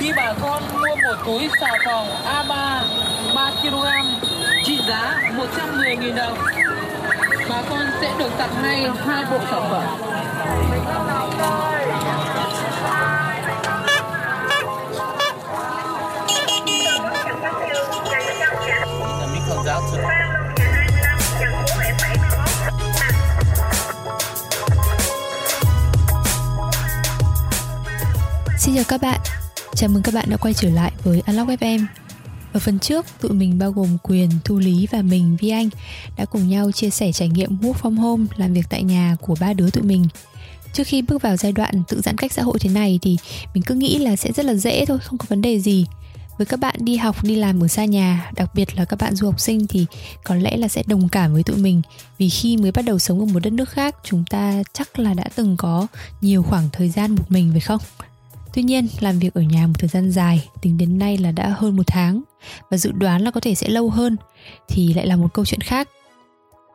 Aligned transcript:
khi 0.00 0.12
bà 0.16 0.34
con 0.40 0.62
mua 0.72 0.96
một 0.96 1.16
túi 1.26 1.48
xà 1.60 1.70
phòng 1.84 2.06
A3 2.24 2.82
3 3.34 3.50
kg 3.62 3.76
trị 4.64 4.80
giá 4.88 5.20
110.000 5.36 6.14
đồng, 6.14 6.38
bà 7.50 7.62
con 7.70 7.82
sẽ 8.00 8.14
được 8.18 8.30
tặng 8.38 8.62
ngay 8.62 8.88
hai 9.06 9.24
bộ 9.30 9.38
sản 9.50 9.62
phẩm. 9.70 9.84
Xin 28.58 28.74
chào 28.74 28.84
các 28.88 29.00
bạn, 29.00 29.20
chào 29.80 29.88
mừng 29.88 30.02
các 30.02 30.14
bạn 30.14 30.30
đã 30.30 30.36
quay 30.36 30.54
trở 30.54 30.70
lại 30.70 30.92
với 31.04 31.22
Unlock 31.26 31.48
FM 31.48 31.84
Ở 32.52 32.60
phần 32.60 32.78
trước, 32.78 33.06
tụi 33.20 33.32
mình 33.32 33.58
bao 33.58 33.72
gồm 33.72 33.96
Quyền, 34.02 34.30
Thu 34.44 34.58
Lý 34.58 34.86
và 34.90 35.02
mình 35.02 35.36
Vi 35.40 35.48
Anh 35.48 35.68
đã 36.16 36.24
cùng 36.24 36.48
nhau 36.48 36.72
chia 36.72 36.90
sẻ 36.90 37.12
trải 37.12 37.28
nghiệm 37.28 37.56
work 37.60 37.72
from 37.72 38.00
home 38.00 38.26
làm 38.36 38.52
việc 38.52 38.66
tại 38.70 38.82
nhà 38.82 39.16
của 39.20 39.34
ba 39.40 39.52
đứa 39.52 39.70
tụi 39.70 39.82
mình. 39.82 40.06
Trước 40.72 40.86
khi 40.86 41.02
bước 41.02 41.22
vào 41.22 41.36
giai 41.36 41.52
đoạn 41.52 41.82
tự 41.88 42.00
giãn 42.00 42.16
cách 42.16 42.32
xã 42.32 42.42
hội 42.42 42.58
thế 42.60 42.70
này 42.70 42.98
thì 43.02 43.16
mình 43.54 43.62
cứ 43.62 43.74
nghĩ 43.74 43.98
là 43.98 44.16
sẽ 44.16 44.32
rất 44.32 44.46
là 44.46 44.54
dễ 44.54 44.84
thôi, 44.86 44.98
không 44.98 45.18
có 45.18 45.26
vấn 45.28 45.42
đề 45.42 45.60
gì. 45.60 45.86
Với 46.38 46.46
các 46.46 46.60
bạn 46.60 46.76
đi 46.78 46.96
học 46.96 47.24
đi 47.24 47.36
làm 47.36 47.64
ở 47.64 47.68
xa 47.68 47.84
nhà 47.84 48.30
đặc 48.36 48.54
biệt 48.54 48.76
là 48.76 48.84
các 48.84 48.98
bạn 49.00 49.14
du 49.14 49.26
học 49.26 49.40
sinh 49.40 49.66
thì 49.66 49.86
có 50.24 50.34
lẽ 50.34 50.56
là 50.56 50.68
sẽ 50.68 50.82
đồng 50.86 51.08
cảm 51.08 51.32
với 51.32 51.42
tụi 51.42 51.56
mình. 51.56 51.82
Vì 52.18 52.28
khi 52.28 52.56
mới 52.56 52.72
bắt 52.72 52.84
đầu 52.84 52.98
sống 52.98 53.20
ở 53.20 53.24
một 53.24 53.40
đất 53.42 53.52
nước 53.52 53.68
khác 53.68 53.96
chúng 54.04 54.24
ta 54.30 54.62
chắc 54.72 54.98
là 54.98 55.14
đã 55.14 55.24
từng 55.34 55.56
có 55.56 55.86
nhiều 56.20 56.42
khoảng 56.42 56.68
thời 56.72 56.88
gian 56.88 57.14
một 57.14 57.24
mình 57.28 57.50
phải 57.52 57.60
không? 57.60 57.80
Tuy 58.54 58.62
nhiên, 58.62 58.88
làm 59.00 59.18
việc 59.18 59.34
ở 59.34 59.40
nhà 59.42 59.66
một 59.66 59.74
thời 59.78 59.88
gian 59.88 60.10
dài, 60.10 60.48
tính 60.62 60.78
đến 60.78 60.98
nay 60.98 61.18
là 61.18 61.32
đã 61.32 61.54
hơn 61.58 61.76
một 61.76 61.86
tháng 61.86 62.22
và 62.70 62.76
dự 62.76 62.92
đoán 62.92 63.22
là 63.22 63.30
có 63.30 63.40
thể 63.40 63.54
sẽ 63.54 63.68
lâu 63.68 63.90
hơn 63.90 64.16
thì 64.68 64.94
lại 64.94 65.06
là 65.06 65.16
một 65.16 65.34
câu 65.34 65.44
chuyện 65.44 65.60
khác. 65.60 65.88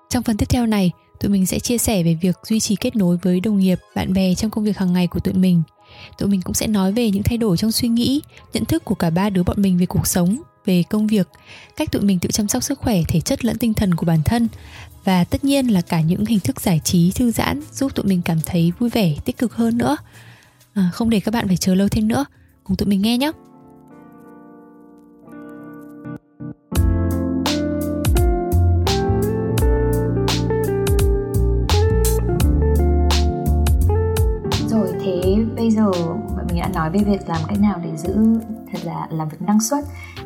Trong 0.10 0.24
phần 0.24 0.38
tiếp 0.38 0.50
theo 0.50 0.66
này, 0.66 0.92
tụi 1.20 1.32
mình 1.32 1.46
sẽ 1.46 1.60
chia 1.60 1.78
sẻ 1.78 2.04
về 2.04 2.18
việc 2.22 2.38
duy 2.44 2.60
trì 2.60 2.76
kết 2.76 2.96
nối 2.96 3.18
với 3.18 3.40
đồng 3.40 3.60
nghiệp, 3.60 3.80
bạn 3.96 4.14
bè 4.14 4.36
trong 4.36 4.52
công 4.52 4.64
việc 4.64 4.78
hàng 4.78 4.94
ngày 4.94 5.08
của 5.08 5.20
tụi 5.20 5.34
mình. 5.34 5.62
Tụi 6.18 6.30
mình 6.30 6.42
cũng 6.42 6.54
sẽ 6.54 6.68
nói 6.68 6.92
về 6.92 7.12
những 7.12 7.24
thay 7.24 7.38
đổi 7.38 7.58
trong 7.58 7.72
suy 7.72 7.88
nghĩ, 7.88 8.22
nhận 8.54 8.66
thức 8.66 8.86
của 8.86 8.96
cả 8.96 9.10
ba 9.10 9.30
đứa 9.30 9.44
bọn 9.44 9.62
mình 9.62 9.78
về 9.78 9.86
cuộc 9.86 10.08
sống, 10.08 10.42
về 10.66 10.84
công 10.84 11.08
việc, 11.08 11.28
cách 11.76 11.92
tụi 11.92 12.02
mình 12.02 12.20
tự 12.20 12.30
chăm 12.32 12.48
sóc 12.48 12.64
sức 12.64 12.80
khỏe 12.80 13.02
thể 13.08 13.22
chất 13.22 13.46
lẫn 13.46 13.58
tinh 13.58 13.74
thần 13.74 13.96
của 13.96 14.06
bản 14.06 14.20
thân 14.26 14.48
và 15.04 15.24
tất 15.24 15.44
nhiên 15.44 15.68
là 15.68 15.82
cả 15.82 16.02
những 16.02 16.26
hình 16.26 16.40
thức 16.40 16.62
giải 16.62 16.82
trí 16.84 17.12
thư 17.12 17.32
giãn 17.32 17.62
giúp 17.74 17.96
tụi 17.96 18.06
mình 18.06 18.22
cảm 18.22 18.38
thấy 18.46 18.72
vui 18.80 18.90
vẻ, 18.90 19.16
tích 19.26 19.38
cực 19.38 19.54
hơn 19.54 19.78
nữa 19.78 19.98
à, 20.76 20.90
không 20.94 21.10
để 21.10 21.20
các 21.20 21.34
bạn 21.34 21.48
phải 21.48 21.58
chờ 21.58 21.76
lâu 21.76 21.88
thêm 21.92 22.08
nữa. 22.08 22.26
Cùng 22.64 22.78
tụi 22.78 22.88
mình 22.88 23.02
nghe 23.02 23.18
nhé. 23.18 23.32
Rồi 34.70 34.94
thế 35.04 35.46
bây 35.56 35.72
giờ 35.72 35.92
bọn 36.36 36.48
mình 36.48 36.60
đã 36.60 36.70
nói 36.74 36.90
về 36.90 37.00
việc 37.00 37.30
làm 37.30 37.42
cách 37.48 37.62
nào 37.62 37.82
để 37.84 37.98
giữ 37.98 38.16
thật 38.72 38.80
là 38.84 39.08
làm 39.12 39.30
việc 39.30 39.42
năng 39.42 39.60
suất 39.60 39.84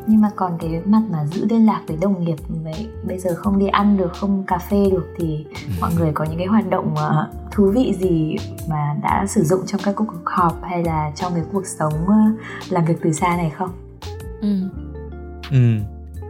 nhưng 0.09 0.21
mà 0.21 0.29
còn 0.35 0.57
cái 0.59 0.81
mặt 0.85 1.01
mà 1.11 1.25
giữ 1.25 1.45
liên 1.49 1.65
lạc 1.65 1.81
với 1.87 1.97
đồng 2.01 2.25
nghiệp 2.25 2.35
vậy 2.63 2.87
bây 3.07 3.19
giờ 3.19 3.35
không 3.35 3.59
đi 3.59 3.67
ăn 3.67 3.97
được 3.97 4.13
không 4.13 4.43
cà 4.47 4.57
phê 4.57 4.89
được 4.91 5.07
thì 5.17 5.45
mọi 5.81 5.91
người 5.97 6.11
có 6.13 6.25
những 6.25 6.37
cái 6.37 6.47
hoạt 6.47 6.69
động 6.69 6.93
uh, 6.93 7.51
thú 7.51 7.71
vị 7.75 7.93
gì 7.99 8.35
mà 8.69 8.95
đã 9.03 9.25
sử 9.27 9.43
dụng 9.43 9.61
trong 9.65 9.81
các 9.83 9.95
cuộc 9.95 10.13
họp 10.25 10.59
hay 10.63 10.83
là 10.83 11.11
trong 11.15 11.33
cái 11.33 11.43
cuộc 11.53 11.65
sống 11.65 11.93
uh, 12.03 12.39
làm 12.71 12.85
việc 12.85 12.95
từ 13.03 13.11
xa 13.11 13.37
này 13.37 13.51
không? 13.57 13.69
Ừ. 14.41 14.55
Ừ. 15.51 15.77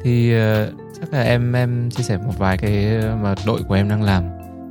Thì 0.03 0.33
uh, 0.35 0.73
chắc 0.99 1.13
là 1.13 1.21
em 1.21 1.53
em 1.53 1.89
chia 1.91 2.03
sẻ 2.03 2.17
một 2.17 2.33
vài 2.37 2.57
cái 2.57 3.01
mà 3.21 3.35
đội 3.45 3.61
của 3.67 3.73
em 3.73 3.89
đang 3.89 4.03
làm 4.03 4.23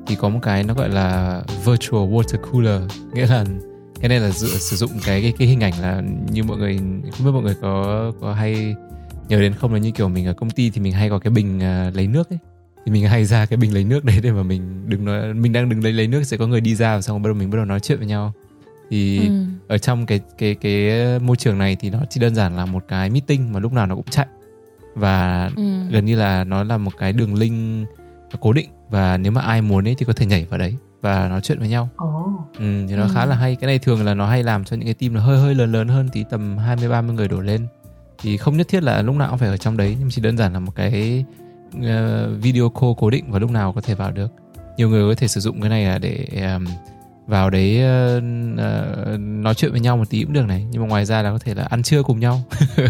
thì 0.07 0.15
có 0.15 0.29
một 0.29 0.39
cái 0.43 0.65
nó 0.65 0.75
gọi 0.75 0.89
là 0.89 1.41
virtual 1.65 2.13
water 2.13 2.39
cooler 2.53 2.83
nghĩa 3.13 3.27
là 3.27 3.45
cái 4.01 4.09
này 4.09 4.21
là 4.21 4.31
dựa, 4.31 4.49
sử 4.49 4.77
dụng 4.77 4.91
cái, 5.07 5.23
cái 5.23 5.33
cái 5.39 5.49
hình 5.49 5.61
ảnh 5.61 5.73
là 5.81 6.03
như 6.33 6.43
mọi 6.45 6.57
người 6.57 6.79
không 7.13 7.27
biết 7.27 7.31
mọi 7.33 7.43
người 7.43 7.57
có 7.63 8.13
có 8.21 8.33
hay 8.33 8.75
nhớ 9.29 9.41
đến 9.41 9.55
không 9.55 9.73
là 9.73 9.79
như 9.79 9.91
kiểu 9.91 10.09
mình 10.09 10.27
ở 10.27 10.33
công 10.33 10.51
ty 10.51 10.71
thì 10.71 10.81
mình 10.81 10.93
hay 10.93 11.11
có 11.11 11.19
cái 11.19 11.31
bình 11.31 11.57
uh, 11.57 11.97
lấy 11.97 12.07
nước 12.07 12.31
ấy 12.31 12.39
thì 12.85 12.93
mình 12.93 13.05
hay 13.05 13.25
ra 13.25 13.47
cái 13.47 13.57
bình 13.57 13.75
lấy 13.75 13.85
nước 13.85 14.05
đấy 14.05 14.21
để 14.23 14.33
mà 14.33 14.43
mình 14.43 14.89
đừng 14.89 15.05
nói 15.05 15.35
mình 15.35 15.53
đang 15.53 15.69
đứng 15.69 15.85
lấy 15.85 15.93
lấy 15.93 16.09
nước 16.09 16.25
sẽ 16.25 16.37
có 16.37 16.47
người 16.47 16.61
đi 16.61 16.75
ra 16.75 16.95
và 16.95 17.03
xong 17.03 17.23
bắt 17.23 17.29
đầu 17.29 17.35
mình 17.35 17.51
bắt 17.51 17.57
đầu 17.57 17.65
nói 17.65 17.81
chuyện 17.81 17.99
với 17.99 18.07
nhau 18.07 18.33
thì 18.91 19.19
ừ. 19.19 19.45
ở 19.69 19.79
trong 19.79 20.07
cái 20.07 20.21
cái 20.39 20.55
cái 20.55 20.93
môi 21.19 21.37
trường 21.37 21.59
này 21.59 21.77
thì 21.81 21.91
nó 21.91 21.99
chỉ 22.11 22.21
đơn 22.21 22.35
giản 22.35 22.57
là 22.57 22.67
một 22.67 22.85
cái 22.89 23.11
meeting 23.11 23.53
mà 23.53 23.61
lúc 23.61 23.73
nào 23.73 23.87
nó 23.87 23.95
cũng 23.95 24.09
chạy 24.11 24.27
và 24.95 25.51
ừ. 25.57 25.63
gần 25.91 26.05
như 26.05 26.17
là 26.17 26.45
nó 26.45 26.65
là 26.65 26.79
một 26.79 26.93
cái 26.99 27.13
đường 27.13 27.35
link 27.35 27.89
cố 28.41 28.53
định 28.53 28.69
và 28.91 29.17
nếu 29.17 29.33
mà 29.33 29.41
ai 29.41 29.63
muốn 29.63 29.89
ấy 29.89 29.95
thì 29.99 30.07
có 30.07 30.13
thể 30.13 30.27
nhảy 30.27 30.45
vào 30.45 30.59
đấy 30.59 30.75
và 31.01 31.29
nói 31.29 31.41
chuyện 31.41 31.59
với 31.59 31.69
nhau. 31.69 31.89
Oh. 32.05 32.59
Ừ, 32.59 32.87
thì 32.89 32.97
nó 32.97 33.03
ừ. 33.03 33.09
khá 33.15 33.27
là 33.27 33.37
hay. 33.37 33.57
Cái 33.57 33.67
này 33.67 33.79
thường 33.79 34.05
là 34.05 34.15
nó 34.15 34.27
hay 34.27 34.43
làm 34.43 34.65
cho 34.65 34.77
những 34.77 34.85
cái 34.85 34.95
team 34.95 35.15
nó 35.15 35.21
hơi 35.21 35.39
hơi 35.39 35.55
lớn 35.55 35.73
lớn 35.73 35.89
hơn 35.89 36.09
tí 36.13 36.25
tầm 36.31 36.59
20 36.59 36.89
30 36.89 37.17
người 37.17 37.29
đổ 37.29 37.41
lên. 37.41 37.67
Thì 38.23 38.37
không 38.37 38.57
nhất 38.57 38.69
thiết 38.69 38.83
là 38.83 39.03
lúc 39.03 39.17
nào 39.17 39.29
cũng 39.29 39.39
phải 39.39 39.49
ở 39.49 39.57
trong 39.57 39.77
đấy 39.77 39.97
nhưng 40.01 40.11
chỉ 40.11 40.23
đơn 40.23 40.39
giản 40.39 40.53
là 40.53 40.59
một 40.59 40.73
cái 40.75 41.25
uh, 41.77 41.83
video 42.41 42.69
call 42.69 42.93
cố 42.97 43.11
định 43.11 43.25
và 43.33 43.39
lúc 43.39 43.51
nào 43.51 43.73
có 43.73 43.81
thể 43.81 43.95
vào 43.95 44.13
được. 44.13 44.33
Nhiều 44.77 44.89
người 44.89 45.15
có 45.15 45.21
thể 45.21 45.29
sử 45.29 45.41
dụng 45.41 45.61
cái 45.61 45.71
này 45.71 45.85
là 45.85 45.99
để 45.99 46.27
um, 46.55 46.65
vào 47.27 47.51
đấy 47.51 47.83
uh, 48.17 48.23
uh, 48.53 49.21
nói 49.21 49.55
chuyện 49.55 49.71
với 49.71 49.81
nhau 49.81 49.97
một 49.97 50.11
tí 50.11 50.23
cũng 50.23 50.33
được 50.33 50.47
này. 50.47 50.67
Nhưng 50.71 50.83
mà 50.83 50.89
ngoài 50.89 51.05
ra 51.05 51.23
là 51.23 51.31
có 51.31 51.39
thể 51.39 51.55
là 51.55 51.65
ăn 51.65 51.83
trưa 51.83 52.03
cùng 52.03 52.21
nhau. 52.21 52.43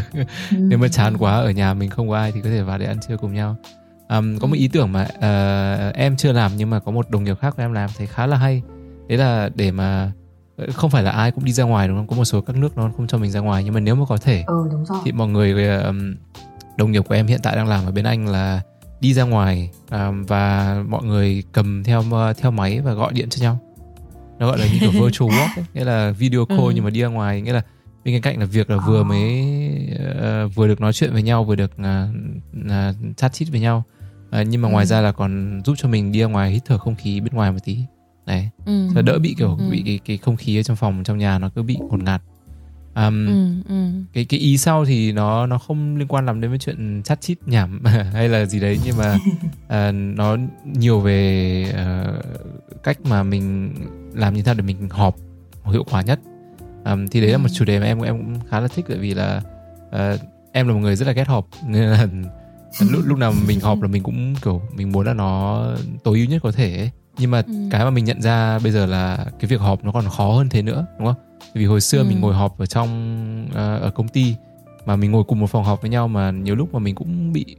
Nếu 0.50 0.78
mà 0.78 0.88
chán 0.88 1.16
quá 1.18 1.36
ở 1.36 1.50
nhà 1.50 1.74
mình 1.74 1.90
không 1.90 2.08
có 2.08 2.16
ai 2.16 2.32
thì 2.32 2.40
có 2.40 2.50
thể 2.50 2.62
vào 2.62 2.78
để 2.78 2.86
ăn 2.86 2.96
trưa 3.08 3.16
cùng 3.16 3.34
nhau. 3.34 3.56
Um, 4.08 4.38
có 4.38 4.46
một 4.46 4.56
ý 4.56 4.68
tưởng 4.68 4.92
mà 4.92 5.02
uh, 5.02 5.94
em 5.94 6.16
chưa 6.16 6.32
làm 6.32 6.52
nhưng 6.56 6.70
mà 6.70 6.80
có 6.80 6.92
một 6.92 7.10
đồng 7.10 7.24
nghiệp 7.24 7.38
khác 7.40 7.54
của 7.56 7.62
em 7.62 7.72
làm 7.72 7.90
thấy 7.98 8.06
khá 8.06 8.26
là 8.26 8.36
hay. 8.36 8.62
Đấy 9.08 9.18
là 9.18 9.50
để 9.54 9.70
mà 9.70 10.02
ờ, 10.02 10.10
không 10.74 10.90
phải 10.90 11.02
là 11.02 11.10
ai 11.10 11.30
cũng 11.30 11.44
đi 11.44 11.52
ra 11.52 11.64
ngoài 11.64 11.88
đúng 11.88 11.96
không 11.96 12.06
có 12.06 12.16
một 12.16 12.24
số 12.24 12.40
các 12.40 12.56
nước 12.56 12.76
nó 12.76 12.90
không 12.96 13.06
cho 13.06 13.18
mình 13.18 13.30
ra 13.30 13.40
ngoài 13.40 13.64
nhưng 13.64 13.74
mà 13.74 13.80
nếu 13.80 13.94
mà 13.94 14.04
có 14.08 14.16
thể 14.16 14.44
ừ, 14.46 14.68
đúng 14.72 14.84
rồi. 14.84 14.98
thì 15.04 15.12
mọi 15.12 15.28
người 15.28 15.68
um, 15.78 16.14
đồng 16.76 16.92
nghiệp 16.92 17.04
của 17.08 17.14
em 17.14 17.26
hiện 17.26 17.40
tại 17.42 17.56
đang 17.56 17.68
làm 17.68 17.84
ở 17.84 17.92
bên 17.92 18.04
anh 18.04 18.28
là 18.28 18.60
đi 19.00 19.14
ra 19.14 19.22
ngoài 19.22 19.70
um, 19.90 20.24
và 20.24 20.76
mọi 20.88 21.04
người 21.04 21.42
cầm 21.52 21.84
theo 21.84 22.04
theo 22.36 22.50
máy 22.50 22.80
và 22.80 22.92
gọi 22.92 23.12
điện 23.12 23.28
cho 23.30 23.42
nhau 23.42 23.58
nó 24.38 24.46
gọi 24.46 24.58
là 24.58 24.66
như 24.66 24.78
kiểu 24.80 24.90
virtual 24.90 25.30
walk 25.30 25.56
ấy. 25.56 25.64
nghĩa 25.74 25.84
là 25.84 26.10
video 26.10 26.46
call 26.46 26.60
ừ. 26.60 26.72
nhưng 26.74 26.84
mà 26.84 26.90
đi 26.90 27.00
ra 27.00 27.08
ngoài 27.08 27.40
nghĩa 27.40 27.52
là 27.52 27.62
bên 28.04 28.14
cạnh 28.14 28.22
cạnh 28.22 28.40
là 28.40 28.46
việc 28.46 28.70
là 28.70 28.76
vừa 28.86 29.02
mới 29.02 29.44
uh, 29.94 30.54
vừa 30.54 30.66
được 30.66 30.80
nói 30.80 30.92
chuyện 30.92 31.12
với 31.12 31.22
nhau 31.22 31.44
vừa 31.44 31.56
được 31.56 31.72
uh, 31.80 32.10
uh, 32.66 33.16
chat 33.16 33.32
chít 33.32 33.48
với 33.50 33.60
nhau 33.60 33.84
à, 34.30 34.42
nhưng 34.42 34.62
mà 34.62 34.68
ngoài 34.68 34.84
ừ. 34.84 34.88
ra 34.88 35.00
là 35.00 35.12
còn 35.12 35.62
giúp 35.64 35.74
cho 35.78 35.88
mình 35.88 36.12
đi 36.12 36.20
ra 36.20 36.26
ngoài 36.26 36.50
hít 36.50 36.62
thở 36.66 36.78
không 36.78 36.94
khí 36.94 37.20
bên 37.20 37.32
ngoài 37.32 37.52
một 37.52 37.58
tí 37.64 37.78
đấy 38.28 38.48
ừ. 38.66 38.88
cho 38.94 39.02
đỡ 39.02 39.18
bị 39.18 39.34
kiểu 39.38 39.56
ừ. 39.56 39.70
bị 39.70 39.82
cái 39.86 40.00
cái 40.04 40.16
không 40.16 40.36
khí 40.36 40.60
ở 40.60 40.62
trong 40.62 40.76
phòng 40.76 41.04
trong 41.04 41.18
nhà 41.18 41.38
nó 41.38 41.50
cứ 41.54 41.62
bị 41.62 41.76
ngột 41.90 42.02
ngạt 42.02 42.22
um, 42.94 43.26
ừ, 43.26 43.62
ừ. 43.68 43.86
cái 44.12 44.24
cái 44.24 44.40
ý 44.40 44.58
sau 44.58 44.84
thì 44.84 45.12
nó 45.12 45.46
nó 45.46 45.58
không 45.58 45.96
liên 45.96 46.08
quan 46.08 46.26
lắm 46.26 46.40
đến 46.40 46.50
với 46.50 46.58
chuyện 46.58 47.02
chat 47.04 47.20
chít 47.20 47.38
nhảm 47.46 47.84
hay 48.12 48.28
là 48.28 48.44
gì 48.44 48.60
đấy 48.60 48.78
nhưng 48.84 48.96
mà 48.96 49.14
uh, 49.66 49.94
nó 50.16 50.36
nhiều 50.64 51.00
về 51.00 51.64
uh, 51.70 52.24
cách 52.82 52.98
mà 53.04 53.22
mình 53.22 53.74
làm 54.14 54.34
như 54.34 54.42
thế 54.42 54.46
nào 54.46 54.54
để 54.54 54.62
mình 54.62 54.88
họp 54.90 55.16
hiệu 55.64 55.84
quả 55.90 56.02
nhất 56.02 56.20
um, 56.84 57.06
thì 57.06 57.20
đấy 57.20 57.30
là 57.30 57.38
một 57.38 57.48
ừ. 57.48 57.54
chủ 57.54 57.64
đề 57.64 57.80
mà 57.80 57.86
em 57.86 58.00
em 58.00 58.18
cũng 58.18 58.40
khá 58.50 58.60
là 58.60 58.68
thích 58.68 58.84
tại 58.88 58.98
vì 58.98 59.14
là 59.14 59.42
uh, 59.88 60.20
em 60.52 60.68
là 60.68 60.74
một 60.74 60.80
người 60.80 60.96
rất 60.96 61.06
là 61.06 61.12
ghét 61.12 61.28
họp 61.28 61.48
nên 61.68 61.82
là 61.82 62.06
lúc 62.80 63.02
lúc 63.06 63.18
nào 63.18 63.32
mình 63.46 63.60
họp 63.60 63.82
là 63.82 63.88
mình 63.88 64.02
cũng 64.02 64.34
kiểu 64.44 64.62
mình 64.74 64.92
muốn 64.92 65.06
là 65.06 65.14
nó 65.14 65.62
tối 66.04 66.18
ưu 66.18 66.26
nhất 66.26 66.42
có 66.42 66.52
thể 66.52 66.76
ấy. 66.76 66.90
Nhưng 67.18 67.30
mà 67.30 67.42
ừ. 67.46 67.52
cái 67.70 67.84
mà 67.84 67.90
mình 67.90 68.04
nhận 68.04 68.22
ra 68.22 68.58
bây 68.58 68.72
giờ 68.72 68.86
là 68.86 69.26
cái 69.40 69.48
việc 69.48 69.60
họp 69.60 69.84
nó 69.84 69.92
còn 69.92 70.08
khó 70.08 70.32
hơn 70.32 70.48
thế 70.48 70.62
nữa 70.62 70.86
đúng 70.98 71.06
không 71.06 71.16
vì 71.54 71.64
hồi 71.64 71.80
xưa 71.80 71.98
ừ. 71.98 72.04
mình 72.04 72.20
ngồi 72.20 72.34
họp 72.34 72.58
ở 72.58 72.66
trong 72.66 72.88
uh, 73.50 73.56
ở 73.56 73.90
công 73.94 74.08
ty 74.08 74.34
mà 74.86 74.96
mình 74.96 75.10
ngồi 75.10 75.24
cùng 75.24 75.40
một 75.40 75.46
phòng 75.46 75.64
họp 75.64 75.82
với 75.82 75.90
nhau 75.90 76.08
mà 76.08 76.30
nhiều 76.30 76.54
lúc 76.54 76.74
mà 76.74 76.78
mình 76.78 76.94
cũng 76.94 77.32
bị 77.32 77.56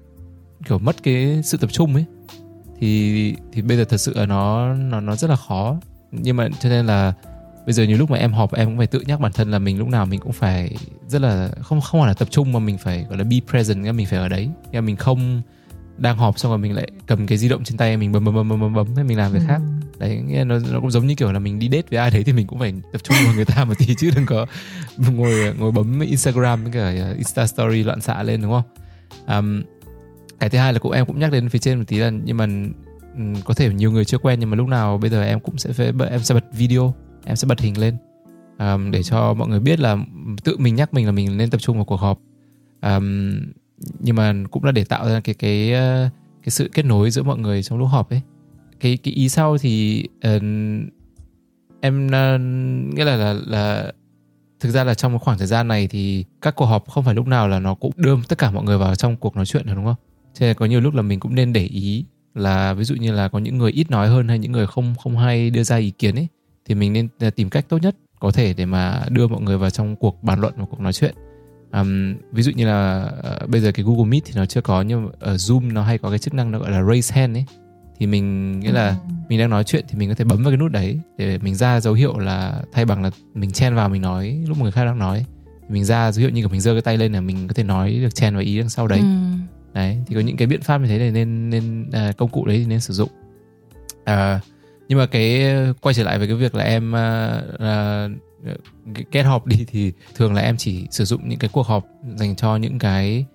kiểu 0.68 0.80
mất 0.80 1.04
cái 1.04 1.42
sự 1.44 1.58
tập 1.58 1.70
trung 1.72 1.94
ấy 1.94 2.06
thì 2.80 3.36
thì 3.52 3.62
bây 3.62 3.78
giờ 3.78 3.84
thật 3.84 3.98
sự 3.98 4.14
là 4.16 4.26
nó 4.26 4.74
nó 4.74 5.00
nó 5.00 5.16
rất 5.16 5.30
là 5.30 5.36
khó 5.36 5.78
nhưng 6.12 6.38
mà 6.38 6.50
cho 6.60 6.70
nên 6.70 6.86
là 6.86 7.14
bây 7.66 7.74
giờ 7.74 7.84
nhiều 7.84 7.98
lúc 7.98 8.12
mà 8.12 8.18
em 8.18 8.34
họp 8.34 8.54
em 8.54 8.68
cũng 8.68 8.78
phải 8.78 8.88
tự 8.88 9.00
nhắc 9.00 9.20
bản 9.20 9.32
thân 9.32 9.52
là 9.52 9.60
mình 9.60 9.80
lúc 9.80 9.88
nào 9.88 10.06
mình 10.06 10.20
cũng 10.20 10.32
phải 10.32 10.76
rất 11.08 11.22
là 11.22 11.50
không 11.62 11.82
không 11.82 12.02
phải 12.02 12.08
là 12.08 12.14
tập 12.14 12.28
trung 12.32 12.54
mà 12.54 12.60
mình 12.60 12.78
phải 12.78 13.06
gọi 13.10 13.18
là 13.18 13.24
be 13.24 13.38
present 13.50 13.96
mình 13.96 14.06
phải 14.06 14.20
ở 14.20 14.30
đấy 14.30 14.50
mình 14.72 14.96
không 14.96 15.42
đang 16.00 16.18
họp 16.18 16.40
xong 16.40 16.52
rồi 16.52 16.60
mình 16.60 16.76
lại 16.76 16.88
cầm 17.08 17.28
cái 17.28 17.38
di 17.38 17.50
động 17.50 17.64
trên 17.64 17.78
tay 17.78 17.98
mình 17.98 18.12
bấm 18.12 18.26
bấm 18.26 18.36
bấm 18.36 18.50
bấm 18.50 18.60
bấm 18.60 18.74
bấm 18.74 18.96
hay 18.96 19.04
mình 19.04 19.18
làm 19.18 19.32
việc 19.32 19.42
khác. 19.48 19.58
Ừ. 19.58 20.00
đấy 20.00 20.22
nghĩa 20.28 20.44
nó 20.44 20.60
nó 20.72 20.80
cũng 20.80 20.92
giống 20.92 21.08
như 21.08 21.16
kiểu 21.16 21.32
là 21.32 21.40
mình 21.40 21.60
đi 21.60 21.70
date 21.72 21.88
với 21.90 22.00
ai 22.00 22.12
đấy 22.12 22.24
thì 22.24 22.34
mình 22.34 22.48
cũng 22.48 22.60
phải 22.60 22.74
tập 22.92 23.04
trung 23.04 23.18
vào 23.26 23.34
người 23.36 23.46
ta 23.46 23.66
một 23.66 23.74
tí 23.78 23.96
chứ 23.96 24.12
đừng 24.16 24.26
có 24.26 24.46
ngồi 24.98 25.54
ngồi 25.60 25.72
bấm 25.72 26.00
Instagram 26.00 26.64
với 26.64 26.74
cả 26.74 27.14
Insta 27.16 27.48
story 27.48 27.84
loạn 27.84 28.02
xạ 28.02 28.24
lên 28.24 28.42
đúng 28.42 28.52
không? 28.52 28.64
Um, 29.28 29.64
cái 30.40 30.50
thứ 30.50 30.58
hai 30.58 30.74
là 30.74 30.80
cũng 30.80 30.92
em 30.92 31.06
cũng 31.06 31.20
nhắc 31.20 31.32
đến 31.32 31.50
phía 31.50 31.60
trên 31.60 31.78
một 31.78 31.84
tí 31.88 31.98
là 31.98 32.10
nhưng 32.10 32.38
mà 32.38 32.46
um, 33.16 33.34
có 33.46 33.54
thể 33.54 33.74
nhiều 33.74 33.92
người 33.92 34.06
chưa 34.06 34.18
quen 34.18 34.40
nhưng 34.40 34.50
mà 34.50 34.56
lúc 34.56 34.68
nào 34.68 34.98
bây 34.98 35.10
giờ 35.10 35.24
em 35.24 35.40
cũng 35.40 35.58
sẽ 35.58 35.74
phải 35.74 35.94
em 36.10 36.24
sẽ 36.24 36.36
bật 36.36 36.46
video 36.54 36.94
em 37.26 37.36
sẽ 37.36 37.48
bật 37.48 37.60
hình 37.60 37.78
lên. 37.78 37.98
Um, 38.60 38.92
để 38.92 39.04
cho 39.04 39.34
mọi 39.34 39.48
người 39.48 39.60
biết 39.60 39.80
là 39.80 39.98
tự 40.44 40.58
mình 40.58 40.76
nhắc 40.76 40.94
mình 40.94 41.06
là 41.06 41.12
mình 41.12 41.38
nên 41.38 41.50
tập 41.50 41.58
trung 41.58 41.76
vào 41.76 41.86
cuộc 41.86 42.00
họp. 42.00 42.20
Um, 42.82 43.40
nhưng 44.00 44.16
mà 44.16 44.34
cũng 44.52 44.64
là 44.64 44.72
để 44.72 44.84
tạo 44.84 45.10
ra 45.10 45.20
cái 45.20 45.36
cái 45.36 45.74
ờ, 45.74 46.10
cái 46.44 46.52
sự 46.52 46.70
kết 46.74 46.86
nối 46.86 47.12
giữa 47.12 47.24
mọi 47.24 47.38
người 47.38 47.64
trong 47.64 47.80
lúc 47.80 47.88
họp 47.88 48.10
ấy 48.10 48.22
cái 48.80 48.98
cái 48.98 49.14
ý 49.14 49.30
sau 49.30 49.58
thì 49.58 50.04
uh, 50.36 50.44
em 51.82 52.08
uh, 52.08 52.42
nghĩa 52.96 53.06
là 53.06 53.16
là 53.16 53.34
là 53.48 53.92
thực 54.60 54.70
ra 54.70 54.84
là 54.84 54.94
trong 54.94 55.14
một 55.14 55.20
khoảng 55.20 55.38
thời 55.38 55.48
gian 55.48 55.68
này 55.68 55.88
thì 55.88 56.26
các 56.42 56.56
cuộc 56.56 56.66
họp 56.66 56.90
không 56.90 57.04
phải 57.04 57.16
lúc 57.16 57.28
nào 57.28 57.48
là 57.48 57.60
nó 57.60 57.76
cũng 57.76 57.92
đưa 57.96 58.16
tất 58.28 58.38
cả 58.38 58.52
mọi 58.52 58.64
người 58.64 58.78
vào 58.78 58.96
trong 58.96 59.16
cuộc 59.16 59.36
nói 59.36 59.46
chuyện 59.46 59.66
được 59.66 59.74
đúng 59.76 59.86
không? 59.86 59.96
Cho 60.34 60.46
nên 60.46 60.56
có 60.56 60.66
nhiều 60.66 60.82
lúc 60.82 60.94
là 60.94 61.02
mình 61.02 61.20
cũng 61.20 61.36
nên 61.36 61.54
để 61.54 61.66
ý 61.66 62.06
là 62.36 62.74
ví 62.74 62.84
dụ 62.84 62.96
như 62.96 63.12
là 63.12 63.28
có 63.28 63.40
những 63.40 63.58
người 63.58 63.72
ít 63.72 63.92
nói 63.92 64.08
hơn 64.08 64.28
hay 64.28 64.40
những 64.40 64.52
người 64.52 64.68
không 64.68 64.96
không 65.04 65.18
hay 65.18 65.50
đưa 65.50 65.64
ra 65.64 65.76
ý 65.78 65.92
kiến 65.92 66.16
ấy 66.16 66.28
thì 66.66 66.76
mình 66.76 66.94
nên 66.94 67.08
tìm 67.36 67.50
cách 67.50 67.70
tốt 67.70 67.78
nhất 67.82 67.96
có 68.20 68.32
thể 68.32 68.54
để 68.54 68.66
mà 68.66 69.02
đưa 69.10 69.28
mọi 69.28 69.42
người 69.42 69.58
vào 69.58 69.70
trong 69.70 69.96
cuộc 69.96 70.24
bàn 70.24 70.42
luận 70.42 70.54
và 70.58 70.66
cuộc 70.70 70.80
nói 70.80 70.94
chuyện 70.94 71.16
um, 71.74 72.16
ví 72.32 72.44
dụ 72.44 72.52
như 72.52 72.66
là 72.68 73.12
uh, 73.44 73.50
bây 73.50 73.62
giờ 73.62 73.72
cái 73.72 73.86
Google 73.86 74.06
Meet 74.06 74.24
thì 74.26 74.32
nó 74.36 74.46
chưa 74.46 74.62
có 74.62 74.82
nhưng 74.82 75.10
ở 75.20 75.36
Zoom 75.36 75.74
nó 75.74 75.84
hay 75.84 75.98
có 75.98 76.10
cái 76.10 76.20
chức 76.20 76.34
năng 76.34 76.52
nó 76.52 76.60
gọi 76.60 76.72
là 76.72 76.84
raise 76.84 77.16
hand 77.16 77.38
ấy. 77.38 77.46
Thì 78.00 78.08
mình 78.08 78.60
nghĩa 78.60 78.72
là 78.72 78.96
mình 79.30 79.40
đang 79.40 79.50
nói 79.50 79.64
chuyện 79.64 79.86
thì 79.88 79.98
mình 79.98 80.10
có 80.10 80.16
thể 80.16 80.26
bấm 80.26 80.44
vào 80.44 80.52
cái 80.52 80.58
nút 80.58 80.72
đấy 80.72 81.00
để 81.18 81.38
mình 81.38 81.56
ra 81.56 81.80
dấu 81.80 81.94
hiệu 81.94 82.18
là 82.18 82.62
thay 82.72 82.86
bằng 82.86 83.04
là 83.04 83.12
mình 83.34 83.52
chen 83.52 83.76
vào 83.76 83.90
mình 83.90 84.02
nói 84.02 84.44
lúc 84.48 84.58
người 84.58 84.72
khác 84.72 84.86
đang 84.86 85.00
nói. 85.00 85.26
Mình 85.70 85.86
ra 85.86 86.12
dấu 86.12 86.22
hiệu 86.22 86.30
như 86.30 86.42
kiểu 86.42 86.50
mình 86.50 86.62
giơ 86.62 86.74
cái 86.74 86.82
tay 86.82 86.98
lên 86.98 87.14
là 87.14 87.22
mình 87.22 87.48
có 87.48 87.54
thể 87.54 87.64
nói 87.64 87.92
được 87.92 88.16
chen 88.16 88.34
vào 88.34 88.44
ý 88.44 88.60
đằng 88.60 88.70
sau 88.70 88.88
đấy. 88.88 89.00
Ừ. 89.00 89.06
đấy 89.74 89.98
thì 90.08 90.16
có 90.16 90.22
những 90.22 90.38
cái 90.38 90.48
biện 90.48 90.62
pháp 90.62 90.78
như 90.78 90.88
thế 90.88 90.98
này 90.98 91.12
nên 91.12 91.50
nên 91.50 91.90
uh, 92.10 92.18
công 92.18 92.30
cụ 92.30 92.46
đấy 92.46 92.58
thì 92.58 92.66
nên 92.66 92.80
sử 92.80 92.94
dụng. 92.94 93.10
Uh, 94.02 94.42
nhưng 94.90 95.00
mà 95.00 95.06
cái 95.06 95.46
quay 95.82 95.94
trở 95.94 96.04
lại 96.04 96.20
về 96.20 96.28
cái 96.28 96.36
việc 96.36 96.56
là 96.56 96.64
em 96.64 96.92
uh, 96.92 97.54
uh, 97.54 98.29
Ờ, 98.46 98.56
kết 99.12 99.24
họp 99.24 99.46
đi 99.46 99.66
thì 99.68 99.94
thường 100.16 100.34
là 100.34 100.42
em 100.42 100.58
chỉ 100.58 100.88
sử 100.92 101.06
dụng 101.06 101.30
những 101.30 101.40
cái 101.40 101.50
cuộc 101.54 101.68
họp 101.68 101.86
dành 102.16 102.36
cho 102.36 102.56
những 102.56 102.80
cái 102.80 103.26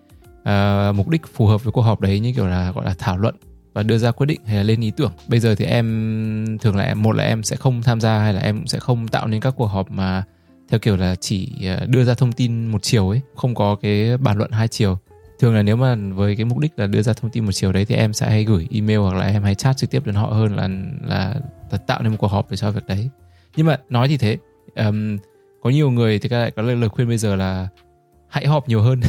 uh, 0.41 0.97
mục 0.97 1.09
đích 1.09 1.23
phù 1.35 1.47
hợp 1.47 1.65
với 1.65 1.73
cuộc 1.73 1.83
họp 1.83 2.01
đấy 2.01 2.21
như 2.21 2.33
kiểu 2.37 2.47
là 2.47 2.73
gọi 2.73 2.85
là 2.85 2.95
thảo 2.99 3.19
luận 3.19 3.35
và 3.73 3.83
đưa 3.83 3.99
ra 3.99 4.11
quyết 4.11 4.27
định 4.27 4.41
hay 4.45 4.57
là 4.57 4.63
lên 4.63 4.81
ý 4.81 4.93
tưởng. 4.97 5.13
Bây 5.29 5.41
giờ 5.41 5.55
thì 5.55 5.65
em 5.65 6.59
thường 6.61 6.77
là 6.77 6.85
em 6.85 7.03
một 7.03 7.13
là 7.13 7.25
em 7.25 7.43
sẽ 7.43 7.57
không 7.57 7.83
tham 7.83 8.01
gia 8.01 8.19
hay 8.19 8.33
là 8.33 8.41
em 8.41 8.67
sẽ 8.67 8.79
không 8.79 9.09
tạo 9.09 9.27
nên 9.27 9.41
các 9.41 9.55
cuộc 9.57 9.67
họp 9.67 9.91
mà 9.91 10.25
theo 10.69 10.81
kiểu 10.81 10.97
là 10.97 11.15
chỉ 11.15 11.53
ờ, 11.67 11.87
đưa 11.87 12.05
ra 12.05 12.15
thông 12.15 12.33
tin 12.33 12.67
một 12.67 12.83
chiều 12.83 13.09
ấy 13.09 13.21
không 13.35 13.55
có 13.55 13.75
cái 13.75 14.17
bàn 14.17 14.39
luận 14.39 14.51
hai 14.51 14.69
chiều. 14.69 14.99
Thường 15.39 15.55
là 15.55 15.63
nếu 15.63 15.77
mà 15.77 15.97
với 16.15 16.37
cái 16.37 16.45
mục 16.45 16.59
đích 16.59 16.73
là 16.77 16.87
đưa 16.87 17.03
ra 17.03 17.13
thông 17.13 17.31
tin 17.31 17.45
một 17.45 17.53
chiều 17.53 17.73
đấy 17.73 17.85
thì 17.85 17.95
em 17.95 18.13
sẽ 18.13 18.31
hay 18.31 18.45
gửi 18.45 18.69
email 18.71 18.99
hoặc 18.99 19.15
là 19.15 19.27
em 19.27 19.43
hay 19.43 19.55
chat 19.55 19.77
trực 19.77 19.91
tiếp 19.91 20.07
đến 20.07 20.15
họ 20.15 20.27
hơn 20.27 20.57
là 20.57 20.69
là, 21.03 21.35
là 21.71 21.79
tạo 21.79 22.03
nên 22.03 22.13
một 22.13 22.19
cuộc 22.21 22.29
họp 22.31 22.51
để 22.51 22.57
cho 22.57 22.71
việc 22.71 22.87
đấy. 22.87 23.11
Nhưng 23.57 23.67
mà 23.67 23.79
nói 23.89 24.09
thì 24.09 24.17
thế 24.17 24.39
um, 24.77 25.19
có 25.63 25.71
nhiều 25.71 25.91
người 25.91 26.19
thì 26.19 26.29
lại 26.29 26.51
có 26.51 26.63
lời, 26.63 26.89
khuyên 26.89 27.09
bây 27.09 27.19
giờ 27.19 27.37
là 27.37 27.69
hãy 28.29 28.47
họp 28.47 28.69
nhiều 28.69 28.83
hơn. 28.83 29.01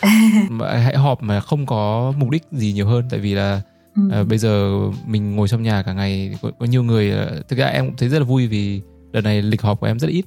Hãy 0.60 0.96
họp 0.96 1.22
mà 1.22 1.40
không 1.40 1.66
có 1.66 2.12
mục 2.16 2.30
đích 2.30 2.42
gì 2.52 2.72
nhiều 2.72 2.86
hơn 2.86 3.04
tại 3.10 3.20
vì 3.20 3.34
là 3.34 3.62
ừ. 3.96 4.20
uh, 4.20 4.28
bây 4.28 4.38
giờ 4.38 4.80
mình 5.06 5.36
ngồi 5.36 5.48
trong 5.48 5.62
nhà 5.62 5.82
cả 5.82 5.92
ngày 5.92 6.34
có, 6.42 6.50
có 6.58 6.66
nhiều 6.66 6.82
người 6.82 7.12
uh, 7.12 7.48
thực 7.48 7.58
ra 7.58 7.66
em 7.66 7.86
cũng 7.86 7.96
thấy 7.96 8.08
rất 8.08 8.18
là 8.18 8.24
vui 8.24 8.46
vì 8.46 8.80
đợt 9.12 9.20
này 9.20 9.42
lịch 9.42 9.62
họp 9.62 9.80
của 9.80 9.86
em 9.86 9.98
rất 9.98 10.08
ít. 10.08 10.24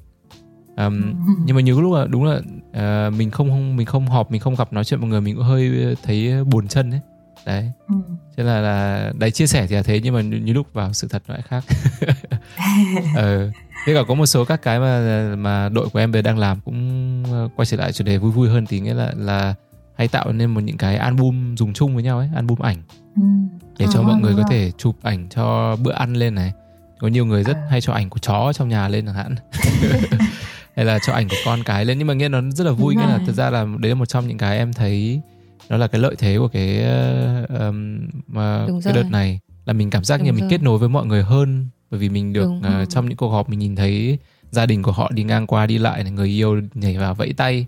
Um, 0.78 1.14
nhưng 1.46 1.56
mà 1.56 1.62
nhiều 1.62 1.82
lúc 1.82 1.94
là 1.94 2.06
đúng 2.06 2.24
là 2.24 2.36
uh, 2.38 3.14
mình 3.14 3.32
không, 3.32 3.76
mình 3.76 3.86
không 3.86 4.08
họp 4.08 4.32
mình 4.32 4.42
không 4.42 4.56
gặp 4.56 4.74
nói 4.74 4.84
chuyện 4.84 5.00
mọi 5.00 5.10
người 5.10 5.22
mình 5.22 5.36
cũng 5.36 5.46
hơi 5.46 5.96
thấy 6.04 6.44
buồn 6.44 6.68
chân 6.68 6.92
đấy 6.92 7.02
đấy. 7.48 7.72
Ừ. 7.88 7.96
thế 8.38 8.44
là 8.44 8.62
là 8.62 9.12
đấy 9.20 9.32
chia 9.32 9.48
sẻ 9.48 9.68
thì 9.68 9.76
là 9.76 9.84
thế 9.84 10.00
nhưng 10.04 10.14
mà 10.14 10.22
như, 10.22 10.38
như 10.38 10.54
lúc 10.54 10.74
vào 10.74 10.94
sự 10.94 11.08
thật 11.08 11.24
nó 11.28 11.34
lại 11.34 11.44
khác. 11.48 11.66
Ờ 13.16 13.52
thế 13.88 13.94
cả 13.94 14.04
có 14.08 14.14
một 14.14 14.26
số 14.26 14.46
các 14.46 14.62
cái 14.62 14.80
mà 14.80 15.36
mà 15.36 15.70
đội 15.70 15.90
của 15.90 16.00
em 16.00 16.12
về 16.12 16.22
đang 16.22 16.38
làm 16.38 16.60
cũng 16.66 17.24
quay 17.56 17.66
trở 17.66 17.78
lại 17.78 17.92
chủ 17.92 18.04
đề 18.04 18.18
vui 18.18 18.32
vui 18.32 18.50
hơn 18.50 18.66
thì 18.66 18.80
nghĩa 18.80 18.94
là 18.94 19.14
là 19.18 19.56
hay 19.98 20.08
tạo 20.08 20.32
nên 20.32 20.50
một 20.50 20.62
những 20.62 20.78
cái 20.78 20.98
album 20.98 21.56
dùng 21.56 21.74
chung 21.74 21.94
với 21.94 22.04
nhau 22.04 22.18
ấy 22.18 22.30
album 22.36 22.60
ảnh. 22.60 22.78
Ừ. 23.16 23.22
để 23.80 23.86
cho 23.94 24.00
à, 24.00 24.08
mọi 24.08 24.22
người 24.22 24.34
có 24.38 24.44
thể 24.50 24.72
chụp 24.78 24.96
ảnh 25.04 25.28
cho 25.30 25.76
bữa 25.76 25.92
ăn 25.92 26.14
lên 26.14 26.36
này. 26.36 26.54
Có 27.00 27.08
nhiều 27.08 27.26
người 27.26 27.44
rất 27.44 27.56
à. 27.56 27.68
hay 27.70 27.82
cho 27.82 27.94
ảnh 27.94 28.10
của 28.10 28.20
chó 28.20 28.54
trong 28.54 28.70
nhà 28.70 28.88
lên 28.88 29.06
chẳng 29.06 29.16
hạn. 29.16 29.36
Hay 30.76 30.86
là 30.86 31.00
cho 31.08 31.14
ảnh 31.14 31.30
của 31.30 31.36
con 31.46 31.64
cái 31.64 31.86
lên. 31.86 31.98
Nhưng 31.98 32.08
mà 32.08 32.14
nghe 32.14 32.30
nó 32.30 32.42
rất 32.52 32.64
là 32.64 32.72
vui 32.72 32.96
nghĩa 32.96 33.06
là 33.06 33.20
thực 33.26 33.36
ra 33.36 33.50
là 33.50 33.66
đấy 33.80 33.90
là 33.90 33.96
một 33.96 34.06
trong 34.06 34.28
những 34.28 34.38
cái 34.38 34.58
em 34.58 34.74
thấy 34.74 35.22
nó 35.70 35.78
là 35.78 35.88
cái 35.88 36.02
lợi 36.02 36.16
thế 36.18 36.38
của 36.38 36.48
cái 36.48 36.84
um, 37.50 38.08
mà 38.28 38.68
cái 38.84 38.94
đợt 38.94 39.10
này 39.12 39.40
là 39.66 39.74
mình 39.74 39.90
cảm 39.90 40.04
giác 40.04 40.18
Đúng 40.18 40.26
như 40.26 40.32
rồi. 40.32 40.42
mình 40.42 40.50
kết 40.50 40.64
nối 40.64 40.78
với 40.78 40.90
mọi 40.90 41.06
người 41.06 41.24
hơn 41.24 41.70
bởi 41.92 42.00
vì 42.00 42.10
mình 42.10 42.34
được 42.34 42.50
uh, 42.50 42.90
trong 42.90 43.10
những 43.10 43.18
cuộc 43.18 43.30
họp 43.30 43.50
mình 43.50 43.60
nhìn 43.60 43.76
thấy 43.76 44.18
gia 44.52 44.66
đình 44.66 44.84
của 44.84 44.92
họ 44.92 45.12
đi 45.14 45.24
ngang 45.24 45.48
qua 45.48 45.66
đi 45.66 45.78
lại 45.78 46.04
người 46.04 46.28
yêu 46.28 46.62
nhảy 46.74 46.98
vào 46.98 47.14
vẫy 47.14 47.34
tay 47.34 47.66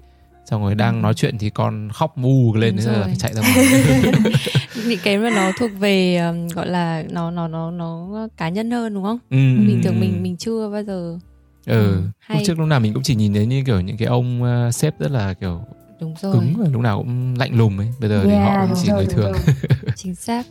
xong 0.50 0.62
rồi 0.62 0.76
đang 0.76 0.96
ừ. 0.96 1.02
nói 1.02 1.14
chuyện 1.14 1.38
thì 1.38 1.50
con 1.50 1.90
khóc 1.94 2.18
mù 2.18 2.56
lên 2.56 2.78
thế 2.78 2.86
là 2.86 3.04
phải 3.04 3.16
chạy 3.16 3.34
ra 3.34 3.42
ngoài. 3.54 3.84
Những 4.88 5.00
cái 5.04 5.18
mà 5.18 5.30
nó 5.30 5.52
thuộc 5.60 5.72
về 5.80 6.18
um, 6.18 6.48
gọi 6.48 6.68
là 6.68 7.04
nó 7.10 7.32
nó 7.32 7.48
nó 7.48 7.72
nó 7.72 8.28
cá 8.38 8.50
nhân 8.50 8.72
hơn 8.72 8.94
đúng 8.94 9.04
không? 9.04 9.20
Ừ, 9.30 9.38
bình 9.68 9.82
thường 9.84 10.00
mình 10.00 10.24
mình 10.24 10.38
chưa 10.38 10.70
bao 10.70 10.84
giờ. 10.84 11.18
Ừ, 11.66 11.82
ừ 11.82 12.02
lúc 12.30 12.42
trước 12.46 12.60
lúc 12.60 12.68
nào 12.68 12.80
mình 12.80 12.94
cũng 12.94 13.04
chỉ 13.04 13.16
nhìn 13.16 13.34
thấy 13.34 13.46
như 13.46 13.64
kiểu 13.66 13.82
những 13.82 13.98
cái 13.98 14.08
ông 14.08 14.44
uh, 14.44 14.76
sếp 14.76 15.00
rất 15.00 15.12
là 15.12 15.34
kiểu 15.34 15.62
đúng 16.00 16.16
rồi. 16.22 16.34
cứng 16.34 16.54
và 16.58 16.70
lúc 16.72 16.82
nào 16.82 16.98
cũng 16.98 17.36
lạnh 17.38 17.58
lùng 17.58 17.78
ấy. 17.78 17.88
Bây 18.00 18.10
giờ 18.10 18.16
yeah, 18.16 18.28
thì 18.28 18.36
họ 18.36 18.66
cũng 18.68 18.78
chỉ 18.84 18.90
rồi, 18.90 18.98
người 18.98 19.16
thường. 19.16 19.34
chính 19.96 20.16
xác 20.16 20.46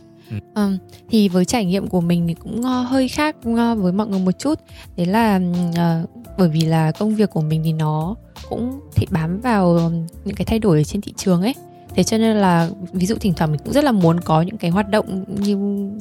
Um, 0.55 0.77
thì 1.09 1.29
với 1.29 1.45
trải 1.45 1.65
nghiệm 1.65 1.87
của 1.87 2.01
mình 2.01 2.27
thì 2.27 2.33
cũng 2.33 2.59
uh, 2.59 2.87
hơi 2.87 3.07
khác 3.07 3.35
uh, 3.49 3.77
với 3.77 3.93
mọi 3.93 4.07
người 4.07 4.19
một 4.19 4.39
chút. 4.39 4.59
Đấy 4.97 5.05
là 5.05 5.39
uh, 5.69 6.09
bởi 6.37 6.49
vì 6.49 6.61
là 6.61 6.91
công 6.91 7.15
việc 7.15 7.29
của 7.29 7.41
mình 7.41 7.61
thì 7.63 7.73
nó 7.73 8.15
cũng 8.49 8.79
thị 8.95 9.07
bám 9.11 9.39
vào 9.41 9.91
những 10.25 10.35
cái 10.35 10.45
thay 10.45 10.59
đổi 10.59 10.83
trên 10.83 11.01
thị 11.01 11.13
trường 11.17 11.41
ấy. 11.41 11.53
Thế 11.95 12.03
cho 12.03 12.17
nên 12.17 12.37
là 12.37 12.69
ví 12.93 13.05
dụ 13.05 13.15
thỉnh 13.15 13.33
thoảng 13.33 13.51
mình 13.51 13.61
cũng 13.63 13.73
rất 13.73 13.83
là 13.83 13.91
muốn 13.91 14.19
có 14.19 14.41
những 14.41 14.57
cái 14.57 14.71
hoạt 14.71 14.89
động 14.89 15.25
như 15.27 15.55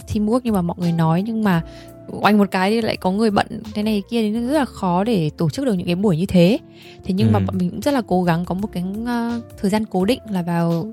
teamwork 0.09 0.41
như 0.45 0.53
mà 0.53 0.63
mọi 0.63 0.77
người 0.81 0.93
nói 0.93 1.23
nhưng 1.23 1.45
mà 1.45 1.63
oanh 2.09 2.39
một 2.39 2.51
cái 2.51 2.71
thì 2.71 2.81
lại 2.81 2.97
có 2.97 3.11
người 3.11 3.31
bận 3.31 3.47
thế 3.75 3.83
này 3.83 4.03
kia 4.11 4.23
thì 4.23 4.31
nó 4.31 4.41
rất 4.41 4.59
là 4.59 4.65
khó 4.65 5.05
để 5.05 5.31
tổ 5.37 5.51
chức 5.51 5.67
được 5.67 5.75
những 5.75 5.87
cái 5.87 5.95
buổi 5.95 6.17
như 6.17 6.27
thế. 6.27 6.59
Thế 7.05 7.15
nhưng 7.15 7.29
ừ. 7.29 7.33
mà 7.33 7.39
bọn 7.39 7.59
mình 7.59 7.71
cũng 7.71 7.81
rất 7.81 7.95
là 7.95 8.03
cố 8.07 8.23
gắng 8.23 8.45
có 8.45 8.55
một 8.55 8.69
cái 8.73 8.85
uh, 9.03 9.45
thời 9.61 9.71
gian 9.71 9.85
cố 9.87 10.05
định 10.05 10.21
là 10.31 10.43
vào 10.43 10.87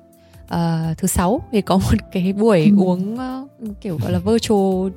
uh, 0.54 0.98
thứ 0.98 1.08
sáu 1.08 1.42
thì 1.52 1.62
có 1.62 1.78
một 1.78 1.98
cái 2.12 2.34
buổi 2.34 2.64
ừ. 2.64 2.84
uống 2.84 3.14
uh, 3.14 3.82
kiểu 3.82 3.98
gọi 4.02 4.12
là 4.12 4.20
virtual 4.20 4.92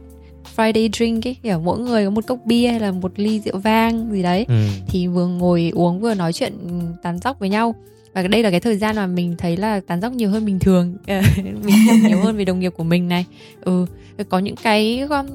Friday 0.57 0.89
drink 0.93 1.27
ấy. 1.27 1.37
Kiểu 1.43 1.61
mỗi 1.61 1.79
người 1.79 2.05
có 2.05 2.11
một 2.11 2.27
cốc 2.27 2.39
bia 2.45 2.69
hay 2.69 2.81
là 2.81 2.93
một 2.93 3.13
ly 3.17 3.41
rượu 3.41 3.59
vang 3.59 4.13
gì 4.13 4.23
đấy. 4.23 4.45
Ừ. 4.49 4.55
thì 4.87 5.07
vừa 5.07 5.27
ngồi 5.27 5.73
uống 5.75 6.01
vừa 6.01 6.15
nói 6.15 6.33
chuyện 6.33 6.53
tán 7.03 7.19
dóc 7.19 7.39
với 7.39 7.49
nhau. 7.49 7.75
Và 8.15 8.23
đây 8.23 8.43
là 8.43 8.51
cái 8.51 8.61
thời 8.61 8.77
gian 8.77 8.97
mà 8.97 9.07
mình 9.07 9.35
thấy 9.39 9.57
là 9.57 9.81
tán 9.87 10.01
dóc 10.01 10.13
nhiều 10.13 10.31
hơn 10.31 10.45
bình 10.45 10.59
thường. 10.59 10.97
Mình 11.07 11.77
hiểu 11.87 12.09
nhiều 12.09 12.21
hơn 12.21 12.37
về 12.37 12.45
đồng 12.45 12.61
nghiệp 12.61 12.73
của 12.77 12.85
mình 12.85 13.09
này. 13.09 13.25
Ừ 13.61 13.87
có 14.25 14.39
những 14.39 14.57
cái 14.57 15.01
um, 15.01 15.27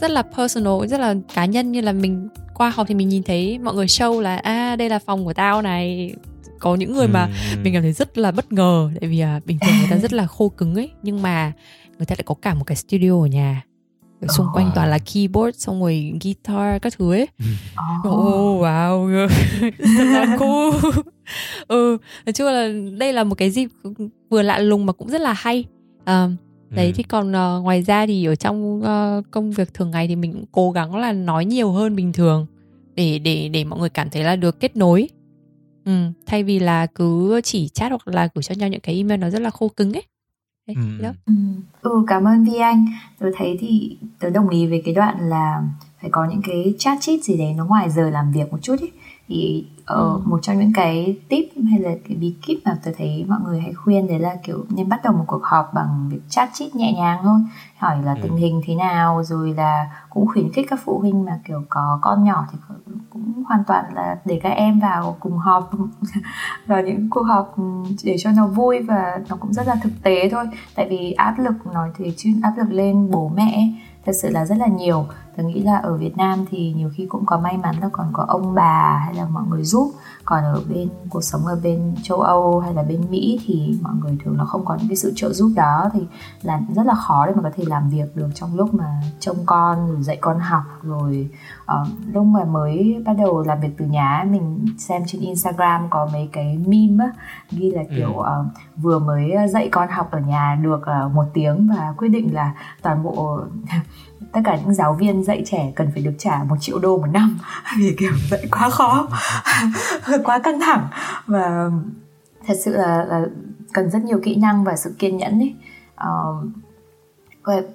rất 0.00 0.10
là 0.10 0.22
personal 0.22 0.86
rất 0.86 1.00
là 1.00 1.14
cá 1.34 1.44
nhân. 1.44 1.72
Như 1.72 1.80
là 1.80 1.92
mình 1.92 2.28
qua 2.54 2.70
họp 2.70 2.88
thì 2.88 2.94
mình 2.94 3.08
nhìn 3.08 3.22
thấy 3.22 3.58
mọi 3.58 3.74
người 3.74 3.86
show 3.86 4.20
là 4.20 4.36
à 4.36 4.76
đây 4.76 4.88
là 4.88 4.98
phòng 4.98 5.24
của 5.24 5.32
tao 5.32 5.62
này 5.62 6.14
có 6.58 6.74
những 6.74 6.92
người 6.92 7.08
mà 7.08 7.24
ừ. 7.24 7.58
mình 7.62 7.74
cảm 7.74 7.82
thấy 7.82 7.92
rất 7.92 8.18
là 8.18 8.30
bất 8.30 8.52
ngờ 8.52 8.90
tại 9.00 9.08
vì 9.08 9.20
à, 9.20 9.40
bình 9.44 9.58
thường 9.58 9.78
người 9.78 9.88
ta 9.90 9.96
rất 9.96 10.12
là 10.12 10.26
khô 10.26 10.48
cứng 10.48 10.74
ấy 10.74 10.90
nhưng 11.02 11.22
mà 11.22 11.52
người 11.98 12.06
ta 12.06 12.14
lại 12.18 12.22
có 12.26 12.34
cả 12.34 12.54
một 12.54 12.64
cái 12.64 12.76
studio 12.76 13.20
ở 13.20 13.26
nhà 13.26 13.62
xung 14.28 14.46
quanh 14.54 14.70
toàn 14.74 14.88
là 14.88 14.98
keyboard 14.98 15.58
xong 15.58 15.80
rồi 15.80 16.12
guitar 16.24 16.82
các 16.82 16.92
thứ 16.98 17.12
ấy. 17.12 17.28
Oh, 18.08 18.62
wow 18.62 19.08
rất 19.78 20.04
là 20.04 20.36
cool. 20.38 20.92
Ừ 21.68 21.98
nói 22.26 22.32
chung 22.32 22.46
là 22.46 22.68
đây 22.98 23.12
là 23.12 23.24
một 23.24 23.34
cái 23.34 23.50
dịp 23.50 23.68
vừa 24.30 24.42
lạ 24.42 24.58
lùng 24.58 24.86
mà 24.86 24.92
cũng 24.92 25.08
rất 25.08 25.20
là 25.20 25.32
hay. 25.32 25.64
Um, 26.06 26.36
đấy 26.70 26.86
ừ. 26.86 26.92
thì 26.94 27.02
còn 27.02 27.28
uh, 27.28 27.64
ngoài 27.64 27.82
ra 27.82 28.06
thì 28.06 28.24
ở 28.24 28.34
trong 28.34 28.80
uh, 28.80 29.24
công 29.30 29.50
việc 29.50 29.74
thường 29.74 29.90
ngày 29.90 30.08
thì 30.08 30.16
mình 30.16 30.32
cũng 30.32 30.44
cố 30.52 30.70
gắng 30.70 30.96
là 30.96 31.12
nói 31.12 31.44
nhiều 31.44 31.72
hơn 31.72 31.96
bình 31.96 32.12
thường 32.12 32.46
để 32.94 33.18
để 33.18 33.48
để 33.48 33.64
mọi 33.64 33.80
người 33.80 33.88
cảm 33.88 34.10
thấy 34.10 34.24
là 34.24 34.36
được 34.36 34.60
kết 34.60 34.76
nối 34.76 35.08
ừ, 35.88 36.12
thay 36.26 36.42
vì 36.42 36.58
là 36.58 36.86
cứ 36.86 37.40
chỉ 37.44 37.68
chat 37.68 37.90
hoặc 37.90 38.08
là 38.08 38.28
gửi 38.34 38.42
cho 38.42 38.54
nhau 38.54 38.68
những 38.68 38.80
cái 38.80 38.96
email 38.96 39.20
nó 39.20 39.30
rất 39.30 39.42
là 39.42 39.50
khô 39.50 39.68
cứng 39.68 39.92
ấy 39.92 40.02
đấy, 40.66 40.76
ừ. 40.76 41.02
Đó. 41.02 41.10
Ừ. 41.26 41.32
ừ 41.82 42.04
cảm 42.06 42.24
ơn 42.24 42.44
Vi 42.44 42.58
Anh 42.58 42.86
tôi 43.18 43.32
thấy 43.36 43.56
thì 43.60 43.96
tôi 44.20 44.30
đồng 44.30 44.48
ý 44.48 44.66
với 44.66 44.82
cái 44.84 44.94
đoạn 44.94 45.28
là 45.28 45.62
phải 46.00 46.10
có 46.10 46.26
những 46.30 46.42
cái 46.46 46.74
chat 46.78 46.98
chít 47.00 47.24
gì 47.24 47.36
đấy 47.36 47.54
nó 47.56 47.64
ngoài 47.64 47.90
giờ 47.90 48.10
làm 48.10 48.32
việc 48.32 48.52
một 48.52 48.58
chút 48.62 48.76
ấy 48.80 48.92
thì 49.28 49.64
ờ, 49.88 49.96
ừ. 49.96 50.20
một 50.24 50.38
trong 50.42 50.58
những 50.58 50.72
cái 50.72 51.16
tip 51.28 51.48
hay 51.70 51.80
là 51.80 51.90
cái 52.08 52.16
bí 52.16 52.34
kíp 52.42 52.58
mà 52.64 52.78
tôi 52.84 52.94
thấy 52.98 53.24
mọi 53.28 53.40
người 53.44 53.60
hay 53.60 53.72
khuyên 53.72 54.08
đấy 54.08 54.18
là 54.18 54.36
kiểu 54.44 54.64
nên 54.68 54.88
bắt 54.88 55.00
đầu 55.04 55.12
một 55.12 55.24
cuộc 55.26 55.44
họp 55.44 55.74
bằng 55.74 56.08
việc 56.10 56.20
chat 56.28 56.50
chít 56.52 56.74
nhẹ 56.74 56.92
nhàng 56.92 57.18
thôi 57.22 57.40
hỏi 57.76 58.02
là 58.02 58.14
ừ. 58.14 58.20
tình 58.22 58.36
hình 58.36 58.60
thế 58.66 58.74
nào 58.74 59.22
rồi 59.24 59.54
là 59.54 59.90
cũng 60.10 60.28
khuyến 60.28 60.52
khích 60.52 60.66
các 60.70 60.80
phụ 60.84 60.98
huynh 60.98 61.24
mà 61.24 61.40
kiểu 61.44 61.62
có 61.68 61.98
con 62.02 62.24
nhỏ 62.24 62.46
thì 62.52 62.58
cũng 63.10 63.44
hoàn 63.48 63.64
toàn 63.64 63.84
là 63.94 64.16
để 64.24 64.40
các 64.42 64.50
em 64.50 64.80
vào 64.80 65.16
cùng 65.20 65.38
họp 65.38 65.70
vào 66.66 66.82
những 66.82 67.10
cuộc 67.10 67.22
họp 67.22 67.54
để 68.04 68.16
cho 68.18 68.30
nó 68.30 68.46
vui 68.46 68.78
và 68.82 69.20
nó 69.28 69.36
cũng 69.36 69.52
rất 69.52 69.66
là 69.66 69.74
thực 69.82 69.92
tế 70.02 70.28
thôi 70.28 70.44
tại 70.74 70.88
vì 70.90 71.12
áp 71.12 71.34
lực 71.38 71.66
nói 71.72 71.90
thì 71.96 72.14
chuyên 72.16 72.40
áp 72.40 72.52
lực 72.58 72.70
lên 72.70 73.10
bố 73.10 73.30
mẹ 73.34 73.72
thật 74.06 74.12
sự 74.22 74.30
là 74.30 74.44
rất 74.44 74.58
là 74.58 74.66
nhiều 74.66 75.06
tôi 75.38 75.46
nghĩ 75.46 75.62
là 75.62 75.76
ở 75.76 75.96
Việt 75.96 76.16
Nam 76.16 76.44
thì 76.50 76.72
nhiều 76.76 76.90
khi 76.94 77.06
cũng 77.06 77.26
có 77.26 77.38
may 77.38 77.56
mắn 77.56 77.74
là 77.80 77.88
còn 77.92 78.06
có 78.12 78.24
ông 78.28 78.54
bà 78.54 79.02
hay 79.04 79.14
là 79.14 79.26
mọi 79.26 79.44
người 79.50 79.62
giúp. 79.62 79.92
Còn 80.24 80.44
ở 80.44 80.62
bên 80.68 80.88
cuộc 81.10 81.20
sống 81.20 81.46
ở 81.46 81.60
bên 81.62 81.94
châu 82.02 82.20
Âu 82.20 82.60
hay 82.60 82.74
là 82.74 82.82
bên 82.82 83.00
Mỹ 83.10 83.40
thì 83.46 83.78
mọi 83.82 83.92
người 84.00 84.18
thường 84.24 84.38
là 84.38 84.44
không 84.44 84.64
có 84.64 84.76
những 84.76 84.88
cái 84.88 84.96
sự 84.96 85.12
trợ 85.16 85.32
giúp 85.32 85.50
đó 85.56 85.90
thì 85.92 86.00
là 86.42 86.60
rất 86.74 86.86
là 86.86 86.94
khó 86.94 87.26
để 87.26 87.32
mà 87.36 87.42
có 87.42 87.50
thể 87.56 87.64
làm 87.66 87.90
việc 87.90 88.16
được 88.16 88.28
trong 88.34 88.56
lúc 88.56 88.74
mà 88.74 89.02
trông 89.20 89.36
con 89.46 89.88
rồi 89.88 90.02
dạy 90.02 90.18
con 90.20 90.38
học 90.38 90.62
rồi 90.82 91.30
uh, 91.62 91.88
lúc 92.12 92.24
mà 92.24 92.44
mới 92.44 93.02
bắt 93.06 93.12
đầu 93.18 93.42
làm 93.42 93.60
việc 93.60 93.70
từ 93.78 93.84
nhà 93.84 94.24
mình 94.30 94.66
xem 94.78 95.02
trên 95.06 95.20
Instagram 95.20 95.86
có 95.90 96.08
mấy 96.12 96.28
cái 96.32 96.58
meme 96.66 97.04
á, 97.04 97.12
ghi 97.50 97.70
là 97.70 97.82
kiểu 97.96 98.10
uh, 98.10 98.26
vừa 98.76 98.98
mới 98.98 99.32
dạy 99.48 99.68
con 99.72 99.88
học 99.88 100.10
ở 100.10 100.20
nhà 100.20 100.58
được 100.62 100.80
uh, 100.80 101.12
một 101.14 101.24
tiếng 101.34 101.68
và 101.76 101.94
quyết 101.96 102.08
định 102.08 102.34
là 102.34 102.54
toàn 102.82 103.02
bộ 103.02 103.40
tất 104.32 104.40
cả 104.44 104.56
những 104.56 104.74
giáo 104.74 104.94
viên 104.94 105.24
dạy 105.24 105.42
trẻ 105.46 105.72
cần 105.76 105.90
phải 105.94 106.02
được 106.02 106.14
trả 106.18 106.44
một 106.48 106.56
triệu 106.60 106.78
đô 106.78 106.98
một 106.98 107.06
năm. 107.06 107.38
Vì 107.78 107.94
kiểu 107.98 108.12
dạy 108.30 108.44
quá 108.50 108.70
khó 108.70 109.08
quá 110.24 110.38
căng 110.38 110.60
thẳng. 110.60 110.88
Và 111.26 111.70
thật 112.46 112.54
sự 112.64 112.76
là, 112.76 113.04
là 113.04 113.26
cần 113.72 113.90
rất 113.90 114.04
nhiều 114.04 114.20
kỹ 114.24 114.36
năng 114.36 114.64
và 114.64 114.76
sự 114.76 114.94
kiên 114.98 115.16
nhẫn 115.16 115.40
ấy. 115.40 115.54
Uh, 115.94 116.50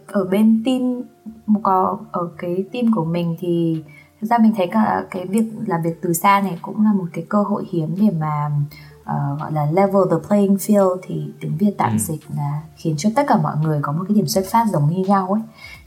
ở 0.07 0.25
bên 0.25 0.63
team 0.65 1.01
có 1.63 2.00
ở 2.12 2.29
cái 2.38 2.65
team 2.73 2.93
của 2.95 3.05
mình 3.05 3.35
thì 3.39 3.83
thực 4.21 4.27
ra 4.27 4.38
mình 4.38 4.53
thấy 4.57 4.67
cả 4.67 5.03
cái 5.12 5.25
việc 5.25 5.45
làm 5.65 5.81
việc 5.81 6.01
từ 6.01 6.13
xa 6.13 6.41
này 6.41 6.59
cũng 6.62 6.83
là 6.85 6.93
một 6.93 7.05
cái 7.13 7.25
cơ 7.29 7.43
hội 7.43 7.65
hiếm 7.71 7.95
để 8.00 8.07
mà 8.19 8.51
uh, 9.01 9.39
gọi 9.39 9.51
là 9.51 9.65
level 9.65 10.01
the 10.12 10.27
playing 10.27 10.55
field. 10.55 10.97
Thì 11.01 11.31
tiếng 11.39 11.57
việt 11.57 11.71
tạm 11.77 11.91
ừ. 11.91 11.97
dịch 11.97 12.21
là 12.38 12.62
khiến 12.75 12.95
cho 12.97 13.09
tất 13.15 13.23
cả 13.27 13.38
mọi 13.38 13.55
người 13.63 13.79
có 13.81 13.91
một 13.91 14.03
cái 14.07 14.15
điểm 14.15 14.27
xuất 14.27 14.45
phát 14.51 14.65
giống 14.71 14.89
như 14.89 15.05
nhau 15.07 15.27
ấy 15.33 15.41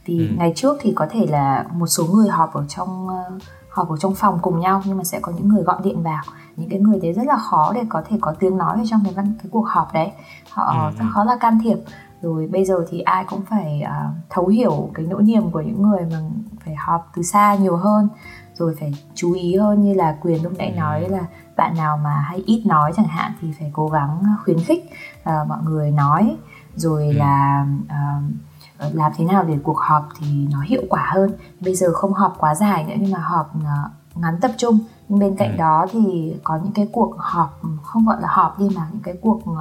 thì 0.07 0.19
ừ. 0.19 0.35
ngày 0.39 0.53
trước 0.57 0.77
thì 0.81 0.93
có 0.97 1.07
thể 1.11 1.27
là 1.27 1.67
một 1.73 1.87
số 1.87 2.07
người 2.07 2.29
họp 2.29 2.55
ở 2.55 2.65
trong 2.69 3.07
uh, 3.07 3.43
họp 3.69 3.89
ở 3.89 3.97
trong 3.97 4.15
phòng 4.15 4.39
cùng 4.43 4.61
nhau 4.61 4.83
nhưng 4.85 4.97
mà 4.97 5.05
sẽ 5.05 5.21
có 5.21 5.33
những 5.37 5.49
người 5.49 5.63
gọi 5.63 5.77
điện 5.85 6.03
vào 6.03 6.23
những 6.57 6.71
cái 6.71 6.79
người 6.79 7.01
đấy 7.03 7.13
rất 7.13 7.27
là 7.27 7.37
khó 7.37 7.73
để 7.75 7.83
có 7.89 8.03
thể 8.09 8.17
có 8.21 8.35
tiếng 8.39 8.57
nói 8.57 8.77
ở 8.79 8.85
trong 8.91 9.01
cái 9.05 9.13
văn 9.13 9.33
cái 9.39 9.49
cuộc 9.51 9.67
họp 9.69 9.93
đấy 9.93 10.11
họ 10.51 10.65
ừ. 10.65 10.99
rất 10.99 11.05
khó 11.13 11.25
là 11.25 11.37
can 11.37 11.59
thiệp 11.65 11.79
rồi 12.23 12.49
bây 12.53 12.65
giờ 12.65 12.87
thì 12.91 13.01
ai 13.01 13.25
cũng 13.29 13.43
phải 13.43 13.83
uh, 13.85 14.15
thấu 14.31 14.47
hiểu 14.47 14.91
cái 14.95 15.07
nỗi 15.07 15.23
niềm 15.23 15.51
của 15.51 15.61
những 15.61 15.83
người 15.83 16.01
mà 16.11 16.19
phải 16.65 16.75
họp 16.75 17.11
từ 17.17 17.23
xa 17.23 17.55
nhiều 17.55 17.77
hơn 17.77 18.09
rồi 18.55 18.77
phải 18.81 18.93
chú 19.15 19.33
ý 19.33 19.57
hơn 19.57 19.83
như 19.83 19.95
là 19.95 20.17
quyền 20.21 20.43
lúc 20.43 20.53
nãy 20.59 20.71
nói 20.77 21.09
là 21.09 21.27
bạn 21.57 21.77
nào 21.77 21.97
mà 21.97 22.21
hay 22.21 22.43
ít 22.47 22.63
nói 22.67 22.93
chẳng 22.97 23.07
hạn 23.07 23.33
thì 23.41 23.53
phải 23.59 23.71
cố 23.73 23.89
gắng 23.89 24.23
khuyến 24.45 24.59
khích 24.61 24.91
uh, 25.21 25.49
mọi 25.49 25.59
người 25.63 25.91
nói 25.91 26.37
rồi 26.75 27.07
ừ. 27.07 27.13
là 27.13 27.67
uh, 27.85 28.23
làm 28.79 29.13
thế 29.17 29.25
nào 29.25 29.45
để 29.45 29.59
cuộc 29.63 29.79
họp 29.79 30.09
thì 30.19 30.47
nó 30.53 30.61
hiệu 30.61 30.83
quả 30.89 31.11
hơn 31.15 31.31
bây 31.61 31.75
giờ 31.75 31.93
không 31.93 32.13
họp 32.13 32.37
quá 32.39 32.55
dài 32.55 32.85
nữa 32.85 32.95
nhưng 33.01 33.11
mà 33.11 33.19
họp 33.19 33.53
uh, 33.57 34.19
ngắn 34.23 34.39
tập 34.41 34.51
trung 34.57 34.79
nhưng 35.09 35.19
bên 35.19 35.37
cạnh 35.37 35.53
ừ. 35.53 35.57
đó 35.57 35.87
thì 35.93 36.35
có 36.45 36.59
những 36.63 36.73
cái 36.73 36.89
cuộc 36.93 37.15
họp 37.19 37.61
không 37.83 38.07
gọi 38.07 38.17
là 38.21 38.29
họp 38.31 38.59
đi 38.59 38.69
mà 38.77 38.89
những 38.93 39.03
cái 39.03 39.15
cuộc 39.21 39.41
uh, 39.51 39.57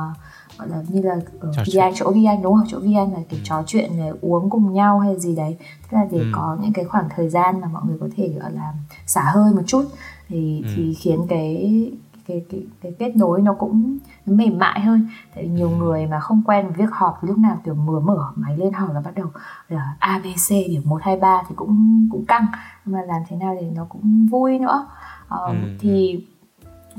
gọi 0.58 0.70
là 0.70 0.78
như 0.90 1.02
là 1.02 1.16
ở 1.40 1.52
Vi 1.66 1.80
Anh 1.80 1.94
chỗ 1.96 2.12
Vi 2.12 2.26
Anh 2.26 2.42
đúng 2.42 2.56
không 2.56 2.66
chỗ 2.68 2.80
Vi 2.80 2.94
Anh 2.94 3.14
là 3.14 3.20
kiểu 3.30 3.40
ừ. 3.40 3.44
trò 3.44 3.64
chuyện 3.68 3.98
này, 3.98 4.12
uống 4.22 4.50
cùng 4.50 4.74
nhau 4.74 5.00
hay 5.00 5.20
gì 5.20 5.36
đấy 5.36 5.58
tức 5.60 5.98
là 5.98 6.06
để 6.12 6.20
ừ. 6.20 6.26
có 6.36 6.58
những 6.62 6.74
cái 6.74 6.86
khoảng 6.86 7.10
thời 7.16 7.30
gian 7.30 7.62
mà 7.62 7.68
mọi 7.68 7.84
người 7.88 7.98
có 8.00 8.08
thể 8.18 8.28
gọi 8.28 8.52
là 8.52 8.74
xả 9.06 9.32
hơi 9.34 9.54
một 9.54 9.62
chút 9.68 9.86
thì 10.28 10.62
ừ. 10.66 10.72
thì 10.76 10.94
khiến 10.94 11.26
cái 11.30 11.92
cái, 12.28 12.46
cái 12.50 12.64
cái 12.82 12.92
kết 13.00 13.16
nối 13.16 13.42
nó 13.42 13.54
cũng 13.54 13.98
nó 14.26 14.36
mềm 14.36 14.58
mại 14.58 14.80
hơn 14.80 15.08
tại 15.36 15.44
vì 15.44 15.50
nhiều 15.50 15.70
ừ. 15.70 15.76
người 15.76 16.08
mà 16.08 16.20
không 16.20 16.42
quen 16.46 16.66
với 16.66 16.74
việc 16.74 16.92
họp 16.94 17.24
lúc 17.24 17.38
nào 17.38 17.58
kiểu 17.66 17.74
mở 17.74 18.00
mở 18.00 18.32
máy 18.36 18.58
lên 18.58 18.74
họp 18.74 18.94
là 18.94 19.02
bắt 19.02 19.12
đầu 19.16 19.28
là 19.70 19.96
abc 20.00 20.50
điểm 20.50 20.82
một 20.86 21.02
hai 21.04 21.18
ba 21.18 21.44
thì 21.50 21.56
cũng 21.56 22.08
cũng 22.12 22.26
căng 22.26 22.46
mà 22.86 23.02
làm 23.02 23.22
thế 23.28 23.38
nào 23.38 23.56
để 23.62 23.72
nó 23.76 23.86
cũng 23.90 24.28
vui 24.32 24.60
nữa 24.60 24.88
uh, 25.28 25.50
ừ. 25.50 25.56
thì 25.80 26.26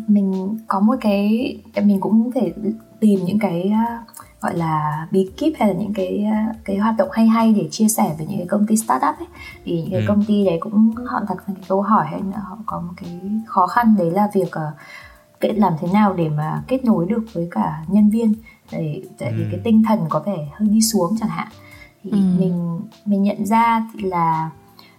mình 0.06 0.58
có 0.68 0.80
một 0.80 0.94
cái 1.00 1.56
mình 1.84 2.00
cũng 2.00 2.30
thể 2.32 2.52
tìm 3.00 3.20
những 3.24 3.38
cái 3.38 3.72
uh, 3.72 4.16
gọi 4.40 4.56
là 4.56 5.06
bí 5.10 5.30
kíp 5.36 5.52
hay 5.58 5.68
là 5.68 5.74
những 5.74 5.94
cái 5.94 6.26
uh, 6.26 6.56
cái 6.64 6.76
hoạt 6.76 6.94
động 6.98 7.08
hay 7.12 7.26
hay 7.26 7.52
để 7.52 7.68
chia 7.70 7.88
sẻ 7.88 8.14
với 8.18 8.26
những 8.26 8.38
cái 8.38 8.46
công 8.46 8.66
ty 8.66 8.76
startup 8.76 9.18
ấy 9.18 9.28
thì 9.64 9.82
những 9.82 9.90
cái 9.90 10.00
ừ. 10.00 10.04
công 10.08 10.24
ty 10.24 10.44
đấy 10.44 10.58
cũng 10.60 10.90
họ 11.06 11.20
đặt 11.20 11.28
ra 11.28 11.44
cái 11.46 11.64
câu 11.68 11.82
hỏi 11.82 12.06
hay 12.06 12.20
là 12.32 12.38
họ 12.38 12.58
có 12.66 12.80
một 12.80 12.92
cái 12.96 13.20
khó 13.46 13.66
khăn 13.66 13.94
đấy 13.98 14.10
là 14.10 14.28
việc 14.34 14.48
uh, 14.48 14.74
làm 15.40 15.72
thế 15.80 15.88
nào 15.92 16.14
để 16.14 16.28
mà 16.28 16.62
kết 16.68 16.84
nối 16.84 17.06
được 17.06 17.24
với 17.32 17.48
cả 17.50 17.84
nhân 17.88 18.10
viên 18.10 18.34
để 18.72 19.02
tại 19.18 19.32
vì 19.36 19.42
ừ. 19.42 19.48
cái 19.50 19.60
tinh 19.64 19.82
thần 19.88 20.00
có 20.08 20.20
vẻ 20.26 20.48
hơi 20.52 20.68
đi 20.68 20.80
xuống 20.80 21.16
chẳng 21.20 21.28
hạn 21.28 21.48
thì 22.02 22.10
ừ. 22.10 22.16
mình 22.38 22.80
mình 23.04 23.22
nhận 23.22 23.46
ra 23.46 23.88
là 24.02 24.50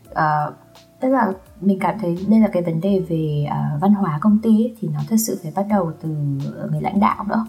uh, 0.10 0.54
tức 1.00 1.10
là 1.10 1.32
mình 1.62 1.80
cảm 1.80 2.00
thấy 2.00 2.26
đây 2.28 2.40
là 2.40 2.48
cái 2.48 2.64
vấn 2.64 2.82
đề 2.82 3.00
về 3.10 3.46
uh, 3.48 3.82
văn 3.82 3.94
hóa 3.94 4.20
công 4.22 4.40
ty 4.44 4.50
ấy, 4.50 4.76
thì 4.80 4.88
nó 4.94 5.00
thật 5.10 5.16
sự 5.20 5.40
phải 5.44 5.52
bắt 5.56 5.66
đầu 5.70 5.92
từ 6.02 6.10
người 6.72 6.82
lãnh 6.82 7.00
đạo 7.00 7.26
nữa 7.30 7.46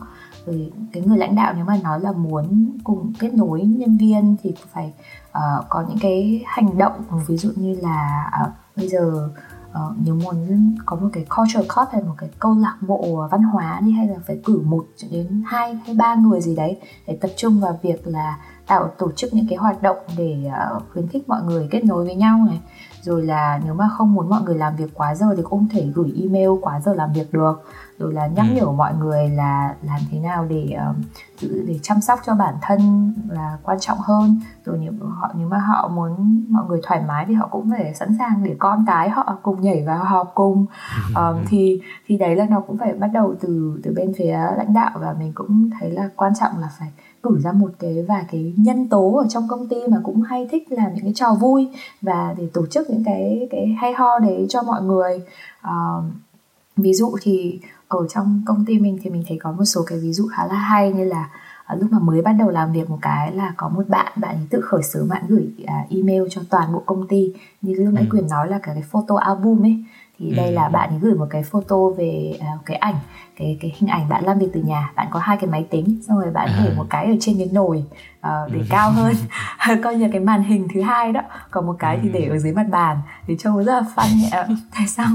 rồi 0.46 0.72
cái 0.92 1.02
người 1.06 1.18
lãnh 1.18 1.36
đạo 1.36 1.52
nếu 1.56 1.64
mà 1.64 1.78
nói 1.82 2.00
là 2.00 2.12
muốn 2.12 2.78
cùng 2.84 3.12
kết 3.18 3.34
nối 3.34 3.60
nhân 3.60 3.96
viên 3.96 4.36
thì 4.42 4.54
phải 4.72 4.92
uh, 5.28 5.64
có 5.68 5.84
những 5.88 5.98
cái 6.00 6.42
hành 6.46 6.78
động 6.78 6.92
ví 7.26 7.36
dụ 7.36 7.50
như 7.56 7.76
là 7.82 8.30
uh, 8.42 8.52
bây 8.76 8.88
giờ 8.88 9.30
uh, 9.86 9.96
nếu 10.04 10.14
muốn 10.14 10.74
có 10.86 10.96
một 10.96 11.08
cái 11.12 11.26
culture 11.36 11.68
club 11.74 11.88
hay 11.92 12.02
một 12.02 12.14
cái 12.18 12.30
câu 12.38 12.54
lạc 12.54 12.76
bộ 12.80 13.28
văn 13.30 13.42
hóa 13.42 13.80
đi 13.84 13.92
hay 13.92 14.06
là 14.06 14.16
phải 14.26 14.40
cử 14.44 14.60
một 14.64 14.86
đến 15.10 15.42
hai 15.46 15.74
hay 15.74 15.94
ba 15.94 16.14
người 16.14 16.40
gì 16.40 16.56
đấy 16.56 16.80
để 17.06 17.18
tập 17.20 17.30
trung 17.36 17.60
vào 17.60 17.78
việc 17.82 18.06
là 18.06 18.38
tạo 18.66 18.88
tổ 18.98 19.12
chức 19.12 19.34
những 19.34 19.46
cái 19.48 19.58
hoạt 19.58 19.82
động 19.82 19.96
để 20.16 20.50
uh, 20.76 20.82
khuyến 20.92 21.08
khích 21.08 21.28
mọi 21.28 21.42
người 21.42 21.68
kết 21.70 21.84
nối 21.84 22.04
với 22.04 22.14
nhau 22.14 22.38
này. 22.46 22.60
Rồi 23.02 23.22
là 23.22 23.60
nếu 23.64 23.74
mà 23.74 23.88
không 23.98 24.14
muốn 24.14 24.28
mọi 24.28 24.42
người 24.42 24.54
làm 24.54 24.76
việc 24.76 24.94
quá 24.94 25.14
giờ 25.14 25.26
thì 25.36 25.42
cũng 25.42 25.50
không 25.58 25.68
thể 25.68 25.86
gửi 25.94 26.12
email 26.22 26.50
quá 26.62 26.80
giờ 26.80 26.94
làm 26.94 27.12
việc 27.12 27.32
được 27.32 27.64
rồi 27.98 28.12
là 28.12 28.26
nhắc 28.26 28.46
ừ. 28.50 28.54
nhở 28.54 28.72
mọi 28.72 28.94
người 28.94 29.28
là 29.28 29.74
làm 29.82 30.00
thế 30.10 30.18
nào 30.18 30.46
để 30.48 30.76
uh, 30.90 30.96
để 31.66 31.78
chăm 31.82 32.00
sóc 32.00 32.20
cho 32.26 32.34
bản 32.34 32.54
thân 32.62 33.12
là 33.28 33.58
quan 33.62 33.80
trọng 33.80 33.98
hơn. 33.98 34.40
Rồi 34.64 34.78
nếu 34.78 34.92
họ 35.00 35.30
nếu 35.34 35.48
mà 35.48 35.58
họ 35.58 35.88
muốn 35.88 36.44
mọi 36.48 36.64
người 36.68 36.80
thoải 36.82 37.02
mái 37.08 37.24
thì 37.28 37.34
họ 37.34 37.48
cũng 37.50 37.70
phải 37.70 37.94
sẵn 37.94 38.08
sàng 38.18 38.44
để 38.44 38.56
con 38.58 38.84
cái 38.86 39.10
họ 39.10 39.38
cùng 39.42 39.60
nhảy 39.60 39.84
vào 39.86 40.04
họp 40.04 40.32
cùng. 40.34 40.66
Um, 41.16 41.44
thì 41.48 41.80
thì 42.06 42.16
đấy 42.18 42.36
là 42.36 42.46
nó 42.50 42.60
cũng 42.60 42.78
phải 42.78 42.92
bắt 42.92 43.10
đầu 43.12 43.34
từ 43.40 43.80
từ 43.82 43.92
bên 43.96 44.12
phía 44.18 44.38
lãnh 44.56 44.74
đạo 44.74 44.90
và 44.94 45.14
mình 45.18 45.32
cũng 45.34 45.70
thấy 45.80 45.90
là 45.90 46.10
quan 46.16 46.32
trọng 46.40 46.58
là 46.58 46.68
phải 46.78 46.88
cử 47.22 47.40
ra 47.40 47.52
một 47.52 47.70
cái 47.78 48.04
và 48.08 48.24
cái 48.30 48.54
nhân 48.56 48.88
tố 48.88 49.14
ở 49.16 49.26
trong 49.28 49.48
công 49.48 49.68
ty 49.68 49.76
mà 49.88 49.96
cũng 50.04 50.22
hay 50.22 50.48
thích 50.50 50.72
làm 50.72 50.94
những 50.94 51.04
cái 51.04 51.12
trò 51.14 51.34
vui 51.40 51.68
và 52.02 52.34
để 52.38 52.48
tổ 52.52 52.66
chức 52.66 52.90
những 52.90 53.04
cái 53.04 53.48
cái 53.50 53.76
hay 53.80 53.92
ho 53.92 54.18
đấy 54.18 54.46
cho 54.48 54.62
mọi 54.62 54.82
người. 54.82 55.20
Uh, 55.66 56.04
ví 56.76 56.94
dụ 56.94 57.16
thì 57.22 57.60
ở 57.88 58.08
trong 58.08 58.42
công 58.46 58.64
ty 58.64 58.78
mình 58.78 58.98
thì 59.02 59.10
mình 59.10 59.24
thấy 59.28 59.38
có 59.42 59.52
một 59.52 59.64
số 59.64 59.82
cái 59.86 59.98
ví 59.98 60.12
dụ 60.12 60.28
khá 60.36 60.46
là 60.46 60.54
hay 60.54 60.92
như 60.92 61.04
là 61.04 61.30
uh, 61.72 61.80
lúc 61.80 61.92
mà 61.92 61.98
mới 61.98 62.22
bắt 62.22 62.32
đầu 62.32 62.50
làm 62.50 62.72
việc 62.72 62.90
một 62.90 62.98
cái 63.02 63.32
là 63.32 63.52
có 63.56 63.68
một 63.68 63.88
bạn 63.88 64.12
bạn 64.16 64.34
ấy 64.34 64.46
tự 64.50 64.60
khởi 64.60 64.82
xướng 64.82 65.08
bạn 65.08 65.22
gửi 65.28 65.48
uh, 65.62 65.90
email 65.90 66.22
cho 66.30 66.40
toàn 66.50 66.72
bộ 66.72 66.82
công 66.86 67.08
ty. 67.08 67.32
Như 67.62 67.74
lúc 67.74 67.94
nãy 67.94 68.06
ừ. 68.10 68.16
quyền 68.16 68.28
nói 68.28 68.48
là 68.48 68.58
cả 68.62 68.72
cái 68.74 68.82
photo 68.82 69.16
album 69.16 69.62
ấy 69.62 69.84
thì 70.18 70.30
đây 70.30 70.52
là 70.52 70.66
ừ. 70.66 70.70
bạn 70.72 70.90
ấy 70.90 70.98
gửi 70.98 71.14
một 71.14 71.26
cái 71.30 71.42
photo 71.42 71.76
về 71.96 72.38
uh, 72.38 72.66
cái 72.66 72.76
ảnh 72.76 72.96
cái 73.36 73.58
cái 73.60 73.74
hình 73.78 73.90
ảnh 73.90 74.08
bạn 74.08 74.24
làm 74.24 74.38
việc 74.38 74.48
từ 74.52 74.62
nhà. 74.62 74.92
Bạn 74.96 75.06
có 75.10 75.18
hai 75.18 75.36
cái 75.36 75.50
máy 75.50 75.66
tính 75.70 76.00
xong 76.08 76.20
rồi 76.20 76.30
bạn 76.30 76.48
để 76.58 76.70
à. 76.70 76.74
một 76.76 76.86
cái 76.90 77.06
ở 77.06 77.14
trên 77.20 77.38
cái 77.38 77.48
nồi 77.52 77.84
uh, 78.20 78.52
để 78.52 78.60
cao 78.70 78.90
hơn. 78.90 79.14
Coi 79.82 79.96
như 79.96 80.08
cái 80.12 80.20
màn 80.20 80.42
hình 80.42 80.68
thứ 80.74 80.82
hai 80.82 81.12
đó. 81.12 81.20
Còn 81.50 81.66
một 81.66 81.76
cái 81.78 81.98
thì 82.02 82.08
để 82.08 82.28
ở 82.28 82.38
dưới 82.38 82.52
mặt 82.52 82.66
bàn. 82.70 82.96
Thì 83.26 83.36
trông 83.38 83.64
rất 83.64 83.72
là 83.72 83.84
fun 83.96 84.30
tại 84.74 84.86
sao 84.86 85.06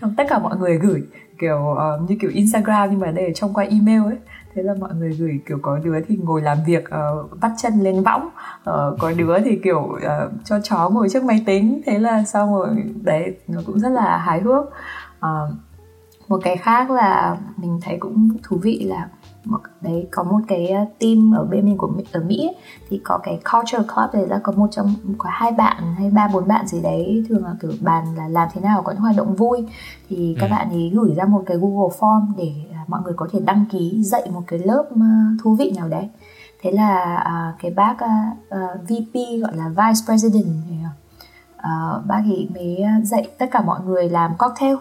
tất 0.16 0.24
cả 0.28 0.38
mọi 0.38 0.56
người 0.56 0.78
gửi 0.78 1.02
kiểu 1.42 1.76
uh, 2.02 2.10
như 2.10 2.16
kiểu 2.20 2.30
Instagram 2.30 2.90
nhưng 2.90 3.00
mà 3.00 3.10
đây 3.10 3.26
ở 3.26 3.32
trong 3.34 3.54
qua 3.54 3.64
email 3.64 4.02
ấy. 4.02 4.18
Thế 4.54 4.62
là 4.62 4.74
mọi 4.80 4.94
người 4.94 5.12
gửi 5.12 5.40
kiểu 5.48 5.58
có 5.62 5.78
đứa 5.78 6.00
thì 6.08 6.16
ngồi 6.16 6.42
làm 6.42 6.58
việc 6.66 6.84
uh, 6.84 7.40
bắt 7.40 7.52
chân 7.62 7.72
lên 7.80 8.02
võng. 8.02 8.26
Uh, 8.26 8.98
có 8.98 9.12
đứa 9.16 9.38
thì 9.44 9.60
kiểu 9.64 9.80
uh, 9.80 10.32
cho 10.44 10.60
chó 10.60 10.88
ngồi 10.88 11.08
trước 11.08 11.24
máy 11.24 11.42
tính. 11.46 11.80
Thế 11.86 11.98
là 11.98 12.24
xong 12.24 12.54
rồi 12.54 12.68
đấy 13.02 13.36
nó 13.48 13.60
cũng 13.66 13.78
rất 13.78 13.88
là 13.88 14.16
hài 14.16 14.40
hước. 14.40 14.64
Uh, 15.18 15.54
một 16.28 16.40
cái 16.44 16.56
khác 16.56 16.90
là 16.90 17.36
mình 17.56 17.80
thấy 17.82 17.96
cũng 18.00 18.28
thú 18.42 18.56
vị 18.62 18.84
là 18.88 19.08
một 19.44 19.58
đấy 19.80 20.08
có 20.10 20.22
một 20.22 20.38
cái 20.48 20.66
ờ, 20.68 20.84
team 20.98 21.34
ở 21.34 21.44
bên 21.44 21.64
mình 21.64 21.78
của 21.78 21.92
ở 22.12 22.22
Mỹ 22.26 22.46
ấy, 22.46 22.56
thì 22.90 23.00
có 23.04 23.18
cái 23.22 23.40
culture 23.52 23.88
club 23.94 24.14
đấy 24.14 24.26
là 24.28 24.40
có 24.42 24.52
một 24.52 24.66
trong 24.70 24.94
có 25.18 25.30
hai 25.32 25.52
bạn 25.52 25.94
hay 25.96 26.10
ba 26.10 26.28
bốn 26.32 26.48
bạn 26.48 26.66
gì 26.66 26.82
đấy 26.82 27.24
thường 27.28 27.44
là 27.44 27.54
kiểu 27.62 27.72
bàn 27.80 28.04
là 28.16 28.28
làm 28.28 28.48
thế 28.52 28.60
nào 28.60 28.82
có 28.82 28.92
những 28.92 29.00
hoạt 29.00 29.16
động 29.16 29.34
vui 29.34 29.66
thì 30.08 30.36
các 30.40 30.46
ừ. 30.46 30.50
bạn 30.50 30.70
ấy 30.70 30.90
gửi 30.94 31.14
ra 31.14 31.24
một 31.24 31.42
cái 31.46 31.56
Google 31.56 31.96
Form 31.98 32.26
để 32.36 32.52
ờ, 32.70 32.78
mọi 32.88 33.00
người 33.04 33.14
có 33.16 33.28
thể 33.32 33.40
đăng 33.40 33.64
ký 33.70 34.02
dạy 34.04 34.30
một 34.34 34.42
cái 34.46 34.58
lớp 34.58 34.84
ờ, 34.90 35.06
thú 35.42 35.54
vị 35.54 35.72
nào 35.76 35.88
đấy 35.88 36.08
thế 36.62 36.70
là 36.70 37.24
uh, 37.26 37.62
cái 37.62 37.70
bác 37.70 37.94
uh, 37.94 38.54
uh, 38.54 38.88
VP 38.88 39.14
gọi 39.42 39.56
là 39.56 39.68
Vice 39.68 40.00
President 40.06 40.46
uh, 41.58 42.06
bác 42.06 42.22
ấy 42.24 42.48
mới 42.54 42.84
dạy 43.02 43.28
tất 43.38 43.46
cả 43.50 43.62
mọi 43.62 43.80
người 43.86 44.08
làm 44.08 44.34
cocktail 44.38 44.74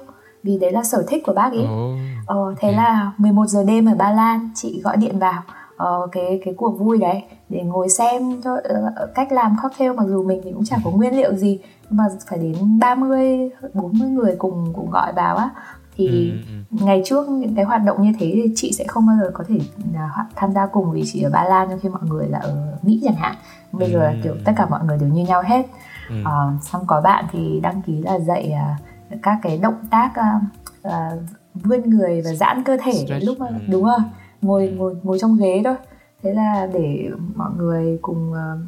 vì 0.44 0.60
đấy 0.60 0.72
là 0.72 0.84
sở 0.84 1.04
thích 1.08 1.24
của 1.26 1.34
bác 1.34 1.52
ấy 1.52 1.66
oh. 1.66 2.00
Ờ, 2.26 2.56
thế 2.60 2.70
ừ. 2.70 2.76
là 2.76 3.12
11 3.18 3.48
giờ 3.48 3.64
đêm 3.64 3.86
ở 3.86 3.96
Ba 3.96 4.12
Lan 4.12 4.50
chị 4.56 4.82
gọi 4.84 4.98
điện 4.98 5.20
vào 5.20 5.42
ờ, 5.78 6.08
cái 6.12 6.42
cái 6.46 6.54
cuộc 6.58 6.80
vui 6.80 6.98
đấy 6.98 7.24
để 7.50 7.62
ngồi 7.62 7.90
xem 7.90 8.42
cho 8.44 8.54
uh, 8.54 9.16
cách 9.16 9.32
làm 9.32 9.56
cocktail 9.64 9.94
mặc 9.94 10.06
dù 10.08 10.24
mình 10.24 10.42
thì 10.44 10.52
cũng 10.52 10.66
chẳng 10.66 10.80
có 10.84 10.92
nguyên 10.92 11.16
liệu 11.16 11.34
gì 11.34 11.60
mà 11.90 12.04
phải 12.28 12.40
đến 12.40 12.80
30 12.80 13.50
40 13.74 14.10
người 14.10 14.36
cùng 14.38 14.74
cùng 14.76 14.92
gọi 14.92 15.14
vào 15.14 15.38
á 15.38 15.50
thì 15.96 16.32
ừ, 16.32 16.38
ừ. 16.48 16.86
ngày 16.86 17.02
trước 17.06 17.30
những 17.30 17.56
cái 17.56 17.66
hoạt 17.66 17.84
động 17.86 18.04
như 18.04 18.12
thế 18.20 18.32
thì 18.34 18.54
chị 18.56 18.74
sẽ 18.74 18.86
không 18.88 19.08
bao 19.08 19.16
giờ 19.22 19.32
có 19.34 19.44
thể 19.48 19.56
uh, 19.90 20.36
tham 20.36 20.54
gia 20.54 20.66
cùng 20.66 20.92
vì 20.92 21.04
chị 21.06 21.22
ở 21.22 21.30
Ba 21.30 21.44
Lan 21.44 21.70
trong 21.70 21.80
khi 21.80 21.90
mọi 21.90 22.02
người 22.10 22.28
là 22.28 22.40
ở 22.40 22.78
Mỹ 22.82 23.02
chẳng 23.04 23.16
hạn 23.16 23.36
bây 23.72 23.88
ừ. 23.88 23.94
giờ 23.94 24.00
là 24.00 24.14
kiểu 24.24 24.36
tất 24.46 24.52
cả 24.56 24.66
mọi 24.70 24.80
người 24.86 24.98
đều 24.98 25.10
như 25.10 25.26
nhau 25.26 25.42
hết 25.46 25.66
ừ. 26.10 26.16
uh, 26.22 26.64
xong 26.64 26.84
có 26.88 27.02
bạn 27.02 27.26
thì 27.32 27.60
đăng 27.64 27.82
ký 27.82 28.02
là 28.02 28.20
dạy 28.20 28.54
uh, 28.54 29.22
các 29.22 29.40
cái 29.42 29.58
động 29.58 29.78
tác 29.90 30.12
uh, 30.20 30.44
uh, 30.88 31.41
vươn 31.54 31.90
người 31.90 32.22
và 32.26 32.34
giãn 32.34 32.64
cơ 32.64 32.78
thể 32.84 32.92
Stretch. 32.92 33.26
lúc 33.26 33.40
mà 33.40 33.48
ừ. 33.48 33.56
đúng 33.70 33.84
không 33.84 34.04
ngồi 34.42 34.68
ừ. 34.68 34.76
ngồi 34.76 34.96
ngồi 35.04 35.20
trong 35.20 35.38
ghế 35.38 35.62
thôi 35.66 35.76
thế 36.24 36.34
là 36.34 36.70
để 36.74 37.10
mọi 37.36 37.50
người 37.58 38.00
cùng 38.02 38.32
uh, 38.32 38.60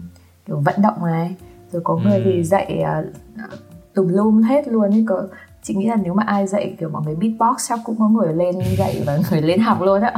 kiểu 0.46 0.60
vận 0.60 0.76
động 0.82 1.06
này 1.06 1.36
rồi 1.72 1.82
có 1.86 1.98
người 1.98 2.18
ừ. 2.18 2.22
thì 2.26 2.44
dạy 2.44 2.84
uh, 2.84 3.54
tùm 3.94 4.08
lum 4.08 4.42
hết 4.42 4.68
luôn 4.68 4.92
ấy 4.92 5.06
có 5.08 5.24
chị 5.64 5.76
nghĩ 5.76 5.88
là 5.88 5.96
nếu 5.96 6.14
mà 6.14 6.24
ai 6.28 6.48
dạy 6.48 6.76
kiểu 6.80 6.90
mọi 6.90 7.02
người 7.06 7.16
beatbox 7.16 7.70
chắc 7.70 7.80
cũng 7.84 7.96
có 8.00 8.08
người 8.08 8.34
lên 8.34 8.56
dạy 8.78 9.04
và 9.06 9.20
người 9.32 9.42
lên 9.42 9.60
học 9.60 9.82
luôn 9.82 10.02
á 10.02 10.14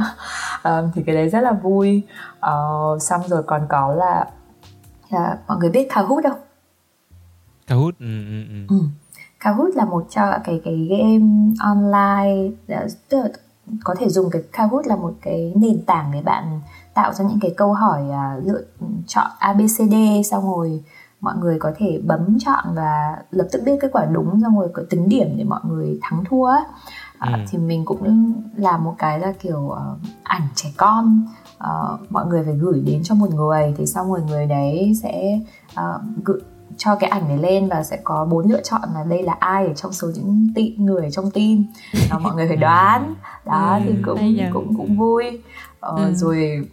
uh, 0.68 0.90
thì 0.94 1.02
cái 1.06 1.14
đấy 1.14 1.28
rất 1.28 1.40
là 1.40 1.52
vui 1.52 2.02
uh, 2.38 3.02
xong 3.02 3.20
rồi 3.28 3.42
còn 3.42 3.66
có 3.68 3.94
là 3.94 4.26
uh, 5.14 5.38
mọi 5.48 5.58
người 5.58 5.70
biết 5.70 5.88
Kahoot 5.90 6.24
không 6.24 6.40
Kahoot 7.66 7.98
ừ, 7.98 8.24
ừ, 8.28 8.44
ừ. 8.48 8.66
ừ. 8.68 8.76
Kahoot 9.46 9.74
là 9.74 9.84
một 9.84 10.06
trong 10.10 10.28
cái 10.44 10.60
cái 10.64 10.88
game 10.90 11.54
online 11.60 12.50
tức 13.08 13.18
là 13.18 13.28
có 13.84 13.94
thể 13.98 14.08
dùng 14.08 14.30
cái 14.30 14.42
Kahoot 14.52 14.86
là 14.86 14.96
một 14.96 15.12
cái 15.22 15.52
nền 15.56 15.82
tảng 15.86 16.10
để 16.12 16.22
bạn 16.22 16.60
tạo 16.94 17.12
ra 17.12 17.24
những 17.24 17.40
cái 17.40 17.54
câu 17.56 17.72
hỏi 17.72 18.02
uh, 18.02 18.46
lựa 18.46 18.60
chọn 19.06 19.26
ABCD 19.38 19.94
xong 20.30 20.56
rồi 20.56 20.84
mọi 21.20 21.34
người 21.36 21.58
có 21.58 21.72
thể 21.76 22.00
bấm 22.06 22.38
chọn 22.38 22.64
và 22.74 23.16
lập 23.30 23.48
tức 23.52 23.62
biết 23.64 23.78
kết 23.80 23.88
quả 23.92 24.04
đúng 24.04 24.40
xong 24.42 24.58
rồi 24.58 24.68
có 24.72 24.82
tính 24.90 25.08
điểm 25.08 25.28
để 25.36 25.44
mọi 25.44 25.60
người 25.68 25.98
thắng 26.02 26.24
thua 26.28 26.50
ừ. 27.20 27.28
uh, 27.32 27.48
thì 27.50 27.58
mình 27.58 27.84
cũng 27.84 28.32
làm 28.56 28.84
một 28.84 28.94
cái 28.98 29.18
là 29.18 29.32
kiểu 29.40 29.58
uh, 29.58 29.98
ảnh 30.22 30.48
trẻ 30.54 30.68
con 30.76 31.26
uh, 31.56 32.12
mọi 32.12 32.26
người 32.26 32.44
phải 32.44 32.54
gửi 32.54 32.80
đến 32.80 33.02
cho 33.04 33.14
một 33.14 33.30
người 33.34 33.74
thì 33.78 33.86
xong 33.86 34.10
rồi 34.10 34.22
người 34.22 34.46
đấy 34.46 34.92
sẽ 35.02 35.40
uh, 35.72 36.02
gửi 36.24 36.40
cho 36.76 36.94
cái 36.94 37.10
ảnh 37.10 37.28
này 37.28 37.38
lên 37.38 37.68
và 37.68 37.82
sẽ 37.82 37.98
có 38.04 38.24
bốn 38.24 38.50
lựa 38.50 38.62
chọn 38.62 38.80
là 38.94 39.04
đây 39.04 39.22
là 39.22 39.36
ai 39.40 39.66
ở 39.66 39.74
trong 39.74 39.92
số 39.92 40.08
những 40.14 40.48
tị 40.54 40.74
người 40.78 41.10
trong 41.12 41.30
team 41.30 41.64
đó, 42.10 42.18
mọi 42.18 42.34
người 42.34 42.48
phải 42.48 42.56
đoán 42.56 43.14
đó 43.46 43.80
ừ, 43.84 43.92
thì 43.92 44.02
cũng 44.02 44.38
cũng 44.52 44.76
cũng 44.76 44.96
vui 44.96 45.24
ờ, 45.80 45.96
ừ. 45.96 46.12
rồi 46.14 46.68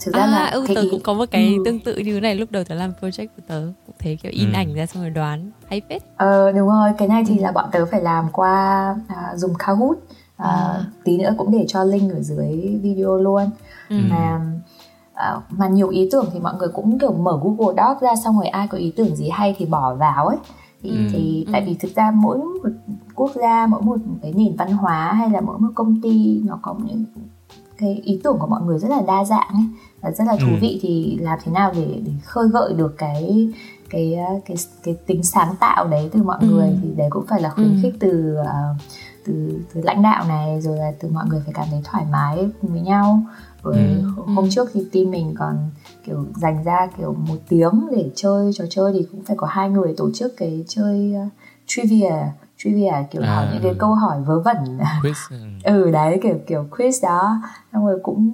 thực 0.00 0.14
ra 0.14 0.22
à, 0.22 0.26
là 0.26 0.46
ừ, 0.46 0.64
tớ 0.74 0.80
ý... 0.80 0.88
cũng 0.90 1.00
có 1.00 1.14
một 1.14 1.24
cái 1.30 1.54
ừ. 1.54 1.62
tương 1.64 1.80
tự 1.80 1.96
như 1.96 2.14
thế 2.14 2.20
này 2.20 2.34
lúc 2.34 2.50
đầu 2.50 2.64
tớ 2.64 2.74
làm 2.74 2.92
project 3.00 3.26
của 3.36 3.42
tớ 3.48 3.62
cũng 3.86 3.96
thế 3.98 4.16
kiểu 4.22 4.32
in 4.34 4.52
ừ. 4.52 4.56
ảnh 4.56 4.74
ra 4.74 4.86
xong 4.86 5.02
rồi 5.02 5.10
đoán 5.10 5.50
hay 5.68 5.82
phết 5.88 6.02
ờ 6.16 6.52
đúng 6.52 6.68
rồi 6.68 6.90
cái 6.98 7.08
này 7.08 7.24
thì 7.26 7.38
ừ. 7.38 7.42
là 7.42 7.52
bọn 7.52 7.64
tớ 7.72 7.86
phải 7.86 8.02
làm 8.02 8.28
qua 8.32 8.94
à, 9.08 9.36
dùng 9.36 9.54
Kahoot 9.58 9.98
à, 10.36 10.48
à. 10.48 10.84
tí 11.04 11.18
nữa 11.18 11.34
cũng 11.38 11.52
để 11.52 11.64
cho 11.68 11.84
link 11.84 12.12
ở 12.12 12.20
dưới 12.20 12.78
video 12.82 13.16
luôn 13.16 13.50
ừ. 13.88 13.96
mà 14.10 14.40
uh, 15.14 15.42
mà 15.50 15.68
nhiều 15.68 15.88
ý 15.88 16.08
tưởng 16.12 16.26
thì 16.32 16.40
mọi 16.40 16.54
người 16.58 16.68
cũng 16.68 16.98
kiểu 16.98 17.12
mở 17.12 17.40
Google 17.42 17.74
Docs 17.82 18.02
ra 18.02 18.16
xong 18.24 18.36
rồi 18.36 18.46
ai 18.46 18.68
có 18.68 18.78
ý 18.78 18.92
tưởng 18.96 19.16
gì 19.16 19.28
hay 19.28 19.54
thì 19.58 19.66
bỏ 19.66 19.94
vào 19.94 20.26
ấy 20.26 20.38
thì, 20.82 20.90
ừ. 20.90 20.96
thì 21.12 21.44
ừ. 21.46 21.52
tại 21.52 21.64
vì 21.66 21.74
thực 21.74 21.94
ra 21.94 22.10
mỗi 22.10 22.38
một 22.38 22.70
quốc 23.14 23.30
gia 23.34 23.66
mỗi 23.66 23.82
một 23.82 23.96
cái 24.22 24.32
nền 24.36 24.56
văn 24.56 24.72
hóa 24.72 25.12
hay 25.12 25.30
là 25.30 25.40
mỗi 25.40 25.58
một 25.58 25.68
công 25.74 26.00
ty 26.02 26.42
nó 26.44 26.58
có 26.62 26.74
những 26.84 27.04
cái 27.78 27.94
ý 28.04 28.20
tưởng 28.24 28.36
của 28.38 28.46
mọi 28.46 28.62
người 28.62 28.78
rất 28.78 28.88
là 28.88 29.02
đa 29.06 29.24
dạng 29.24 29.48
ấy 29.48 29.64
và 30.00 30.10
rất 30.10 30.24
là 30.26 30.36
thú 30.40 30.46
ừ. 30.50 30.58
vị 30.60 30.78
thì 30.82 31.18
làm 31.20 31.38
thế 31.44 31.52
nào 31.52 31.72
để, 31.76 32.00
để 32.06 32.12
khơi 32.24 32.48
gợi 32.48 32.72
được 32.72 32.94
cái 32.98 33.48
cái 33.90 34.16
cái 34.44 34.56
cái 34.82 34.96
tính 35.06 35.22
sáng 35.22 35.54
tạo 35.60 35.86
đấy 35.88 36.10
từ 36.12 36.22
mọi 36.22 36.38
ừ. 36.40 36.46
người 36.46 36.78
thì 36.82 36.88
đấy 36.96 37.08
cũng 37.10 37.26
phải 37.26 37.40
là 37.40 37.50
khuyến 37.50 37.68
ừ. 37.68 37.78
khích 37.82 37.94
từ 38.00 38.36
uh, 38.40 38.82
từ 39.26 39.60
từ 39.74 39.80
lãnh 39.80 40.02
đạo 40.02 40.24
này 40.28 40.60
rồi 40.60 40.76
là 40.76 40.92
từ 41.00 41.08
mọi 41.08 41.24
người 41.28 41.40
phải 41.44 41.54
cảm 41.54 41.66
thấy 41.70 41.80
thoải 41.84 42.04
mái 42.10 42.50
cùng 42.62 42.70
với 42.70 42.80
nhau 42.80 43.22
rồi 43.64 43.76
ừ. 43.76 44.02
hôm 44.16 44.44
ừ. 44.44 44.50
trước 44.50 44.68
thì 44.72 44.80
team 44.92 45.10
mình 45.10 45.34
còn 45.38 45.70
kiểu 46.06 46.24
dành 46.34 46.64
ra 46.64 46.88
kiểu 46.98 47.16
một 47.28 47.36
tiếng 47.48 47.86
để 47.96 48.10
chơi 48.14 48.52
trò 48.54 48.64
chơi 48.70 48.92
thì 48.92 49.06
cũng 49.12 49.24
phải 49.24 49.36
có 49.36 49.46
hai 49.46 49.70
người 49.70 49.94
tổ 49.96 50.10
chức 50.14 50.36
cái 50.36 50.64
chơi 50.68 51.14
uh, 51.26 51.32
trivia 51.66 52.14
trivia 52.58 52.92
kiểu 53.10 53.22
à, 53.22 53.34
hỏi 53.34 53.46
những 53.52 53.62
cái 53.62 53.74
câu 53.78 53.94
hỏi 53.94 54.20
vớ 54.26 54.40
vẩn 54.40 54.56
quiz 55.02 55.30
ừ. 55.30 55.36
ừ 55.84 55.90
đấy 55.90 56.18
kiểu 56.22 56.38
kiểu 56.46 56.66
quiz 56.70 57.02
đó 57.02 57.42
xong 57.72 57.86
rồi 57.86 57.98
cũng 58.02 58.30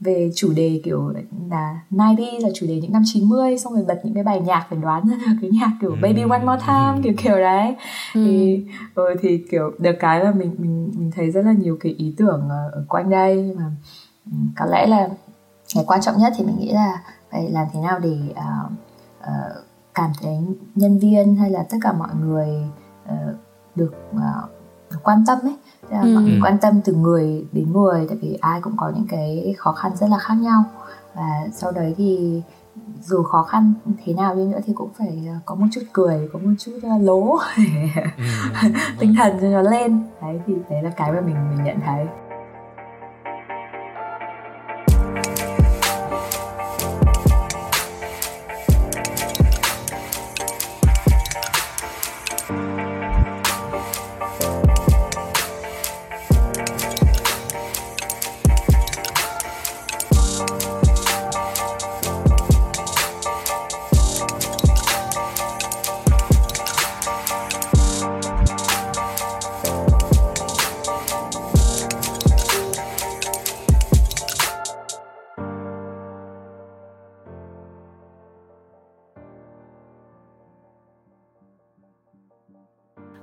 về 0.00 0.30
chủ 0.34 0.52
đề 0.52 0.80
kiểu 0.84 1.12
là 1.50 1.80
90 1.90 2.26
là 2.40 2.48
chủ 2.54 2.66
đề 2.66 2.80
những 2.80 2.92
năm 2.92 3.02
90 3.06 3.58
xong 3.58 3.74
rồi 3.74 3.84
bật 3.88 4.00
những 4.04 4.14
cái 4.14 4.24
bài 4.24 4.40
nhạc 4.40 4.66
phải 4.70 4.78
đoán 4.78 5.08
ra 5.08 5.16
được 5.26 5.32
cái 5.40 5.50
nhạc 5.50 5.70
kiểu 5.80 5.90
ừ. 5.90 5.96
Baby 6.02 6.22
One 6.22 6.44
More 6.44 6.62
Time 6.66 7.00
kiểu 7.02 7.12
kiểu 7.16 7.38
đấy 7.38 7.76
ừ. 8.14 8.24
thì 8.24 8.64
rồi 8.94 9.16
thì 9.20 9.44
kiểu 9.50 9.72
được 9.78 9.96
cái 10.00 10.24
là 10.24 10.32
mình 10.32 10.54
mình 10.58 10.92
mình 10.96 11.10
thấy 11.10 11.30
rất 11.30 11.44
là 11.44 11.52
nhiều 11.52 11.76
cái 11.80 11.92
ý 11.92 12.14
tưởng 12.16 12.48
ở 12.48 12.84
quanh 12.88 13.10
đây 13.10 13.54
mà 13.56 13.64
Ừ, 13.64 13.70
có 14.56 14.66
lẽ 14.66 14.86
là 14.86 15.08
cái 15.74 15.84
quan 15.86 16.00
trọng 16.00 16.18
nhất 16.18 16.32
thì 16.36 16.44
mình 16.44 16.56
nghĩ 16.58 16.72
là 16.72 17.02
phải 17.30 17.50
làm 17.50 17.66
thế 17.72 17.80
nào 17.80 17.98
để 17.98 18.18
uh, 18.30 18.72
uh, 19.20 19.64
cảm 19.94 20.10
thấy 20.20 20.36
nhân 20.74 20.98
viên 20.98 21.36
hay 21.36 21.50
là 21.50 21.66
tất 21.70 21.76
cả 21.82 21.92
mọi 21.92 22.08
người 22.20 22.48
uh, 23.04 23.36
được 23.74 23.94
uh, 24.16 24.50
quan 25.02 25.24
tâm 25.26 25.38
ấy. 25.42 25.56
Ừ. 25.90 26.14
mọi 26.14 26.22
người 26.22 26.38
quan 26.42 26.58
tâm 26.58 26.80
từ 26.84 26.94
người 26.94 27.46
đến 27.52 27.72
người 27.72 28.06
tại 28.08 28.18
vì 28.22 28.38
ai 28.40 28.60
cũng 28.60 28.76
có 28.76 28.92
những 28.94 29.06
cái 29.08 29.54
khó 29.58 29.72
khăn 29.72 29.96
rất 29.96 30.06
là 30.10 30.18
khác 30.18 30.34
nhau. 30.34 30.64
Và 31.14 31.48
sau 31.52 31.72
đấy 31.72 31.94
thì 31.98 32.42
dù 33.02 33.22
khó 33.22 33.42
khăn 33.42 33.74
thế 34.04 34.14
nào 34.14 34.34
đi 34.34 34.44
nữa 34.44 34.58
thì 34.66 34.72
cũng 34.72 34.90
phải 34.98 35.28
có 35.44 35.54
một 35.54 35.66
chút 35.72 35.80
cười 35.92 36.28
có 36.32 36.38
một 36.38 36.50
chút 36.58 36.72
lố 37.00 37.20
ừ. 37.56 38.68
tinh 38.98 39.14
thần 39.18 39.38
cho 39.40 39.48
nó 39.48 39.62
lên. 39.62 40.02
Đấy 40.22 40.40
thì 40.46 40.54
đấy 40.70 40.82
là 40.82 40.90
cái 40.90 41.12
mà 41.12 41.20
mình 41.20 41.36
mình 41.50 41.64
nhận 41.64 41.80
thấy 41.86 42.06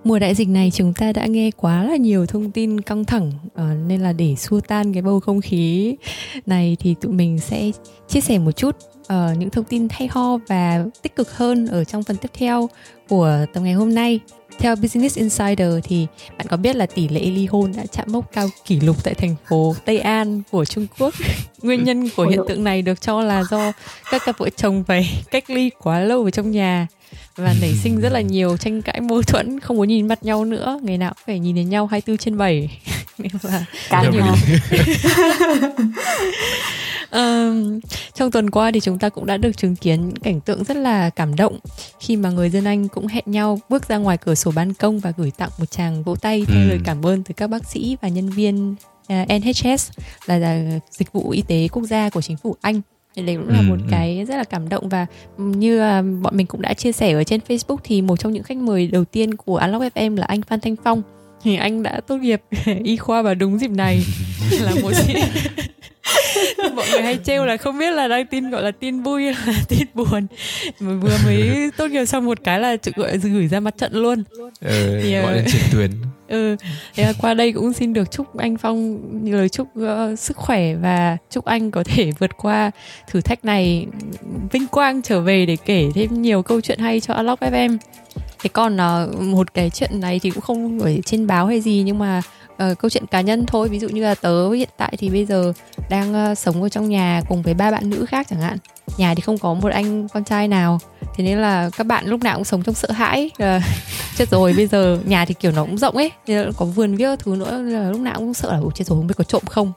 Mùa 0.09 0.19
đại 0.19 0.35
dịch 0.35 0.49
này 0.49 0.71
chúng 0.73 0.93
ta 0.93 1.11
đã 1.11 1.25
nghe 1.25 1.51
quá 1.51 1.83
là 1.83 1.95
nhiều 1.95 2.25
thông 2.25 2.51
tin 2.51 2.81
căng 2.81 3.05
thẳng 3.05 3.31
uh, 3.45 3.61
nên 3.87 4.01
là 4.01 4.13
để 4.13 4.35
xua 4.35 4.59
tan 4.59 4.93
cái 4.93 5.01
bầu 5.01 5.19
không 5.19 5.41
khí 5.41 5.95
này 6.45 6.77
thì 6.79 6.95
tụi 7.01 7.13
mình 7.13 7.39
sẽ 7.39 7.71
chia 8.07 8.21
sẻ 8.21 8.39
một 8.39 8.51
chút 8.51 8.75
uh, 9.01 9.37
những 9.37 9.49
thông 9.49 9.65
tin 9.65 9.87
hay 9.91 10.07
ho 10.11 10.37
và 10.47 10.85
tích 11.01 11.15
cực 11.15 11.31
hơn 11.31 11.67
ở 11.67 11.83
trong 11.83 12.03
phần 12.03 12.17
tiếp 12.17 12.29
theo 12.33 12.69
của 13.09 13.45
tập 13.53 13.59
ngày 13.59 13.73
hôm 13.73 13.95
nay. 13.95 14.19
Theo 14.59 14.75
Business 14.75 15.17
Insider 15.17 15.73
thì 15.83 16.07
bạn 16.37 16.47
có 16.47 16.57
biết 16.57 16.75
là 16.75 16.85
tỷ 16.85 17.07
lệ 17.07 17.19
ly 17.19 17.45
hôn 17.45 17.71
đã 17.77 17.83
chạm 17.91 18.07
mốc 18.11 18.31
cao 18.33 18.49
kỷ 18.65 18.79
lục 18.79 19.03
tại 19.03 19.13
thành 19.13 19.35
phố 19.49 19.75
Tây 19.85 19.99
An 19.99 20.41
của 20.51 20.65
Trung 20.65 20.87
Quốc. 20.99 21.13
Nguyên 21.61 21.83
nhân 21.83 22.09
của 22.15 22.25
hiện 22.27 22.39
tượng 22.47 22.63
này 22.63 22.81
được 22.81 23.01
cho 23.01 23.21
là 23.21 23.43
do 23.43 23.71
các 24.11 24.21
cặp 24.25 24.37
vợ 24.37 24.49
chồng 24.49 24.83
phải 24.87 25.23
cách 25.31 25.49
ly 25.49 25.69
quá 25.79 25.99
lâu 25.99 26.23
ở 26.23 26.29
trong 26.29 26.51
nhà 26.51 26.87
và 27.35 27.55
nảy 27.61 27.73
sinh 27.83 28.01
rất 28.01 28.11
là 28.11 28.21
nhiều 28.21 28.57
tranh 28.57 28.81
cãi 28.81 29.01
mâu 29.01 29.21
thuẫn 29.21 29.59
không 29.59 29.77
muốn 29.77 29.87
nhìn 29.87 30.07
mặt 30.07 30.23
nhau 30.23 30.45
nữa. 30.45 30.79
Ngày 30.83 30.97
nào 30.97 31.13
cũng 31.13 31.23
phải 31.25 31.39
nhìn 31.39 31.55
đến 31.55 31.69
nhau 31.69 31.87
24 31.87 32.17
trên 32.17 32.37
7 32.37 32.81
nên 33.17 33.31
là 33.41 33.65
nhiều 34.11 34.23
um, 37.11 37.79
trong 38.13 38.31
tuần 38.31 38.49
qua 38.49 38.71
thì 38.71 38.79
chúng 38.79 38.99
ta 38.99 39.09
cũng 39.09 39.25
đã 39.25 39.37
được 39.37 39.57
chứng 39.57 39.75
kiến 39.75 40.13
cảnh 40.23 40.41
tượng 40.41 40.63
rất 40.63 40.77
là 40.77 41.09
cảm 41.09 41.35
động. 41.35 41.59
Khi 41.99 42.15
mà 42.15 42.29
người 42.29 42.49
dân 42.49 42.65
Anh 42.65 42.87
cũng 42.87 43.07
hẹn 43.07 43.23
nhau 43.27 43.59
bước 43.69 43.87
ra 43.87 43.97
ngoài 43.97 44.17
cửa 44.17 44.35
sổ 44.35 44.51
ban 44.55 44.73
công 44.73 44.99
và 44.99 45.13
gửi 45.17 45.31
tặng 45.37 45.49
một 45.57 45.71
tràng 45.71 46.03
vỗ 46.03 46.15
tay 46.15 46.45
thay 46.47 46.65
lời 46.65 46.79
cảm 46.85 47.05
ơn 47.05 47.23
từ 47.23 47.33
các 47.37 47.49
bác 47.49 47.65
sĩ 47.65 47.97
và 48.01 48.07
nhân 48.07 48.29
viên 48.29 48.71
uh, 48.71 48.77
à, 49.07 49.25
NHS 49.37 49.91
là, 50.25 50.37
là 50.37 50.79
dịch 50.91 51.13
vụ 51.13 51.29
y 51.29 51.41
tế 51.41 51.67
quốc 51.71 51.83
gia 51.83 52.09
của 52.09 52.21
chính 52.21 52.37
phủ 52.37 52.55
Anh. 52.61 52.81
Thì 53.15 53.21
đấy 53.21 53.35
cũng 53.35 53.49
là 53.49 53.61
một 53.61 53.75
ừ, 53.75 53.81
ừ. 53.81 53.87
cái 53.91 54.25
rất 54.27 54.35
là 54.35 54.43
cảm 54.43 54.69
động 54.69 54.89
và 54.89 55.05
như 55.37 55.81
uh, 55.81 56.21
bọn 56.21 56.37
mình 56.37 56.47
cũng 56.47 56.61
đã 56.61 56.73
chia 56.73 56.91
sẻ 56.91 57.13
ở 57.13 57.23
trên 57.23 57.39
Facebook 57.47 57.77
thì 57.83 58.01
một 58.01 58.19
trong 58.19 58.33
những 58.33 58.43
khách 58.43 58.57
mời 58.57 58.87
đầu 58.87 59.05
tiên 59.05 59.35
của 59.35 59.57
Unlock 59.57 59.95
FM 59.95 60.17
là 60.17 60.25
anh 60.25 60.41
Phan 60.41 60.59
Thanh 60.59 60.75
Phong. 60.83 61.01
Thì 61.43 61.55
anh 61.55 61.83
đã 61.83 62.01
tốt 62.07 62.17
nghiệp 62.17 62.41
y 62.83 62.97
khoa 62.97 63.21
vào 63.21 63.35
đúng 63.35 63.59
dịp 63.59 63.71
này. 63.71 64.03
Là 64.61 64.71
một 64.81 64.91
mọi 66.75 66.85
người 66.91 67.01
hay 67.01 67.17
trêu 67.23 67.45
là 67.45 67.57
không 67.57 67.79
biết 67.79 67.91
là 67.91 68.07
đang 68.07 68.27
tin 68.27 68.49
gọi 68.49 68.63
là 68.63 68.71
tin 68.71 69.03
vui 69.03 69.23
hay 69.23 69.53
là 69.55 69.61
tin 69.67 69.87
buồn. 69.93 70.27
Mà 70.79 70.93
vừa 70.93 71.17
mới 71.25 71.69
tốt 71.77 71.87
nghiệp 71.91 72.05
xong 72.05 72.25
một 72.25 72.37
cái 72.43 72.59
là 72.59 72.75
chữ 72.75 72.91
gọi 72.95 73.17
gửi 73.17 73.47
ra 73.47 73.59
mặt 73.59 73.77
trận 73.77 73.93
luôn. 73.93 74.23
Ừ, 74.61 74.99
thì, 75.03 75.15
gọi 75.15 75.35
lên 75.35 75.45
truyền 75.51 75.61
tuyến. 75.71 75.91
Ừ 76.27 76.55
là 76.95 77.13
qua 77.21 77.33
đây 77.33 77.53
cũng 77.53 77.73
xin 77.73 77.93
được 77.93 78.11
chúc 78.11 78.37
anh 78.37 78.57
phong 78.57 78.99
lời 79.23 79.49
chúc 79.49 79.67
uh, 79.79 80.19
sức 80.19 80.37
khỏe 80.37 80.75
và 80.75 81.17
chúc 81.29 81.45
anh 81.45 81.71
có 81.71 81.83
thể 81.83 82.11
vượt 82.19 82.37
qua 82.37 82.71
thử 83.07 83.21
thách 83.21 83.45
này 83.45 83.87
vinh 84.51 84.67
quang 84.67 85.01
trở 85.01 85.21
về 85.21 85.45
để 85.45 85.57
kể 85.65 85.89
thêm 85.95 86.21
nhiều 86.21 86.41
câu 86.41 86.61
chuyện 86.61 86.79
hay 86.79 86.99
cho 86.99 87.13
Unlock 87.13 87.41
FM 87.41 87.77
thế 88.39 88.49
còn 88.53 88.77
uh, 88.77 89.21
một 89.21 89.53
cái 89.53 89.69
chuyện 89.69 89.99
này 89.99 90.19
thì 90.19 90.29
cũng 90.29 90.41
không 90.41 90.79
ở 90.79 90.91
trên 91.05 91.27
báo 91.27 91.45
hay 91.45 91.61
gì 91.61 91.83
nhưng 91.85 91.99
mà 91.99 92.21
uh, 92.63 92.79
câu 92.79 92.89
chuyện 92.89 93.05
cá 93.05 93.21
nhân 93.21 93.45
thôi. 93.45 93.69
Ví 93.69 93.79
dụ 93.79 93.89
như 93.89 94.03
là 94.03 94.15
tớ 94.15 94.51
hiện 94.51 94.69
tại 94.77 94.95
thì 94.97 95.09
bây 95.09 95.25
giờ 95.25 95.53
đang 95.89 96.31
uh, 96.31 96.37
sống 96.37 96.63
ở 96.63 96.69
trong 96.69 96.89
nhà 96.89 97.21
cùng 97.29 97.41
với 97.41 97.53
ba 97.53 97.71
bạn 97.71 97.89
nữ 97.89 98.05
khác 98.05 98.27
chẳng 98.29 98.41
hạn. 98.41 98.57
Nhà 98.97 99.15
thì 99.15 99.21
không 99.21 99.37
có 99.37 99.53
một 99.53 99.71
anh 99.71 100.07
con 100.07 100.23
trai 100.23 100.47
nào. 100.47 100.79
Thế 101.15 101.23
nên 101.23 101.37
là 101.37 101.69
các 101.77 101.83
bạn 101.83 102.07
lúc 102.07 102.23
nào 102.23 102.35
cũng 102.35 102.45
sống 102.45 102.63
trong 102.63 102.75
sợ 102.75 102.91
hãi. 102.91 103.31
Là 103.37 103.61
chết 104.17 104.29
rồi 104.31 104.53
bây 104.53 104.67
giờ 104.67 104.99
nhà 105.05 105.25
thì 105.25 105.33
kiểu 105.33 105.51
nó 105.51 105.63
cũng 105.63 105.77
rộng 105.77 105.97
ấy. 105.97 106.11
Nên 106.27 106.51
có 106.57 106.65
vườn 106.65 106.95
viết 106.95 107.19
thứ 107.19 107.35
nữa 107.35 107.61
là 107.61 107.89
lúc 107.89 107.99
nào 107.99 108.15
cũng 108.17 108.33
sợ 108.33 108.51
là 108.51 108.59
chết 108.75 108.87
rồi 108.87 108.99
không 108.99 109.07
biết 109.07 109.15
có 109.17 109.23
trộm 109.23 109.41
không? 109.45 109.73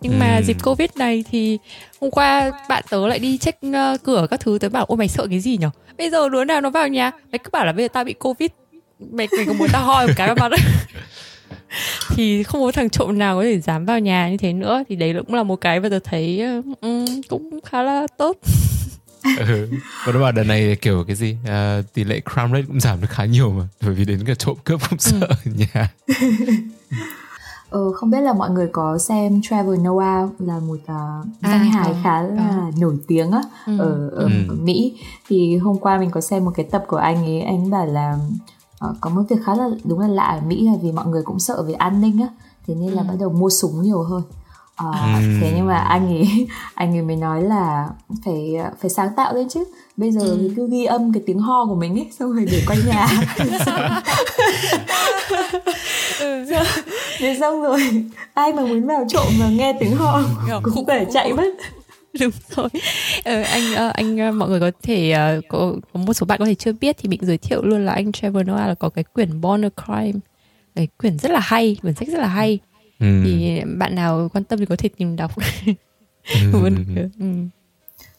Nhưng 0.00 0.18
mà 0.18 0.36
ừ. 0.36 0.42
dịp 0.46 0.56
covid 0.64 0.90
này 0.94 1.24
thì 1.30 1.58
hôm 2.00 2.10
qua 2.10 2.50
bạn 2.68 2.84
tớ 2.90 3.08
lại 3.08 3.18
đi 3.18 3.38
check 3.38 3.58
uh, 3.66 4.02
cửa 4.02 4.26
các 4.30 4.40
thứ. 4.40 4.58
Tớ 4.58 4.68
bảo 4.68 4.84
ôi 4.84 4.96
mày 4.96 5.08
sợ 5.08 5.26
cái 5.30 5.40
gì 5.40 5.56
nhở? 5.56 5.70
Bây 5.98 6.10
giờ 6.10 6.28
đứa 6.28 6.44
nào 6.44 6.60
nó 6.60 6.70
vào 6.70 6.88
nhà? 6.88 7.10
Mày 7.32 7.38
cứ 7.38 7.50
bảo 7.52 7.66
là 7.66 7.72
bây 7.72 7.84
giờ 7.84 7.88
tao 7.92 8.04
bị 8.04 8.12
covid. 8.12 8.50
Mày 9.10 9.28
mày 9.36 9.46
có 9.46 9.52
muốn 9.52 9.68
tao 9.72 9.84
hoi 9.84 10.06
một 10.06 10.12
cái 10.16 10.26
vào 10.26 10.36
mặt 10.50 10.58
thì 12.14 12.42
không 12.42 12.60
có 12.60 12.72
thằng 12.72 12.90
trộm 12.90 13.18
nào 13.18 13.36
có 13.36 13.42
thể 13.42 13.60
dám 13.60 13.84
vào 13.84 13.98
nhà 13.98 14.30
như 14.30 14.36
thế 14.36 14.52
nữa 14.52 14.82
thì 14.88 14.96
đấy 14.96 15.14
cũng 15.26 15.34
là 15.34 15.42
một 15.42 15.56
cái 15.56 15.80
mà 15.80 15.88
tôi 15.88 16.00
thấy 16.00 16.42
um, 16.80 17.06
cũng 17.28 17.60
khá 17.64 17.82
là 17.82 18.06
tốt 18.18 18.36
ừ. 19.38 19.68
Và 20.06 20.12
nó 20.12 20.20
bảo 20.20 20.32
đợt 20.32 20.44
này 20.44 20.76
kiểu 20.80 21.04
cái 21.06 21.16
gì 21.16 21.36
à, 21.46 21.82
tỷ 21.94 22.04
lệ 22.04 22.20
crime 22.32 22.48
rate 22.52 22.62
cũng 22.66 22.80
giảm 22.80 23.00
được 23.00 23.10
khá 23.10 23.24
nhiều 23.24 23.50
mà 23.50 23.64
bởi 23.82 23.94
vì 23.94 24.04
đến 24.04 24.24
cả 24.26 24.34
trộm 24.34 24.56
cướp 24.64 24.80
cũng 24.90 24.98
sợ 24.98 25.28
ừ. 25.44 25.50
nhà 25.56 25.90
Ừ, 27.70 27.92
không 27.94 28.10
biết 28.10 28.20
là 28.20 28.32
mọi 28.32 28.50
người 28.50 28.68
có 28.72 28.98
xem 28.98 29.40
Trevor 29.42 29.80
Noah 29.80 30.28
là 30.38 30.58
một 30.58 30.74
uh, 30.74 31.26
danh 31.42 31.60
à, 31.60 31.70
hài 31.72 31.94
khá 32.02 32.22
là 32.22 32.42
à. 32.42 32.70
nổi 32.78 32.96
tiếng 33.06 33.30
á 33.30 33.40
ừ. 33.66 33.78
ở, 33.78 34.08
ở, 34.08 34.22
ừ. 34.22 34.30
ở 34.48 34.54
Mỹ 34.54 34.98
thì 35.28 35.56
hôm 35.56 35.78
qua 35.78 35.98
mình 35.98 36.10
có 36.10 36.20
xem 36.20 36.44
một 36.44 36.50
cái 36.54 36.66
tập 36.70 36.84
của 36.86 36.96
anh 36.96 37.24
ấy 37.24 37.40
anh 37.40 37.70
bảo 37.70 37.86
là 37.86 38.18
uh, 38.84 38.96
có 39.00 39.10
một 39.10 39.22
việc 39.28 39.36
khá 39.44 39.54
là 39.54 39.68
đúng 39.84 39.98
là 39.98 40.08
lạ 40.08 40.24
ở 40.24 40.40
Mỹ 40.46 40.66
là 40.66 40.72
vì 40.82 40.92
mọi 40.92 41.06
người 41.06 41.22
cũng 41.22 41.38
sợ 41.38 41.62
về 41.62 41.72
an 41.72 42.00
ninh 42.00 42.20
á 42.20 42.28
thế 42.66 42.74
nên 42.74 42.92
là 42.92 43.02
ừ. 43.02 43.06
bắt 43.08 43.14
đầu 43.20 43.30
mua 43.30 43.50
súng 43.50 43.82
nhiều 43.82 44.02
hơn 44.02 44.22
uh, 44.88 44.94
ừ. 45.22 45.38
thế 45.40 45.52
nhưng 45.56 45.66
mà 45.66 45.76
anh 45.76 46.08
ấy 46.08 46.46
anh 46.74 46.96
ấy 46.96 47.02
mới 47.02 47.16
nói 47.16 47.42
là 47.42 47.88
phải 48.24 48.56
phải 48.80 48.90
sáng 48.90 49.08
tạo 49.16 49.34
lên 49.34 49.48
chứ 49.48 49.64
bây 49.96 50.12
giờ 50.12 50.20
ừ. 50.20 50.50
cứ 50.56 50.68
ghi 50.70 50.84
âm 50.84 51.12
cái 51.12 51.22
tiếng 51.26 51.38
ho 51.38 51.66
của 51.66 51.74
mình 51.74 51.98
ấy 51.98 52.10
xong 52.18 52.32
rồi 52.32 52.46
để 52.50 52.62
quanh 52.66 52.78
nhà 52.86 53.06
thế 57.18 57.36
xong 57.40 57.62
rồi 57.62 58.04
ai 58.34 58.52
mà 58.52 58.62
muốn 58.62 58.86
vào 58.86 59.04
trộm 59.08 59.26
mà 59.40 59.48
nghe 59.48 59.72
tiếng 59.80 59.96
ho 59.96 60.22
cũng 60.62 60.86
phải 60.86 61.06
chạy 61.12 61.32
mất 61.32 61.54
đúng 62.20 62.30
rồi. 62.56 62.68
Ờ, 63.24 63.42
anh 63.42 63.88
uh, 63.88 63.94
anh 63.94 64.28
uh, 64.28 64.34
mọi 64.34 64.48
người 64.48 64.60
có 64.60 64.70
thể 64.82 65.14
uh, 65.38 65.44
có, 65.48 65.74
có 65.92 66.00
một 66.00 66.12
số 66.12 66.26
bạn 66.26 66.38
có 66.38 66.44
thể 66.44 66.54
chưa 66.54 66.72
biết 66.72 66.96
thì 66.98 67.08
mình 67.08 67.20
giới 67.22 67.38
thiệu 67.38 67.62
luôn 67.62 67.84
là 67.84 67.92
anh 67.92 68.12
Trevor 68.12 68.46
Noah 68.46 68.68
là 68.68 68.74
có 68.74 68.88
cái 68.88 69.04
quyển 69.04 69.40
Born 69.40 69.64
a 69.64 69.68
Crime. 69.84 70.20
Cái 70.74 70.88
quyển 70.98 71.18
rất 71.18 71.30
là 71.30 71.40
hay 71.42 71.76
quyển 71.82 71.94
sách 71.94 72.08
rất 72.08 72.18
là 72.18 72.28
hay. 72.28 72.58
Ừ. 73.00 73.06
thì 73.24 73.60
bạn 73.78 73.94
nào 73.94 74.28
quan 74.32 74.44
tâm 74.44 74.58
thì 74.58 74.66
có 74.66 74.76
thể 74.76 74.88
tìm 74.88 75.16
đọc. 75.16 75.30
Ừ. 76.52 76.70
ừ. 77.18 77.26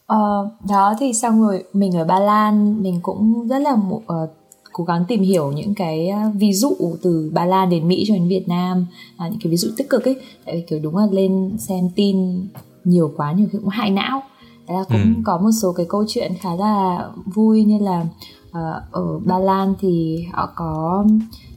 Ờ, 0.06 0.49
đó 0.69 0.93
thì 0.99 1.13
xong 1.13 1.41
rồi 1.41 1.63
mình 1.73 1.97
ở 1.97 2.06
Ba 2.06 2.19
Lan 2.19 2.84
mình 2.84 2.99
cũng 3.01 3.47
rất 3.47 3.60
là 3.60 3.75
một, 3.75 4.01
uh, 4.23 4.30
cố 4.73 4.84
gắng 4.84 5.06
tìm 5.08 5.21
hiểu 5.21 5.51
những 5.51 5.75
cái 5.75 6.10
ví 6.34 6.54
dụ 6.54 6.75
từ 7.01 7.32
Ba 7.34 7.45
Lan 7.45 7.69
đến 7.69 7.88
Mỹ 7.88 8.04
cho 8.08 8.13
đến 8.13 8.27
Việt 8.27 8.47
Nam. 8.47 8.86
À, 9.17 9.27
những 9.27 9.39
cái 9.43 9.51
ví 9.51 9.58
dụ 9.58 9.69
tích 9.77 9.89
cực 9.89 10.06
ấy. 10.06 10.15
Tại 10.45 10.56
vì 10.56 10.62
kiểu 10.62 10.80
đúng 10.80 10.97
là 10.97 11.08
lên 11.12 11.58
xem 11.60 11.89
tin 11.95 12.47
nhiều 12.84 13.13
quá 13.17 13.32
nhiều 13.32 13.48
khi 13.52 13.60
cũng 13.60 13.70
hại 13.70 13.91
não 13.91 14.22
Thế 14.67 14.76
là 14.76 14.84
cũng 14.89 15.15
ừ. 15.15 15.22
có 15.24 15.38
một 15.38 15.52
số 15.62 15.74
cái 15.74 15.86
câu 15.89 16.06
chuyện 16.08 16.32
khá 16.39 16.56
là 16.56 17.06
vui 17.26 17.63
như 17.63 17.78
là 17.80 18.06
uh, 18.50 18.91
ở 18.91 19.20
Ba 19.26 19.39
Lan 19.39 19.74
thì 19.80 20.26
họ 20.32 20.50
có 20.56 21.06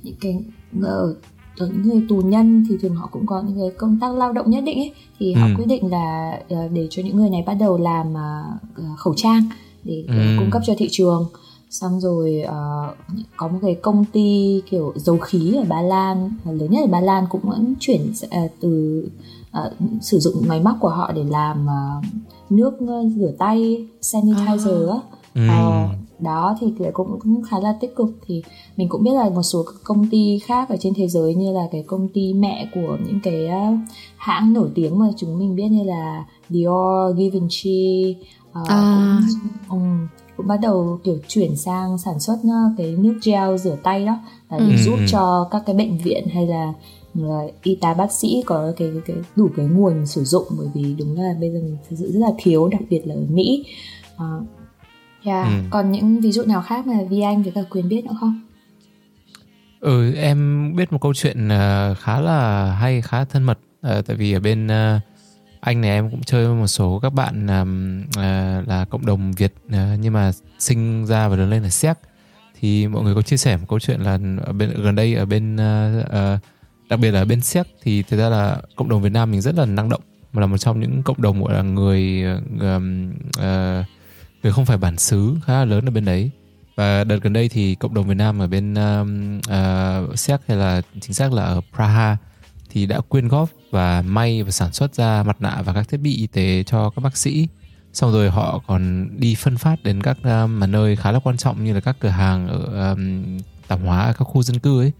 những 0.03 0.15
cái 0.21 0.39
ở 0.83 1.15
ở 1.59 1.67
những 1.67 1.83
người 1.83 2.07
tù 2.09 2.17
nhân 2.17 2.65
thì 2.69 2.77
thường 2.83 2.95
họ 2.95 3.09
cũng 3.13 3.27
có 3.27 3.43
những 3.43 3.57
cái 3.59 3.71
công 3.79 3.99
tác 4.01 4.15
lao 4.15 4.33
động 4.33 4.51
nhất 4.51 4.65
định 4.65 4.79
ấy 4.79 4.93
thì 5.19 5.33
ừ. 5.35 5.41
họ 5.41 5.47
quyết 5.57 5.67
định 5.67 5.91
là 5.91 6.39
uh, 6.55 6.73
để 6.73 6.87
cho 6.91 7.03
những 7.03 7.17
người 7.17 7.31
này 7.31 7.43
bắt 7.47 7.55
đầu 7.55 7.79
làm 7.79 8.13
uh, 8.13 8.99
khẩu 8.99 9.15
trang 9.17 9.43
để 9.85 10.05
ừ. 10.09 10.15
cung 10.39 10.51
cấp 10.51 10.63
cho 10.67 10.75
thị 10.79 10.89
trường 10.91 11.27
xong 11.71 12.01
rồi 12.01 12.43
uh, 12.45 13.17
có 13.37 13.49
một 13.49 13.59
cái 13.63 13.75
công 13.75 14.05
ty 14.05 14.63
kiểu 14.71 14.93
dầu 14.97 15.19
khí 15.19 15.55
ở 15.57 15.65
Ba 15.69 15.83
Lan 15.83 16.33
lớn 16.45 16.71
nhất 16.71 16.81
ở 16.81 16.87
Ba 16.87 17.01
Lan 17.01 17.25
cũng 17.31 17.41
vẫn 17.45 17.75
chuyển 17.81 18.13
uh, 18.45 18.51
từ 18.61 19.05
uh, 19.59 19.73
sử 20.03 20.19
dụng 20.19 20.35
máy 20.47 20.61
móc 20.61 20.77
của 20.81 20.89
họ 20.89 21.13
để 21.13 21.25
làm 21.25 21.67
uh, 21.67 22.05
nước 22.51 22.75
uh, 22.85 23.13
rửa 23.17 23.33
tay 23.39 23.87
sanitizer 24.01 24.91
á 24.91 24.99
ừ. 25.35 25.41
uh, 25.43 26.05
đó 26.19 26.57
thì 26.61 26.73
cũng, 26.93 27.19
cũng 27.21 27.43
khá 27.43 27.61
là 27.61 27.77
tích 27.81 27.97
cực 27.97 28.09
thì 28.27 28.43
mình 28.77 28.89
cũng 28.89 29.03
biết 29.03 29.15
là 29.15 29.31
một 29.31 29.43
số 29.43 29.65
công 29.85 30.07
ty 30.11 30.39
khác 30.39 30.69
ở 30.69 30.77
trên 30.81 30.93
thế 30.97 31.09
giới 31.09 31.35
như 31.35 31.53
là 31.53 31.69
cái 31.73 31.85
công 31.87 32.09
ty 32.09 32.35
mẹ 32.35 32.69
của 32.75 32.99
những 33.07 33.21
cái 33.23 33.47
uh, 33.47 33.79
hãng 34.17 34.53
nổi 34.53 34.69
tiếng 34.75 34.99
mà 34.99 35.07
chúng 35.17 35.39
mình 35.39 35.57
biết 35.57 35.69
như 35.71 35.85
là 35.85 36.25
Dior, 36.49 37.17
Givenchy 37.17 38.17
uh, 38.61 38.69
à. 38.69 39.21
cũng, 39.69 39.81
um, 39.81 40.07
cũng 40.37 40.47
bắt 40.47 40.57
đầu 40.63 40.99
kiểu 41.05 41.19
chuyển 41.29 41.57
sang 41.57 41.99
sản 41.99 42.21
xuất 42.21 42.37
cái 42.79 42.97
nước 42.99 43.19
gel 43.25 43.57
rửa 43.57 43.77
tay 43.83 44.07
đó 44.07 44.19
là 44.51 44.59
để 44.59 44.75
ừ. 44.75 44.83
giúp 44.85 44.97
cho 45.09 45.49
các 45.51 45.63
cái 45.67 45.77
bệnh 45.77 45.99
viện 45.99 46.29
hay 46.35 46.47
là 46.47 46.73
y 47.63 47.79
tá 47.81 47.95
bác 47.95 48.13
sĩ 48.13 48.43
có 48.47 48.73
cái, 48.77 48.91
cái, 48.93 49.03
cái 49.07 49.17
đủ 49.37 49.51
cái 49.57 49.67
nguồn 49.67 50.07
sử 50.07 50.25
dụng 50.25 50.45
bởi 50.59 50.69
vì 50.75 50.95
đúng 50.99 51.21
là 51.21 51.35
bây 51.41 51.51
giờ 51.51 51.59
mình 51.63 51.77
thực 51.89 51.97
sự 51.99 52.13
rất 52.13 52.21
là 52.21 52.31
thiếu 52.39 52.69
đặc 52.69 52.81
biệt 52.91 53.03
là 53.05 53.15
ở 53.15 53.21
Mỹ 53.29 53.65
uh, 54.15 54.47
yeah. 55.25 55.47
ừ. 55.47 55.53
còn 55.71 55.93
những 55.93 56.21
ví 56.21 56.33
dụ 56.33 56.43
nào 56.43 56.63
khác 56.63 56.87
mà 56.87 56.95
Vi 57.11 57.21
Anh 57.21 57.43
với 57.43 57.53
cả 57.53 57.61
Quyền 57.71 57.89
biết 57.89 58.05
nữa 58.05 58.17
không? 58.21 58.41
Ừ 59.81 60.15
em 60.15 60.73
biết 60.77 60.93
một 60.93 60.99
câu 61.01 61.15
chuyện 61.15 61.47
uh, 61.47 61.99
khá 61.99 62.21
là 62.21 62.73
hay 62.73 63.03
khá 63.03 63.25
thân 63.25 63.43
mật 63.43 63.59
uh, 63.87 64.07
tại 64.07 64.17
vì 64.17 64.33
ở 64.33 64.41
bên 64.41 64.67
uh, 64.67 65.03
anh 65.61 65.81
này 65.81 65.91
em 65.91 66.11
cũng 66.11 66.23
chơi 66.23 66.47
với 66.47 66.57
một 66.57 66.67
số 66.67 66.99
các 67.03 67.15
bạn 67.15 67.47
uh, 67.47 68.69
là 68.69 68.85
cộng 68.91 69.07
đồng 69.07 69.33
Việt 69.33 69.55
uh, 69.67 69.73
nhưng 70.01 70.13
mà 70.13 70.31
sinh 70.59 71.07
ra 71.07 71.29
và 71.29 71.37
lớn 71.37 71.51
lên 71.51 71.63
ở 71.63 71.69
Séc 71.69 71.99
thì 72.61 72.89
mọi 72.89 73.03
người 73.03 73.15
có 73.15 73.23
chia 73.23 73.37
sẻ 73.37 73.57
một 73.57 73.65
câu 73.69 73.81
chuyện 73.81 74.01
là 74.01 74.19
ở 74.45 74.53
bên 74.53 74.83
gần 74.83 74.95
đây 74.95 75.15
ở 75.15 75.25
bên 75.25 75.57
uh, 75.57 76.07
uh, 76.07 76.41
đặc 76.89 77.01
biệt 77.01 77.11
là 77.11 77.25
bên 77.25 77.41
Séc 77.41 77.67
thì 77.83 78.03
thực 78.03 78.17
ra 78.17 78.29
là 78.29 78.61
cộng 78.77 78.89
đồng 78.89 79.03
Việt 79.03 79.13
Nam 79.13 79.31
mình 79.31 79.41
rất 79.41 79.55
là 79.55 79.67
năng 79.67 79.89
động 79.89 80.01
mà 80.33 80.41
là 80.41 80.47
một 80.47 80.59
trong 80.59 80.81
những 80.81 81.03
cộng 81.03 81.23
đồng 81.23 81.45
gọi 81.45 81.55
là 81.55 81.63
người 81.63 82.25
um, 82.61 83.11
uh, 83.39 83.87
người 84.43 84.53
không 84.53 84.67
phải 84.67 84.79
bản 84.79 84.99
xứ 84.99 85.35
khá 85.45 85.53
là 85.53 85.65
lớn 85.65 85.89
ở 85.89 85.91
bên 85.91 86.05
đấy. 86.05 86.31
Và 86.77 87.05
đợt 87.05 87.19
gần 87.23 87.33
đây 87.33 87.49
thì 87.49 87.75
cộng 87.75 87.95
đồng 87.95 88.09
Việt 88.09 88.15
Nam 88.15 88.39
ở 88.39 88.47
bên 88.47 88.75
um, 88.75 89.39
uh, 89.39 90.19
Séc 90.19 90.41
hay 90.49 90.57
là 90.57 90.83
chính 91.01 91.15
xác 91.15 91.33
là 91.33 91.43
ở 91.43 91.61
Praha 91.75 92.17
thì 92.71 92.87
đã 92.87 93.01
quyên 93.01 93.29
góp 93.29 93.49
và 93.71 94.03
may 94.03 94.43
và 94.43 94.51
sản 94.51 94.73
xuất 94.73 94.95
ra 94.95 95.23
mặt 95.23 95.37
nạ 95.41 95.63
và 95.65 95.73
các 95.73 95.89
thiết 95.89 96.01
bị 96.01 96.17
y 96.17 96.27
tế 96.27 96.63
cho 96.63 96.91
các 96.91 97.01
bác 97.01 97.17
sĩ. 97.17 97.49
Xong 97.93 98.13
rồi 98.13 98.31
họ 98.31 98.63
còn 98.67 99.09
đi 99.19 99.35
phân 99.35 99.57
phát 99.57 99.83
đến 99.83 100.03
các 100.03 100.19
um, 100.23 100.61
mà 100.61 100.67
nơi 100.67 100.97
khá 100.97 101.13
là 101.13 101.19
quan 101.19 101.37
trọng 101.37 101.65
như 101.65 101.73
là 101.73 101.81
các 101.81 101.97
cửa 102.01 102.09
hàng 102.09 102.49
ở 102.49 102.91
um, 102.93 103.25
tạp 103.69 103.81
hóa 103.85 104.03
ở 104.03 104.13
các 104.13 104.25
khu 104.25 104.43
dân 104.43 104.59
cư 104.59 104.81
ấy 104.81 104.93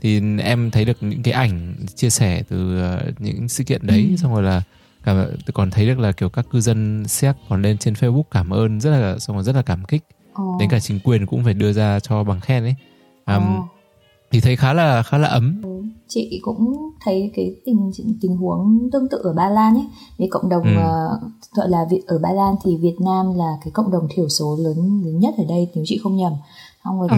thì 0.00 0.20
em 0.38 0.70
thấy 0.70 0.84
được 0.84 0.96
những 1.00 1.22
cái 1.22 1.34
ảnh 1.34 1.76
chia 1.94 2.10
sẻ 2.10 2.42
từ 2.48 2.82
uh, 2.94 3.20
những 3.20 3.48
sự 3.48 3.64
kiện 3.64 3.86
đấy 3.86 4.06
ừ. 4.10 4.16
xong 4.16 4.34
rồi 4.34 4.42
là 4.42 4.62
cảm, 5.04 5.26
còn 5.54 5.70
thấy 5.70 5.86
được 5.86 5.98
là 5.98 6.12
kiểu 6.12 6.28
các 6.28 6.46
cư 6.50 6.60
dân 6.60 7.04
séc 7.08 7.36
còn 7.48 7.62
lên 7.62 7.78
trên 7.78 7.94
Facebook 7.94 8.22
cảm 8.30 8.50
ơn 8.50 8.80
rất 8.80 8.90
là 8.90 9.18
xong 9.18 9.36
rồi 9.36 9.44
rất 9.44 9.56
là 9.56 9.62
cảm 9.62 9.84
kích 9.84 10.02
oh. 10.42 10.60
đến 10.60 10.68
cả 10.70 10.80
chính 10.80 11.00
quyền 11.04 11.26
cũng 11.26 11.44
phải 11.44 11.54
đưa 11.54 11.72
ra 11.72 12.00
cho 12.00 12.24
bằng 12.24 12.40
khen 12.40 12.62
ấy 12.62 12.74
um, 13.26 13.44
thì 14.30 14.40
thấy 14.40 14.56
khá 14.56 14.72
là 14.72 15.02
khá 15.02 15.18
là 15.18 15.28
ấm 15.28 15.60
ừ. 15.64 15.82
chị 16.08 16.40
cũng 16.42 16.90
thấy 17.04 17.30
cái 17.34 17.54
tình 17.64 17.90
tình 18.20 18.36
huống 18.36 18.88
tương 18.92 19.08
tự 19.08 19.18
ở 19.24 19.32
Ba 19.32 19.48
Lan 19.48 19.74
ấy 19.74 19.86
vì 20.18 20.26
cộng 20.30 20.48
đồng 20.48 20.62
ừ. 20.62 20.70
uh, 20.70 21.54
gọi 21.54 21.68
là 21.68 21.86
ở 22.06 22.18
Ba 22.18 22.32
Lan 22.32 22.54
thì 22.64 22.76
Việt 22.76 22.96
Nam 23.04 23.34
là 23.34 23.58
cái 23.64 23.70
cộng 23.70 23.90
đồng 23.90 24.08
thiểu 24.14 24.28
số 24.28 24.58
lớn 24.60 25.02
lớn 25.04 25.18
nhất 25.18 25.34
ở 25.38 25.44
đây 25.48 25.68
nếu 25.74 25.84
chị 25.86 26.00
không 26.02 26.16
nhầm 26.16 26.32
xong 26.88 27.00
rồi 27.00 27.08
ừ. 27.10 27.16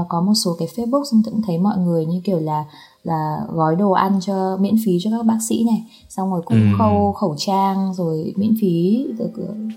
uh, 0.00 0.06
có 0.08 0.20
một 0.20 0.34
số 0.34 0.56
cái 0.58 0.68
Facebook 0.76 1.04
xong 1.04 1.22
cũng 1.24 1.42
thấy 1.42 1.58
mọi 1.58 1.78
người 1.78 2.06
như 2.06 2.20
kiểu 2.24 2.38
là 2.38 2.64
là 3.04 3.40
gói 3.52 3.76
đồ 3.76 3.90
ăn 3.92 4.18
cho 4.20 4.56
miễn 4.60 4.74
phí 4.84 4.98
cho 5.02 5.10
các 5.10 5.26
bác 5.26 5.38
sĩ 5.48 5.64
này 5.64 5.84
xong 6.08 6.30
rồi 6.30 6.42
cũng 6.44 6.58
ừ. 6.72 6.78
khâu 6.78 7.12
khẩu 7.12 7.34
trang 7.38 7.94
rồi 7.94 8.32
miễn 8.36 8.54
phí 8.60 9.06
để, 9.18 9.26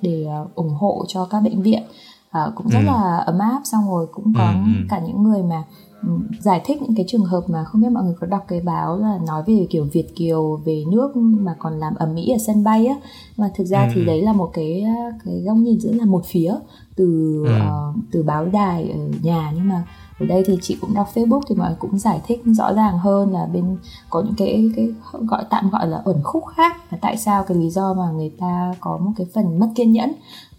để 0.02 0.28
uh, 0.44 0.56
ủng 0.56 0.70
hộ 0.80 1.06
cho 1.08 1.26
các 1.26 1.40
bệnh 1.44 1.62
viện 1.62 1.84
uh, 2.28 2.56
cũng 2.56 2.70
rất 2.70 2.80
Ừ. 2.80 2.86
là 2.86 3.18
ấm 3.18 3.40
áp 3.40 3.62
xong 3.64 3.84
rồi 3.90 4.08
cũng 4.14 4.34
có 4.38 4.44
Ừ, 4.46 4.54
ừ. 4.66 4.86
cả 4.90 5.00
những 5.08 5.24
người 5.24 5.44
mà 5.44 5.64
ừ, 6.02 6.10
giải 6.40 6.62
thích 6.66 6.82
những 6.82 6.96
cái 6.96 7.06
trường 7.08 7.24
hợp 7.26 7.42
mà 7.48 7.64
không 7.64 7.82
biết 7.82 7.90
mọi 7.92 8.04
người 8.04 8.16
có 8.22 8.28
đọc 8.28 8.46
cái 8.48 8.62
báo 8.62 8.98
là 8.98 9.20
nói 9.28 9.44
về 9.48 9.68
kiểu 9.70 9.88
Việt 9.94 10.16
kiều 10.16 10.56
về 10.66 10.84
nước 10.92 11.16
mà 11.18 11.56
còn 11.60 11.80
làm 11.80 11.96
ầm 11.96 12.16
ĩ 12.16 12.30
ở 12.32 12.38
sân 12.48 12.64
bay 12.64 12.86
á 12.86 12.96
mà 13.38 13.52
thực 13.56 13.64
ra 13.66 13.86
Ừ, 13.88 13.92
thì 13.96 14.06
đấy 14.06 14.22
là 14.22 14.34
một 14.34 14.50
cái 14.54 14.84
cái 15.26 15.42
góc 15.46 15.58
nhìn 15.58 15.80
rất 15.80 15.92
là 15.94 16.06
một 16.06 16.24
phía 16.26 16.54
từ 16.96 17.42
Ừ. 17.48 17.56
ờ, 17.60 17.94
từ 18.12 18.24
báo 18.24 18.46
đài 18.46 18.90
ở 18.92 18.98
nhà 19.24 19.52
nhưng 19.56 19.68
mà 19.70 19.84
ở 20.20 20.26
đây 20.26 20.44
thì 20.46 20.58
chị 20.62 20.78
cũng 20.82 20.94
đọc 20.94 21.08
Facebook 21.14 21.42
thì 21.50 21.56
mọi 21.56 21.68
người 21.68 21.78
cũng 21.80 22.00
giải 22.00 22.22
thích 22.28 22.42
rõ 22.46 22.74
ràng 22.74 22.98
hơn 23.00 23.34
là 23.34 23.46
bên 23.46 23.78
có 24.10 24.22
những 24.22 24.34
cái 24.38 24.72
cái 24.76 24.90
gọi 25.28 25.44
tạm 25.50 25.70
gọi 25.70 25.88
là 25.88 26.02
ẩn 26.06 26.20
khúc 26.24 26.44
khác 26.56 26.78
là 26.92 26.98
tại 27.02 27.18
sao 27.18 27.44
cái 27.44 27.58
lý 27.58 27.70
do 27.70 27.94
mà 27.94 28.12
người 28.12 28.30
ta 28.40 28.74
có 28.80 28.98
một 28.98 29.12
cái 29.18 29.28
phần 29.34 29.60
mất 29.60 29.68
kiên 29.76 29.92
nhẫn 29.92 30.12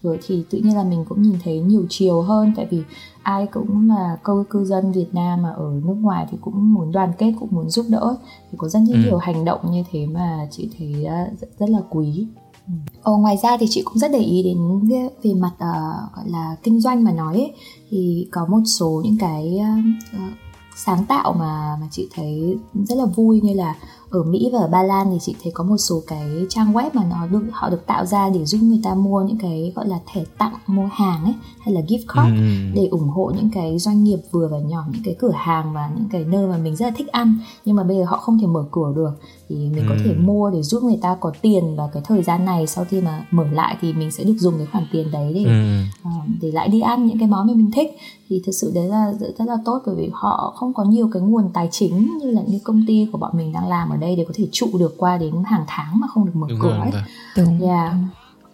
rồi 0.02 0.18
thì 0.26 0.44
tự 0.50 0.58
nhiên 0.58 0.76
là 0.76 0.84
mình 0.84 1.04
cũng 1.08 1.22
nhìn 1.22 1.36
thấy 1.44 1.60
nhiều 1.60 1.86
chiều 1.88 2.22
hơn 2.22 2.52
tại 2.56 2.66
vì 2.70 2.82
ai 3.22 3.46
cũng 3.46 3.88
là 3.88 4.18
cư 4.24 4.44
cư 4.50 4.64
dân 4.64 4.92
Việt 4.92 5.06
Nam 5.12 5.42
mà 5.42 5.50
ở 5.50 5.80
nước 5.84 5.94
ngoài 6.00 6.26
thì 6.30 6.38
cũng 6.40 6.74
muốn 6.74 6.92
đoàn 6.92 7.12
kết 7.18 7.32
cũng 7.40 7.48
muốn 7.52 7.70
giúp 7.70 7.86
đỡ 7.88 8.16
thì 8.52 8.58
có 8.58 8.68
rất 8.68 8.80
Ừ. 8.88 8.96
nhiều 8.96 9.18
hành 9.18 9.44
động 9.44 9.60
như 9.70 9.82
thế 9.92 10.06
mà 10.06 10.46
chị 10.50 10.70
thấy 10.78 11.04
ờ, 11.04 11.16
rất 11.58 11.70
là 11.70 11.78
quý 11.90 12.26
Ờ, 13.02 13.16
ngoài 13.16 13.36
ra 13.42 13.56
thì 13.60 13.66
chị 13.70 13.82
cũng 13.82 13.98
rất 13.98 14.10
để 14.12 14.18
ý 14.18 14.42
đến 14.42 14.88
về 15.22 15.34
mặt 15.34 15.52
ờ, 15.58 15.72
gọi 16.16 16.28
là 16.28 16.56
kinh 16.62 16.80
doanh 16.80 17.04
mà 17.04 17.12
nói 17.12 17.34
ấy, 17.34 17.52
thì 17.90 18.28
có 18.32 18.46
một 18.46 18.60
số 18.66 19.02
những 19.04 19.18
cái 19.18 19.58
ờ, 20.12 20.18
sáng 20.76 21.04
tạo 21.04 21.32
mà 21.32 21.76
mà 21.80 21.88
chị 21.90 22.08
thấy 22.14 22.56
rất 22.74 22.98
là 22.98 23.04
vui 23.04 23.40
như 23.40 23.52
là 23.54 23.74
ở 24.10 24.22
Mỹ 24.22 24.50
và 24.52 24.58
ở 24.58 24.68
Ba 24.68 24.82
Lan 24.82 25.06
thì 25.10 25.18
chị 25.20 25.36
thấy 25.42 25.52
có 25.52 25.64
một 25.64 25.76
số 25.76 26.02
cái 26.06 26.46
trang 26.48 26.72
web 26.72 26.90
mà 26.92 27.04
nó 27.10 27.26
được 27.26 27.42
họ 27.52 27.70
được 27.70 27.86
tạo 27.86 28.06
ra 28.06 28.28
để 28.28 28.44
giúp 28.44 28.58
người 28.62 28.80
ta 28.82 28.94
mua 28.94 29.22
những 29.22 29.38
cái 29.38 29.72
gọi 29.76 29.88
là 29.88 29.98
thẻ 30.12 30.24
tặng 30.38 30.54
mua 30.66 30.86
hàng 30.92 31.24
ấy 31.24 31.34
hay 31.60 31.74
là 31.74 31.80
gift 31.80 32.02
card 32.14 32.28
Ừ. 32.38 32.72
để 32.74 32.86
ủng 32.86 33.08
hộ 33.08 33.32
những 33.36 33.50
cái 33.50 33.78
doanh 33.78 34.04
nghiệp 34.04 34.18
vừa 34.30 34.48
và 34.48 34.58
nhỏ 34.58 34.84
những 34.92 35.02
cái 35.04 35.16
cửa 35.18 35.32
hàng 35.34 35.72
và 35.74 35.90
những 35.96 36.08
cái 36.10 36.24
nơi 36.24 36.46
mà 36.46 36.58
mình 36.58 36.76
rất 36.76 36.86
là 36.86 36.92
thích 36.96 37.08
ăn. 37.08 37.38
Nhưng 37.64 37.76
mà 37.76 37.84
bây 37.84 37.96
giờ 37.96 38.04
họ 38.04 38.16
không 38.16 38.38
thể 38.40 38.46
mở 38.46 38.64
cửa 38.70 38.92
được 38.96 39.10
thì 39.48 39.56
mình 39.56 39.84
có 39.88 39.94
Ừ. 39.94 40.00
thể 40.04 40.14
mua 40.14 40.50
để 40.50 40.62
giúp 40.62 40.82
người 40.82 40.98
ta 41.02 41.16
có 41.20 41.32
tiền 41.42 41.76
vào 41.76 41.90
cái 41.92 42.02
thời 42.06 42.22
gian 42.22 42.44
này 42.44 42.66
sau 42.66 42.84
khi 42.84 43.00
mà 43.00 43.26
mở 43.30 43.44
lại 43.52 43.76
thì 43.80 43.92
mình 43.92 44.10
sẽ 44.10 44.24
được 44.24 44.34
dùng 44.38 44.54
cái 44.58 44.66
khoản 44.66 44.86
tiền 44.92 45.10
đấy 45.10 45.32
để 45.34 45.44
Ừ. 45.44 45.82
ờ, 46.02 46.10
để 46.40 46.50
lại 46.52 46.68
đi 46.68 46.80
ăn 46.80 47.06
những 47.06 47.18
cái 47.18 47.28
món 47.28 47.46
mà 47.46 47.52
mình 47.54 47.70
thích 47.70 47.90
thì 48.28 48.42
thực 48.46 48.52
sự 48.52 48.72
đấy 48.74 48.88
là 48.88 49.12
rất, 49.38 49.44
là 49.46 49.56
tốt 49.64 49.82
bởi 49.86 49.94
vì 49.96 50.10
họ 50.12 50.52
không 50.56 50.74
có 50.74 50.84
nhiều 50.84 51.08
cái 51.12 51.22
nguồn 51.22 51.48
tài 51.54 51.68
chính 51.70 52.18
như 52.20 52.30
là 52.30 52.42
như 52.46 52.58
công 52.64 52.84
ty 52.86 53.06
của 53.12 53.18
bọn 53.18 53.30
mình 53.36 53.52
đang 53.52 53.68
làm 53.68 53.88
ở 53.90 53.96
đây 53.96 54.16
để 54.16 54.24
có 54.28 54.34
thể 54.36 54.48
trụ 54.52 54.66
được 54.78 54.94
qua 54.98 55.18
đến 55.18 55.34
hàng 55.44 55.64
tháng 55.66 56.00
mà 56.00 56.06
không 56.06 56.24
được 56.26 56.36
mở 56.36 56.46
Đúng 56.50 56.58
cửa 56.60 56.68
rồi, 56.70 56.78
ấy 56.80 56.90
đúng 57.36 57.44
rồi. 57.46 57.58
đúng 57.58 57.60
Dạ. 57.68 57.98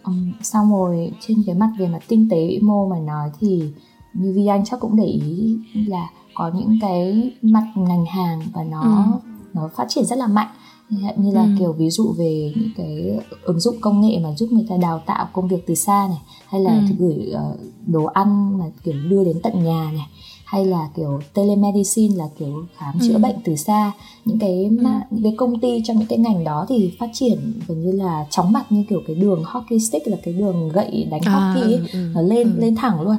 Um, 0.05 0.31
xong 0.41 0.71
rồi 0.71 1.11
trên 1.27 1.43
cái 1.45 1.55
mặt 1.55 1.69
về 1.79 1.87
mặt 1.87 1.99
kinh 2.07 2.29
tế 2.29 2.47
vĩ 2.47 2.59
mô 2.59 2.87
mà 2.87 2.99
nói 2.99 3.29
thì 3.39 3.63
như 4.13 4.33
Vi 4.35 4.45
Anh 4.45 4.65
chắc 4.65 4.79
cũng 4.79 4.95
để 4.95 5.05
ý 5.05 5.57
là 5.87 6.09
có 6.33 6.51
những 6.55 6.77
cái 6.81 7.31
mặt 7.41 7.65
ngành 7.75 8.05
hàng 8.05 8.41
và 8.53 8.63
nó 8.63 8.81
Ừ. 9.23 9.29
nó 9.53 9.69
phát 9.75 9.85
triển 9.89 10.05
rất 10.05 10.17
là 10.19 10.27
mạnh 10.27 10.47
như 11.17 11.31
là 11.31 11.41
Ừ. 11.43 11.49
kiểu 11.59 11.71
ví 11.73 11.89
dụ 11.89 12.11
về 12.17 12.53
những 12.55 12.69
cái 12.77 13.19
ứng 13.43 13.59
dụng 13.59 13.75
công 13.81 14.01
nghệ 14.01 14.19
mà 14.23 14.29
giúp 14.37 14.49
người 14.51 14.65
ta 14.69 14.77
đào 14.77 15.03
tạo 15.05 15.27
công 15.33 15.47
việc 15.47 15.67
từ 15.67 15.75
xa 15.75 16.07
này 16.09 16.21
hay 16.47 16.61
là 16.61 16.81
Ừ. 16.89 16.95
gửi 16.99 17.29
ờ, 17.33 17.55
đồ 17.85 18.03
ăn 18.05 18.57
mà 18.57 18.65
kiểu 18.83 18.93
đưa 19.09 19.23
đến 19.23 19.39
tận 19.43 19.63
nhà 19.63 19.91
này 19.93 20.07
hay 20.45 20.65
là 20.65 20.89
kiểu 20.95 21.19
telemedicine 21.33 22.15
là 22.15 22.29
kiểu 22.39 22.65
khám 22.77 22.99
chữa 23.07 23.13
Ừ. 23.13 23.19
bệnh 23.19 23.35
từ 23.43 23.55
xa 23.55 23.91
những 24.25 24.39
cái 24.39 24.69
mà, 24.69 25.01
những 25.11 25.23
cái 25.23 25.33
công 25.37 25.59
ty 25.59 25.81
trong 25.85 25.97
những 25.99 26.07
cái 26.07 26.19
ngành 26.19 26.43
đó 26.43 26.65
thì 26.69 26.91
phát 26.99 27.09
triển 27.13 27.53
gần 27.67 27.83
như 27.83 27.91
là 27.91 28.25
chóng 28.29 28.51
mặt 28.51 28.71
như 28.71 28.83
kiểu 28.89 29.01
cái 29.07 29.15
đường 29.15 29.43
hockey 29.45 29.79
stick 29.79 30.07
là 30.07 30.17
cái 30.23 30.33
đường 30.33 30.69
gậy 30.69 31.07
đánh 31.11 31.21
À, 31.25 31.31
hockey 31.31 31.61
ấy, 31.61 31.77
ừ, 31.77 31.87
ừ, 31.93 31.99
nó 32.15 32.21
lên 32.21 32.53
ừ. 32.55 32.59
lên 32.61 32.75
thẳng 32.75 33.01
luôn 33.01 33.15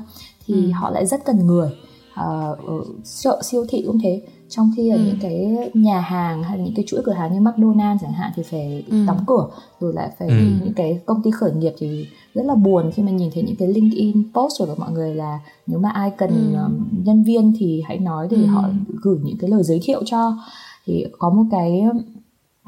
thì 0.47 0.55
Ừ. 0.55 0.71
họ 0.75 0.91
lại 0.91 1.07
rất 1.07 1.25
cần 1.25 1.47
người 1.47 1.71
Ờ, 2.15 2.57
ở 2.67 2.75
chợ 3.21 3.43
siêu 3.45 3.67
thị 3.69 3.83
cũng 3.87 3.99
thế 4.03 4.23
trong 4.49 4.71
khi 4.77 4.89
ở 4.89 4.97
Ừ. 4.97 5.03
những 5.07 5.19
cái 5.21 5.71
nhà 5.75 6.01
hàng 6.01 6.43
hay 6.43 6.59
những 6.59 6.75
cái 6.77 6.85
chuỗi 6.89 7.03
cửa 7.05 7.13
hàng 7.13 7.33
như 7.35 7.41
McDonald's 7.41 7.99
chẳng 8.01 8.13
hạn 8.13 8.33
thì 8.37 8.43
phải 8.43 8.85
Ừ. 8.91 9.05
đóng 9.07 9.25
cửa 9.27 9.47
rồi 9.81 9.93
lại 9.95 10.11
phải 10.19 10.29
Ừ. 10.29 10.35
những 10.65 10.73
cái 10.77 11.01
công 11.07 11.23
ty 11.23 11.31
khởi 11.31 11.53
nghiệp 11.53 11.73
thì 11.79 12.07
rất 12.35 12.43
là 12.47 12.55
buồn 12.55 12.91
khi 12.95 13.03
mà 13.03 13.11
nhìn 13.11 13.31
thấy 13.35 13.43
những 13.43 13.57
cái 13.57 13.69
LinkedIn 13.69 14.23
post 14.35 14.59
của 14.59 14.75
mọi 14.79 14.93
người 14.93 15.15
là 15.15 15.41
nếu 15.67 15.79
mà 15.79 15.89
ai 15.91 16.11
cần 16.19 16.53
Ừ. 16.55 16.59
um, 16.65 16.89
nhân 17.05 17.23
viên 17.25 17.53
thì 17.59 17.83
hãy 17.87 17.99
nói 17.99 18.29
để 18.31 18.37
Ừ. 18.37 18.47
họ 18.47 18.69
gửi 19.03 19.19
những 19.25 19.39
cái 19.39 19.51
lời 19.51 19.63
giới 19.63 19.81
thiệu 19.83 20.03
cho 20.07 20.37
thì 20.87 21.07
có 21.19 21.31
một 21.31 21.45
cái 21.51 21.83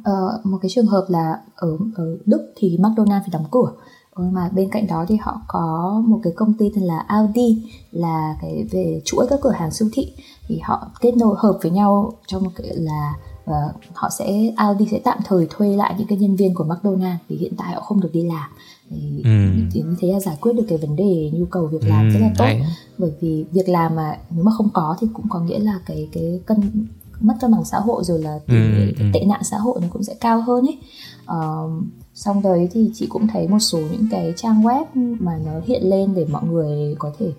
ờ, 0.03 0.41
một 0.45 0.59
cái 0.63 0.69
trường 0.69 0.87
hợp 0.87 1.07
là 1.09 1.41
ở 1.55 1.79
ở 1.95 2.17
Đức 2.27 2.53
thì 2.57 2.77
McDonald's 2.81 3.21
phải 3.21 3.29
đóng 3.33 3.45
cửa 3.51 3.71
Ờ, 3.77 3.83
mà 4.17 4.49
bên 4.55 4.71
cạnh 4.71 4.87
đó 4.87 5.05
thì 5.09 5.17
họ 5.17 5.41
có 5.49 6.03
một 6.07 6.21
cái 6.23 6.33
công 6.37 6.53
ty 6.55 6.71
tên 6.75 6.85
là 6.85 6.99
Audi 6.99 7.63
là 7.93 8.37
cái 8.43 8.65
về 8.71 9.01
chuỗi 9.05 9.27
các 9.31 9.39
cửa 9.43 9.51
hàng 9.51 9.71
siêu 9.71 9.89
thị 9.93 10.13
thì 10.49 10.59
họ 10.65 10.89
kết 11.01 11.17
nối 11.17 11.35
hợp 11.39 11.59
với 11.63 11.71
nhau 11.71 12.13
trong 12.27 12.43
một 12.45 12.51
cái 12.57 12.67
là 12.77 13.15
ờ, 13.45 13.55
họ 13.95 14.09
sẽ 14.19 14.53
Audi 14.57 14.87
sẽ 14.91 14.99
tạm 15.05 15.19
thời 15.25 15.47
thuê 15.51 15.77
lại 15.77 15.95
những 15.99 16.07
cái 16.07 16.19
nhân 16.19 16.37
viên 16.37 16.55
của 16.55 16.65
McDonald's 16.65 17.17
vì 17.29 17.37
hiện 17.37 17.53
tại 17.57 17.75
họ 17.75 17.81
không 17.81 18.01
được 18.01 18.11
đi 18.13 18.23
làm 18.23 18.51
thì, 18.91 19.23
Ừ. 19.25 19.31
thì 19.73 19.81
như 19.83 19.97
thế 20.01 20.13
là 20.13 20.21
giải 20.21 20.37
quyết 20.41 20.53
được 20.53 20.65
cái 20.69 20.79
vấn 20.79 20.97
đề 20.97 21.31
nhu 21.35 21.45
cầu 21.47 21.67
việc 21.67 21.87
làm 21.89 22.09
Ừ, 22.09 22.13
rất 22.13 22.21
là 22.21 22.31
tốt 22.39 22.45
hay. 22.45 22.63
bởi 22.99 23.11
vì 23.21 23.45
việc 23.53 23.69
làm 23.69 23.97
mà 23.97 24.19
nếu 24.31 24.45
mà 24.45 24.53
không 24.57 24.69
có 24.75 24.97
thì 25.01 25.07
cũng 25.13 25.27
có 25.29 25.41
nghĩa 25.41 25.59
là 25.59 25.81
cái 25.87 26.09
cái 26.13 26.41
cân 26.47 26.87
mất 27.21 27.35
cân 27.41 27.53
bằng 27.53 27.65
xã 27.65 27.81
hội 27.81 28.05
rồi 28.05 28.23
là 28.23 28.39
tỷ 28.47 28.55
lệ 28.55 28.87
Ừ, 28.87 28.93
ừ. 28.99 29.05
tệ 29.13 29.25
nạn 29.25 29.45
xã 29.45 29.59
hội 29.59 29.79
nó 29.83 29.89
cũng 29.93 30.03
sẽ 30.03 30.15
cao 30.21 30.41
hơn 30.41 30.67
ấy 30.67 30.79
Ờ, 31.27 31.69
xong 32.17 32.43
đấy 32.43 32.69
thì 32.73 32.91
chị 32.95 33.07
cũng 33.07 33.27
thấy 33.27 33.49
một 33.49 33.59
số 33.59 33.79
những 33.79 34.07
cái 34.11 34.33
trang 34.37 34.63
web 34.63 34.85
mà 35.21 35.39
nó 35.47 35.53
hiện 35.65 35.83
lên 35.91 36.15
để 36.15 36.27
mọi 36.31 36.45
người 36.45 36.95
có 36.99 37.13
thể 37.19 37.33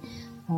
ờ, 0.48 0.56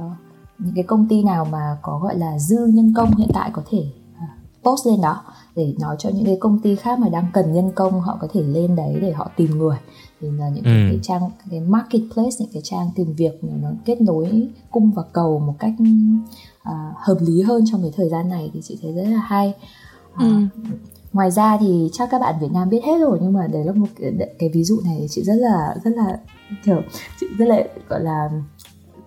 những 0.60 0.75
cái 0.75 0.84
công 0.84 1.08
ty 1.08 1.23
nào 1.23 1.45
mà 1.45 1.77
có 1.82 1.99
gọi 1.99 2.17
là 2.17 2.39
dư 2.39 2.65
nhân 2.65 2.93
công 2.95 3.15
hiện 3.15 3.29
tại 3.34 3.49
có 3.53 3.62
thể 3.69 3.84
ờ, 4.19 4.25
post 4.63 4.88
lên 4.88 5.01
đó 5.01 5.23
để 5.55 5.73
nói 5.79 5.95
cho 5.99 6.10
những 6.10 6.25
cái 6.25 6.38
công 6.39 6.60
ty 6.60 6.75
khác 6.75 6.99
mà 6.99 7.10
đang 7.10 7.25
cần 7.34 7.53
nhân 7.53 7.71
công 7.75 8.01
họ 8.01 8.17
có 8.21 8.27
thể 8.34 8.41
lên 8.43 8.75
đấy 8.75 8.97
để 9.01 9.12
họ 9.13 9.32
tìm 9.36 9.58
người 9.58 9.77
thì 10.21 10.27
là 10.32 10.49
những 10.49 10.63
cái, 10.63 10.73
Ừ. 10.73 10.88
cái 10.89 10.99
trang 11.03 11.21
cái 11.51 11.60
marketplace 11.60 12.29
những 12.39 12.49
cái 12.53 12.62
trang 12.65 12.89
tìm 12.95 13.13
việc 13.13 13.43
mà 13.43 13.49
nó 13.62 13.69
kết 13.86 14.01
nối 14.01 14.47
cung 14.71 14.91
và 14.91 15.03
cầu 15.13 15.39
một 15.39 15.55
cách 15.60 15.73
à, 16.63 16.93
hợp 16.97 17.17
lý 17.21 17.41
hơn 17.41 17.63
trong 17.71 17.82
cái 17.82 17.91
thời 17.97 18.10
gian 18.10 18.29
này 18.29 18.51
thì 18.53 18.62
chị 18.63 18.77
thấy 18.82 18.93
rất 18.93 19.03
là 19.03 19.19
hay 19.19 19.53
à, 20.13 20.25
Ừ. 20.25 20.45
ngoài 21.13 21.32
ra 21.32 21.58
thì 21.60 21.89
chắc 21.93 22.10
các 22.12 22.19
bạn 22.22 22.36
Việt 22.41 22.52
Nam 22.52 22.69
biết 22.69 22.82
hết 22.86 22.98
rồi 23.00 23.19
nhưng 23.22 23.34
mà 23.34 23.48
đấy 23.48 23.63
là 23.65 23.72
một 23.74 23.88
cái, 24.00 24.13
cái 24.39 24.50
ví 24.54 24.63
dụ 24.63 24.80
này 24.86 25.08
chị 25.10 25.24
rất 25.24 25.36
là 25.36 25.76
rất 25.84 25.91
là 25.95 26.17
kiểu 26.65 26.82
chị 27.19 27.28
rất 27.38 27.45
là 27.45 27.63
gọi 27.89 28.00
là 28.04 28.30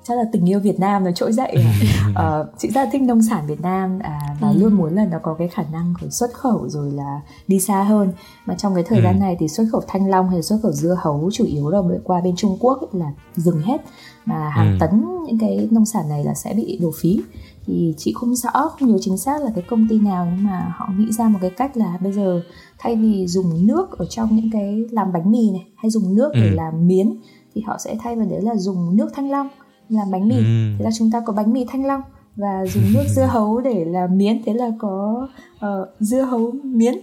chắc 0.05 0.19
là 0.19 0.25
tình 0.33 0.49
yêu 0.49 0.61
Việt 0.61 0.81
Nam 0.81 1.05
nó 1.05 1.11
trỗi 1.13 1.33
dậy. 1.33 1.57
Ờ, 2.15 2.51
chị 2.59 2.69
rất 2.71 2.85
là 2.85 2.89
thích 2.93 3.03
nông 3.03 3.23
sản 3.23 3.47
Việt 3.47 3.61
Nam 3.61 3.99
à, 4.03 4.21
và 4.41 4.49
Ừ. 4.49 4.55
luôn 4.59 4.75
muốn 4.75 4.95
là 4.95 5.05
nó 5.07 5.19
có 5.23 5.35
cái 5.35 5.49
khả 5.49 5.63
năng 5.73 5.95
của 6.01 6.09
xuất 6.11 6.33
khẩu 6.35 6.69
rồi 6.69 6.91
là 6.93 7.21
đi 7.47 7.61
xa 7.61 7.83
hơn 7.83 8.13
mà 8.47 8.55
trong 8.55 8.75
cái 8.75 8.85
thời 8.89 8.99
Ừ. 8.99 9.03
gian 9.03 9.19
này 9.19 9.37
thì 9.41 9.49
xuất 9.49 9.65
khẩu 9.73 9.81
thanh 9.89 10.11
long 10.11 10.29
hay 10.31 10.43
xuất 10.43 10.59
khẩu 10.63 10.73
dưa 10.73 10.97
hấu 11.03 11.31
chủ 11.33 11.45
yếu 11.45 11.69
là 11.71 11.79
qua 12.05 12.21
bên 12.21 12.37
Trung 12.37 12.57
Quốc 12.61 12.79
ấy 12.81 13.01
là 13.01 13.13
dừng 13.37 13.63
hết 13.63 13.81
mà 14.25 14.49
hàng 14.49 14.73
Ừ. 14.73 14.77
tấn 14.81 15.05
những 15.27 15.39
cái 15.39 15.69
nông 15.71 15.87
sản 15.87 16.09
này 16.09 16.25
là 16.25 16.35
sẽ 16.35 16.55
bị 16.55 16.79
đổ 16.83 16.91
phí 17.01 17.21
thì 17.67 17.95
chị 17.97 18.13
không 18.13 18.35
rõ 18.35 18.51
không 18.51 18.89
nhớ 18.93 18.99
chính 19.01 19.19
xác 19.19 19.43
là 19.43 19.51
cái 19.55 19.65
công 19.69 19.87
ty 19.89 19.99
nào 19.99 20.29
nhưng 20.37 20.45
mà 20.45 20.75
họ 20.77 20.89
nghĩ 20.99 21.13
ra 21.13 21.29
một 21.29 21.39
cái 21.43 21.51
cách 21.51 21.77
là 21.77 21.99
bây 22.03 22.13
giờ 22.13 22.43
thay 22.79 22.97
vì 22.97 23.27
dùng 23.27 23.67
nước 23.67 23.99
ở 23.99 24.07
trong 24.07 24.37
những 24.37 24.51
cái 24.53 24.85
làm 24.91 25.13
bánh 25.13 25.31
mì 25.33 25.51
này 25.51 25.67
hay 25.77 25.91
dùng 25.91 26.15
nước 26.15 26.33
để 26.35 26.49
Ừ. 26.51 26.55
làm 26.55 26.87
miến 26.87 27.17
thì 27.55 27.61
họ 27.63 27.77
sẽ 27.79 27.97
thay 28.03 28.17
vào 28.17 28.27
đấy 28.31 28.43
là 28.43 28.57
dùng 28.57 28.97
nước 28.97 29.09
thanh 29.15 29.31
long 29.31 29.49
làm 29.89 30.11
bánh 30.11 30.29
mì 30.29 30.37
Ừ. 30.37 30.43
thế 30.79 30.85
là 30.85 30.91
chúng 30.99 31.11
ta 31.11 31.21
có 31.27 31.33
bánh 31.33 31.53
mì 31.53 31.65
thanh 31.69 31.87
long 31.87 32.01
và 32.37 32.67
dùng 32.67 32.93
nước 32.93 33.05
dưa 33.17 33.27
hấu 33.27 33.61
để 33.61 33.85
làm 33.85 34.19
miến 34.19 34.43
thế 34.45 34.53
là 34.55 34.71
có 34.79 35.29
ờ, 35.59 35.87
dưa 36.01 36.23
hấu 36.23 36.51
miến 36.65 36.95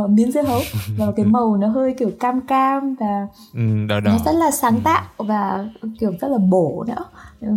uh, 0.00 0.10
miến 0.10 0.32
dưa 0.32 0.42
hấu 0.42 0.60
và 0.96 1.12
cái 1.16 1.26
màu 1.26 1.56
nó 1.56 1.68
hơi 1.68 1.94
kiểu 1.98 2.10
cam 2.20 2.40
cam 2.40 2.94
và 3.00 3.26
Ừ, 3.54 3.86
đỏ 3.88 4.00
đỏ. 4.00 4.10
nó 4.10 4.18
rất 4.24 4.32
là 4.32 4.50
sáng 4.50 4.80
tạo 4.80 5.04
và 5.16 5.68
kiểu 6.00 6.12
rất 6.20 6.28
là 6.28 6.38
bổ 6.38 6.84
nữa. 6.88 7.04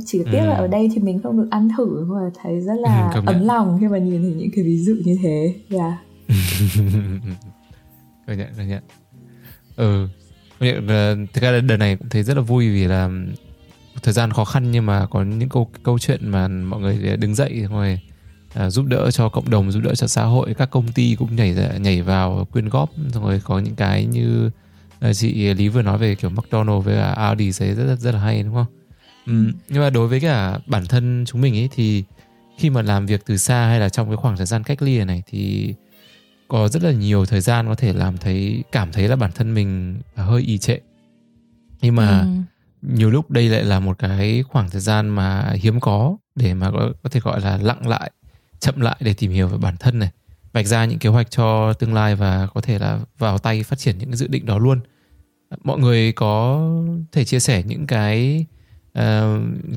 Chỉ 0.05 0.23
tiếc 0.31 0.39
Ừ. 0.39 0.45
là 0.45 0.55
ở 0.55 0.67
đây 0.67 0.89
thì 0.95 1.01
mình 1.01 1.19
không 1.23 1.37
được 1.37 1.47
ăn 1.51 1.69
thử 1.77 2.05
mà 2.05 2.19
thấy 2.43 2.61
rất 2.61 2.73
là 2.79 3.11
Ừ, 3.13 3.21
ấm 3.25 3.45
lòng 3.45 3.77
khi 3.81 3.87
mà 3.87 3.97
nhìn 3.97 4.21
thấy 4.21 4.33
những 4.37 4.49
cái 4.55 4.63
ví 4.63 4.77
dụ 4.77 4.95
như 5.05 5.17
thế. 5.23 5.55
Dạ. 5.69 5.97
Công 8.27 8.37
nhận 8.37 8.47
công 8.57 8.67
nhận. 8.67 8.83
Ừ. 9.75 10.07
Công 10.59 10.67
nhận 10.87 11.27
thực 11.33 11.41
ra 11.43 11.59
đợt 11.61 11.77
này 11.77 11.95
cũng 11.95 12.09
thấy 12.09 12.23
rất 12.23 12.33
là 12.37 12.41
vui 12.41 12.69
vì 12.69 12.87
là 12.87 13.09
thời 14.03 14.13
gian 14.13 14.31
khó 14.31 14.45
khăn 14.45 14.71
nhưng 14.71 14.85
mà 14.85 15.05
có 15.11 15.23
những 15.23 15.49
câu 15.49 15.69
câu 15.83 15.99
chuyện 15.99 16.29
mà 16.29 16.47
mọi 16.47 16.79
người 16.81 17.17
đứng 17.17 17.35
dậy 17.35 17.65
rồi 17.69 17.99
à, 18.55 18.69
giúp 18.69 18.85
đỡ 18.85 19.11
cho 19.11 19.29
cộng 19.29 19.49
đồng 19.49 19.71
giúp 19.71 19.79
đỡ 19.83 19.95
cho 19.95 20.07
xã 20.07 20.23
hội 20.23 20.53
các 20.53 20.69
công 20.69 20.87
ty 20.91 21.15
cũng 21.19 21.35
nhảy 21.35 21.55
nhảy 21.79 22.01
vào 22.01 22.47
quyên 22.51 22.69
góp 22.69 22.89
xong 23.13 23.23
rồi 23.23 23.41
có 23.43 23.59
những 23.59 23.75
cái 23.75 24.05
như 24.05 24.49
à, 24.99 25.13
chị 25.13 25.53
Lý 25.53 25.67
vừa 25.67 25.81
nói 25.81 25.97
về 25.97 26.15
kiểu 26.15 26.29
McDonald 26.29 26.83
với 26.85 26.95
cả 26.95 27.11
Audi 27.11 27.51
thấy 27.59 27.73
rất 27.75 27.85
rất 27.85 27.99
rất 27.99 28.11
là 28.11 28.19
hay 28.19 28.43
đúng 28.43 28.53
không? 28.53 28.65
Ừ. 29.25 29.33
Nhưng 29.69 29.81
mà 29.81 29.89
đối 29.89 30.07
với 30.07 30.19
cả 30.19 30.59
bản 30.65 30.85
thân 30.85 31.23
chúng 31.27 31.41
mình 31.41 31.55
ấy 31.57 31.69
thì 31.71 32.03
khi 32.57 32.69
mà 32.69 32.81
làm 32.81 33.05
việc 33.05 33.25
từ 33.25 33.37
xa 33.37 33.65
hay 33.67 33.79
là 33.79 33.89
trong 33.89 34.07
cái 34.07 34.17
khoảng 34.17 34.37
thời 34.37 34.45
gian 34.45 34.63
cách 34.63 34.81
ly 34.81 35.03
này 35.03 35.23
thì 35.27 35.73
có 36.47 36.67
rất 36.67 36.83
là 36.83 36.91
nhiều 36.91 37.25
thời 37.25 37.41
gian 37.41 37.67
có 37.67 37.75
thể 37.75 37.93
làm 37.93 38.17
thấy 38.17 38.63
cảm 38.71 38.91
thấy 38.91 39.07
là 39.07 39.15
bản 39.15 39.31
thân 39.35 39.53
mình 39.53 39.99
hơi 40.15 40.41
ì 40.41 40.57
trệ 40.57 40.77
nhưng 41.81 41.95
mà 41.95 42.19
Ừ. 42.19 42.27
nhiều 42.95 43.09
lúc 43.11 43.31
đây 43.31 43.49
lại 43.49 43.63
là 43.63 43.79
một 43.79 43.99
cái 43.99 44.43
khoảng 44.49 44.69
thời 44.69 44.81
gian 44.81 45.09
mà 45.09 45.53
hiếm 45.61 45.79
có 45.79 46.17
để 46.35 46.53
mà 46.53 46.71
có, 46.71 46.89
có 47.03 47.09
thể 47.09 47.19
gọi 47.19 47.41
là 47.41 47.57
lặng 47.57 47.87
lại 47.87 48.11
chậm 48.59 48.81
lại 48.81 48.97
để 48.99 49.13
tìm 49.13 49.31
hiểu 49.31 49.47
về 49.47 49.57
bản 49.57 49.77
thân 49.77 49.99
này 49.99 50.09
vạch 50.53 50.67
ra 50.67 50.85
những 50.85 50.99
kế 50.99 51.09
hoạch 51.09 51.31
cho 51.31 51.73
tương 51.73 51.93
lai 51.93 52.15
và 52.15 52.47
có 52.53 52.61
thể 52.61 52.79
là 52.79 52.99
vào 53.17 53.37
tay 53.37 53.63
phát 53.63 53.79
triển 53.79 53.97
những 53.97 54.09
cái 54.09 54.17
dự 54.17 54.27
định 54.27 54.45
đó 54.45 54.57
luôn 54.57 54.79
mọi 55.63 55.79
người 55.79 56.11
có 56.11 56.69
thể 57.11 57.25
chia 57.25 57.39
sẻ 57.39 57.63
những 57.63 57.87
cái 57.87 58.45
uh, 58.99 59.01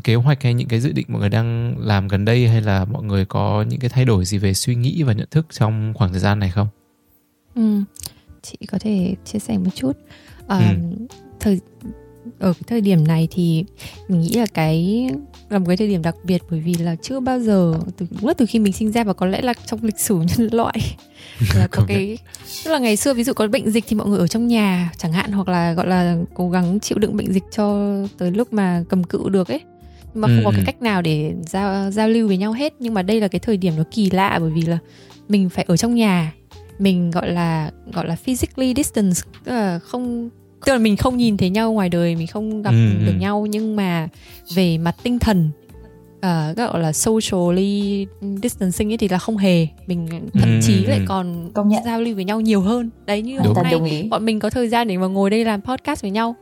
kế 0.05 0.15
hoạch 0.15 0.43
hay 0.43 0.55
những 0.55 0.69
cái 0.69 0.81
dự 0.81 0.93
định 0.93 1.07
mọi 1.09 1.21
người 1.21 1.29
đang 1.29 1.79
làm 1.79 2.09
gần 2.09 2.25
đây 2.25 2.49
hay 2.49 2.61
là 2.61 2.85
mọi 2.85 3.03
người 3.03 3.25
có 3.25 3.65
những 3.69 3.81
cái 3.81 3.91
thay 3.91 4.05
đổi 4.05 4.25
gì 4.25 4.39
về 4.39 4.55
suy 4.55 4.75
nghĩ 4.75 5.03
và 5.03 5.13
nhận 5.13 5.29
thức 5.31 5.47
trong 5.51 5.93
khoảng 5.95 6.11
thời 6.11 6.21
gian 6.21 6.39
này 6.39 6.51
không? 6.51 6.69
Ừ, 7.55 7.83
chị 8.43 8.59
có 8.69 8.79
thể 8.79 9.15
chia 9.25 9.39
sẻ 9.39 9.59
một 9.59 9.71
chút. 9.75 9.93
Uh, 10.45 10.49
ừ. 10.49 10.57
Thời 11.41 11.61
ở 12.39 12.53
cái 12.53 12.63
thời 12.67 12.81
điểm 12.81 13.07
này 13.07 13.29
thì 13.31 13.65
mình 14.09 14.21
nghĩ 14.21 14.35
là 14.35 14.47
cái 14.55 15.09
là 15.51 15.59
một 15.59 15.65
cái 15.69 15.77
thời 15.77 15.89
điểm 15.89 16.03
đặc 16.03 16.15
biệt 16.25 16.43
bởi 16.51 16.61
vì 16.61 16.75
là 16.75 16.97
chưa 17.03 17.21
bao 17.21 17.41
giờ 17.41 17.75
từ 17.97 18.07
là 18.21 18.35
từ 18.35 18.47
khi 18.47 18.59
mình 18.59 18.73
sinh 18.73 18.93
ra 18.93 19.05
và 19.05 19.13
có 19.13 19.27
lẽ 19.27 19.43
là 19.43 19.55
trong 19.67 19.85
lịch 19.85 19.99
sử 19.99 20.15
nhân 20.15 20.49
loại. 20.53 20.97
Là 21.55 21.69
có 21.71 21.85
cái 21.89 22.19
tức 22.65 22.71
là 22.71 22.79
ngày 22.79 22.97
xưa 22.97 23.15
ví 23.15 23.25
dụ 23.25 23.33
có 23.33 23.47
bệnh 23.47 23.71
dịch 23.71 23.85
thì 23.89 23.97
mọi 23.97 24.09
người 24.09 24.19
ở 24.19 24.27
trong 24.27 24.49
nhà 24.49 24.93
chẳng 24.97 25.13
hạn 25.13 25.33
hoặc 25.33 25.49
là 25.49 25.73
gọi 25.73 25.87
là 25.87 26.17
cố 26.35 26.51
gắng 26.51 26.81
chịu 26.81 26.99
đựng 26.99 27.17
bệnh 27.17 27.33
dịch 27.33 27.45
cho 27.51 27.97
tới 28.19 28.31
lúc 28.31 28.53
mà 28.53 28.85
cầm 28.89 29.05
cự 29.05 29.29
được 29.29 29.49
ấy. 29.49 29.61
Nhưng 30.15 30.21
mà 30.21 30.29
không 30.29 30.37
ừ. 30.37 30.43
có 30.45 30.51
cái 30.51 30.63
cách 30.67 30.83
nào 30.83 31.03
để 31.03 31.35
giao 31.47 31.91
giao 31.91 32.09
lưu 32.09 32.29
với 32.29 32.37
nhau 32.37 32.53
hết. 32.53 32.75
Nhưng 32.79 32.95
mà 32.95 33.03
đây 33.03 33.21
là 33.21 33.29
cái 33.29 33.39
thời 33.39 33.57
điểm 33.57 33.73
nó 33.77 33.85
kỳ 33.91 34.11
lạ 34.11 34.39
bởi 34.41 34.51
vì 34.51 34.63
là 34.63 34.79
mình 35.29 35.49
phải 35.49 35.65
ở 35.69 35.77
trong 35.77 35.95
nhà. 35.95 36.33
Mình 36.79 37.11
gọi 37.11 37.31
là 37.31 37.71
gọi 37.93 38.07
là 38.07 38.17
physically 38.17 38.75
distance 38.77 39.21
tức 39.45 39.53
là 39.53 39.79
không 39.79 40.31
tức 40.67 40.73
là 40.73 40.79
mình 40.79 40.97
không 40.97 41.17
nhìn 41.17 41.37
thấy 41.37 41.51
nhau 41.51 41.73
ngoài 41.73 41.89
đời 41.89 42.17
mình 42.17 42.27
không 42.27 42.63
gặp 42.63 42.71
ừ. 42.71 43.07
được 43.07 43.13
ừ. 43.13 43.19
nhau 43.19 43.47
nhưng 43.51 43.77
mà 43.77 44.09
về 44.55 44.79
mặt 44.79 44.97
tinh 45.03 45.19
thần 45.19 45.51
uh, 46.19 46.57
gọi 46.57 46.81
là 46.81 46.93
socially 46.93 48.07
distancing 48.43 48.93
ấy 48.93 48.97
thì 48.97 49.09
là 49.09 49.19
không 49.19 49.37
hề 49.37 49.67
mình 49.87 50.09
thậm 50.35 50.49
ừ. 50.49 50.61
chí 50.63 50.85
lại 50.85 51.01
còn 51.07 51.51
công 51.55 51.69
nhận 51.69 51.85
giao 51.85 52.01
lưu 52.01 52.15
với 52.15 52.25
nhau 52.25 52.41
nhiều 52.41 52.61
hơn 52.61 52.91
đấy 53.07 53.23
như 53.23 53.39
hôm 53.39 53.57
nay 53.63 54.09
bọn 54.11 54.25
mình 54.25 54.39
có 54.39 54.51
thời 54.51 54.69
gian 54.69 54.89
để 54.89 54.97
mà 54.97 55.07
ngồi 55.07 55.31
đây 55.31 55.45
làm 55.45 55.63
podcast 55.63 56.03
với 56.03 56.11
nhau 56.11 56.35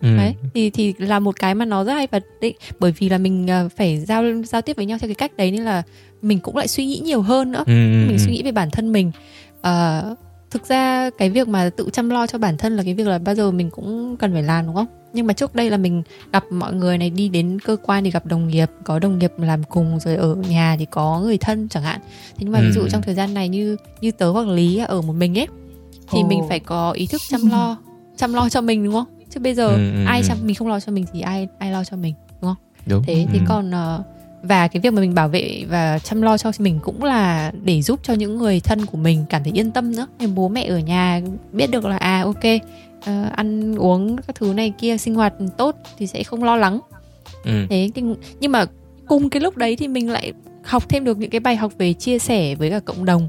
ừ. 0.00 0.16
đấy 0.16 0.34
thì 0.54 0.70
thì 0.70 0.94
là 0.98 1.18
một 1.18 1.40
cái 1.40 1.54
mà 1.54 1.64
nó 1.64 1.84
rất 1.84 1.92
hay 1.92 2.06
và 2.10 2.20
đấy, 2.40 2.54
bởi 2.78 2.92
vì 2.98 3.08
là 3.08 3.18
mình 3.18 3.46
uh, 3.66 3.72
phải 3.72 3.98
giao 3.98 4.24
giao 4.44 4.62
tiếp 4.62 4.76
với 4.76 4.86
nhau 4.86 4.98
theo 4.98 5.08
cái 5.08 5.14
cách 5.14 5.36
đấy 5.36 5.50
nên 5.50 5.62
là 5.62 5.82
mình 6.22 6.38
cũng 6.40 6.56
lại 6.56 6.68
suy 6.68 6.86
nghĩ 6.86 7.00
nhiều 7.04 7.22
hơn 7.22 7.52
nữa 7.52 7.64
ừ. 7.66 7.72
ừ 7.72 8.06
mình 8.08 8.18
suy 8.18 8.32
nghĩ 8.32 8.42
về 8.42 8.52
bản 8.52 8.70
thân 8.70 8.92
mình 8.92 9.12
uh, 9.58 10.18
thực 10.50 10.68
ra 10.68 11.10
cái 11.18 11.30
việc 11.30 11.48
mà 11.48 11.70
tự 11.76 11.88
chăm 11.92 12.10
lo 12.10 12.26
cho 12.26 12.38
bản 12.38 12.56
thân 12.56 12.76
là 12.76 12.82
cái 12.82 12.94
việc 12.94 13.06
là 13.06 13.18
bao 13.18 13.34
giờ 13.34 13.50
mình 13.50 13.70
cũng 13.70 14.16
cần 14.16 14.32
phải 14.32 14.42
làm 14.42 14.66
đúng 14.66 14.74
không 14.74 14.86
nhưng 15.12 15.26
mà 15.26 15.32
trước 15.32 15.54
đây 15.54 15.70
là 15.70 15.76
mình 15.76 16.02
gặp 16.32 16.44
mọi 16.50 16.74
người 16.74 16.98
này 16.98 17.10
đi 17.10 17.28
đến 17.28 17.58
cơ 17.64 17.76
quan 17.82 18.04
thì 18.04 18.10
gặp 18.10 18.26
đồng 18.26 18.48
nghiệp 18.48 18.70
có 18.84 18.98
đồng 18.98 19.18
nghiệp 19.18 19.32
làm 19.38 19.64
cùng 19.64 20.00
rồi 20.00 20.16
ở 20.16 20.34
nhà 20.34 20.76
thì 20.78 20.84
có 20.84 21.20
người 21.20 21.38
thân 21.38 21.68
chẳng 21.68 21.82
hạn 21.82 22.00
thế 22.04 22.38
nhưng 22.38 22.52
mà 22.52 22.58
ừ. 22.58 22.64
ví 22.66 22.72
dụ 22.72 22.80
ừ. 22.80 22.88
trong 22.90 23.02
thời 23.02 23.14
gian 23.14 23.34
này 23.34 23.48
như 23.48 23.76
như 24.00 24.10
tớ 24.10 24.30
hoặc 24.30 24.48
lý 24.48 24.78
ở 24.78 25.02
một 25.02 25.12
mình 25.12 25.38
ấy 25.38 25.46
thì 26.10 26.20
oh. 26.20 26.26
mình 26.28 26.40
phải 26.48 26.60
có 26.60 26.90
ý 26.90 27.06
thức 27.06 27.20
chăm 27.28 27.50
lo 27.50 27.76
chăm 28.16 28.34
lo 28.34 28.48
cho 28.48 28.60
mình 28.60 28.84
đúng 28.84 28.94
không 28.94 29.06
chứ 29.30 29.40
bây 29.40 29.54
giờ 29.54 29.68
ừ, 29.68 29.74
ừ, 29.74 30.04
ai 30.06 30.22
chăm 30.28 30.38
mình 30.42 30.54
không 30.54 30.68
lo 30.68 30.80
cho 30.80 30.92
mình 30.92 31.04
thì 31.12 31.20
ai 31.20 31.48
ai 31.58 31.72
lo 31.72 31.84
cho 31.84 31.96
mình 31.96 32.14
đúng 32.40 32.50
không 32.50 32.64
đúng. 32.86 33.02
thế 33.06 33.14
ừ. 33.14 33.28
thì 33.32 33.40
còn 33.48 33.70
uh, 33.70 34.06
và 34.42 34.68
cái 34.68 34.80
việc 34.80 34.92
mà 34.92 35.00
mình 35.00 35.14
bảo 35.14 35.28
vệ 35.28 35.64
và 35.68 35.98
chăm 35.98 36.22
lo 36.22 36.38
cho 36.38 36.50
mình 36.58 36.78
cũng 36.82 37.04
là 37.04 37.52
để 37.64 37.82
giúp 37.82 38.00
cho 38.02 38.14
những 38.14 38.38
người 38.38 38.60
thân 38.60 38.86
của 38.86 38.98
mình 38.98 39.24
cảm 39.28 39.44
thấy 39.44 39.52
yên 39.52 39.70
tâm 39.70 39.96
nữa 39.96 40.06
nên 40.18 40.34
bố 40.34 40.48
mẹ 40.48 40.64
ở 40.64 40.78
nhà 40.78 41.20
biết 41.52 41.70
được 41.70 41.84
là 41.84 41.96
à 41.96 42.22
ok 42.22 42.44
uh, 42.98 43.32
ăn 43.32 43.74
uống 43.74 44.16
các 44.16 44.36
thứ 44.36 44.52
này 44.52 44.72
kia 44.78 44.96
sinh 44.98 45.14
hoạt 45.14 45.34
tốt 45.56 45.76
thì 45.98 46.06
sẽ 46.06 46.22
không 46.22 46.44
lo 46.44 46.56
lắng 46.56 46.80
ừ. 47.44 47.66
thế 47.70 47.90
thì, 47.94 48.02
nhưng 48.40 48.52
mà 48.52 48.64
cùng 49.06 49.30
cái 49.30 49.40
lúc 49.40 49.56
đấy 49.56 49.76
thì 49.76 49.88
mình 49.88 50.10
lại 50.10 50.32
học 50.64 50.88
thêm 50.88 51.04
được 51.04 51.18
những 51.18 51.30
cái 51.30 51.40
bài 51.40 51.56
học 51.56 51.72
về 51.78 51.92
chia 51.92 52.18
sẻ 52.18 52.54
với 52.54 52.70
cả 52.70 52.80
cộng 52.80 53.04
đồng 53.04 53.28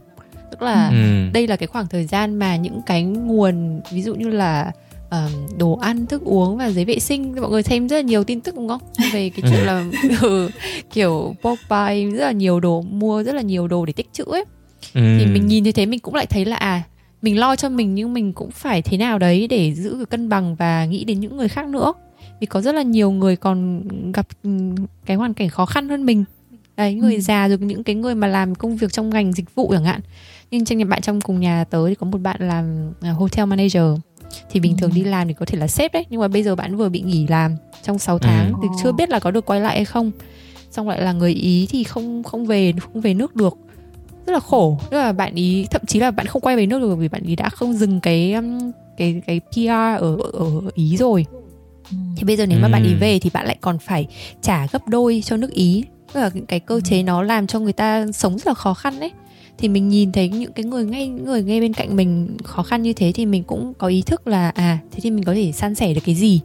tức 0.51 0.61
là 0.61 0.89
ừ. 0.89 1.31
đây 1.33 1.47
là 1.47 1.55
cái 1.55 1.67
khoảng 1.67 1.87
thời 1.87 2.05
gian 2.05 2.35
mà 2.35 2.55
những 2.55 2.81
cái 2.85 3.03
nguồn 3.03 3.81
ví 3.91 4.01
dụ 4.01 4.15
như 4.15 4.29
là 4.29 4.71
uh, 5.07 5.57
đồ 5.57 5.73
ăn 5.81 6.05
thức 6.05 6.21
uống 6.25 6.57
và 6.57 6.69
giấy 6.69 6.85
vệ 6.85 6.99
sinh. 6.99 7.35
Mọi 7.41 7.49
người 7.49 7.63
xem 7.63 7.89
rất 7.89 7.95
là 7.95 8.01
nhiều 8.01 8.23
tin 8.23 8.41
tức 8.41 8.55
đúng 8.55 8.67
không? 8.67 8.81
Về 9.13 9.29
cái 9.29 9.51
chuyện 9.51 9.65
là 9.65 9.85
ừ, 10.21 10.49
kiểu 10.93 11.35
pop 11.41 11.59
buy 11.69 12.11
rất 12.11 12.25
là 12.25 12.31
nhiều 12.31 12.59
đồ 12.59 12.81
mua 12.81 13.23
rất 13.23 13.35
là 13.35 13.41
nhiều 13.41 13.67
đồ 13.67 13.85
để 13.85 13.93
tích 13.93 14.09
trữ 14.13 14.23
ấy. 14.23 14.45
Ừ. 14.93 15.01
thì 15.19 15.25
mình 15.25 15.47
nhìn 15.47 15.63
như 15.63 15.71
thế 15.71 15.85
mình 15.85 15.99
cũng 15.99 16.15
lại 16.15 16.25
thấy 16.25 16.45
là 16.45 16.55
à 16.55 16.83
mình 17.21 17.39
lo 17.39 17.55
cho 17.55 17.69
mình 17.69 17.95
nhưng 17.95 18.13
mình 18.13 18.33
cũng 18.33 18.51
phải 18.51 18.81
thế 18.81 18.97
nào 18.97 19.19
đấy 19.19 19.47
để 19.47 19.73
giữ 19.73 19.95
cái 19.95 20.05
cân 20.05 20.29
bằng 20.29 20.55
và 20.55 20.85
nghĩ 20.85 21.03
đến 21.03 21.19
những 21.19 21.37
người 21.37 21.47
khác 21.47 21.67
nữa. 21.67 21.93
Vì 22.39 22.47
có 22.47 22.61
rất 22.61 22.75
là 22.75 22.81
nhiều 22.81 23.11
người 23.11 23.35
còn 23.35 23.83
gặp 24.11 24.27
ừ, 24.43 24.49
cái 25.05 25.17
hoàn 25.17 25.33
cảnh 25.33 25.49
khó 25.49 25.65
khăn 25.65 25.89
hơn 25.89 26.05
mình. 26.05 26.23
Đấy 26.77 26.93
người 26.93 27.15
ừ. 27.15 27.21
già 27.21 27.47
rồi 27.47 27.57
những 27.57 27.83
cái 27.83 27.95
người 27.95 28.15
mà 28.15 28.27
làm 28.27 28.55
công 28.55 28.77
việc 28.77 28.93
trong 28.93 29.09
ngành 29.09 29.33
dịch 29.33 29.55
vụ 29.55 29.69
chẳng 29.71 29.85
hạn. 29.85 30.01
Nhưng 30.51 30.65
trong 30.65 30.77
nhà 30.77 30.85
bạn 30.85 31.01
trong 31.01 31.21
cùng 31.21 31.39
nhà 31.39 31.63
tớ 31.63 31.87
thì 31.87 31.95
có 31.95 32.07
một 32.07 32.17
bạn 32.17 32.47
làm 32.47 32.93
à, 33.01 33.11
hotel 33.11 33.45
manager 33.45 33.83
thì 34.49 34.59
bình 34.59 34.77
thường 34.77 34.91
đi 34.93 35.03
ừ. 35.03 35.09
làm 35.09 35.27
thì 35.27 35.33
có 35.33 35.45
thể 35.45 35.57
là 35.57 35.67
sếp 35.67 35.93
đấy 35.93 36.05
nhưng 36.09 36.21
mà 36.21 36.27
bây 36.27 36.43
giờ 36.43 36.55
bạn 36.55 36.75
vừa 36.75 36.89
bị 36.89 37.01
nghỉ 37.01 37.27
làm 37.27 37.55
trong 37.83 37.99
6 37.99 38.19
tháng 38.19 38.53
ừ. 38.53 38.59
thì 38.61 38.67
chưa 38.83 38.91
biết 38.91 39.09
là 39.09 39.19
có 39.19 39.31
được 39.31 39.45
quay 39.45 39.61
lại 39.61 39.75
hay 39.75 39.85
không. 39.85 40.11
Xong 40.71 40.89
lại 40.89 41.01
là 41.01 41.13
người 41.13 41.33
ý 41.33 41.67
thì 41.69 41.83
không 41.83 42.23
không 42.23 42.45
về 42.45 42.73
không 42.79 43.01
về 43.01 43.13
nước 43.13 43.35
được. 43.35 43.57
Rất 44.25 44.33
là 44.33 44.39
khổ. 44.39 44.79
Tức 44.89 44.97
là 44.97 45.11
bạn 45.11 45.35
ý 45.35 45.67
thậm 45.71 45.81
chí 45.87 45.99
là 45.99 46.11
bạn 46.11 46.25
không 46.25 46.41
quay 46.41 46.55
về 46.55 46.65
nước 46.65 46.79
được 46.79 46.95
vì 46.95 47.07
bạn 47.07 47.23
ý 47.23 47.35
đã 47.35 47.49
không 47.49 47.73
dừng 47.73 47.99
cái 47.99 48.33
um, 48.33 48.71
cái 48.97 49.21
cái 49.27 49.39
PR 49.39 50.01
ở 50.03 50.17
ở 50.33 50.61
ý 50.73 50.97
rồi. 50.97 51.25
Ừ. 51.91 51.97
thì 52.17 52.23
bây 52.23 52.37
giờ 52.37 52.45
nếu 52.45 52.59
mà 52.59 52.67
bạn 52.67 52.83
ý 52.83 52.93
về 52.93 53.19
thì 53.19 53.29
bạn 53.33 53.45
lại 53.45 53.57
còn 53.61 53.79
phải 53.79 54.07
trả 54.41 54.67
gấp 54.71 54.87
đôi 54.87 55.21
cho 55.25 55.37
nước 55.37 55.51
ý. 55.51 55.83
Tức 56.13 56.19
là 56.21 56.31
cái 56.47 56.59
cơ 56.59 56.81
chế 56.83 57.03
nó 57.03 57.23
làm 57.23 57.47
cho 57.47 57.59
người 57.59 57.73
ta 57.73 58.05
sống 58.13 58.37
rất 58.37 58.47
là 58.47 58.53
khó 58.53 58.73
khăn 58.73 58.99
đấy 58.99 59.11
thì 59.57 59.67
mình 59.67 59.89
nhìn 59.89 60.11
thấy 60.11 60.29
những 60.29 60.51
cái 60.51 60.65
người 60.65 60.85
ngay 60.85 61.07
người 61.07 61.43
ngay 61.43 61.61
bên 61.61 61.73
cạnh 61.73 61.95
mình 61.95 62.37
khó 62.43 62.63
khăn 62.63 62.81
như 62.81 62.93
thế 62.93 63.11
thì 63.11 63.25
mình 63.25 63.43
cũng 63.43 63.73
có 63.77 63.87
ý 63.87 64.01
thức 64.01 64.27
là 64.27 64.49
à 64.49 64.77
thế 64.91 64.99
thì 65.03 65.11
mình 65.11 65.23
có 65.23 65.33
thể 65.33 65.51
san 65.51 65.75
sẻ 65.75 65.93
được 65.93 66.01
cái 66.05 66.15
gì 66.15 66.41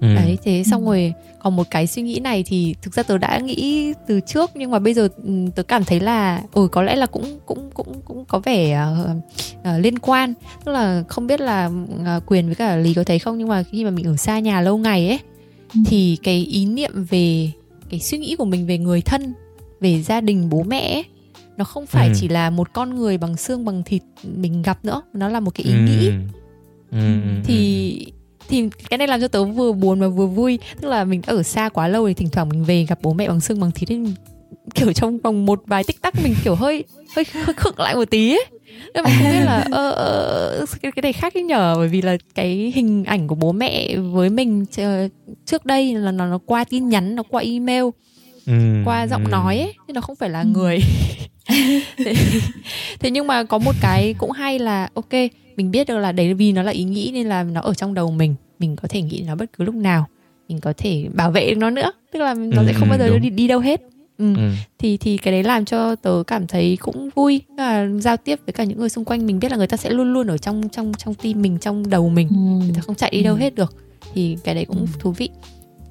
ừ. 0.00 0.14
đấy 0.14 0.38
thế 0.44 0.62
xong 0.70 0.86
rồi 0.86 1.12
còn 1.38 1.56
một 1.56 1.66
cái 1.70 1.86
suy 1.86 2.02
nghĩ 2.02 2.20
này 2.20 2.42
thì 2.46 2.74
thực 2.82 2.94
ra 2.94 3.02
tớ 3.02 3.18
đã 3.18 3.38
nghĩ 3.38 3.92
từ 4.06 4.20
trước 4.20 4.50
nhưng 4.54 4.70
mà 4.70 4.78
bây 4.78 4.94
giờ 4.94 5.08
ừ, 5.24 5.32
tớ 5.54 5.62
cảm 5.62 5.84
thấy 5.84 6.00
là 6.00 6.42
ừ 6.52 6.68
có 6.72 6.82
lẽ 6.82 6.96
là 6.96 7.06
cũng 7.06 7.38
cũng 7.46 7.70
cũng 7.74 8.00
cũng 8.04 8.24
có 8.24 8.38
vẻ 8.38 8.86
uh, 9.02 9.16
uh, 9.58 9.80
liên 9.80 9.98
quan 9.98 10.34
tức 10.64 10.72
là 10.72 11.04
không 11.08 11.26
biết 11.26 11.40
là 11.40 11.70
uh, 12.16 12.22
quyền 12.26 12.46
với 12.46 12.54
cả 12.54 12.76
lý 12.76 12.94
có 12.94 13.04
thấy 13.04 13.18
không 13.18 13.38
nhưng 13.38 13.48
mà 13.48 13.62
khi 13.62 13.84
mà 13.84 13.90
mình 13.90 14.06
ở 14.06 14.16
xa 14.16 14.38
nhà 14.38 14.60
lâu 14.60 14.78
ngày 14.78 15.08
ấy 15.08 15.18
ừ. 15.74 15.80
thì 15.86 16.18
cái 16.22 16.46
ý 16.50 16.66
niệm 16.66 17.06
về 17.10 17.50
cái 17.90 18.00
suy 18.00 18.18
nghĩ 18.18 18.36
của 18.36 18.44
mình 18.44 18.66
về 18.66 18.78
người 18.78 19.00
thân 19.00 19.34
về 19.80 20.02
gia 20.02 20.20
đình 20.20 20.48
bố 20.50 20.62
mẹ 20.62 20.94
ấy, 20.94 21.04
nó 21.56 21.64
không 21.64 21.86
phải 21.86 22.08
ừ. 22.08 22.12
chỉ 22.16 22.28
là 22.28 22.50
một 22.50 22.72
con 22.72 22.94
người 22.94 23.18
bằng 23.18 23.36
xương 23.36 23.64
bằng 23.64 23.82
thịt 23.82 24.02
mình 24.22 24.62
gặp 24.62 24.84
nữa. 24.84 25.02
Nó 25.12 25.28
là 25.28 25.40
một 25.40 25.54
cái 25.54 25.64
ý 25.64 25.72
ừ. 25.72 25.78
nghĩ. 25.78 26.10
Ừ. 26.90 26.98
thì 27.44 28.12
thì 28.48 28.68
cái 28.90 28.98
này 28.98 29.08
làm 29.08 29.20
cho 29.20 29.28
tớ 29.28 29.44
vừa 29.44 29.72
buồn 29.72 30.00
và 30.00 30.08
vừa 30.08 30.26
vui. 30.26 30.58
Tức 30.80 30.88
là 30.88 31.04
mình 31.04 31.20
đã 31.26 31.32
ở 31.32 31.42
xa 31.42 31.68
quá 31.68 31.88
lâu 31.88 32.08
thì 32.08 32.14
thỉnh 32.14 32.28
thoảng 32.32 32.48
mình 32.48 32.64
về 32.64 32.84
gặp 32.88 32.98
bố 33.02 33.12
mẹ 33.12 33.28
bằng 33.28 33.40
xương 33.40 33.60
bằng 33.60 33.70
thịt 33.70 33.88
thì 33.88 33.98
kiểu 34.74 34.92
trong 34.92 35.18
vòng 35.18 35.46
một 35.46 35.62
vài 35.66 35.84
tích 35.84 36.02
tắc 36.02 36.14
mình 36.22 36.34
kiểu 36.44 36.54
hơi 36.54 36.84
hơi 37.16 37.24
hơi 37.32 37.54
khựng 37.54 37.78
lại 37.78 37.94
một 37.94 38.10
tí 38.10 38.32
ấy. 38.32 38.46
Nên 38.94 39.04
mình 39.04 39.14
không 39.18 39.32
biết 39.32 39.44
là 39.44 39.64
ờ, 39.72 39.90
ờ, 39.90 40.64
cái, 40.82 40.92
cái 40.92 41.02
này 41.02 41.12
khác 41.12 41.34
cái 41.34 41.42
nhở 41.42 41.74
bởi 41.76 41.88
vì 41.88 42.02
là 42.02 42.16
cái 42.34 42.72
hình 42.74 43.04
ảnh 43.04 43.28
của 43.28 43.34
bố 43.34 43.52
mẹ 43.52 43.96
với 43.96 44.30
mình 44.30 44.64
trước 45.46 45.66
đây 45.66 45.94
là 45.94 46.12
nó, 46.12 46.26
nó 46.26 46.38
qua 46.46 46.64
tin 46.64 46.88
nhắn 46.88 47.14
nó 47.14 47.22
qua 47.22 47.42
email 47.42 47.84
ừ, 48.46 48.52
qua 48.84 49.06
giọng 49.06 49.24
ừ. 49.24 49.30
nói 49.30 49.58
ấy 49.58 49.74
chứ 49.86 49.92
nó 49.92 50.00
không 50.00 50.16
phải 50.16 50.30
là 50.30 50.42
người 50.42 50.78
thế, 51.96 52.14
thế 53.00 53.10
nhưng 53.10 53.26
mà 53.26 53.44
có 53.44 53.58
một 53.58 53.74
cái 53.80 54.14
cũng 54.18 54.30
hay 54.30 54.58
là 54.58 54.88
ok 54.94 55.12
mình 55.56 55.70
biết 55.70 55.88
được 55.88 55.98
là 55.98 56.12
đấy 56.12 56.34
vì 56.34 56.52
nó 56.52 56.62
là 56.62 56.72
ý 56.72 56.84
nghĩ 56.84 57.10
nên 57.14 57.26
là 57.26 57.42
nó 57.42 57.60
ở 57.60 57.74
trong 57.74 57.94
đầu 57.94 58.10
mình 58.10 58.34
mình 58.58 58.76
có 58.76 58.88
thể 58.88 59.02
nghĩ 59.02 59.24
nó 59.26 59.34
bất 59.34 59.52
cứ 59.52 59.64
lúc 59.64 59.74
nào 59.74 60.06
mình 60.48 60.60
có 60.60 60.72
thể 60.76 61.08
bảo 61.14 61.30
vệ 61.30 61.54
nó 61.56 61.70
nữa 61.70 61.92
tức 62.12 62.18
là 62.18 62.34
nó 62.34 62.62
ừ, 62.62 62.66
sẽ 62.66 62.72
không 62.72 62.88
bao 62.88 62.98
giờ 62.98 63.18
đi, 63.18 63.30
đi 63.30 63.48
đâu 63.48 63.60
hết 63.60 63.80
ừ. 64.18 64.34
Ừ. 64.36 64.50
thì 64.78 64.96
thì 64.96 65.18
cái 65.18 65.32
đấy 65.32 65.42
làm 65.42 65.64
cho 65.64 65.96
tớ 65.96 66.22
cảm 66.26 66.46
thấy 66.46 66.76
cũng 66.80 67.10
vui 67.14 67.40
là 67.56 67.88
giao 68.00 68.16
tiếp 68.16 68.40
với 68.46 68.52
cả 68.52 68.64
những 68.64 68.78
người 68.78 68.88
xung 68.88 69.04
quanh 69.04 69.26
mình 69.26 69.38
biết 69.38 69.50
là 69.50 69.56
người 69.56 69.66
ta 69.66 69.76
sẽ 69.76 69.90
luôn 69.90 70.12
luôn 70.12 70.26
ở 70.26 70.38
trong 70.38 70.68
trong 70.68 70.92
trong 70.98 71.14
tim 71.14 71.42
mình 71.42 71.58
trong 71.58 71.90
đầu 71.90 72.08
mình 72.08 72.28
ừ. 72.28 72.64
người 72.64 72.74
ta 72.74 72.80
không 72.80 72.94
chạy 72.94 73.10
đi 73.10 73.22
đâu 73.22 73.34
ừ. 73.34 73.38
hết 73.38 73.54
được 73.54 73.74
thì 74.14 74.36
cái 74.44 74.54
đấy 74.54 74.64
cũng 74.64 74.78
ừ. 74.78 74.86
thú 74.98 75.12
vị 75.12 75.28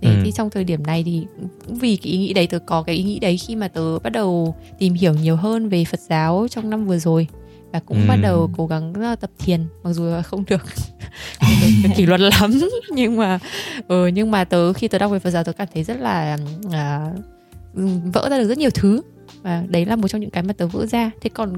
thế 0.05 0.15
ừ. 0.15 0.21
thì 0.23 0.31
trong 0.31 0.49
thời 0.49 0.63
điểm 0.63 0.83
này 0.83 1.03
thì 1.03 1.25
cũng 1.65 1.75
vì 1.75 1.95
cái 1.95 2.11
ý 2.11 2.17
nghĩ 2.17 2.33
đấy 2.33 2.47
tớ 2.47 2.59
có 2.59 2.83
cái 2.83 2.95
ý 2.95 3.03
nghĩ 3.03 3.19
đấy 3.19 3.37
khi 3.37 3.55
mà 3.55 3.67
tớ 3.67 3.99
bắt 3.99 4.09
đầu 4.09 4.55
tìm 4.79 4.93
hiểu 4.93 5.13
nhiều 5.13 5.35
hơn 5.35 5.69
về 5.69 5.85
Phật 5.85 5.99
giáo 5.99 6.47
trong 6.49 6.69
năm 6.69 6.87
vừa 6.87 6.97
rồi 6.97 7.27
và 7.71 7.79
cũng 7.79 8.01
ừ. 8.01 8.07
bắt 8.07 8.15
đầu 8.21 8.49
cố 8.57 8.67
gắng 8.67 8.93
ờ, 8.93 9.15
tập 9.15 9.29
thiền 9.39 9.65
mặc 9.83 9.93
dù 9.93 10.11
không 10.23 10.43
được 10.47 10.61
kỷ 11.95 12.05
luật 12.05 12.21
lắm 12.21 12.59
nhưng 12.91 13.17
mà 13.17 13.39
ừ, 13.87 14.07
nhưng 14.07 14.31
mà 14.31 14.43
tớ 14.43 14.73
khi 14.73 14.87
tớ 14.87 14.97
đọc 14.97 15.11
về 15.11 15.19
Phật 15.19 15.31
giáo 15.31 15.43
tớ 15.43 15.51
cảm 15.51 15.67
thấy 15.73 15.83
rất 15.83 15.99
là 15.99 16.37
à, 16.71 17.11
vỡ 18.13 18.27
ra 18.31 18.37
được 18.37 18.47
rất 18.47 18.57
nhiều 18.57 18.69
thứ 18.73 19.01
và 19.41 19.63
đấy 19.67 19.85
là 19.85 19.95
một 19.95 20.07
trong 20.07 20.21
những 20.21 20.29
cái 20.29 20.43
mà 20.43 20.53
tớ 20.53 20.67
vỡ 20.67 20.85
ra 20.85 21.11
thế 21.21 21.29
còn 21.33 21.53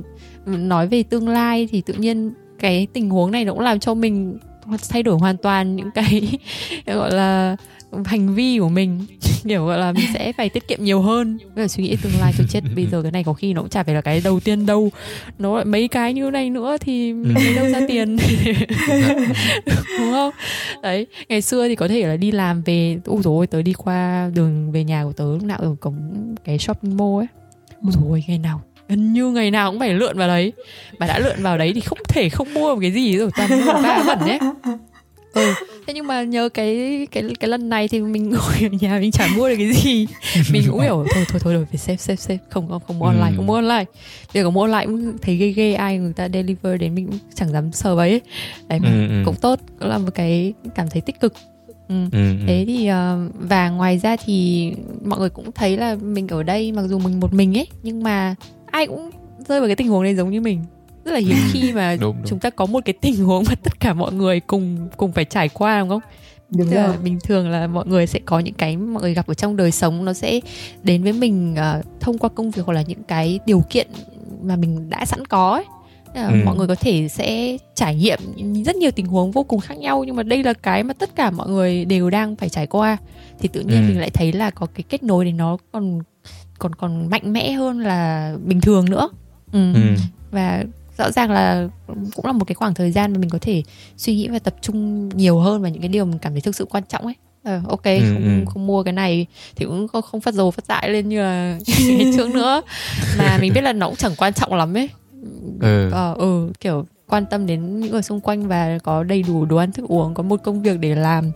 nói 0.46 0.88
về 0.88 1.04
tương 1.04 1.30
lai 1.30 1.68
thì 1.72 1.82
tự 1.82 1.94
nhiên 1.94 2.32
cái 2.60 2.88
tình 2.94 3.10
huống 3.10 3.32
này 3.32 3.46
nó 3.46 3.54
cũng 3.54 3.62
làm 3.62 3.80
cho 3.80 3.94
mình 3.94 4.38
thay 4.90 5.04
đổi 5.04 5.18
hoàn 5.18 5.38
toàn 5.38 5.76
những 5.76 5.92
cái 5.92 6.38
gọi 6.86 7.12
là 7.12 7.56
hành 8.06 8.34
vi 8.34 8.60
của 8.60 8.70
mình. 8.70 9.06
Kiểu 9.48 9.66
gọi 9.66 9.80
là 9.80 9.92
mình 9.92 10.06
sẽ 10.14 10.34
phải 10.34 10.50
tiết 10.50 10.68
kiệm 10.68 10.84
nhiều 10.84 11.02
hơn. 11.02 11.38
Với 11.56 11.68
suy 11.68 11.84
nghĩ 11.84 11.96
tương 11.96 12.12
lai 12.22 12.34
tôi 12.38 12.48
chết. 12.50 12.64
Bây 12.76 12.86
giờ 12.86 13.02
cái 13.02 13.12
này 13.12 13.24
có 13.24 13.34
khi 13.34 13.54
nó 13.54 13.62
cũng 13.62 13.70
chả 13.70 13.84
phải 13.84 13.96
là 13.96 14.02
cái 14.02 14.22
đầu 14.24 14.40
tiên 14.40 14.66
đâu. 14.66 14.92
Nó 15.40 15.56
lại 15.56 15.66
mấy 15.66 15.88
cái 15.88 16.14
như 16.14 16.30
này 16.30 16.50
nữa 16.50 16.78
thì 16.82 17.14
mình 17.14 17.36
lấy 17.36 17.56
đâu 17.56 17.70
ra 17.70 17.80
tiền. 17.88 18.18
Đúng 20.00 20.12
không? 20.12 20.32
Đấy 20.82 21.08
ngày 21.30 21.42
xưa 21.42 21.68
thì 21.68 21.76
có 21.76 21.88
thể 21.88 22.08
là 22.08 22.16
đi 22.16 22.32
làm 22.32 22.62
về 22.62 22.98
ui 23.06 23.22
rồi 23.22 23.48
tớ 23.48 23.62
đi 23.62 23.74
qua 23.74 24.30
đường 24.34 24.72
về 24.72 24.84
nhà 24.84 25.04
của 25.04 25.14
tớ 25.14 25.26
lúc 25.26 25.44
nào 25.44 25.58
ở 25.58 25.76
cổng 25.80 26.36
cái 26.44 26.58
shopping 26.58 26.98
mall 26.98 27.18
ấy. 27.18 27.28
Ui 27.82 27.92
rồi 27.92 28.24
ngày 28.28 28.38
nào 28.38 28.62
gần 28.90 29.14
như 29.14 29.32
ngày 29.32 29.52
nào 29.52 29.72
cũng 29.72 29.80
phải 29.80 29.94
lượn 29.94 30.18
vào 30.18 30.28
đấy. 30.28 30.54
Mà 31.00 31.08
đã 31.08 31.20
lượn 31.20 31.44
vào 31.44 31.58
đấy 31.58 31.72
thì 31.76 31.82
không 31.82 31.98
thể 32.08 32.30
không 32.30 32.54
mua 32.54 32.76
một 32.76 32.82
cái 32.82 32.92
gì. 32.92 33.18
Rồi 33.18 33.30
toàn 33.38 33.50
mua 33.66 33.74
ba 33.74 34.04
bẩn 34.08 34.20
ấy 34.20 34.40
ừ. 35.38 35.54
Thế 35.88 35.94
nhưng 35.94 36.08
mà 36.08 36.24
nhớ 36.24 36.50
cái 36.50 37.08
cái 37.12 37.24
cái 37.40 37.50
lần 37.50 37.70
này 37.70 37.88
thì 37.88 38.02
mình 38.02 38.30
ngồi 38.32 38.54
ở 38.62 38.70
nhà 38.82 38.98
mình 39.02 39.12
chả 39.12 39.28
mua 39.36 39.50
được 39.50 39.56
cái 39.58 39.74
gì. 39.74 40.08
Mình 40.52 40.64
cũng 40.70 40.80
hiểu 40.80 41.06
thôi 41.14 41.26
thôi 41.32 41.40
thôi 41.44 41.54
rồi 41.54 41.66
phải 41.66 41.78
xếp 41.78 41.98
xếp 41.98 42.16
xếp 42.16 42.38
không 42.50 42.68
không 42.70 42.82
không 42.88 43.00
mua 43.00 43.06
online 43.06 43.32
không 43.36 43.46
mua 43.48 43.56
online. 43.56 43.86
Việc 44.34 44.44
có 44.44 44.50
mua 44.50 44.62
online 44.62 44.86
cũng 44.86 45.18
thấy 45.22 45.36
ghê 45.36 45.48
ghê 45.50 45.74
ai 45.74 45.98
người 45.98 46.14
ta 46.14 46.30
deliver 46.34 46.80
đến 46.80 46.96
mình 46.96 47.08
cũng 47.08 47.20
chẳng 47.36 47.52
dám 47.52 47.72
sờ 47.72 47.96
ấy. 47.98 48.22
Đấy 48.68 48.80
Ừ, 48.84 49.08
ừ. 49.08 49.22
cũng 49.26 49.36
tốt 49.36 49.60
cũng 49.80 49.90
là 49.90 49.98
một 49.98 50.10
cái 50.16 50.54
cảm 50.76 50.88
thấy 50.90 51.02
tích 51.02 51.20
cực. 51.20 51.34
Ừ. 51.90 51.96
Ừ, 52.12 52.18
ừ. 52.30 52.36
thế 52.48 52.64
thì 52.68 52.88
ờ, 52.88 53.30
và 53.34 53.70
ngoài 53.70 53.98
ra 54.00 54.16
thì 54.26 54.72
mọi 55.06 55.20
người 55.20 55.30
cũng 55.30 55.52
thấy 55.52 55.78
là 55.78 55.96
mình 55.96 56.28
ở 56.28 56.44
đây 56.44 56.72
mặc 56.72 56.84
dù 56.88 57.00
mình 57.00 57.20
một 57.20 57.34
mình 57.34 57.58
ấy 57.58 57.68
nhưng 57.84 58.04
mà 58.04 58.36
ai 58.72 58.88
cũng 58.88 59.10
rơi 59.48 59.60
vào 59.60 59.68
cái 59.70 59.76
tình 59.76 59.88
huống 59.88 60.04
này 60.04 60.16
giống 60.16 60.30
như 60.32 60.42
mình 60.42 60.64
rất 61.08 61.14
là 61.14 61.20
hiếm 61.20 61.38
khi 61.52 61.74
mà 61.74 61.96
Đúng, 62.02 62.16
đúng. 62.16 62.26
chúng 62.28 62.40
ta 62.40 62.50
có 62.50 62.66
một 62.66 62.80
cái 62.86 62.94
tình 63.02 63.16
huống 63.26 63.44
mà 63.48 63.56
tất 63.64 63.80
cả 63.80 63.94
mọi 63.94 64.14
người 64.14 64.40
cùng 64.40 64.88
cùng 64.98 65.12
phải 65.12 65.26
trải 65.26 65.50
qua 65.50 65.80
đúng 65.80 65.90
không 65.90 66.02
đúng 66.50 66.68
Tức 66.70 66.76
là 66.76 66.88
rồi 66.88 66.98
bình 66.98 67.20
thường 67.24 67.50
là 67.50 67.68
mọi 67.68 67.86
người 67.88 68.08
sẽ 68.08 68.20
có 68.26 68.40
những 68.40 68.54
cái 68.54 68.78
mọi 68.78 69.02
người 69.04 69.14
gặp 69.14 69.28
ở 69.28 69.34
trong 69.34 69.56
đời 69.58 69.72
sống 69.72 70.06
nó 70.06 70.14
sẽ 70.14 70.40
đến 70.84 71.04
với 71.04 71.14
mình 71.14 71.56
ờ, 71.56 71.82
thông 72.00 72.18
qua 72.18 72.30
công 72.30 72.52
việc 72.52 72.62
hoặc 72.66 72.74
là 72.74 72.82
những 72.82 73.04
cái 73.04 73.40
điều 73.46 73.64
kiện 73.70 73.88
mà 74.44 74.56
mình 74.56 74.90
đã 74.90 75.06
sẵn 75.06 75.26
có 75.26 75.52
ấy. 75.54 75.64
Là 76.16 76.28
Ừ. 76.28 76.36
mọi 76.46 76.56
người 76.58 76.68
có 76.68 76.76
thể 76.76 77.08
sẽ 77.08 77.58
trải 77.76 77.96
nghiệm 77.96 78.20
rất 78.66 78.76
nhiều 78.76 78.92
tình 78.92 79.06
huống 79.06 79.32
vô 79.32 79.44
cùng 79.44 79.60
khác 79.60 79.78
nhau 79.78 80.04
nhưng 80.04 80.16
mà 80.16 80.24
đây 80.24 80.44
là 80.44 80.54
cái 80.54 80.84
mà 80.84 80.94
tất 80.94 81.16
cả 81.16 81.32
mọi 81.32 81.50
người 81.50 81.86
đều 81.86 82.10
đang 82.10 82.36
phải 82.36 82.50
trải 82.50 82.68
qua 82.68 82.98
thì 83.40 83.48
tự 83.48 83.62
nhiên 83.62 83.84
Ừ. 83.84 83.88
mình 83.88 84.00
lại 84.00 84.10
thấy 84.10 84.32
là 84.32 84.50
có 84.50 84.66
cái 84.76 84.84
kết 84.90 85.04
nối 85.04 85.26
để 85.26 85.32
nó 85.32 85.58
còn 85.72 86.00
còn 86.60 86.76
còn 86.76 87.10
mạnh 87.10 87.34
mẽ 87.34 87.52
hơn 87.52 87.80
là 87.80 88.34
bình 88.46 88.62
thường 88.62 88.90
nữa 88.90 89.10
ừ. 89.52 89.74
Ừ. 89.74 89.82
và 90.32 90.64
rõ 90.98 91.12
ràng 91.12 91.32
là 91.32 91.68
cũng 92.16 92.26
là 92.26 92.32
một 92.32 92.46
cái 92.48 92.56
khoảng 92.56 92.74
thời 92.74 92.92
gian 92.92 93.14
mà 93.14 93.20
mình 93.20 93.30
có 93.30 93.38
thể 93.42 93.64
suy 93.98 94.16
nghĩ 94.16 94.28
và 94.28 94.40
tập 94.40 94.56
trung 94.62 95.10
nhiều 95.10 95.40
hơn 95.40 95.62
vào 95.62 95.72
những 95.72 95.82
cái 95.82 95.90
điều 95.90 96.06
mình 96.06 96.20
cảm 96.20 96.32
thấy 96.32 96.42
thực 96.42 96.56
sự 96.56 96.66
quan 96.66 96.84
trọng 96.90 97.06
ấy 97.06 97.16
Ờ, 97.44 97.62
ok 97.68 97.84
Ừ, 97.84 98.02
không 98.14 98.24
ừ. 98.24 98.46
không 98.52 98.68
mua 98.68 98.84
cái 98.84 98.94
này 98.94 99.26
thì 99.56 99.66
cũng 99.66 99.88
không, 99.88 100.02
không 100.02 100.22
phát 100.22 100.34
dồ 100.34 100.52
phát 100.52 100.66
dại 100.66 100.90
lên 100.90 101.10
như 101.10 101.22
là 101.22 101.60
trước 102.16 102.30
nữa 102.30 102.62
mà 103.18 103.38
mình 103.38 103.54
biết 103.54 103.62
là 103.62 103.74
nó 103.74 103.88
cũng 103.88 103.96
chẳng 103.96 104.16
quan 104.18 104.34
trọng 104.34 104.54
lắm 104.54 104.78
ấy 104.78 104.90
Ừ. 105.62 105.90
ờ 105.92 106.14
ừ 106.14 106.52
kiểu 106.60 106.86
quan 107.08 107.26
tâm 107.26 107.46
đến 107.46 107.80
những 107.80 107.92
người 107.92 108.02
xung 108.02 108.22
quanh 108.22 108.48
và 108.48 108.78
có 108.84 109.04
đầy 109.04 109.24
đủ 109.24 109.46
đồ 109.46 109.58
ăn 109.58 109.72
thức 109.72 109.86
uống 109.90 110.14
có 110.14 110.24
một 110.24 110.40
công 110.44 110.62
việc 110.62 110.80
để 110.80 110.96
làm 110.96 111.32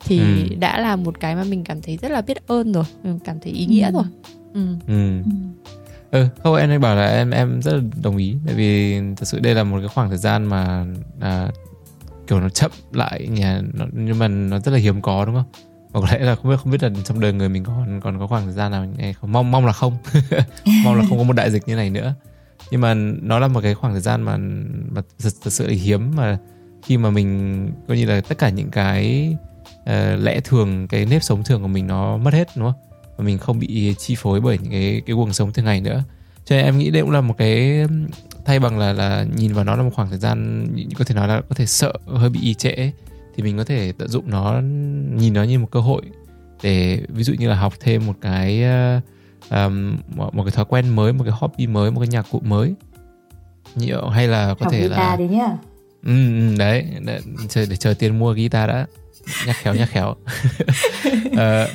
thì 0.00 0.18
Ừ. 0.50 0.56
đã 0.58 0.80
là 0.80 0.96
một 0.96 1.20
cái 1.20 1.34
mà 1.34 1.44
mình 1.44 1.64
cảm 1.64 1.80
thấy 1.82 1.96
rất 1.96 2.10
là 2.10 2.20
biết 2.20 2.46
ơn 2.46 2.72
rồi 2.72 2.84
mình 3.02 3.18
cảm 3.24 3.36
thấy 3.40 3.52
ý 3.52 3.66
nghĩa 3.66 3.86
Ừ. 3.86 3.92
rồi 3.92 4.04
ừ. 4.54 4.60
Ừ. 4.86 5.18
Ừ, 5.24 5.30
Ừ, 6.12 6.26
không 6.42 6.54
em 6.54 6.80
bảo 6.80 6.96
là 6.96 7.06
em 7.06 7.30
em 7.30 7.62
rất 7.62 7.72
là 7.72 7.80
đồng 8.02 8.16
ý. 8.16 8.36
Tại 8.46 8.54
vì 8.54 9.00
thật 9.16 9.24
sự 9.24 9.40
đây 9.40 9.54
là 9.54 9.64
một 9.64 9.78
cái 9.78 9.88
khoảng 9.88 10.08
thời 10.08 10.18
gian 10.18 10.44
mà 10.44 10.86
à, 11.20 11.48
kiểu 12.26 12.40
nó 12.40 12.48
chậm 12.48 12.70
lại 12.92 13.28
nhỉ 13.28 13.44
nó, 13.72 13.86
nhưng 13.92 14.18
mà 14.18 14.28
nó 14.28 14.58
rất 14.58 14.72
là 14.72 14.78
hiếm 14.78 15.02
có 15.02 15.24
đúng 15.24 15.34
không? 15.34 15.44
Và 15.92 16.00
có 16.00 16.06
lẽ 16.12 16.18
là 16.18 16.34
không 16.34 16.50
biết 16.50 16.56
không 16.62 16.72
biết 16.72 16.82
là 16.82 16.90
trong 17.04 17.20
đời 17.20 17.32
người 17.32 17.48
mình 17.48 17.64
còn 17.64 18.00
còn 18.00 18.18
có 18.18 18.26
khoảng 18.26 18.44
thời 18.44 18.52
gian 18.52 18.72
nào 18.72 18.84
như 18.84 19.12
không? 19.12 19.32
Mong 19.32 19.50
mong 19.50 19.66
là 19.66 19.72
không. 19.72 19.98
Mong 20.84 20.94
là 20.94 21.04
không 21.08 21.18
có 21.18 21.24
một 21.24 21.32
đại 21.32 21.50
dịch 21.50 21.68
như 21.68 21.76
này 21.76 21.90
nữa. 21.90 22.14
Nhưng 22.70 22.80
mà 22.80 22.94
nó 23.22 23.38
là 23.38 23.48
một 23.48 23.60
cái 23.62 23.74
khoảng 23.74 23.92
thời 23.92 24.02
gian 24.02 24.22
mà 24.22 24.36
mà 24.90 25.02
thật, 25.22 25.32
thật 25.44 25.50
sự 25.52 25.66
là 25.66 25.74
hiếm 25.74 26.16
mà 26.16 26.38
khi 26.82 26.96
mà 26.96 27.10
mình 27.10 27.70
coi 27.88 27.96
như 27.96 28.06
là 28.06 28.20
tất 28.20 28.38
cả 28.38 28.48
những 28.48 28.70
cái 28.70 29.34
uh, 29.82 30.20
lẽ 30.22 30.40
thường 30.40 30.88
cái 30.88 31.06
nếp 31.06 31.22
sống 31.22 31.44
thường 31.44 31.62
của 31.62 31.68
mình 31.68 31.86
nó 31.86 32.16
mất 32.16 32.34
hết 32.34 32.48
đúng 32.56 32.72
không? 32.72 32.91
Và 33.16 33.24
mình 33.24 33.38
không 33.38 33.58
bị 33.58 33.94
chi 33.98 34.14
phối 34.18 34.40
bởi 34.40 34.58
những 34.62 34.72
cái 34.72 35.02
cái 35.06 35.16
guồng 35.16 35.32
sống 35.32 35.52
thường 35.52 35.64
ngày 35.64 35.80
nữa. 35.80 36.04
Cho 36.44 36.56
nên 36.56 36.64
em 36.64 36.78
nghĩ 36.78 36.90
đây 36.90 37.02
cũng 37.02 37.10
là 37.10 37.20
một 37.20 37.34
cái 37.38 37.84
thay 38.44 38.58
bằng 38.58 38.78
là 38.78 38.92
là 38.92 39.26
nhìn 39.36 39.52
vào 39.52 39.64
nó 39.64 39.76
là 39.76 39.82
một 39.82 39.90
khoảng 39.94 40.08
thời 40.08 40.18
gian 40.18 40.66
có 40.98 41.04
thể 41.04 41.14
nói 41.14 41.28
là 41.28 41.40
có 41.48 41.54
thể 41.54 41.66
sợ 41.66 41.92
hơi 42.06 42.30
bị 42.30 42.40
ì 42.42 42.54
trễ 42.54 42.92
thì 43.36 43.42
mình 43.42 43.58
có 43.58 43.64
thể 43.64 43.92
tận 43.98 44.08
dụng 44.08 44.30
nó 44.30 44.60
nhìn 45.16 45.32
nó 45.32 45.42
như 45.42 45.58
một 45.58 45.68
cơ 45.70 45.80
hội 45.80 46.02
để 46.62 47.02
ví 47.08 47.22
dụ 47.22 47.34
như 47.38 47.48
là 47.48 47.56
học 47.56 47.74
thêm 47.80 48.06
một 48.06 48.14
cái 48.20 48.64
um, 49.50 49.96
một 50.16 50.34
một 50.34 50.44
cái 50.44 50.50
thói 50.50 50.64
quen 50.64 50.88
mới 50.88 51.12
một 51.12 51.24
cái 51.24 51.34
hobby 51.36 51.66
mới 51.66 51.90
một 51.90 52.00
cái 52.00 52.08
nhạc 52.08 52.26
cụ 52.30 52.40
mới. 52.44 52.74
Nhiều 53.74 54.08
hay 54.08 54.28
là 54.28 54.54
có 54.54 54.64
học 54.64 54.72
thể 54.72 54.88
là 54.88 55.16
đi 55.16 55.28
nhá. 55.28 55.48
Ừ, 56.04 56.12
đấy 56.58 56.86
để, 57.00 57.20
chờ 57.48 57.66
để 57.70 57.76
chờ 57.76 57.94
tiền 57.94 58.18
mua 58.18 58.32
guitar 58.32 58.68
đã. 58.68 58.86
Nhắc 59.46 59.56
khéo 59.56 59.74
nhắc 59.74 59.88
khéo. 59.90 60.14
Ờ, 61.36 61.68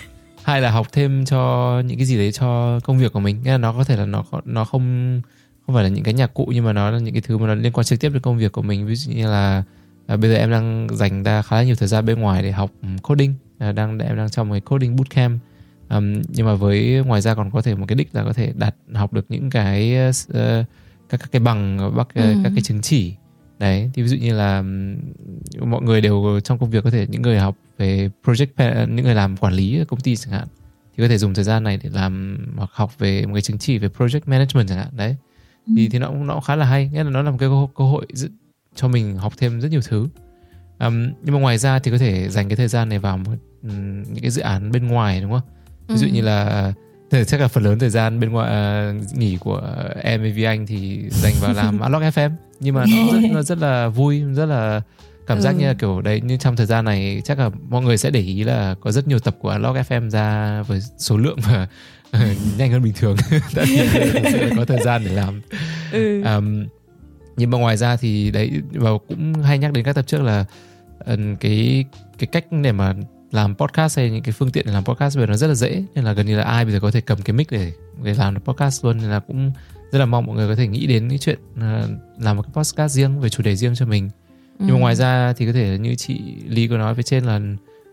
hay 0.47 0.61
là 0.61 0.71
học 0.71 0.87
thêm 0.91 1.25
cho 1.25 1.81
những 1.85 1.97
cái 1.97 2.05
gì 2.05 2.17
đấy 2.17 2.31
cho 2.31 2.79
công 2.83 2.97
việc 2.97 3.13
của 3.13 3.19
mình. 3.19 3.41
Nghĩa 3.43 3.51
là 3.51 3.57
nó 3.57 3.73
có 3.73 3.83
thể 3.83 3.97
là 3.97 4.05
nó 4.05 4.23
nó 4.45 4.65
không 4.65 5.21
không 5.65 5.75
phải 5.75 5.83
là 5.83 5.89
những 5.89 6.03
cái 6.03 6.13
nhạc 6.13 6.33
cụ 6.33 6.49
nhưng 6.53 6.65
mà 6.65 6.73
nó 6.73 6.91
là 6.91 6.99
những 6.99 7.13
cái 7.13 7.21
thứ 7.21 7.37
mà 7.37 7.47
nó 7.47 7.55
liên 7.55 7.71
quan 7.71 7.85
trực 7.85 7.99
tiếp 7.99 8.09
đến 8.09 8.21
công 8.21 8.37
việc 8.37 8.51
của 8.51 8.61
mình. 8.61 8.87
Ví 8.87 8.95
dụ 8.95 9.11
như 9.11 9.27
là 9.29 9.63
à, 10.07 10.17
bây 10.17 10.29
giờ 10.29 10.35
em 10.37 10.51
đang 10.51 10.87
dành 10.91 11.23
ra 11.23 11.41
khá 11.41 11.55
là 11.55 11.63
nhiều 11.63 11.75
thời 11.75 11.87
gian 11.87 12.05
bên 12.05 12.19
ngoài 12.19 12.43
để 12.43 12.51
học 12.51 12.71
coding. 13.03 13.33
À, 13.59 13.71
đang 13.71 13.99
em 13.99 14.17
đang 14.17 14.29
trong 14.29 14.49
một 14.49 14.53
cái 14.53 14.61
coding 14.61 14.95
bootcamp. 14.95 15.41
Ừm, 15.89 16.21
nhưng 16.27 16.45
mà 16.45 16.53
với 16.53 17.03
ngoài 17.05 17.21
ra 17.21 17.35
còn 17.35 17.51
có 17.51 17.61
thể 17.61 17.75
một 17.75 17.85
cái 17.87 17.95
đích 17.95 18.15
là 18.15 18.23
có 18.23 18.33
thể 18.33 18.53
đạt 18.55 18.75
học 18.93 19.13
được 19.13 19.25
những 19.29 19.49
cái 19.49 19.95
ờ, 20.33 20.63
các 21.09 21.19
các 21.19 21.29
cái 21.31 21.39
bằng 21.39 21.91
các 21.97 22.07
Ừ. 22.13 22.33
các 22.43 22.51
cái 22.55 22.63
chứng 22.63 22.81
chỉ 22.81 23.13
đấy 23.59 23.89
thì 23.93 24.01
ví 24.01 24.07
dụ 24.07 24.17
như 24.17 24.33
là 24.37 24.63
mọi 25.65 25.81
người 25.81 26.01
đều 26.01 26.39
trong 26.43 26.57
công 26.57 26.69
việc 26.69 26.83
có 26.83 26.89
thể 26.91 27.07
những 27.09 27.21
người 27.21 27.39
học 27.39 27.55
về 27.77 28.09
project 28.25 28.87
những 28.93 29.05
người 29.05 29.15
làm 29.15 29.37
quản 29.37 29.53
lý 29.53 29.79
công 29.87 29.99
ty 29.99 30.15
chẳng 30.15 30.33
hạn 30.33 30.47
thì 30.97 31.03
có 31.03 31.07
thể 31.07 31.17
dùng 31.17 31.33
thời 31.33 31.43
gian 31.43 31.63
này 31.63 31.79
để 31.83 31.89
làm 31.93 32.37
hoặc 32.57 32.69
học 32.73 32.99
về 32.99 33.25
một 33.25 33.33
cái 33.33 33.41
chứng 33.41 33.57
chỉ 33.57 33.77
về 33.77 33.89
project 33.97 34.19
management 34.25 34.67
chẳng 34.69 34.77
hạn 34.77 34.87
đấy. 34.97 35.15
Thì 35.75 35.89
thì 35.89 35.99
nó 35.99 36.07
cũng 36.07 36.27
nó 36.27 36.33
cũng 36.33 36.43
khá 36.43 36.55
là 36.55 36.65
hay 36.65 36.89
nghĩa 36.93 37.03
là 37.03 37.09
nó 37.09 37.21
là 37.21 37.31
một 37.31 37.37
cái 37.39 37.49
cơ, 37.75 37.83
hội 37.83 38.05
cho 38.75 38.87
mình 38.87 39.17
học 39.17 39.33
thêm 39.37 39.61
rất 39.61 39.71
nhiều 39.71 39.81
thứ. 39.87 40.07
Ừm, 40.79 41.11
nhưng 41.23 41.33
mà 41.35 41.39
ngoài 41.41 41.57
ra 41.57 41.79
thì 41.79 41.91
có 41.91 41.97
thể 41.97 42.29
dành 42.29 42.49
cái 42.49 42.55
thời 42.55 42.67
gian 42.67 42.89
này 42.89 42.99
vào 42.99 43.17
một, 43.17 43.31
ừm, 43.63 44.03
những 44.03 44.21
cái 44.21 44.31
dự 44.31 44.41
án 44.41 44.71
bên 44.71 44.87
ngoài 44.87 45.21
đúng 45.21 45.31
không? 45.31 45.41
Ví 45.87 45.95
dụ 45.97 46.07
Ừ. 46.07 46.11
như 46.13 46.21
là 46.21 46.73
thì 47.11 47.23
chắc 47.27 47.41
là 47.41 47.47
phần 47.47 47.63
lớn 47.63 47.79
thời 47.79 47.89
gian 47.89 48.19
bên 48.19 48.29
ngoài 48.31 48.51
à, 48.51 48.93
nghỉ 49.15 49.37
của 49.37 49.73
em 50.01 50.21
với 50.21 50.45
Anh 50.45 50.65
thì 50.67 51.09
dành 51.09 51.33
vào 51.41 51.53
làm 51.53 51.79
Unlock 51.79 52.03
FM 52.17 52.31
nhưng 52.59 52.75
mà 52.75 52.85
nó 52.85 53.11
rất, 53.21 53.29
nó 53.31 53.41
rất 53.41 53.57
là 53.57 53.87
vui 53.87 54.23
rất 54.33 54.45
là 54.45 54.81
cảm 55.27 55.41
giác 55.41 55.51
Ừ. 55.55 55.59
như 55.59 55.67
là 55.67 55.73
kiểu 55.73 56.01
đấy 56.01 56.21
như 56.21 56.37
trong 56.37 56.55
thời 56.55 56.65
gian 56.65 56.85
này 56.85 57.21
chắc 57.23 57.39
là 57.39 57.49
mọi 57.69 57.81
người 57.81 57.97
sẽ 57.97 58.09
để 58.09 58.19
ý 58.19 58.43
là 58.43 58.75
có 58.81 58.91
rất 58.91 59.07
nhiều 59.07 59.19
tập 59.19 59.35
của 59.39 59.49
Unlock 59.49 59.89
FM 59.89 60.09
ra 60.09 60.61
với 60.61 60.81
số 60.97 61.17
lượng 61.17 61.37
và 61.47 61.67
nhanh 62.57 62.71
hơn 62.71 62.83
bình 62.83 62.93
thường 62.93 63.15
là 63.55 63.65
có 64.57 64.65
thời 64.65 64.79
gian 64.83 65.01
để 65.05 65.11
làm 65.11 65.41
ừ. 65.91 66.23
um, 66.23 66.65
nhưng 67.37 67.51
mà 67.51 67.57
ngoài 67.57 67.77
ra 67.77 67.95
thì 67.95 68.31
đấy 68.31 68.51
và 68.71 68.89
cũng 69.07 69.33
hay 69.33 69.57
nhắc 69.57 69.73
đến 69.73 69.83
các 69.85 69.93
tập 69.95 70.07
trước 70.07 70.21
là 70.21 70.45
ờ, 70.99 71.17
cái 71.39 71.85
cái 72.17 72.27
cách 72.31 72.45
để 72.63 72.71
mà 72.71 72.93
làm 73.31 73.55
podcast 73.55 73.97
hay 73.97 74.09
những 74.09 74.23
cái 74.23 74.31
phương 74.31 74.51
tiện 74.51 74.65
để 74.65 74.71
làm 74.73 74.83
podcast 74.85 75.17
bây 75.17 75.23
giờ 75.25 75.29
nó 75.31 75.35
rất 75.37 75.47
là 75.47 75.53
dễ 75.53 75.83
nên 75.95 76.05
là 76.05 76.13
gần 76.13 76.25
như 76.25 76.37
là 76.37 76.43
ai 76.43 76.65
bây 76.65 76.73
giờ 76.73 76.79
có 76.79 76.91
thể 76.91 77.01
cầm 77.01 77.21
cái 77.21 77.33
mic 77.33 77.51
để 77.51 77.71
để 78.03 78.13
làm 78.13 78.33
được 78.33 78.41
podcast 78.45 78.85
luôn 78.85 78.97
nên 78.97 79.09
là 79.09 79.19
cũng 79.19 79.51
rất 79.91 79.99
là 79.99 80.05
mong 80.05 80.25
mọi 80.25 80.35
người 80.35 80.47
có 80.47 80.55
thể 80.55 80.67
nghĩ 80.67 80.87
đến 80.87 81.09
cái 81.09 81.17
chuyện 81.17 81.39
ờ, 81.59 81.89
làm 82.19 82.35
một 82.35 82.41
cái 82.41 82.51
podcast 82.53 82.93
riêng 82.93 83.19
về 83.19 83.29
chủ 83.29 83.43
đề 83.43 83.55
riêng 83.55 83.75
cho 83.75 83.85
mình 83.85 84.09
nhưng 84.59 84.67
mà 84.69 84.75
Ừ. 84.75 84.79
ngoài 84.79 84.95
ra 84.95 85.33
thì 85.37 85.45
có 85.45 85.51
thể 85.53 85.77
như 85.81 85.95
chị 85.95 86.19
Ly 86.47 86.67
có 86.67 86.77
nói 86.77 86.95
phía 86.95 87.03
trên 87.03 87.23
là 87.23 87.39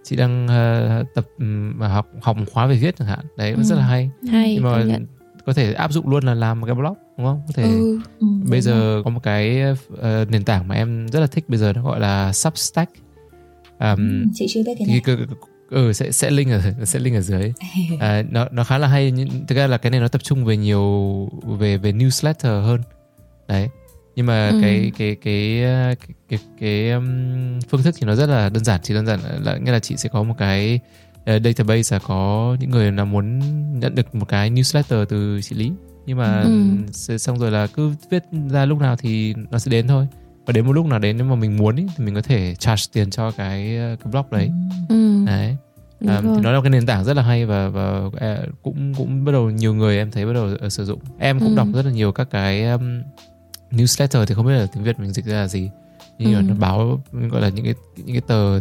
chị 0.04 0.16
đang 0.16 0.48
ờ, 0.48 1.04
tập 1.14 1.24
mà 1.38 1.88
học 1.88 2.06
học 2.22 2.36
một 2.36 2.44
khóa 2.52 2.66
về 2.66 2.76
viết 2.76 2.96
chẳng 2.98 3.08
hạn 3.08 3.18
đấy 3.36 3.52
cũng 3.54 3.64
rất 3.64 3.74
là 3.76 3.82
Ừ. 3.84 3.88
hay 3.88 4.10
hay 4.30 4.54
nhưng 4.54 4.64
mà 4.64 4.98
có 5.46 5.52
thể 5.52 5.72
áp 5.72 5.92
dụng 5.92 6.08
luôn 6.08 6.24
là 6.24 6.34
làm 6.34 6.60
một 6.60 6.66
cái 6.66 6.74
blog 6.74 6.94
đúng 7.18 7.26
không 7.26 7.42
có 7.46 7.52
thể 7.54 7.62
ừ. 7.62 7.98
Ừ, 8.20 8.26
bây 8.26 8.40
đúng 8.40 8.50
rồi. 8.50 8.60
giờ 8.60 9.02
có 9.04 9.10
một 9.10 9.20
cái 9.22 9.60
ờ, 9.98 10.24
nền 10.28 10.44
tảng 10.44 10.68
mà 10.68 10.74
em 10.74 11.06
rất 11.08 11.20
là 11.20 11.26
thích 11.26 11.44
bây 11.48 11.58
giờ 11.58 11.72
nó 11.72 11.82
gọi 11.82 12.00
là 12.00 12.32
Substack 12.32 12.92
um, 13.80 13.96
Ừ, 13.96 14.24
chị 14.34 14.46
chưa 14.48 14.60
biết 14.66 14.72
cái 14.78 14.86
này 14.88 15.00
cái- 15.04 15.16
cái- 15.16 15.26
ừ, 15.74 15.92
sẽ 15.92 16.12
sẽ 16.12 16.30
link 16.30 16.50
ở 16.50 16.60
sẽ 16.84 16.98
link 16.98 17.16
ở 17.16 17.20
dưới. 17.20 17.52
À, 18.00 18.22
nó 18.30 18.46
nó 18.52 18.64
khá 18.64 18.78
là 18.78 18.88
hay 18.88 19.10
nhưng 19.10 19.46
thực 19.46 19.54
ra 19.54 19.66
là 19.66 19.78
cái 19.78 19.90
này 19.90 20.00
nó 20.00 20.08
tập 20.08 20.22
trung 20.24 20.44
về 20.44 20.56
nhiều 20.56 21.28
về 21.58 21.76
về 21.76 21.92
newsletter 21.92 22.62
hơn. 22.62 22.80
Đấy. 23.48 23.68
Nhưng 24.16 24.26
mà 24.26 24.48
Ừ. 24.48 24.58
cái 24.62 24.92
cái 24.98 25.16
cái 25.24 25.60
cái 25.96 26.14
cái, 26.28 26.38
cái 26.60 26.90
um, 26.90 27.04
phương 27.68 27.82
thức 27.82 27.94
thì 27.98 28.06
nó 28.06 28.14
rất 28.14 28.28
là 28.28 28.48
đơn 28.48 28.64
giản 28.64 28.80
chỉ 28.82 28.94
đơn 28.94 29.06
giản 29.06 29.20
là 29.44 29.56
nghĩa 29.56 29.72
là 29.72 29.78
chị 29.78 29.96
sẽ 29.96 30.08
có 30.08 30.22
một 30.22 30.34
cái 30.38 30.80
ờ, 31.26 31.38
database 31.44 31.96
là 31.96 32.00
có 32.06 32.56
những 32.60 32.70
người 32.70 32.90
nào 32.90 33.06
muốn 33.06 33.38
nhận 33.80 33.94
được 33.94 34.14
một 34.14 34.24
cái 34.28 34.50
newsletter 34.50 35.04
từ 35.04 35.40
chị 35.42 35.56
Lý. 35.56 35.72
Nhưng 36.06 36.18
mà 36.18 36.42
Ừ. 36.42 37.18
xong 37.18 37.38
rồi 37.38 37.50
là 37.50 37.66
cứ 37.66 37.90
viết 38.10 38.24
ra 38.50 38.64
lúc 38.64 38.78
nào 38.80 38.96
thì 38.96 39.34
nó 39.50 39.58
sẽ 39.58 39.70
đến 39.70 39.86
thôi. 39.88 40.06
Và 40.46 40.52
đến 40.52 40.66
một 40.66 40.72
lúc 40.72 40.86
nào 40.86 40.98
đấy 40.98 41.12
nếu 41.12 41.24
mà 41.26 41.34
mình 41.34 41.56
muốn 41.56 41.76
ý, 41.76 41.86
thì 41.96 42.04
mình 42.04 42.14
có 42.14 42.22
thể 42.22 42.54
charge 42.54 42.84
tiền 42.92 43.10
cho 43.10 43.30
cái 43.30 43.76
ờ, 43.76 43.96
cái 44.04 44.12
blog 44.12 44.26
đấy. 44.30 44.50
Ừ. 44.88 45.24
đấy 45.26 45.56
à, 46.08 46.20
thì 46.22 46.42
nó 46.42 46.52
là 46.52 46.60
cái 46.62 46.70
nền 46.70 46.86
tảng 46.86 47.04
rất 47.04 47.16
là 47.16 47.22
hay 47.22 47.46
và 47.46 47.68
và 47.68 48.00
à, 48.20 48.38
cũng 48.62 48.94
cũng 48.96 49.24
bắt 49.24 49.32
đầu 49.32 49.50
nhiều 49.50 49.74
người 49.74 49.96
em 49.96 50.10
thấy 50.10 50.26
bắt 50.26 50.32
đầu 50.32 50.48
ờ, 50.60 50.68
sử 50.68 50.84
dụng 50.84 51.00
em 51.18 51.40
cũng 51.40 51.48
Ừ. 51.50 51.56
đọc 51.56 51.68
rất 51.72 51.86
là 51.86 51.92
nhiều 51.92 52.12
các 52.12 52.30
cái 52.30 52.64
um, 52.70 53.02
newsletter 53.70 54.24
thì 54.26 54.34
không 54.34 54.46
biết 54.46 54.52
là 54.52 54.66
tiếng 54.74 54.82
việt 54.84 54.98
mình 55.00 55.12
dịch 55.12 55.24
ra 55.24 55.34
là 55.40 55.48
gì 55.48 55.70
như 56.18 56.26
Ừ. 56.26 56.34
là 56.34 56.42
nó 56.42 56.54
báo 56.54 57.00
gọi 57.30 57.40
là 57.42 57.48
những 57.48 57.64
cái 57.64 57.74
những 57.96 58.06
cái 58.12 58.20
tờ 58.20 58.60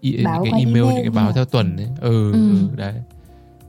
y, 0.00 0.24
Báo 0.24 0.44
những 0.44 0.52
cái 0.52 0.60
email 0.60 0.76
email 0.76 0.94
những 0.94 1.04
cái 1.04 1.10
báo 1.10 1.32
theo 1.32 1.44
tuần 1.44 1.76
ấy 1.76 1.88
ừ, 2.00 2.32
Ừ. 2.32 2.38
ừ 2.48 2.76
đấy 2.76 2.94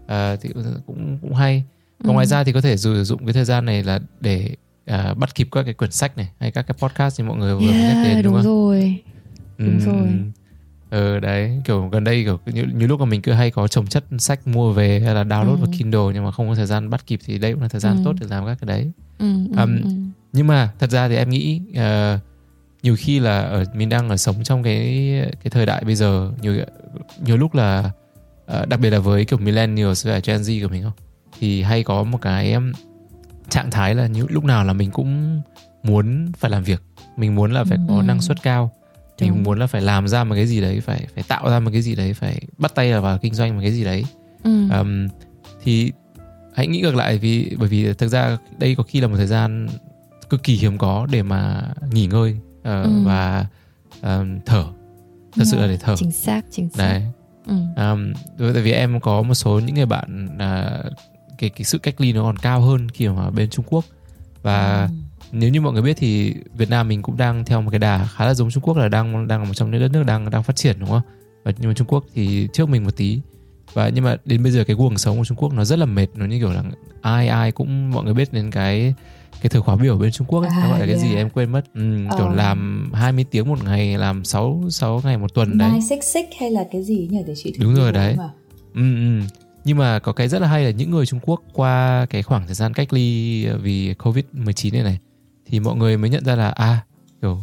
à, 0.07 0.35
thì 0.41 0.49
cũng 0.85 1.17
cũng 1.21 1.33
hay 1.33 1.63
và 1.99 2.09
Ừ. 2.09 2.13
ngoài 2.13 2.25
ra 2.25 2.43
thì 2.43 2.51
có 2.53 2.61
thể 2.61 2.77
sử 2.77 3.03
dụng 3.03 3.25
cái 3.25 3.33
thời 3.33 3.45
gian 3.45 3.65
này 3.65 3.83
là 3.83 3.99
để 4.19 4.55
à, 4.85 5.13
bắt 5.13 5.35
kịp 5.35 5.47
các 5.51 5.63
cái 5.63 5.73
quyển 5.73 5.91
sách 5.91 6.17
này 6.17 6.29
hay 6.39 6.51
các 6.51 6.67
cái 6.67 6.75
podcast 6.79 7.19
như 7.19 7.25
mọi 7.25 7.37
người 7.37 7.55
vừa 7.55 7.61
nhắc 7.73 7.85
yeah, 7.85 8.03
đến 8.03 8.15
đúng, 8.15 8.23
đúng 8.23 8.33
không? 8.33 8.43
rồi 8.43 9.03
đúng 9.57 9.79
rồi. 9.79 10.19
Ờ 10.89 11.19
đấy 11.19 11.61
kiểu 11.65 11.89
gần 11.91 12.03
đây 12.03 12.23
kiểu 12.23 12.39
như, 12.45 12.65
như 12.75 12.87
lúc 12.87 12.99
mà 12.99 13.05
mình 13.05 13.21
cứ 13.21 13.31
hay 13.31 13.51
có 13.51 13.67
trồng 13.67 13.87
chất 13.87 14.03
sách 14.19 14.47
mua 14.47 14.71
về 14.73 14.99
hay 14.99 15.15
là 15.15 15.23
download 15.23 15.49
Ừ. 15.51 15.55
vào 15.55 15.67
Kindle 15.77 16.01
nhưng 16.13 16.23
mà 16.25 16.31
không 16.31 16.49
có 16.49 16.55
thời 16.55 16.65
gian 16.65 16.89
bắt 16.89 17.07
kịp 17.07 17.19
thì 17.25 17.37
đây 17.37 17.53
cũng 17.53 17.61
là 17.61 17.67
thời 17.67 17.81
gian 17.81 17.95
Ừ. 17.97 18.01
tốt 18.03 18.13
để 18.21 18.27
làm 18.29 18.45
các 18.45 18.57
cái 18.61 18.67
đấy 18.67 18.91
ừ, 19.19 19.25
ừ, 19.51 19.61
Um, 19.63 19.81
ừ. 19.83 19.89
nhưng 20.33 20.47
mà 20.47 20.69
thật 20.79 20.89
ra 20.89 21.07
thì 21.09 21.15
em 21.15 21.29
nghĩ 21.29 21.61
ờ, 21.75 22.19
nhiều 22.83 22.95
khi 22.99 23.19
là 23.19 23.41
ở 23.41 23.63
mình 23.73 23.89
đang 23.89 24.09
ở 24.09 24.17
sống 24.17 24.43
trong 24.43 24.63
cái 24.63 24.75
cái 25.43 25.51
thời 25.51 25.65
đại 25.65 25.83
bây 25.83 25.95
giờ 25.95 26.31
nhiều 26.41 26.55
nhiều 27.25 27.37
lúc 27.37 27.53
là 27.55 27.91
ờ, 28.45 28.65
đặc 28.65 28.79
biệt 28.79 28.89
là 28.89 28.99
với 28.99 29.25
kiểu 29.25 29.39
millennials 29.39 30.07
và 30.07 30.19
Gen 30.25 30.41
Z 30.41 30.61
của 30.63 30.69
mình 30.71 30.83
không 30.83 30.91
thì 31.39 31.61
hay 31.61 31.83
có 31.83 32.03
một 32.03 32.21
cái 32.21 32.55
trạng 33.49 33.71
thái 33.71 33.95
là 33.95 34.07
những 34.07 34.27
lúc 34.29 34.43
nào 34.43 34.63
là 34.65 34.73
mình 34.73 34.91
cũng 34.91 35.41
muốn 35.83 36.31
phải 36.37 36.51
làm 36.51 36.63
việc 36.63 36.81
mình 37.17 37.35
muốn 37.35 37.51
là 37.51 37.63
phải 37.63 37.77
có 37.87 37.95
Ừ. 37.95 38.01
năng 38.03 38.21
suất 38.21 38.43
cao 38.43 38.71
mình 39.19 39.29
Đúng. 39.29 39.43
muốn 39.43 39.59
là 39.59 39.67
phải 39.67 39.81
làm 39.81 40.07
ra 40.07 40.23
một 40.23 40.35
cái 40.35 40.47
gì 40.47 40.61
đấy 40.61 40.81
phải 40.81 41.07
phải 41.15 41.23
tạo 41.27 41.49
ra 41.49 41.59
một 41.59 41.69
cái 41.73 41.81
gì 41.81 41.95
đấy 41.95 42.13
phải 42.13 42.41
bắt 42.57 42.75
tay 42.75 42.99
vào 43.01 43.17
kinh 43.17 43.33
doanh 43.33 43.55
một 43.55 43.61
cái 43.61 43.71
gì 43.71 43.83
đấy 43.83 44.03
Ừ. 44.43 44.69
um, 44.79 45.07
thì 45.63 45.91
hãy 46.55 46.67
nghĩ 46.67 46.81
ngược 46.81 46.95
lại 46.95 47.17
vì 47.17 47.55
bởi 47.59 47.69
vì 47.69 47.93
thực 47.93 48.07
ra 48.07 48.37
đây 48.57 48.75
có 48.75 48.83
khi 48.83 49.01
là 49.01 49.07
một 49.07 49.17
thời 49.17 49.27
gian 49.27 49.67
cực 50.29 50.43
kỳ 50.43 50.55
hiếm 50.55 50.77
có 50.77 51.07
để 51.11 51.23
mà 51.23 51.61
nghỉ 51.91 52.05
ngơi 52.07 52.37
ờ, 52.63 52.83
Ừ. 52.83 52.89
và 53.03 53.45
um, 54.01 54.39
thở 54.45 54.65
thật 55.35 55.43
sự 55.45 55.57
là 55.59 55.67
để 55.67 55.77
thở 55.77 55.95
chính 55.97 56.11
xác 56.11 56.41
chính 56.51 56.69
xác 56.69 56.83
đấy 56.83 57.01
ừ. 57.47 57.53
um, 57.75 58.13
tại 58.53 58.61
vì 58.63 58.71
em 58.71 58.99
có 58.99 59.21
một 59.21 59.33
số 59.33 59.59
những 59.59 59.75
người 59.75 59.85
bạn 59.85 60.37
à, 60.39 60.83
cái 61.37 61.49
cái 61.49 61.63
sự 61.63 61.77
cách 61.77 62.01
ly 62.01 62.13
nó 62.13 62.23
còn 62.23 62.37
cao 62.37 62.61
hơn 62.61 62.89
khi 62.89 63.07
mà 63.07 63.29
bên 63.29 63.49
Trung 63.49 63.65
Quốc 63.69 63.85
và 64.41 64.89
nếu 65.31 65.49
như 65.49 65.61
mọi 65.61 65.73
người 65.73 65.81
biết 65.81 65.93
thì 65.97 66.33
Việt 66.57 66.69
Nam 66.69 66.87
mình 66.87 67.01
cũng 67.01 67.17
đang 67.17 67.45
theo 67.45 67.61
một 67.61 67.71
cái 67.71 67.79
đà 67.79 68.07
khá 68.15 68.25
là 68.25 68.33
giống 68.33 68.51
Trung 68.51 68.63
Quốc 68.63 68.77
là 68.77 68.87
đang 68.87 69.27
đang 69.27 69.39
là 69.41 69.45
một 69.47 69.53
trong 69.53 69.71
những 69.71 69.81
đất 69.81 69.91
nước 69.91 70.03
đang 70.03 70.29
đang 70.29 70.43
phát 70.43 70.55
triển 70.55 70.75
đúng 70.79 70.89
không? 70.89 71.01
Và 71.43 71.51
nhưng 71.59 71.69
mà 71.69 71.73
Trung 71.73 71.87
Quốc 71.87 72.05
thì 72.13 72.47
trước 72.53 72.69
mình 72.69 72.83
một 72.83 72.95
tí 72.97 73.19
và 73.73 73.89
nhưng 73.89 74.03
mà 74.03 74.15
đến 74.25 74.43
bây 74.43 74.51
giờ 74.51 74.63
cái 74.63 74.75
guồng 74.75 74.97
sống 74.97 75.17
của 75.17 75.25
Trung 75.25 75.37
Quốc 75.37 75.53
nó 75.53 75.65
rất 75.65 75.79
là 75.79 75.85
mệt 75.85 76.07
nó 76.15 76.25
như 76.25 76.39
kiểu 76.39 76.49
là 76.51 76.63
ai 77.01 77.27
ai 77.27 77.51
cũng 77.51 77.91
mọi 77.91 78.03
người 78.03 78.13
biết 78.13 78.33
đến 78.33 78.51
cái 78.51 78.93
cái 79.41 79.49
thời 79.49 79.61
khóa 79.61 79.75
biểu 79.75 79.97
bên 79.97 80.11
Trung 80.11 80.27
Quốc 80.27 80.41
ấy, 80.41 80.49
nó 80.49 80.61
À, 80.63 80.69
gọi 80.69 80.79
là 80.79 80.85
cái 80.85 80.97
gì 80.99 81.05
yeah. 81.07 81.17
em 81.17 81.29
quên 81.29 81.51
mất 81.51 81.61
ừ, 81.73 82.05
kiểu 82.17 82.25
Ờ. 82.27 82.35
làm 82.35 82.89
20 82.93 83.25
tiếng 83.31 83.47
một 83.49 83.63
ngày 83.63 83.97
làm 83.97 84.25
6 84.25 84.63
6 84.69 85.01
ngày 85.03 85.17
một 85.17 85.33
tuần 85.33 85.57
đấy 85.57 85.69
Nine 85.69 85.81
Six 85.81 86.03
Six 86.13 86.25
hay 86.39 86.51
là 86.51 86.65
cái 86.71 86.83
gì 86.83 87.07
nhỉ 87.11 87.19
để 87.27 87.33
chị 87.43 87.53
Đúng 87.59 87.75
rồi 87.75 87.91
đấy. 87.91 88.15
mà. 88.17 88.29
Ừ, 88.75 88.95
ừ. 88.95 89.21
Nhưng 89.65 89.77
mà 89.77 89.99
có 89.99 90.11
cái 90.13 90.27
rất 90.27 90.41
là 90.41 90.47
hay 90.47 90.63
là 90.63 90.69
những 90.71 90.91
người 90.91 91.05
Trung 91.05 91.19
Quốc 91.23 91.41
qua 91.53 92.05
cái 92.09 92.23
khoảng 92.23 92.45
thời 92.45 92.55
gian 92.55 92.73
cách 92.73 92.93
ly 92.93 93.45
vì 93.61 93.93
Covid-19 93.93 94.73
này 94.73 94.83
này 94.83 94.99
thì 95.45 95.59
mọi 95.59 95.75
người 95.75 95.97
mới 95.97 96.09
nhận 96.09 96.25
ra 96.25 96.35
là 96.35 96.49
à 96.49 96.85
kiểu 97.21 97.39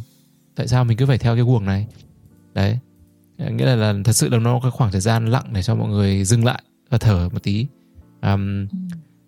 tại 0.56 0.68
sao 0.68 0.84
mình 0.84 0.96
cứ 0.96 1.06
phải 1.06 1.18
theo 1.18 1.34
cái 1.34 1.44
guồng 1.44 1.64
này. 1.64 1.86
Đấy. 2.54 2.78
Nghĩa 3.38 3.66
là, 3.66 3.74
là 3.74 3.94
thật 4.04 4.12
sự 4.12 4.28
là 4.28 4.38
nó 4.38 4.60
có 4.62 4.70
khoảng 4.70 4.92
thời 4.92 5.00
gian 5.00 5.26
lặng 5.26 5.44
để 5.52 5.62
cho 5.62 5.74
mọi 5.74 5.88
người 5.88 6.24
dừng 6.24 6.44
lại 6.44 6.62
và 6.90 6.98
thở 6.98 7.28
một 7.32 7.42
tí. 7.42 7.66
Um, 8.22 8.66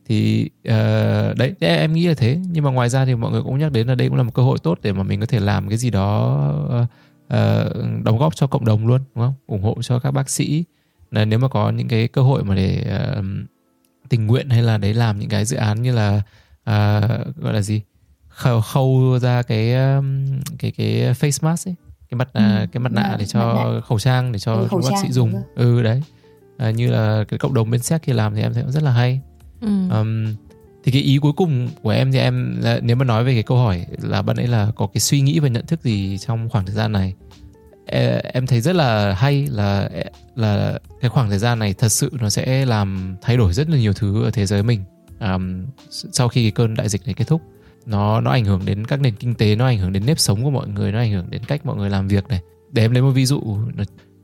thì 0.06 0.50
ờ, 0.64 1.34
đấy 1.34 1.54
em 1.60 1.92
nghĩ 1.92 2.06
là 2.06 2.14
thế 2.14 2.38
nhưng 2.50 2.64
mà 2.64 2.70
ngoài 2.70 2.88
ra 2.88 3.04
thì 3.04 3.14
mọi 3.14 3.32
người 3.32 3.42
cũng 3.42 3.58
nhắc 3.58 3.72
đến 3.72 3.86
là 3.86 3.94
đây 3.94 4.08
cũng 4.08 4.16
là 4.16 4.22
một 4.22 4.34
cơ 4.34 4.42
hội 4.42 4.58
tốt 4.62 4.78
để 4.82 4.92
mà 4.92 5.02
mình 5.02 5.20
có 5.20 5.26
thể 5.26 5.40
làm 5.40 5.68
cái 5.68 5.78
gì 5.78 5.90
đó 5.90 6.36
ờ, 7.28 7.72
đóng 8.04 8.18
góp 8.18 8.36
cho 8.36 8.46
cộng 8.46 8.64
đồng 8.64 8.86
luôn 8.86 9.00
đúng 9.14 9.24
không 9.24 9.34
ủng 9.46 9.62
hộ 9.62 9.82
cho 9.82 9.98
các 9.98 10.10
bác 10.10 10.30
sĩ 10.30 10.64
là 11.10 11.24
nếu 11.24 11.38
mà 11.38 11.48
có 11.48 11.70
những 11.70 11.88
cái 11.88 12.08
cơ 12.08 12.22
hội 12.22 12.44
mà 12.44 12.54
để 12.54 12.84
ờ, 12.88 13.22
tình 14.08 14.26
nguyện 14.26 14.50
hay 14.50 14.62
là 14.62 14.78
đấy 14.78 14.94
làm 14.94 15.18
những 15.18 15.28
cái 15.28 15.44
dự 15.44 15.56
án 15.56 15.82
như 15.82 15.92
là 15.92 16.22
à, 16.64 17.00
gọi 17.36 17.52
là 17.52 17.62
gì 17.62 17.82
khâu, 18.34 18.60
khâu 18.60 19.18
ra 19.18 19.42
cái 19.42 19.74
um, 19.94 20.26
cái 20.58 20.70
cái 20.70 20.86
face 21.20 21.38
mask 21.48 21.68
ấy. 21.68 21.74
Cái 22.10 22.18
mặt 22.18 22.28
à, 22.32 22.58
Ừ, 22.60 22.66
cái 22.72 22.80
mặt 22.80 22.92
nạ 22.92 23.02
mặt- 23.02 23.16
để 23.18 23.26
cho 23.26 23.54
nạ. 23.74 23.80
khẩu 23.80 23.98
trang 23.98 24.32
để 24.32 24.38
cho 24.38 24.52
Ừ, 24.54 24.68
các 24.70 24.76
bác 24.90 24.98
sĩ 25.02 25.12
dùng. 25.12 25.42
ừ 25.54 25.82
đấy. 25.82 26.02
À, 26.58 26.70
như 26.70 26.90
là 26.90 27.24
cái 27.28 27.38
cộng 27.38 27.54
đồng 27.54 27.70
bên 27.70 27.80
séc 27.82 28.02
kia 28.02 28.12
làm 28.12 28.34
thì 28.34 28.42
em 28.42 28.54
thấy 28.54 28.62
cũng 28.62 28.72
rất 28.72 28.82
là 28.82 28.90
hay. 28.90 29.20
Ừ. 29.60 29.68
um, 29.90 30.34
thì 30.84 30.92
cái 30.92 31.02
ý 31.02 31.18
cuối 31.22 31.32
cùng 31.32 31.68
của 31.82 31.90
em 31.90 32.12
thì 32.12 32.18
em 32.18 32.60
nếu 32.82 32.96
mà 32.96 33.04
nói 33.04 33.24
về 33.24 33.32
cái 33.34 33.42
câu 33.42 33.58
hỏi 33.58 33.86
là 34.02 34.22
bạn 34.22 34.36
ấy 34.36 34.46
là 34.46 34.70
có 34.76 34.86
cái 34.86 35.00
suy 35.00 35.20
nghĩ 35.20 35.38
và 35.38 35.48
nhận 35.48 35.66
thức 35.66 35.82
gì 35.82 36.18
trong 36.18 36.48
khoảng 36.48 36.66
thời 36.66 36.74
gian 36.74 36.92
này? 36.92 37.14
Em 38.32 38.46
thấy 38.46 38.60
rất 38.60 38.76
là 38.76 39.12
hay 39.14 39.46
là 39.50 39.88
là 40.36 40.78
cái 41.00 41.08
khoảng 41.08 41.28
thời 41.28 41.38
gian 41.38 41.58
này 41.58 41.74
thật 41.74 41.88
sự 41.88 42.10
nó 42.20 42.30
sẽ 42.30 42.66
làm 42.66 43.16
thay 43.22 43.36
đổi 43.36 43.52
rất 43.52 43.70
là 43.70 43.76
nhiều 43.78 43.92
thứ 43.92 44.24
ở 44.24 44.30
thế 44.30 44.46
giới 44.46 44.62
mình. 44.62 44.80
Um, 45.20 45.64
sau 45.90 46.28
khi 46.28 46.42
cái 46.44 46.50
cơn 46.50 46.74
đại 46.74 46.88
dịch 46.88 47.04
này 47.06 47.14
kết 47.14 47.24
thúc 47.28 47.42
nó 47.86 48.20
nó 48.20 48.30
ảnh 48.30 48.44
hưởng 48.44 48.60
đến 48.64 48.86
các 48.86 49.00
nền 49.00 49.14
kinh 49.14 49.34
tế 49.34 49.56
nó 49.56 49.66
ảnh 49.66 49.78
hưởng 49.78 49.92
đến 49.92 50.06
nếp 50.06 50.18
sống 50.18 50.44
của 50.44 50.50
mọi 50.50 50.68
người 50.68 50.92
nó 50.92 50.98
ảnh 50.98 51.12
hưởng 51.12 51.30
đến 51.30 51.42
cách 51.48 51.66
mọi 51.66 51.76
người 51.76 51.90
làm 51.90 52.08
việc 52.08 52.28
này. 52.28 52.40
Để 52.72 52.84
em 52.84 52.92
lấy 52.92 53.02
một 53.02 53.10
ví 53.10 53.26
dụ 53.26 53.56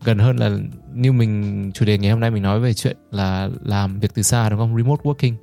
gần 0.05 0.19
hơn 0.19 0.37
là 0.37 0.59
như 0.95 1.13
mình 1.13 1.71
chủ 1.75 1.85
đề 1.85 1.99
ngày 1.99 2.11
hôm 2.11 2.21
nay 2.21 2.31
mình 2.31 2.43
nói 2.43 2.61
về 2.61 2.75
chuyện 2.75 2.97
là 3.11 3.51
làm 3.65 4.01
việc 4.01 4.15
từ 4.15 4.23
xa 4.23 4.49
đúng 4.49 4.59
không? 4.59 4.77
Remote 4.77 5.03
working. 5.03 5.35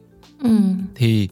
Ừ. 0.44 0.58
thì 0.96 1.30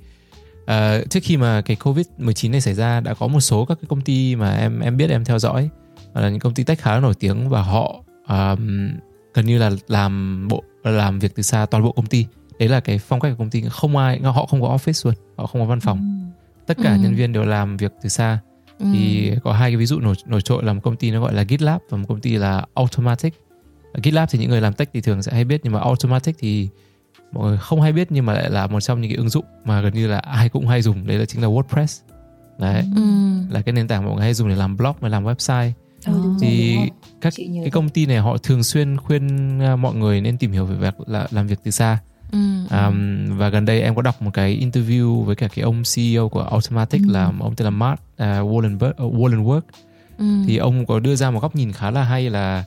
ờ, 0.66 1.04
trước 1.10 1.20
khi 1.24 1.38
mà 1.38 1.62
cái 1.62 1.76
covid 1.76 2.06
19 2.18 2.52
này 2.52 2.62
xảy 2.62 2.74
ra 2.74 3.00
đã 3.00 3.14
có 3.14 3.28
một 3.28 3.40
số 3.40 3.66
các 3.66 3.76
cái 3.82 3.88
công 3.90 4.02
ty 4.02 4.36
mà 4.36 4.56
em 4.56 4.80
em 4.80 4.98
biết 4.98 5.10
em 5.10 5.26
theo 5.26 5.40
dõi. 5.40 5.70
Là 6.14 6.30
những 6.30 6.40
công 6.40 6.54
ty 6.54 6.64
tech 6.64 6.80
khá 6.80 6.94
là 6.94 7.00
nổi 7.00 7.14
tiếng 7.20 7.50
và 7.50 7.62
họ 7.62 8.04
um, 8.28 8.90
gần 9.34 9.46
như 9.46 9.58
là 9.58 9.72
làm 9.88 10.46
bộ 10.50 10.64
làm 10.84 11.20
việc 11.20 11.36
từ 11.36 11.44
xa 11.44 11.66
toàn 11.66 11.84
bộ 11.84 11.92
công 11.92 12.06
ty. 12.06 12.26
Đấy 12.60 12.70
là 12.70 12.80
cái 12.80 12.98
phong 13.00 13.20
cách 13.20 13.32
của 13.32 13.38
công 13.38 13.50
ty. 13.50 13.64
Không 13.70 13.98
ai 13.98 14.20
họ 14.20 14.46
không 14.46 14.62
có 14.62 14.78
office 14.78 15.10
luôn 15.10 15.16
họ 15.38 15.48
không 15.48 15.62
có 15.62 15.66
văn 15.66 15.80
phòng 15.80 16.25
tất 16.68 16.78
cả 16.84 16.92
Ừ. 16.94 16.98
nhân 17.02 17.16
viên 17.16 17.34
đều 17.34 17.44
làm 17.46 17.78
việc 17.78 17.92
từ 18.02 18.10
xa 18.10 18.40
Ừ. 18.80 18.86
thì 18.94 19.32
có 19.44 19.54
hai 19.54 19.70
cái 19.72 19.78
ví 19.78 19.86
dụ 19.86 20.00
nổi 20.00 20.16
nổi 20.26 20.42
trội 20.42 20.64
là 20.64 20.74
một 20.74 20.82
công 20.84 20.96
ty 20.96 21.12
nó 21.12 21.22
gọi 21.22 21.34
là 21.34 21.44
GitLab 21.44 21.82
và 21.90 21.98
một 21.98 22.06
công 22.08 22.20
ty 22.22 22.36
là 22.38 22.66
Automatic. 22.74 23.34
GitLab 24.04 24.30
thì 24.32 24.40
những 24.40 24.50
người 24.50 24.62
làm 24.62 24.74
tech 24.74 24.90
thì 24.94 25.02
thường 25.02 25.22
sẽ 25.24 25.32
hay 25.32 25.46
biết 25.46 25.62
nhưng 25.64 25.74
mà 25.74 25.80
Automatic 25.80 26.36
thì 26.40 26.70
mọi 27.32 27.50
người 27.50 27.58
không 27.58 27.82
hay 27.82 27.92
biết 27.94 28.08
nhưng 28.12 28.26
mà 28.26 28.34
lại 28.34 28.50
là 28.50 28.68
một 28.68 28.80
trong 28.80 29.02
những 29.02 29.12
cái 29.12 29.18
ứng 29.18 29.30
dụng 29.30 29.46
mà 29.66 29.82
gần 29.82 29.94
như 29.94 30.08
là 30.08 30.18
ai 30.20 30.50
cũng 30.50 30.68
hay 30.68 30.82
dùng 30.82 31.08
đấy 31.08 31.18
là 31.18 31.26
chính 31.26 31.42
là 31.42 31.48
WordPress. 31.48 32.02
Đấy, 32.60 32.84
Ừ. 32.96 33.02
là 33.50 33.62
cái 33.62 33.74
nền 33.74 33.88
tảng 33.88 34.06
mọi 34.06 34.14
người 34.16 34.24
hay 34.24 34.34
dùng 34.34 34.50
để 34.50 34.56
làm 34.56 34.78
blog 34.78 34.94
và 35.00 35.10
làm 35.10 35.26
website. 35.26 35.72
Ừ, 36.06 36.14
Thì 36.42 36.76
rồi. 36.76 36.90
các 37.22 37.34
cái 37.38 37.70
công 37.72 37.90
ty 37.90 38.06
này 38.06 38.18
họ 38.18 38.38
thường 38.38 38.64
xuyên 38.64 38.98
khuyên 38.98 39.60
à, 39.62 39.76
mọi 39.76 39.96
người 39.96 40.22
nên 40.22 40.38
tìm 40.38 40.52
hiểu 40.52 40.66
về 40.66 40.76
việc 40.76 40.94
là 41.10 41.28
làm 41.32 41.48
việc 41.48 41.60
từ 41.64 41.72
xa. 41.72 42.00
Ừ. 42.36 42.78
Um, 42.88 43.38
và 43.38 43.50
gần 43.50 43.66
đây 43.66 43.82
em 43.82 43.96
có 43.96 44.02
đọc 44.02 44.22
một 44.22 44.32
cái 44.34 44.60
interview 44.62 45.24
với 45.24 45.36
cả 45.36 45.48
cái 45.56 45.64
ông 45.64 45.84
CEO 45.96 46.30
của 46.30 46.42
Automatic 46.42 47.02
Ừ. 47.08 47.14
là 47.14 47.32
ông 47.40 47.56
tên 47.56 47.66
là 47.66 47.70
Matt 47.70 48.02
uh, 48.02 48.20
Wallenberg, 48.28 49.06
uh, 49.06 49.14
Wallenberg 49.16 49.62
Ừ. 50.18 50.26
thì 50.48 50.58
ông 50.58 50.86
có 50.86 51.00
đưa 51.00 51.16
ra 51.16 51.32
một 51.32 51.40
góc 51.40 51.56
nhìn 51.56 51.72
khá 51.72 51.92
là 51.92 52.04
hay 52.04 52.30
là 52.30 52.64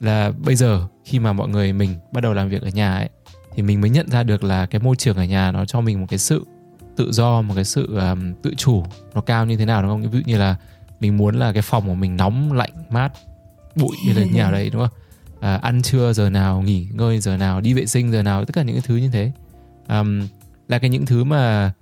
là 0.00 0.32
bây 0.44 0.54
giờ 0.56 0.86
khi 1.04 1.18
mà 1.18 1.32
mọi 1.32 1.48
người 1.48 1.72
mình 1.72 1.94
bắt 2.12 2.20
đầu 2.20 2.34
làm 2.34 2.48
việc 2.48 2.62
ở 2.62 2.68
nhà 2.68 2.94
ấy 2.94 3.08
thì 3.54 3.62
mình 3.62 3.80
mới 3.80 3.90
nhận 3.90 4.10
ra 4.10 4.22
được 4.22 4.44
là 4.44 4.66
cái 4.66 4.80
môi 4.80 4.96
trường 4.96 5.16
ở 5.16 5.24
nhà 5.24 5.52
nó 5.52 5.64
cho 5.64 5.80
mình 5.80 6.00
một 6.00 6.06
cái 6.08 6.18
sự 6.18 6.44
tự 6.96 7.12
do 7.12 7.42
một 7.42 7.54
cái 7.54 7.64
sự 7.64 7.96
um, 7.98 8.34
tự 8.42 8.54
chủ 8.54 8.84
nó 9.14 9.20
cao 9.20 9.46
như 9.46 9.56
thế 9.56 9.64
nào 9.64 9.82
đúng 9.82 9.90
không 9.90 10.02
ví 10.10 10.18
dụ 10.18 10.24
như 10.26 10.38
là 10.38 10.56
mình 11.00 11.16
muốn 11.16 11.34
là 11.38 11.52
cái 11.52 11.62
phòng 11.62 11.86
của 11.88 11.94
mình 11.94 12.16
nóng 12.16 12.52
lạnh 12.52 12.70
mát 12.90 13.12
bụi 13.76 13.96
như 14.06 14.12
là 14.12 14.24
nhà 14.32 14.50
đấy 14.50 14.70
đúng 14.72 14.82
không 14.82 14.98
à, 15.42 15.56
ăn 15.56 15.82
trưa 15.82 16.12
giờ 16.12 16.30
nào 16.30 16.62
nghỉ 16.62 16.86
ngơi 16.92 17.18
giờ 17.20 17.36
nào 17.36 17.60
đi 17.60 17.72
vệ 17.74 17.86
sinh 17.86 18.12
giờ 18.12 18.22
nào 18.22 18.44
tất 18.44 18.54
cả 18.54 18.62
những 18.62 18.76
cái 18.76 18.82
thứ 18.86 18.96
như 18.96 19.08
thế 19.12 19.32
um, 19.88 20.20
là 20.68 20.78
cái 20.78 20.90
những 20.90 21.06
thứ 21.06 21.24
mà 21.24 21.72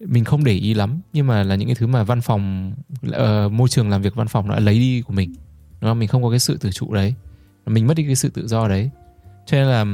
mình 0.00 0.24
không 0.24 0.44
để 0.44 0.52
ý 0.52 0.74
lắm 0.74 1.00
nhưng 1.12 1.26
mà 1.26 1.42
là 1.42 1.54
những 1.54 1.68
cái 1.68 1.74
thứ 1.74 1.86
mà 1.86 2.02
văn 2.02 2.20
phòng 2.20 2.72
ờ, 3.12 3.48
môi 3.48 3.68
trường 3.68 3.90
làm 3.90 4.02
việc 4.02 4.14
văn 4.14 4.28
phòng 4.28 4.48
nó 4.48 4.54
đã 4.54 4.60
lấy 4.60 4.78
đi 4.78 5.00
của 5.02 5.12
mình 5.12 5.34
đúng 5.80 5.90
không? 5.90 5.98
mình 5.98 6.08
không 6.08 6.22
có 6.22 6.30
cái 6.30 6.38
sự 6.38 6.56
tự 6.60 6.70
chủ 6.72 6.94
đấy 6.94 7.14
mình 7.66 7.86
mất 7.86 7.94
đi 7.96 8.02
cái 8.04 8.14
sự 8.14 8.28
tự 8.28 8.46
do 8.48 8.68
đấy 8.68 8.90
cho 9.46 9.56
nên 9.56 9.66
là 9.66 9.84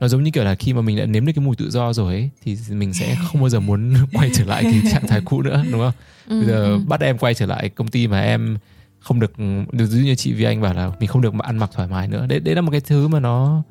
nó 0.00 0.08
giống 0.08 0.22
như 0.22 0.30
kiểu 0.30 0.44
là 0.44 0.54
khi 0.54 0.72
mà 0.72 0.80
mình 0.80 0.96
đã 0.96 1.06
nếm 1.06 1.26
được 1.26 1.32
cái 1.36 1.44
mùi 1.44 1.56
tự 1.56 1.70
do 1.70 1.92
rồi 1.92 2.14
ấy, 2.14 2.30
thì 2.44 2.56
mình 2.70 2.94
sẽ 2.94 3.16
không 3.24 3.40
bao 3.40 3.48
giờ 3.48 3.60
muốn 3.60 3.94
quay 4.12 4.30
trở 4.32 4.44
lại 4.44 4.64
cái 4.64 4.82
trạng 4.92 5.06
thái 5.06 5.20
cũ 5.20 5.42
nữa 5.42 5.64
đúng 5.70 5.80
không 5.80 5.92
Ừ. 6.28 6.38
bây 6.38 6.48
giờ 6.48 6.62
Ừ. 6.64 6.78
bắt 6.86 7.00
em 7.00 7.18
quay 7.18 7.34
trở 7.34 7.46
lại 7.46 7.68
công 7.68 7.88
ty 7.88 8.06
mà 8.06 8.20
em 8.20 8.58
không 9.00 9.20
được 9.20 9.32
được 9.72 9.86
giống 9.86 10.02
như 10.02 10.14
chị 10.14 10.32
Vi 10.32 10.44
Anh 10.44 10.60
bảo 10.60 10.74
là 10.74 10.92
mình 11.00 11.08
không 11.08 11.22
được 11.22 11.34
mà 11.34 11.44
ăn 11.46 11.56
mặc 11.58 11.70
thoải 11.74 11.88
mái 11.88 12.08
nữa 12.08 12.26
đấy 12.26 12.40
đấy 12.40 12.54
là 12.54 12.60
một 12.60 12.70
cái 12.70 12.80
thứ 12.80 13.08
mà 13.08 13.20
nó 13.20 13.62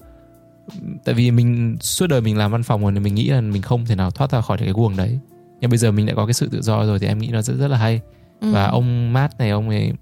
tại 1.05 1.15
vì 1.15 1.31
mình 1.31 1.77
suốt 1.81 2.07
đời 2.07 2.21
mình 2.21 2.37
làm 2.37 2.51
văn 2.51 2.63
phòng 2.63 2.81
rồi 2.81 2.91
nên 2.91 3.03
mình 3.03 3.15
nghĩ 3.15 3.29
là 3.29 3.41
mình 3.41 3.61
không 3.61 3.85
thể 3.85 3.95
nào 3.95 4.11
thoát 4.11 4.31
ra 4.31 4.41
khỏi 4.41 4.57
cái 4.57 4.71
guồng 4.73 4.97
đấy 4.97 5.19
nhưng 5.61 5.69
bây 5.69 5.77
giờ 5.77 5.91
mình 5.91 6.05
đã 6.05 6.13
có 6.15 6.25
cái 6.25 6.33
sự 6.33 6.49
tự 6.51 6.61
do 6.61 6.85
rồi 6.85 6.99
thì 6.99 7.07
em 7.07 7.19
nghĩ 7.19 7.27
nó 7.27 7.41
rất 7.41 7.53
rất 7.53 7.67
là 7.67 7.77
hay 7.77 8.01
Ừ. 8.41 8.51
và 8.51 8.65
ông 8.65 9.13
Matt 9.13 9.39
này 9.39 9.49
ông 9.49 9.69
ấy 9.69 9.93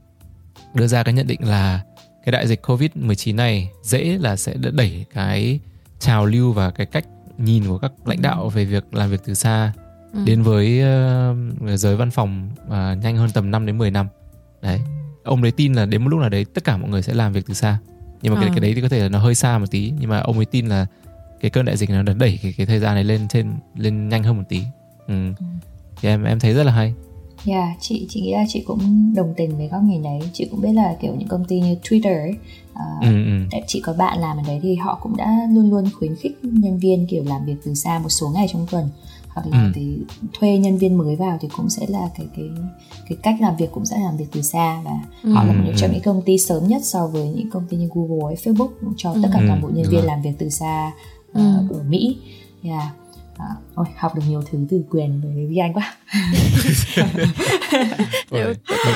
đưa 0.73 0.87
ra 0.87 1.03
cái 1.03 1.13
nhận 1.13 1.27
định 1.27 1.39
là 1.47 1.81
cái 2.25 2.31
đại 2.31 2.47
dịch 2.47 2.61
Covid 2.67 2.89
19 2.95 3.35
này 3.35 3.69
dễ 3.83 4.17
là 4.21 4.35
sẽ 4.35 4.53
đẩy 4.73 5.05
cái 5.13 5.59
trào 5.99 6.25
lưu 6.25 6.51
và 6.51 6.71
cái 6.71 6.85
cách 6.85 7.05
nhìn 7.37 7.67
của 7.67 7.77
các 7.77 7.91
lãnh 8.05 8.21
đạo 8.21 8.49
về 8.49 8.65
việc 8.65 8.93
làm 8.93 9.09
việc 9.09 9.21
từ 9.25 9.33
xa 9.33 9.73
Ừ. 10.13 10.19
đến 10.25 10.43
với 10.43 10.81
uh, 10.81 11.79
giới 11.79 11.95
văn 11.95 12.11
phòng 12.11 12.49
uh, 12.65 12.71
nhanh 13.03 13.17
hơn 13.17 13.29
tầm 13.33 13.51
5 13.51 13.65
đến 13.65 13.77
10 13.77 13.91
năm. 13.91 14.07
Đấy. 14.61 14.81
Ông 15.27 15.41
đấy 15.41 15.51
tin 15.51 15.73
là 15.73 15.85
đến 15.85 16.01
một 16.03 16.09
lúc 16.09 16.19
nào 16.19 16.29
đấy 16.29 16.45
tất 16.53 16.63
cả 16.63 16.77
mọi 16.77 16.89
người 16.89 17.01
sẽ 17.01 17.13
làm 17.13 17.33
việc 17.33 17.45
từ 17.47 17.53
xa. 17.53 17.77
Nhưng 18.21 18.33
mà 18.33 18.39
cái 18.39 18.49
Ờ. 18.49 18.53
cái 18.55 18.61
đấy 18.61 18.73
thì 18.75 18.81
có 18.81 18.89
thể 18.89 18.99
là 18.99 19.09
nó 19.09 19.19
hơi 19.19 19.35
xa 19.35 19.57
một 19.57 19.65
tí 19.71 19.93
nhưng 19.99 20.09
mà 20.09 20.19
ông 20.19 20.35
ấy 20.37 20.45
tin 20.45 20.67
là 20.67 20.85
cái 21.41 21.51
cơn 21.51 21.65
đại 21.65 21.77
dịch 21.77 21.89
nó 21.89 22.01
đã 22.03 22.13
đẩy 22.13 22.39
cái 22.43 22.53
cái 22.57 22.65
thời 22.65 22.79
gian 22.79 22.95
này 22.95 23.03
lên 23.03 23.27
trên 23.27 23.53
lên 23.75 24.09
nhanh 24.09 24.23
hơn 24.23 24.37
một 24.37 24.43
tí. 24.49 24.61
Ừ. 25.07 25.13
Thì 26.01 26.09
em 26.09 26.23
em 26.23 26.39
thấy 26.39 26.53
rất 26.53 26.63
là 26.63 26.71
hay. 26.71 26.93
Yeah, 27.45 27.69
chị 27.79 28.05
chị 28.09 28.21
nghĩ 28.21 28.33
là 28.33 28.43
chị 28.47 28.63
cũng 28.67 29.13
đồng 29.15 29.33
tình 29.37 29.57
với 29.57 29.67
góc 29.67 29.81
nhìn 29.83 30.03
đấy. 30.03 30.19
Chị 30.33 30.47
cũng 30.51 30.61
biết 30.61 30.73
là 30.73 30.95
kiểu 31.01 31.15
những 31.15 31.27
công 31.27 31.45
ty 31.45 31.59
như 31.59 31.75
Twitter 31.83 32.19
ấy, 32.21 32.33
à, 32.73 32.85
Ừ 33.01 33.07
ừ. 33.25 33.45
tại 33.51 33.63
chị 33.67 33.81
có 33.85 33.93
bạn 33.93 34.19
làm 34.19 34.37
ở 34.37 34.43
đấy 34.47 34.59
thì 34.63 34.75
họ 34.75 34.99
cũng 35.01 35.17
đã 35.17 35.39
luôn 35.53 35.69
luôn 35.71 35.85
khuyến 35.99 36.15
khích 36.15 36.37
nhân 36.43 36.77
viên 36.77 37.07
kiểu 37.07 37.23
làm 37.23 37.45
việc 37.45 37.55
từ 37.65 37.73
xa 37.73 37.99
một 37.99 38.09
số 38.09 38.29
ngày 38.29 38.47
trong 38.53 38.67
tuần 38.71 38.89
hoặc 39.43 39.57
là 39.57 39.63
Ừ. 39.63 39.71
thì 39.75 39.97
thuê 40.39 40.57
nhân 40.57 40.77
viên 40.77 40.97
mới 40.97 41.15
vào 41.15 41.37
thì 41.41 41.47
cũng 41.57 41.69
sẽ 41.69 41.85
là 41.89 42.09
cái 42.17 42.27
cái 42.35 42.45
cái 43.09 43.17
cách 43.23 43.35
làm 43.41 43.55
việc 43.57 43.71
cũng 43.71 43.85
sẽ 43.85 43.95
làm 43.99 44.17
việc 44.17 44.25
từ 44.31 44.41
xa 44.41 44.81
và 44.85 44.91
họ 45.33 45.43
là 45.43 45.53
Ừ, 45.53 45.57
một 45.65 45.71
trong 45.77 45.89
ừ. 45.89 45.93
những 45.93 46.03
công 46.03 46.21
ty 46.25 46.37
sớm 46.37 46.67
nhất 46.67 46.81
so 46.85 47.07
với 47.07 47.27
những 47.29 47.49
công 47.49 47.65
ty 47.69 47.77
như 47.77 47.89
Google 47.95 48.25
hay 48.35 48.35
Facebook 48.43 48.69
cho 48.97 49.13
tất 49.23 49.29
cả 49.33 49.39
Ừ, 49.39 49.45
toàn 49.47 49.61
bộ 49.61 49.69
nhân 49.73 49.85
viên 49.89 50.05
làm 50.05 50.21
việc 50.21 50.33
từ 50.37 50.49
xa 50.49 50.91
Ừ. 51.33 51.41
uh, 51.65 51.71
ở 51.71 51.83
Mỹ. 51.89 52.17
Yeah. 52.63 52.83
À, 53.37 53.45
ôi, 53.75 53.85
học 53.97 54.15
được 54.15 54.21
nhiều 54.29 54.43
thứ 54.51 54.57
từ 54.69 54.83
quyền 54.89 55.21
với 55.21 55.45
Vi 55.45 55.57
Anh 55.57 55.73
quá. 55.73 55.95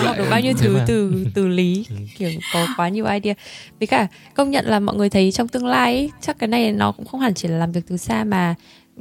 Học 0.06 0.16
được 0.18 0.28
bao 0.30 0.40
nhiêu 0.42 0.54
thứ 0.58 0.78
mà. 0.78 0.84
từ 0.88 1.26
từ 1.36 1.48
lý 1.48 1.86
kiểu 2.18 2.30
có 2.54 2.68
quá 2.78 2.90
nhiều 2.90 3.06
idea 3.06 3.34
với 3.80 3.88
cả 3.88 4.08
công 4.34 4.52
nhận 4.52 4.66
là 4.66 4.80
mọi 4.80 4.96
người 4.96 5.10
thấy 5.10 5.32
trong 5.32 5.48
tương 5.48 5.66
lai 5.66 5.96
ấy, 5.96 6.12
chắc 6.22 6.40
cái 6.40 6.48
này 6.48 6.72
nó 6.72 6.92
cũng 6.92 7.06
không 7.06 7.20
hẳn 7.20 7.34
chỉ 7.34 7.48
là 7.48 7.58
làm 7.58 7.72
việc 7.72 7.82
từ 7.88 7.98
xa 7.98 8.24
mà 8.24 8.56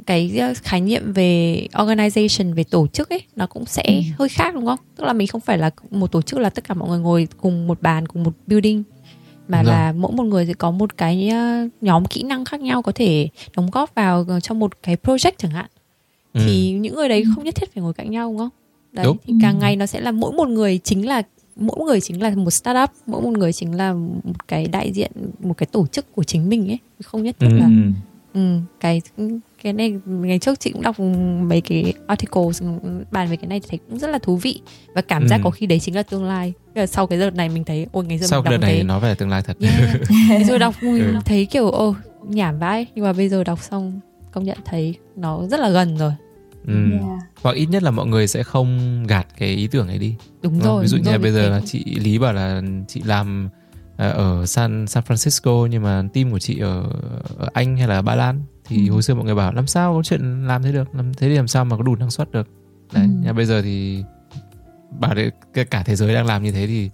cái 0.05 0.37
ờ, 0.39 0.53
khái 0.63 0.81
niệm 0.81 1.13
về 1.13 1.67
organization 1.73 2.53
về 2.53 2.63
tổ 2.63 2.87
chức 2.87 3.09
ấy 3.09 3.21
nó 3.35 3.47
cũng 3.47 3.65
sẽ 3.65 3.83
Ừ. 3.87 3.93
hơi 4.19 4.29
khác 4.29 4.55
đúng 4.55 4.65
không 4.65 4.79
tức 4.95 5.03
là 5.03 5.13
mình 5.13 5.27
không 5.27 5.41
phải 5.41 5.57
là 5.57 5.69
một 5.91 6.11
tổ 6.11 6.21
chức 6.21 6.39
là 6.39 6.49
tất 6.49 6.63
cả 6.63 6.73
mọi 6.73 6.89
người 6.89 6.99
ngồi 6.99 7.27
cùng 7.41 7.67
một 7.67 7.81
bàn 7.81 8.07
cùng 8.07 8.23
một 8.23 8.33
building 8.47 8.83
mà 9.47 9.57
Đúng 9.57 9.65
rồi. 9.65 9.75
là 9.75 9.91
mỗi 9.91 10.11
một 10.11 10.23
người 10.23 10.45
sẽ 10.45 10.53
có 10.53 10.71
một 10.71 10.97
cái 10.97 11.29
ờ, 11.29 11.67
nhóm 11.81 12.05
kỹ 12.05 12.23
năng 12.23 12.45
khác 12.45 12.61
nhau 12.61 12.81
có 12.81 12.91
thể 12.91 13.29
đóng 13.55 13.69
góp 13.71 13.95
vào 13.95 14.25
trong 14.43 14.59
một 14.59 14.83
cái 14.83 14.97
project 15.03 15.31
chẳng 15.37 15.51
hạn 15.51 15.65
Ừ. 16.33 16.41
thì 16.45 16.71
những 16.71 16.95
người 16.95 17.09
đấy 17.09 17.23
không 17.35 17.43
nhất 17.43 17.55
thiết 17.55 17.73
phải 17.73 17.83
ngồi 17.83 17.93
cạnh 17.93 18.11
nhau 18.11 18.29
đúng 18.29 18.37
không 18.37 18.49
đấy 18.91 19.05
Đúng. 19.05 19.17
thì 19.25 19.33
càng 19.41 19.59
ngày 19.59 19.75
nó 19.75 19.85
sẽ 19.85 19.99
là 20.01 20.11
mỗi 20.11 20.31
một 20.31 20.47
người 20.47 20.77
chính 20.83 21.07
là 21.07 21.21
mỗi 21.55 21.85
người 21.85 22.01
chính 22.01 22.21
là 22.21 22.29
một 22.35 22.51
startup 22.51 22.89
mỗi 23.07 23.21
một 23.21 23.37
người 23.37 23.53
chính 23.53 23.75
là 23.75 23.93
một 23.93 24.47
cái 24.47 24.67
đại 24.67 24.91
diện 24.93 25.11
một 25.39 25.57
cái 25.57 25.67
tổ 25.71 25.87
chức 25.87 26.15
của 26.15 26.23
chính 26.23 26.49
mình 26.49 26.67
ấy 26.71 26.77
không 27.03 27.23
nhất 27.23 27.35
thiết 27.39 27.47
Ừ, 27.49 27.57
là 27.59 27.65
ừ. 27.65 27.91
ừ, 28.33 28.57
cái 28.79 29.01
cái 29.63 29.73
này 29.73 29.93
ngày 30.05 30.39
trước 30.39 30.59
chị 30.59 30.71
cũng 30.71 30.81
đọc 30.81 30.99
mấy 31.41 31.61
cái 31.61 31.93
articles 32.07 32.63
bàn 33.11 33.27
về 33.29 33.35
cái 33.35 33.47
này 33.47 33.59
thì 33.59 33.67
thấy 33.69 33.79
cũng 33.89 33.99
rất 33.99 34.07
là 34.09 34.19
thú 34.19 34.35
vị 34.37 34.61
và 34.95 35.01
cảm 35.01 35.27
giác 35.27 35.37
Ừ. 35.37 35.41
có 35.43 35.49
khi 35.49 35.65
đấy 35.65 35.79
chính 35.79 35.95
là 35.95 36.03
tương 36.03 36.23
lai 36.23 36.53
là 36.75 36.85
sau 36.87 37.07
cái 37.07 37.19
đợt 37.19 37.35
này 37.35 37.49
mình 37.49 37.63
thấy 37.63 37.87
ôi 37.91 38.05
ngày 38.05 38.19
xưa 38.19 38.25
Sau 38.25 38.39
mình 38.39 38.43
cái 38.45 38.51
đọc 38.53 38.61
đợt 38.61 38.67
này 38.67 38.75
thấy 38.75 38.83
nói 38.83 38.99
về 38.99 39.15
tương 39.15 39.29
lai 39.29 39.41
thật. 39.41 39.57
Yeah. 39.59 40.01
Xưa 40.47 40.57
đọc 40.57 40.75
Ừ. 40.81 41.13
thấy 41.25 41.45
kiểu 41.45 41.69
ô 41.69 41.95
nhảm 42.27 42.59
vãi 42.59 42.85
nhưng 42.95 43.05
mà 43.05 43.13
bây 43.13 43.29
giờ 43.29 43.43
đọc 43.43 43.59
xong 43.63 43.99
công 44.31 44.43
nhận 44.43 44.57
thấy 44.65 44.95
nó 45.15 45.47
rất 45.47 45.59
là 45.59 45.69
gần 45.69 45.97
rồi 45.97 46.11
Ừ. 46.67 46.73
Yeah. 46.91 47.03
Hoặc 47.41 47.55
ít 47.55 47.65
nhất 47.65 47.83
là 47.83 47.91
mọi 47.91 48.05
người 48.07 48.27
sẽ 48.27 48.43
không 48.43 49.03
gạt 49.07 49.27
cái 49.37 49.49
ý 49.49 49.67
tưởng 49.67 49.87
ấy 49.87 49.97
đi. 49.97 50.15
đúng 50.41 50.53
Đúng 50.53 50.61
không? 50.61 50.69
rồi 50.73 50.81
Ví 50.81 50.87
dụ 50.87 50.97
như 50.97 51.03
rồi, 51.03 51.17
bây 51.19 51.31
giờ 51.31 51.49
là 51.49 51.61
chị 51.65 51.83
Lý 51.85 52.17
bảo 52.17 52.33
là 52.33 52.61
chị 52.87 53.01
làm 53.05 53.49
ờ, 53.97 54.09
ở 54.11 54.45
San 54.45 54.87
San 54.87 55.03
Francisco 55.07 55.65
nhưng 55.67 55.83
mà 55.83 56.03
team 56.13 56.31
của 56.31 56.39
chị 56.39 56.59
ở, 56.59 56.83
ở 57.37 57.49
Anh 57.53 57.77
hay 57.77 57.87
là 57.87 58.01
Ba 58.01 58.15
Lan 58.15 58.41
thì 58.71 58.87
Ừ. 58.87 58.91
hồi 58.93 59.01
xưa 59.01 59.13
mọi 59.13 59.25
người 59.25 59.35
bảo 59.35 59.53
làm 59.53 59.67
sao 59.67 59.93
có 59.93 60.03
chuyện 60.03 60.47
làm 60.47 60.63
thế 60.63 60.71
được, 60.71 60.95
làm 60.95 61.13
thế 61.13 61.29
thì 61.29 61.35
làm 61.35 61.47
sao 61.47 61.65
mà 61.65 61.77
có 61.77 61.83
đủ 61.83 61.95
năng 61.95 62.11
suất 62.11 62.31
được. 62.31 62.47
Đấy, 62.93 63.03
Ừ. 63.03 63.09
nhưng 63.23 63.35
bây 63.35 63.45
giờ 63.45 63.61
thì 63.61 64.03
bảo 64.99 65.15
đấy 65.15 65.31
cả- 65.69 65.83
thế 65.85 65.95
giới 65.95 66.13
đang 66.13 66.25
làm 66.25 66.43
như 66.43 66.51
thế 66.51 66.67
thì 66.67 66.89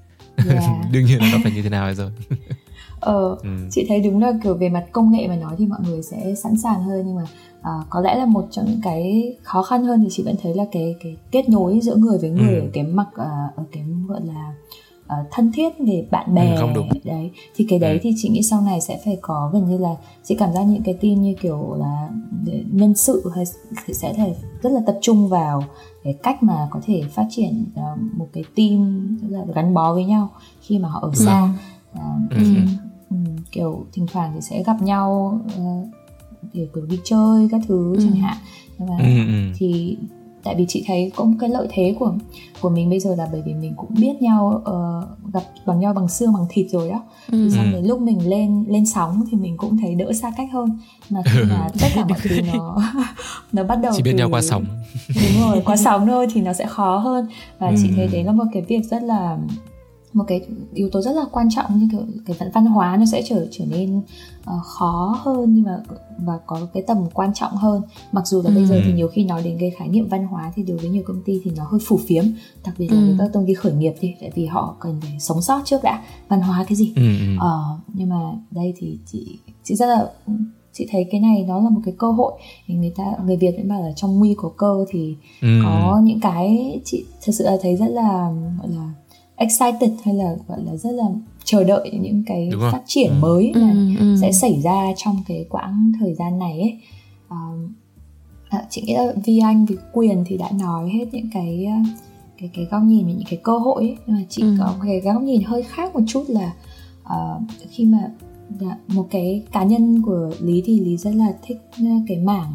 Yeah. 0.50 0.64
đương 0.92 1.06
nhiên 1.06 1.20
là 1.20 1.30
nó 1.32 1.38
phải 1.44 1.52
như 1.52 1.62
thế 1.62 1.70
nào 1.70 1.94
giờ. 1.94 2.12
Ờ, 3.00 3.38
Ừ. 3.44 3.50
chị 3.72 3.86
thấy 3.90 4.00
đúng 4.02 4.22
là 4.22 4.34
kiểu 4.44 4.54
về 4.54 4.70
mặt 4.70 4.84
công 4.92 5.12
nghệ 5.12 5.28
mà 5.28 5.36
nói 5.36 5.56
thì 5.58 5.66
mọi 5.66 5.80
người 5.88 6.02
sẽ 6.04 6.36
sẵn 6.36 6.58
sàng 6.58 6.84
hơn 6.84 7.04
nhưng 7.06 7.16
mà 7.16 7.22
à, 7.62 7.72
có 7.90 8.02
lẽ 8.02 8.16
là 8.16 8.26
một 8.26 8.48
trong 8.52 8.66
những 8.66 8.82
cái 8.84 9.36
khó 9.44 9.64
khăn 9.64 9.84
hơn 9.84 10.02
thì 10.04 10.08
chị 10.12 10.24
vẫn 10.24 10.36
thấy 10.44 10.54
là 10.56 10.64
cái 10.72 10.96
cái 11.04 11.18
kết 11.32 11.50
nối 11.50 11.80
giữa 11.84 11.96
người 11.96 12.18
với 12.18 12.30
người 12.30 12.56
Ừ. 12.56 12.60
ở 12.62 12.68
cái 12.74 12.84
mặt 12.84 13.08
à, 13.16 13.48
ở 13.56 13.64
cái 13.72 13.84
gọi 14.08 14.22
là 14.26 14.54
à, 15.08 15.18
thân 15.32 15.52
thiết 15.52 15.70
về 15.80 16.08
bạn 16.12 16.36
bè 16.36 16.56
Ừ, 16.56 16.60
không 16.60 16.74
đúng. 16.74 16.90
đấy 17.04 17.32
thì 17.56 17.66
cái 17.70 17.80
đấy 17.80 17.94
Ừ. 17.94 18.00
thì 18.04 18.14
chị 18.18 18.30
nghĩ 18.30 18.42
sau 18.44 18.62
này 18.62 18.82
sẽ 18.82 19.00
phải 19.06 19.18
có 19.22 19.50
gần 19.54 19.70
như 19.70 19.78
là 19.78 19.96
chị 20.24 20.36
cảm 20.36 20.54
giác 20.54 20.64
những 20.64 20.84
cái 20.84 20.94
team 20.94 21.22
như 21.22 21.34
kiểu 21.42 21.76
là 21.80 22.10
để 22.46 22.64
nhân 22.72 22.96
sự 22.96 23.24
hay 23.36 23.46
thì 23.86 23.94
sẽ 23.94 24.14
phải 24.14 24.36
rất 24.62 24.70
là 24.70 24.82
tập 24.86 24.98
trung 25.02 25.28
vào 25.28 25.64
cái 26.04 26.14
cách 26.24 26.44
mà 26.44 26.68
có 26.72 26.80
thể 26.86 27.04
phát 27.14 27.26
triển 27.30 27.66
à, 27.76 27.96
một 28.18 28.28
cái 28.34 28.44
team 28.56 29.08
là 29.30 29.46
gắn 29.56 29.74
bó 29.74 29.94
với 29.94 30.06
nhau 30.06 30.30
khi 30.62 30.80
mà 30.80 30.90
họ 30.90 31.00
ở 31.00 31.12
xa 31.16 31.54
À, 31.94 32.02
Ừ. 32.30 32.38
thì, 32.40 32.58
ừ, 33.10 33.16
kiểu 33.52 33.86
thỉnh 33.94 34.06
thoảng 34.12 34.32
thì 34.36 34.42
sẽ 34.42 34.64
gặp 34.64 34.82
nhau 34.82 35.40
ờ, 35.58 35.64
để 36.54 36.68
kiểu 36.76 36.86
đi 36.86 37.00
chơi 37.04 37.48
các 37.52 37.62
thứ 37.68 37.96
Ừ. 37.98 38.00
chẳng 38.04 38.16
hạn 38.16 38.38
nhưng 38.80 38.88
mà 38.90 38.98
Ừ, 38.98 39.04
ừ. 39.28 39.52
thì 39.56 39.98
tại 40.44 40.56
vì 40.56 40.66
chị 40.68 40.84
thấy 40.88 41.12
có 41.16 41.24
một 41.24 41.34
cái 41.40 41.50
lợi 41.50 41.68
thế 41.72 41.96
của 42.00 42.14
của 42.62 42.70
mình 42.70 42.90
bây 42.90 43.00
giờ 43.00 43.16
là 43.16 43.28
bởi 43.32 43.42
vì 43.46 43.54
mình 43.54 43.74
cũng 43.78 43.90
biết 44.00 44.14
nhau 44.22 44.62
ờ, 44.66 45.08
gặp 45.34 45.44
bằng 45.66 45.80
nhau 45.80 45.94
bằng 45.94 46.08
xương 46.08 46.34
bằng 46.34 46.46
thịt 46.50 46.68
rồi 46.72 46.90
đó 46.90 47.04
Ừ. 47.32 47.50
thì 47.50 47.56
xong 47.56 47.72
đến 47.72 47.86
lúc 47.86 48.02
mình 48.02 48.30
lên 48.30 48.66
lên 48.68 48.86
sóng 48.86 49.24
thì 49.32 49.38
mình 49.38 49.58
cũng 49.58 49.78
thấy 49.78 49.96
đỡ 49.96 50.14
xa 50.14 50.32
cách 50.38 50.50
hơn 50.54 50.80
mà 51.10 51.22
khi 51.26 51.40
mà 51.50 51.68
tất 51.82 51.88
cả 51.96 52.06
mọi 52.10 52.20
thứ 52.24 52.42
nó 52.54 52.78
nó 53.54 53.64
bắt 53.64 53.76
đầu 53.76 53.94
Chỉ 53.96 54.04
biết 54.04 54.12
từ- 54.12 54.18
nhau 54.18 54.30
qua 54.32 54.42
sóng. 54.42 54.66
đúng 55.08 55.42
rồi 55.42 55.62
qua 55.66 55.78
sóng 55.78 56.08
thôi 56.08 56.28
thì 56.34 56.42
nó 56.42 56.54
sẽ 56.54 56.66
khó 56.66 56.98
hơn 56.98 57.28
và 57.60 57.72
chị 57.82 57.88
Ừ. 57.90 57.94
thấy 57.96 58.08
đấy 58.08 58.24
là 58.24 58.32
một 58.32 58.44
cái 58.54 58.62
việc 58.68 58.82
rất 58.90 59.04
là 59.04 59.38
một 60.14 60.24
cái 60.28 60.42
yếu 60.74 60.90
tố 60.92 61.02
rất 61.02 61.12
là 61.16 61.26
quan 61.32 61.48
trọng 61.56 61.80
như 61.80 61.88
kiểu 61.92 62.02
cái 62.26 62.36
văn 62.40 62.50
văn 62.54 62.66
hóa 62.66 62.98
nó 62.98 63.06
sẽ 63.06 63.22
trở 63.30 63.48
trở 63.52 63.66
nên 63.66 64.02
ờ, 64.46 64.60
khó 64.64 65.20
hơn 65.24 65.56
nhưng 65.56 65.64
mà 65.64 65.78
và 66.26 66.40
có 66.46 66.60
cái 66.74 66.84
tầm 66.88 66.98
quan 67.14 67.34
trọng 67.34 67.52
hơn 67.56 67.82
mặc 68.12 68.28
dù 68.28 68.42
là 68.42 68.52
bây 68.52 68.66
giờ 68.66 68.76
Ừ. 68.76 68.82
thì 68.86 68.94
nhiều 68.94 69.08
khi 69.08 69.24
nói 69.24 69.44
đến 69.44 69.58
cái 69.60 69.70
khái 69.78 69.88
niệm 69.88 70.08
văn 70.10 70.28
hóa 70.28 70.52
thì 70.56 70.64
đối 70.64 70.78
với 70.78 70.90
nhiều 70.90 71.04
công 71.08 71.22
ty 71.26 71.42
thì 71.44 71.52
nó 71.58 71.64
hơi 71.64 71.80
phủ 71.86 72.00
phiếm 72.08 72.24
đặc 72.66 72.76
biệt 72.78 72.88
là 72.92 73.00
Ừ. 73.00 73.06
với 73.06 73.16
các 73.20 73.30
công 73.34 73.46
ty 73.48 73.54
khởi 73.54 73.74
nghiệp 73.74 73.94
thì 74.00 74.14
tại 74.22 74.32
vì 74.36 74.46
họ 74.46 74.76
cần 74.80 75.00
phải 75.02 75.16
sống 75.20 75.42
sót 75.42 75.62
trước 75.66 75.84
đã 75.84 76.04
văn 76.28 76.42
hóa 76.42 76.66
cái 76.70 76.76
gì 76.76 76.94
Ừ, 76.96 77.02
ừ. 77.20 77.36
Ờ, 77.40 77.62
nhưng 77.94 78.10
mà 78.10 78.20
đây 78.52 78.74
thì 78.78 78.98
chị 79.12 79.40
chị 79.64 79.76
rất 79.76 79.86
là 79.86 80.10
chị 80.74 80.88
thấy 80.92 81.06
cái 81.12 81.22
này 81.22 81.46
nó 81.48 81.60
là 81.60 81.70
một 81.70 81.82
cái 81.86 81.94
cơ 81.98 82.12
hội 82.12 82.34
thì 82.68 82.74
người 82.76 82.94
ta 82.96 83.04
người 83.26 83.38
Việt 83.38 83.52
vẫn 83.58 83.68
bảo 83.70 83.82
là 83.82 83.92
trong 83.96 84.20
nguy 84.20 84.34
có 84.38 84.50
cơ 84.58 84.86
thì 84.90 85.16
Ừ. 85.42 85.48
có 85.64 86.02
những 86.04 86.20
cái 86.20 86.80
chị 86.86 87.06
thật 87.26 87.32
sự 87.36 87.44
là 87.44 87.58
thấy 87.62 87.76
rất 87.76 87.88
là 87.88 88.32
gọi 88.60 88.68
là 88.70 88.94
excited 89.38 89.92
hay 90.04 90.16
là 90.16 90.36
gọi 90.48 90.64
là 90.64 90.76
rất 90.76 90.92
là 90.92 91.04
chờ 91.44 91.64
đợi 91.64 91.90
những 92.02 92.24
cái 92.28 92.50
Đúng 92.52 92.62
rồi. 92.62 92.72
phát 92.72 92.82
triển 92.86 93.10
Ừ. 93.10 93.16
mới 93.20 93.52
Ừ, 93.56 93.62
mà 93.62 93.76
ừ. 94.00 94.16
sẽ 94.22 94.32
xảy 94.32 94.62
ra 94.62 94.86
trong 94.98 95.24
cái 95.28 95.46
quãng 95.50 95.92
thời 96.00 96.14
gian 96.14 96.40
này 96.40 96.60
ấy 96.60 96.78
um, 97.30 97.74
à, 98.50 98.64
chị 98.70 98.82
nghĩ 98.82 98.94
là 98.96 99.14
Vi 99.26 99.40
Anh 99.40 99.66
vì 99.66 99.76
quyền 99.94 100.24
thì 100.28 100.38
đã 100.38 100.52
nói 100.52 100.90
hết 100.90 101.06
những 101.12 101.30
cái 101.34 101.66
ờ, 101.66 101.90
cái 102.40 102.50
cái 102.54 102.66
góc 102.72 102.84
nhìn 102.84 103.06
về 103.08 103.14
những 103.14 103.28
cái 103.30 103.40
cơ 103.44 103.58
hội 103.58 103.84
ấy. 103.84 103.98
nhưng 104.08 104.16
mà 104.16 104.24
chị 104.30 104.42
Ừ. 104.42 104.56
có 104.60 104.76
cái 104.86 105.00
góc 105.00 105.22
nhìn 105.22 105.42
hơi 105.44 105.64
khác 105.64 105.96
một 105.96 106.02
chút 106.08 106.24
là 106.28 106.54
ờ, 107.04 107.40
khi 107.72 107.86
mà 107.86 108.12
một 108.88 109.08
cái 109.12 109.44
cá 109.52 109.64
nhân 109.64 110.02
của 110.02 110.32
Lý 110.40 110.62
thì 110.66 110.80
Lý 110.80 110.98
rất 110.98 111.12
là 111.16 111.34
thích 111.44 111.58
ờ, 111.78 111.86
cái 112.08 112.18
mảng 112.18 112.54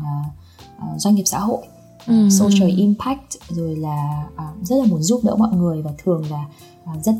ờ, 0.78 0.86
doanh 0.98 1.14
nghiệp 1.14 1.24
xã 1.26 1.38
hội 1.38 1.62
Ừ. 2.06 2.28
social 2.30 2.68
impact 2.76 3.30
rồi 3.48 3.76
là 3.76 4.24
à, 4.36 4.44
rất 4.62 4.76
là 4.76 4.84
muốn 4.84 5.02
giúp 5.02 5.20
đỡ 5.24 5.36
mọi 5.36 5.56
người 5.56 5.82
và 5.82 5.90
thường 6.04 6.22
là 6.30 6.44
rất 7.02 7.12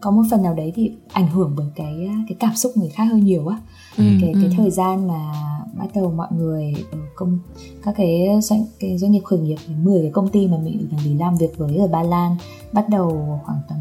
có 0.00 0.10
một 0.10 0.22
phần 0.30 0.42
nào 0.42 0.54
đấy 0.54 0.72
thì 0.74 0.92
ảnh 1.12 1.28
hưởng 1.28 1.52
bởi 1.56 1.66
cái 1.74 2.08
cái 2.28 2.36
cảm 2.40 2.54
xúc 2.56 2.72
người 2.76 2.88
khác 2.88 3.04
hơi 3.04 3.20
nhiều 3.20 3.46
á 3.48 3.58
Ừ, 3.96 4.04
cái 4.20 4.32
ừ. 4.32 4.40
cái 4.42 4.50
thời 4.56 4.70
gian 4.70 5.08
mà 5.08 5.32
bắt 5.74 5.86
đầu 5.94 6.12
mọi 6.16 6.28
người 6.36 6.74
ở 6.92 6.98
công 7.14 7.38
các 7.82 7.94
cái 7.96 8.28
doanh 8.42 8.64
cái 8.80 8.98
doanh 8.98 9.12
nghiệp 9.12 9.20
khởi 9.24 9.38
nghiệp 9.38 9.56
10 9.82 10.02
cái 10.02 10.10
công 10.12 10.28
ty 10.28 10.46
mà 10.46 10.56
mình 10.58 10.88
mình 11.04 11.18
làm 11.18 11.36
việc 11.36 11.58
với 11.58 11.76
ở 11.76 11.88
Ba 11.88 12.02
Lan 12.02 12.36
bắt 12.72 12.88
đầu 12.88 13.40
khoảng 13.44 13.58
tầm 13.68 13.78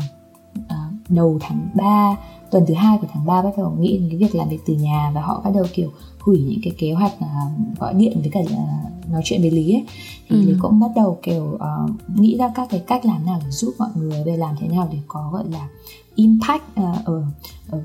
à, 0.68 0.90
đầu 1.10 1.40
tháng 1.42 1.68
3 1.74 2.16
tuần 2.52 2.66
thứ 2.68 2.74
hai 2.74 2.98
của 3.02 3.08
tháng 3.14 3.26
3 3.26 3.42
bắt 3.42 3.52
đầu 3.58 3.76
nghĩ 3.80 3.98
đến 3.98 4.10
cái 4.10 4.18
việc 4.18 4.36
làm 4.36 4.50
việc 4.50 4.60
từ 4.68 4.74
nhà 4.74 5.12
và 5.16 5.22
họ 5.22 5.42
bắt 5.44 5.52
đầu 5.56 5.66
kiểu 5.74 5.90
hủy 6.20 6.46
những 6.50 6.60
cái 6.64 6.74
kế 6.78 6.92
hoạch 6.94 7.14
à, 7.20 7.42
gọi 7.80 7.94
điện 7.94 8.18
với 8.22 8.30
cả 8.32 8.40
à, 8.50 8.90
nói 9.12 9.22
chuyện 9.26 9.42
với 9.42 9.52
Lý 9.52 9.74
ấy 9.74 9.86
thì 10.30 10.36
Ừ. 10.36 10.42
Lý 10.42 10.54
cũng 10.60 10.80
bắt 10.80 10.92
đầu 10.96 11.20
kiểu 11.24 11.58
à, 11.60 11.70
nghĩ 12.16 12.38
ra 12.38 12.52
các 12.56 12.68
cái 12.70 12.84
cách 12.88 13.06
làm 13.06 13.26
nào 13.26 13.40
để 13.44 13.52
giúp 13.52 13.74
mọi 13.80 13.90
người 13.96 14.24
về 14.24 14.38
làm 14.38 14.56
thế 14.60 14.68
nào 14.68 14.90
để 14.92 14.98
có 15.08 15.30
gọi 15.34 15.44
là 15.52 15.68
impact 16.16 16.64
à, 16.76 16.94
ở, 17.06 17.24
ở 17.70 17.82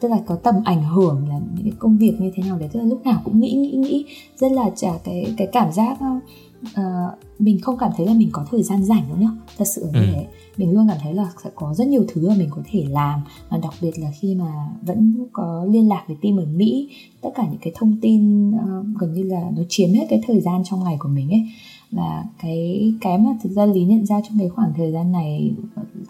tức 0.00 0.08
là 0.08 0.18
có 0.26 0.34
tầm 0.34 0.54
ảnh 0.64 0.84
hưởng 0.84 1.28
là 1.28 1.40
những 1.54 1.64
cái 1.64 1.72
công 1.78 1.98
việc 1.98 2.20
như 2.20 2.32
thế 2.34 2.42
nào 2.42 2.58
đấy 2.58 2.68
tức 2.72 2.80
là 2.80 2.86
lúc 2.86 3.04
nào 3.04 3.20
cũng 3.24 3.40
nghĩ 3.40 3.52
nghĩ 3.52 3.70
nghĩ 3.70 4.04
rất 4.36 4.52
là 4.52 4.70
trả 4.76 4.92
cái 5.04 5.34
cái 5.36 5.48
cảm 5.52 5.72
giác 5.72 5.96
uh, 6.64 7.18
mình 7.38 7.60
không 7.60 7.78
cảm 7.78 7.90
thấy 7.96 8.06
là 8.06 8.14
mình 8.14 8.28
có 8.32 8.46
thời 8.50 8.62
gian 8.62 8.84
rảnh 8.84 9.08
đâu 9.08 9.18
nhá 9.18 9.30
thật 9.58 9.64
sự 9.64 9.82
như 9.82 10.00
Ừ. 10.00 10.06
thế 10.14 10.26
mình 10.56 10.72
luôn 10.74 10.86
cảm 10.88 10.96
thấy 11.02 11.14
là 11.14 11.30
sẽ 11.44 11.50
có 11.54 11.74
rất 11.74 11.88
nhiều 11.88 12.04
thứ 12.08 12.28
mà 12.28 12.34
mình 12.38 12.48
có 12.50 12.62
thể 12.70 12.84
làm 12.88 13.20
và 13.48 13.58
đặc 13.58 13.74
biệt 13.82 13.98
là 13.98 14.10
khi 14.20 14.34
mà 14.34 14.68
vẫn 14.82 15.26
có 15.32 15.64
liên 15.70 15.88
lạc 15.88 16.04
với 16.08 16.16
team 16.22 16.36
ở 16.36 16.46
Mỹ 16.46 16.90
tất 17.20 17.30
cả 17.34 17.46
những 17.50 17.60
cái 17.60 17.72
thông 17.76 17.96
tin 18.02 18.50
uh, 18.50 18.60
gần 18.98 19.12
như 19.14 19.22
là 19.22 19.50
nó 19.56 19.62
chiếm 19.68 19.88
hết 19.92 20.06
cái 20.10 20.22
thời 20.26 20.40
gian 20.40 20.62
trong 20.64 20.84
ngày 20.84 20.96
của 20.98 21.08
mình 21.08 21.30
ấy 21.30 21.42
và 21.90 22.24
cái 22.42 22.92
cái 23.00 23.18
mà 23.18 23.30
thực 23.42 23.52
ra 23.52 23.66
lý 23.66 23.84
nhận 23.84 24.06
ra 24.06 24.20
trong 24.28 24.38
cái 24.38 24.48
khoảng 24.48 24.72
thời 24.76 24.92
gian 24.92 25.12
này 25.12 25.52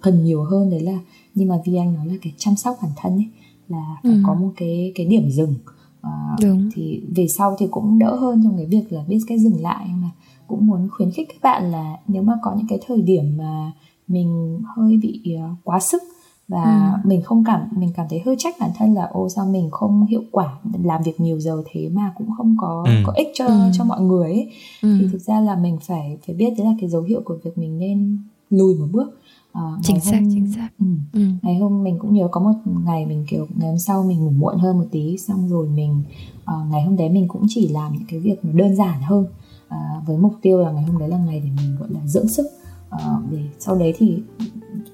cần 0.01 0.25
nhiều 0.25 0.43
hơn 0.45 0.71
đấy 0.71 0.81
là 0.81 0.99
nhưng 1.35 1.49
mà 1.49 1.59
Vi 1.65 1.75
Anh 1.77 1.95
nói 1.95 2.07
là 2.07 2.15
cái 2.23 2.33
chăm 2.39 2.57
sóc 2.57 2.77
bản 2.83 2.91
thân 2.97 3.13
ấy 3.13 3.27
là 3.69 3.97
phải 4.03 4.13
Ừ. 4.13 4.23
có 4.27 4.35
một 4.35 4.51
cái 4.57 4.93
cái 4.95 5.07
điểm 5.07 5.31
dừng 5.31 5.55
Ờ, 6.03 6.11
Đúng. 6.43 6.71
thì 6.75 7.01
về 7.17 7.27
sau 7.29 7.57
thì 7.59 7.67
cũng 7.71 7.99
đỡ 7.99 8.17
hơn 8.17 8.41
trong 8.45 8.57
cái 8.57 8.67
việc 8.67 8.93
là 8.93 9.05
biết 9.09 9.19
cách 9.27 9.41
dừng 9.41 9.63
lại 9.63 9.87
mà 10.03 10.11
cũng 10.51 10.67
muốn 10.67 10.89
khuyến 10.93 11.11
khích 11.11 11.29
các 11.29 11.37
bạn 11.43 11.71
là 11.71 11.97
nếu 12.09 12.23
mà 12.23 12.33
có 12.43 12.55
những 12.57 12.67
cái 12.69 12.79
thời 12.87 13.03
điểm 13.03 13.37
mà 13.37 13.73
mình 14.09 14.61
hơi 14.77 14.97
bị 15.03 15.35
ờ, 15.41 15.49
quá 15.65 15.81
sức 15.81 16.03
và 16.49 16.93
mình 17.05 17.23
không 17.23 17.45
cảm 17.45 17.61
mình 17.77 17.91
cảm 17.97 18.07
thấy 18.11 18.23
hơi 18.27 18.35
trách 18.39 18.55
bản 18.61 18.71
thân 18.79 18.95
là 18.95 19.09
ô 19.13 19.29
sao 19.29 19.47
mình 19.47 19.69
không 19.71 20.07
hiệu 20.07 20.23
quả 20.33 20.59
làm 20.85 21.03
việc 21.03 21.21
nhiều 21.21 21.41
giờ 21.41 21.63
thế 21.73 21.89
mà 21.89 22.13
cũng 22.19 22.29
không 22.37 22.57
có 22.61 22.85
Ừ. 22.87 22.93
có 23.07 23.13
ích 23.17 23.29
cho 23.35 23.47
Ừ. 23.47 23.71
cho 23.73 23.85
mọi 23.85 24.01
người 24.01 24.25
ấy 24.33 24.51
Ừ. 24.83 24.97
thì 25.01 25.09
thực 25.13 25.23
ra 25.23 25.41
là 25.41 25.57
mình 25.57 25.79
phải 25.83 26.19
phải 26.27 26.35
biết 26.37 26.51
đấy 26.59 26.67
là 26.67 26.73
cái 26.81 26.91
dấu 26.91 27.03
hiệu 27.03 27.21
của 27.25 27.39
việc 27.45 27.59
mình 27.59 27.79
nên 27.79 28.19
lùi 28.51 28.75
một 28.75 28.87
bước 28.93 29.21
ngày 29.55 29.63
Chính 29.83 30.01
xác, 30.01 30.13
hôm- 30.21 30.31
chính 30.35 30.53
xác. 30.53 30.69
ừ, 30.79 30.87
Ừ. 31.13 31.21
ngày 31.43 31.59
hôm 31.59 31.83
mình 31.85 31.99
cũng 31.99 32.15
nhớ 32.15 32.29
có 32.31 32.41
một 32.41 32.53
ngày 32.87 33.07
mình 33.07 33.25
kiểu 33.29 33.47
ngày 33.59 33.69
hôm 33.69 33.79
sau 33.79 34.03
mình 34.05 34.25
ngủ 34.25 34.31
muộn 34.31 34.59
hơn 34.59 34.79
một 34.79 34.87
tí 34.91 35.19
xong 35.19 35.49
rồi 35.49 35.69
mình 35.69 36.03
ờ, 36.45 36.65
ngày 36.71 36.83
hôm 36.83 36.97
đấy 36.97 37.09
mình 37.09 37.29
cũng 37.29 37.43
chỉ 37.49 37.69
làm 37.69 37.93
những 37.93 38.05
cái 38.09 38.21
việc 38.21 38.45
nó 38.45 38.53
đơn 38.53 38.77
giản 38.77 39.03
hơn 39.03 39.27
Ờ, 39.71 39.79
với 40.07 40.17
mục 40.17 40.35
tiêu 40.43 40.59
là 40.59 40.71
ngày 40.71 40.85
hôm 40.85 40.99
đấy 40.99 41.09
là 41.09 41.19
ngày 41.27 41.41
để 41.45 41.51
mình 41.57 41.77
gọi 41.81 41.89
là 41.93 42.01
dưỡng 42.07 42.29
sức. 42.29 42.47
Ờ, 42.89 43.23
để 43.31 43.39
sau 43.59 43.77
đấy 43.77 43.95
thì 43.99 44.19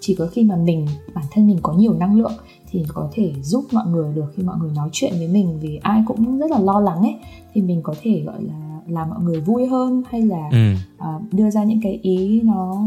chỉ 0.00 0.14
có 0.14 0.26
khi 0.26 0.44
mà 0.44 0.56
mình 0.56 0.86
bản 1.14 1.24
thân 1.32 1.46
mình 1.46 1.58
có 1.62 1.72
nhiều 1.72 1.92
năng 1.92 2.18
lượng 2.18 2.32
thì 2.70 2.84
có 2.88 3.08
thể 3.12 3.32
giúp 3.42 3.64
mọi 3.72 3.86
người 3.86 4.14
được. 4.14 4.32
Khi 4.36 4.42
mọi 4.42 4.56
người 4.60 4.70
nói 4.76 4.88
chuyện 4.92 5.12
với 5.18 5.28
mình 5.28 5.58
vì 5.60 5.76
ai 5.82 6.02
cũng 6.06 6.38
rất 6.38 6.50
là 6.50 6.58
lo 6.58 6.80
lắng 6.80 7.02
ấy 7.02 7.16
thì 7.54 7.62
mình 7.62 7.80
có 7.82 7.94
thể 8.02 8.22
gọi 8.26 8.42
là 8.42 8.80
làm 8.88 9.10
mọi 9.10 9.20
người 9.20 9.40
vui 9.40 9.66
hơn 9.66 10.02
hay 10.10 10.22
là 10.22 10.48
ừ. 10.52 10.74
à, 10.98 11.20
đưa 11.32 11.50
ra 11.50 11.64
những 11.64 11.80
cái 11.82 11.98
ý 12.02 12.40
nó 12.40 12.86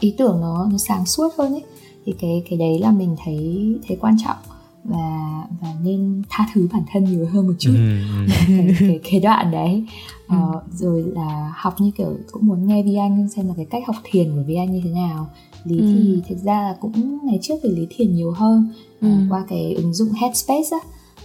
ý 0.00 0.14
tưởng 0.18 0.40
nó 0.40 0.68
nó 0.72 0.78
sáng 0.78 1.06
suốt 1.06 1.28
hơn 1.38 1.52
ấy. 1.52 1.64
Thì 2.06 2.14
cái 2.20 2.42
cái 2.50 2.58
đấy 2.58 2.78
là 2.78 2.90
mình 2.90 3.16
thấy 3.24 3.76
thấy 3.88 3.96
quan 4.00 4.16
trọng 4.24 4.36
và 4.84 5.42
và 5.60 5.68
nên 5.84 6.22
tha 6.28 6.46
thứ 6.54 6.68
bản 6.72 6.82
thân 6.92 7.04
nhiều 7.04 7.26
hơn 7.32 7.46
một 7.46 7.54
chút 7.58 7.72
Ừ. 7.74 7.98
ừ. 7.98 8.26
cái, 8.48 8.74
cái, 8.78 9.00
cái 9.10 9.20
đoạn 9.20 9.50
đấy 9.50 9.84
ờ, 10.26 10.62
rồi 10.74 11.02
là 11.14 11.52
học 11.56 11.74
như 11.80 11.90
kiểu 11.96 12.16
cũng 12.30 12.46
muốn 12.46 12.66
nghe 12.66 12.82
Vi 12.82 12.94
Anh 12.94 13.28
xem 13.28 13.48
là 13.48 13.54
cái 13.56 13.64
cách 13.66 13.82
học 13.86 13.96
thiền 14.04 14.36
của 14.36 14.42
Vi 14.46 14.54
Anh 14.54 14.72
như 14.72 14.80
thế 14.84 14.90
nào 14.90 15.26
Lý 15.64 15.78
Ừ. 15.78 15.84
thì 15.92 16.22
thực 16.28 16.38
ra 16.38 16.62
là 16.62 16.76
cũng 16.80 17.18
ngày 17.26 17.38
trước 17.42 17.54
thì 17.62 17.68
Lý 17.70 17.86
thiền 17.90 18.14
nhiều 18.14 18.30
hơn 18.30 18.68
Ừ. 19.00 19.08
ờ, 19.08 19.18
qua 19.28 19.44
cái 19.48 19.74
ứng 19.74 19.94
dụng 19.94 20.12
Headspace 20.12 20.68
á 20.70 20.78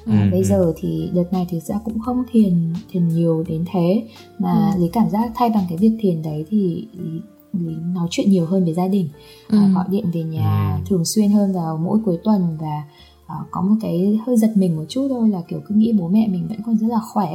À, 0.06 0.24
Ừ, 0.26 0.32
bây 0.32 0.40
ừ. 0.40 0.46
giờ 0.46 0.74
thì 0.78 1.10
đợt 1.14 1.34
này 1.34 1.48
thực 1.52 1.60
ra 1.60 1.76
cũng 1.86 2.00
không 2.00 2.24
thiền 2.32 2.74
thiền 2.92 3.08
nhiều 3.08 3.44
đến 3.48 3.66
thế 3.74 4.08
mà 4.40 4.72
Ừ. 4.76 4.82
lý 4.82 4.88
cảm 4.94 5.10
giác 5.10 5.32
thay 5.36 5.50
bằng 5.50 5.64
cái 5.70 5.78
việc 5.78 5.92
thiền 6.00 6.22
đấy 6.22 6.46
thì 6.50 6.88
lý, 6.94 7.20
lý 7.54 7.76
nói 7.94 8.08
chuyện 8.12 8.30
nhiều 8.32 8.46
hơn 8.46 8.64
với 8.66 8.74
gia 8.74 8.88
đình 8.88 9.10
Ừ. 9.50 9.58
à, 9.58 9.72
gọi 9.76 9.86
điện 9.90 10.06
về 10.14 10.24
nhà 10.24 10.76
Ừ. 10.80 10.84
thường 10.90 11.06
xuyên 11.06 11.32
hơn 11.32 11.54
vào 11.54 11.78
mỗi 11.78 12.00
cuối 12.06 12.18
tuần 12.24 12.58
và 12.62 12.84
à, 13.28 13.36
có 13.52 13.62
một 13.62 13.76
cái 13.82 14.20
hơi 14.28 14.38
giật 14.38 14.52
mình 14.56 14.76
một 14.76 14.84
chút 14.90 15.08
thôi 15.10 15.30
là 15.30 15.42
kiểu 15.48 15.60
cứ 15.68 15.76
nghĩ 15.76 15.94
bố 16.00 16.08
mẹ 16.08 16.28
mình 16.28 16.48
vẫn 16.48 16.58
còn 16.66 16.78
rất 16.78 16.88
là 16.88 17.00
khỏe 17.14 17.32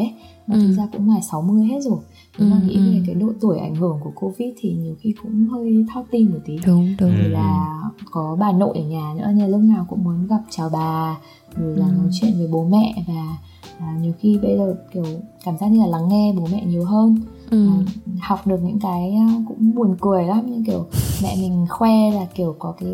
mà 0.46 0.54
Ừ. 0.54 0.60
thực 0.66 0.72
ra 0.72 0.88
cũng 0.92 1.06
ngoài 1.06 1.20
60 1.22 1.64
hết 1.66 1.80
rồi 1.82 1.98
mà 2.38 2.56
Ừ, 2.56 2.66
nghĩ 2.66 2.74
ừ. 2.76 2.82
về 2.92 3.02
cái 3.06 3.14
độ 3.14 3.28
tuổi 3.40 3.58
ảnh 3.58 3.74
hưởng 3.74 3.98
của 4.04 4.10
covid 4.14 4.48
thì 4.60 4.72
nhiều 4.72 4.94
khi 5.00 5.14
cũng 5.22 5.46
hơi 5.50 5.84
thao 5.88 6.04
tim 6.10 6.30
một 6.32 6.38
tí 6.44 6.58
Đúng, 6.66 6.94
đúng. 7.00 7.10
rồi 7.10 7.20
Ừ. 7.24 7.28
là 7.28 7.74
có 8.10 8.36
bà 8.40 8.52
nội 8.52 8.78
ở 8.78 8.84
nhà 8.84 9.14
nữa 9.18 9.26
nên 9.34 9.50
lúc 9.50 9.60
nào 9.60 9.86
cũng 9.88 10.04
muốn 10.04 10.26
gặp 10.26 10.40
chào 10.50 10.68
bà 10.72 11.18
rồi 11.56 11.76
là 11.76 11.86
Ừ. 11.86 11.92
nói 11.92 12.08
chuyện 12.12 12.32
với 12.38 12.46
bố 12.52 12.64
mẹ 12.64 13.04
và 13.08 13.38
à, 13.78 13.98
nhiều 14.02 14.12
khi 14.18 14.38
bây 14.42 14.56
giờ 14.56 14.74
kiểu 14.92 15.04
cảm 15.44 15.58
giác 15.58 15.66
như 15.68 15.80
là 15.80 15.86
lắng 15.86 16.08
nghe 16.08 16.32
bố 16.38 16.46
mẹ 16.52 16.64
nhiều 16.66 16.84
hơn 16.84 17.16
Ừ. 17.50 17.66
à, 17.68 17.74
học 18.20 18.46
được 18.46 18.58
những 18.62 18.78
cái 18.80 19.14
cũng 19.48 19.74
buồn 19.74 19.96
cười 20.00 20.24
lắm 20.24 20.50
như 20.50 20.62
kiểu 20.66 20.84
mẹ 21.22 21.36
mình 21.40 21.66
khoe 21.68 22.10
là 22.10 22.26
kiểu 22.34 22.54
có 22.58 22.74
cái 22.80 22.88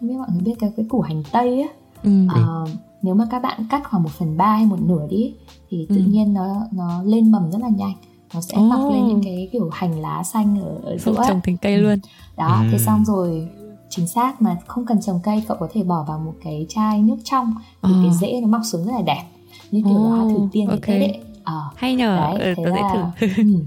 không 0.00 0.08
biết 0.08 0.14
mọi 0.18 0.28
người 0.32 0.40
biết 0.44 0.54
cái 0.58 0.70
cái 0.76 0.86
củ 0.88 1.00
hành 1.00 1.22
tây 1.32 1.62
á 1.62 1.68
Ừ. 2.02 2.10
Ờ, 2.34 2.64
nếu 3.02 3.14
mà 3.14 3.26
các 3.30 3.42
bạn 3.42 3.66
cắt 3.70 3.82
khoảng 3.90 4.02
một 4.02 4.10
phần 4.18 4.36
ba 4.36 4.52
hay 4.56 4.66
một 4.66 4.80
nửa 4.80 5.06
đi 5.10 5.34
thì 5.70 5.86
tự 5.88 5.96
Ừ. 5.96 6.02
nhiên 6.06 6.34
nó 6.34 6.56
nó 6.72 7.02
lên 7.02 7.32
mầm 7.32 7.50
rất 7.50 7.58
là 7.60 7.68
nhanh 7.68 7.94
nó 8.34 8.40
sẽ 8.40 8.54
Ồ. 8.56 8.62
mọc 8.62 8.80
lên 8.90 9.06
những 9.08 9.20
cái 9.24 9.48
kiểu 9.52 9.70
hành 9.72 10.00
lá 10.00 10.22
xanh 10.22 10.60
ở, 10.62 10.78
ở 10.90 10.98
giữa 10.98 11.14
trồng 11.28 11.40
thành 11.44 11.56
cây 11.56 11.78
luôn. 11.78 11.98
đó 12.36 12.58
thế 12.70 12.78
Ừ. 12.78 12.82
xong 12.86 13.04
rồi 13.04 13.48
chính 13.88 14.06
xác 14.06 14.42
mà 14.42 14.56
không 14.66 14.86
cần 14.86 15.00
trồng 15.02 15.20
cây 15.24 15.42
cậu 15.48 15.56
có 15.60 15.68
thể 15.72 15.82
bỏ 15.82 16.04
vào 16.08 16.18
một 16.18 16.34
cái 16.44 16.66
chai 16.68 17.02
nước 17.02 17.16
trong 17.24 17.54
thì 17.82 17.90
Ờ. 17.94 18.00
cái 18.02 18.12
rễ 18.20 18.40
nó 18.40 18.48
mọc 18.48 18.60
xuống 18.64 18.84
rất 18.86 18.92
là 18.92 19.02
đẹp 19.02 19.22
như 19.70 19.82
kiểu 19.84 19.94
là 19.94 20.08
hoa 20.10 20.24
thủy 20.24 20.34
Ồ, 20.40 20.48
tiên 20.52 20.66
ok. 20.68 20.78
okay. 20.80 20.98
đấy 21.00 21.20
ờ 21.44 21.60
Hay 21.76 21.94
nhờ. 21.94 22.16
đấy 22.16 22.32
Ừ, 22.34 22.54
thế 22.56 22.64
tớ 22.64 22.70
sẽ 22.74 22.82
là 22.82 23.10
thử. 23.20 23.26
ừ. 23.36 23.64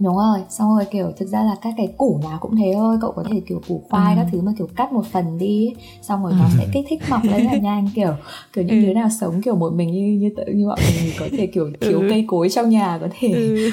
Đúng 0.00 0.16
rồi 0.16 0.38
xong 0.50 0.76
rồi 0.76 0.84
kiểu 0.90 1.12
thực 1.16 1.26
ra 1.28 1.42
là 1.42 1.56
các 1.62 1.74
cái 1.76 1.86
củ 1.98 2.20
nào 2.22 2.38
cũng 2.40 2.56
thế 2.56 2.72
thôi 2.74 2.96
cậu 3.00 3.12
có 3.12 3.24
thể 3.30 3.40
kiểu 3.46 3.60
củ 3.68 3.82
khoai 3.90 4.14
Ừ. 4.16 4.20
các 4.22 4.28
thứ 4.32 4.40
mà 4.40 4.52
kiểu 4.58 4.66
cắt 4.76 4.92
một 4.92 5.06
phần 5.12 5.38
đi 5.38 5.66
ấy, 5.66 5.74
xong 6.02 6.22
rồi 6.22 6.32
nó 6.38 6.44
Ừ. 6.44 6.50
sẽ 6.58 6.66
kích 6.72 6.86
thích 6.88 7.00
mọc 7.10 7.24
lên 7.24 7.44
là 7.44 7.54
nhanh 7.54 7.88
kiểu 7.94 8.10
kiểu 8.52 8.64
những 8.64 8.80
Ừ. 8.82 8.86
đứa 8.86 8.92
nào 8.94 9.08
sống 9.20 9.42
kiểu 9.42 9.56
một 9.56 9.72
mình 9.72 9.92
như 9.92 10.18
như 10.20 10.30
tự 10.36 10.52
như 10.52 10.66
bọn 10.68 10.78
mình 10.78 10.94
thì 11.04 11.12
có 11.18 11.28
thể 11.38 11.46
kiểu 11.46 11.70
thiếu 11.80 12.00
Ừ. 12.00 12.06
cây 12.10 12.24
cối 12.28 12.48
trong 12.48 12.68
nhà 12.70 12.98
có 13.00 13.08
thể 13.20 13.28
Ừ. 13.32 13.70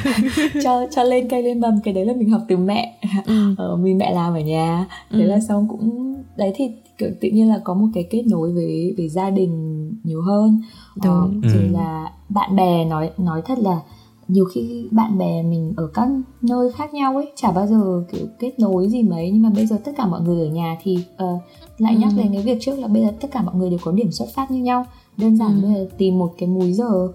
cho 0.64 0.86
cho 0.96 1.04
lên 1.04 1.30
cây 1.30 1.44
lên 1.44 1.60
mầm 1.60 1.80
cái 1.84 1.94
đấy 1.94 2.06
là 2.06 2.14
mình 2.14 2.30
học 2.30 2.42
từ 2.48 2.58
mẹ 2.58 3.00
Ừ. 3.26 3.56
ờ, 3.58 3.76
mình 3.76 3.98
mẹ 3.98 4.14
làm 4.14 4.34
ở 4.34 4.40
nhà 4.40 4.88
thế 5.12 5.18
Ừ. 5.24 5.26
là 5.26 5.40
xong 5.40 5.68
cũng 5.70 6.14
đấy 6.36 6.54
thì 6.56 6.72
kiểu 6.98 7.10
tự 7.22 7.30
nhiên 7.30 7.50
là 7.50 7.60
có 7.64 7.74
một 7.74 7.88
cái 7.94 8.04
kết 8.10 8.24
nối 8.32 8.52
với 8.52 8.94
với 8.98 9.10
gia 9.10 9.30
đình 9.30 9.84
nhiều 10.04 10.22
hơn 10.22 10.62
ờ, 11.02 11.10
Đúng. 11.10 11.42
rồi 11.42 11.52
Ừ. 11.54 11.72
là 11.72 12.12
bạn 12.30 12.56
bè 12.56 12.86
nói 12.86 13.10
nói 13.18 13.42
thật 13.46 13.60
là 13.60 13.80
nhiều 14.28 14.46
khi 14.54 14.88
bạn 14.92 15.18
bè 15.18 15.44
mình 15.44 15.74
ở 15.78 15.88
các 15.94 16.10
nơi 16.42 16.72
khác 16.72 16.94
nhau 16.94 17.16
ấy 17.16 17.32
chả 17.36 17.52
bao 17.52 17.68
giờ 17.68 18.04
kiểu 18.12 18.26
kết 18.40 18.60
nối 18.60 18.90
gì 18.90 19.04
mấy 19.04 19.32
nhưng 19.34 19.42
mà 19.42 19.50
bây 19.56 19.66
giờ 19.68 19.78
tất 19.86 19.92
cả 19.98 20.06
mọi 20.08 20.22
người 20.22 20.48
ở 20.48 20.54
nhà 20.54 20.78
thì 20.84 20.98
ờ, 21.18 21.38
lại 21.78 21.96
nhắc 21.96 22.12
Ừ. 22.16 22.22
đến 22.22 22.34
cái 22.34 22.42
việc 22.42 22.58
trước 22.62 22.80
là 22.80 22.88
bây 22.88 23.02
giờ 23.02 23.12
tất 23.22 23.28
cả 23.32 23.42
mọi 23.42 23.56
người 23.56 23.70
đều 23.70 23.80
có 23.84 23.92
điểm 23.92 24.12
xuất 24.12 24.26
phát 24.36 24.52
như 24.52 24.60
nhau 24.64 24.86
đơn 25.18 25.38
giản 25.38 25.62
Ừ. 25.62 25.68
bây 25.68 25.74
giờ 25.76 25.88
tìm 25.98 26.20
một 26.20 26.34
cái 26.38 26.50
múi 26.50 26.74
giờ 26.74 27.08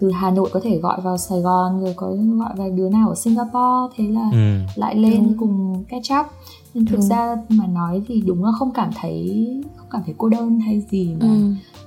từ 0.00 0.10
Hà 0.10 0.30
Nội 0.30 0.48
có 0.52 0.60
thể 0.62 0.78
gọi 0.78 1.00
vào 1.00 1.18
Sài 1.18 1.40
Gòn 1.40 1.80
rồi 1.80 1.92
có 1.96 2.12
gọi 2.38 2.50
vài 2.56 2.70
đứa 2.70 2.88
nào 2.88 3.08
ở 3.08 3.14
Singapore 3.14 3.94
thế 3.96 4.04
là 4.08 4.30
Ừ. 4.32 4.38
lại 4.76 4.94
lên 4.94 5.24
Đúng. 5.24 5.38
cùng 5.38 5.84
catch 5.88 6.20
up 6.20 6.26
nên 6.74 6.86
thực 6.86 6.96
Đúng. 6.96 7.08
ra 7.08 7.36
mà 7.48 7.66
nói 7.66 8.02
thì 8.08 8.20
đúng 8.26 8.44
là 8.44 8.52
không 8.58 8.70
cảm 8.74 8.90
thấy 9.00 9.46
không 9.76 9.86
cảm 9.90 10.02
thấy 10.06 10.14
cô 10.18 10.28
đơn 10.28 10.60
hay 10.60 10.82
gì 10.90 11.14
mà 11.20 11.26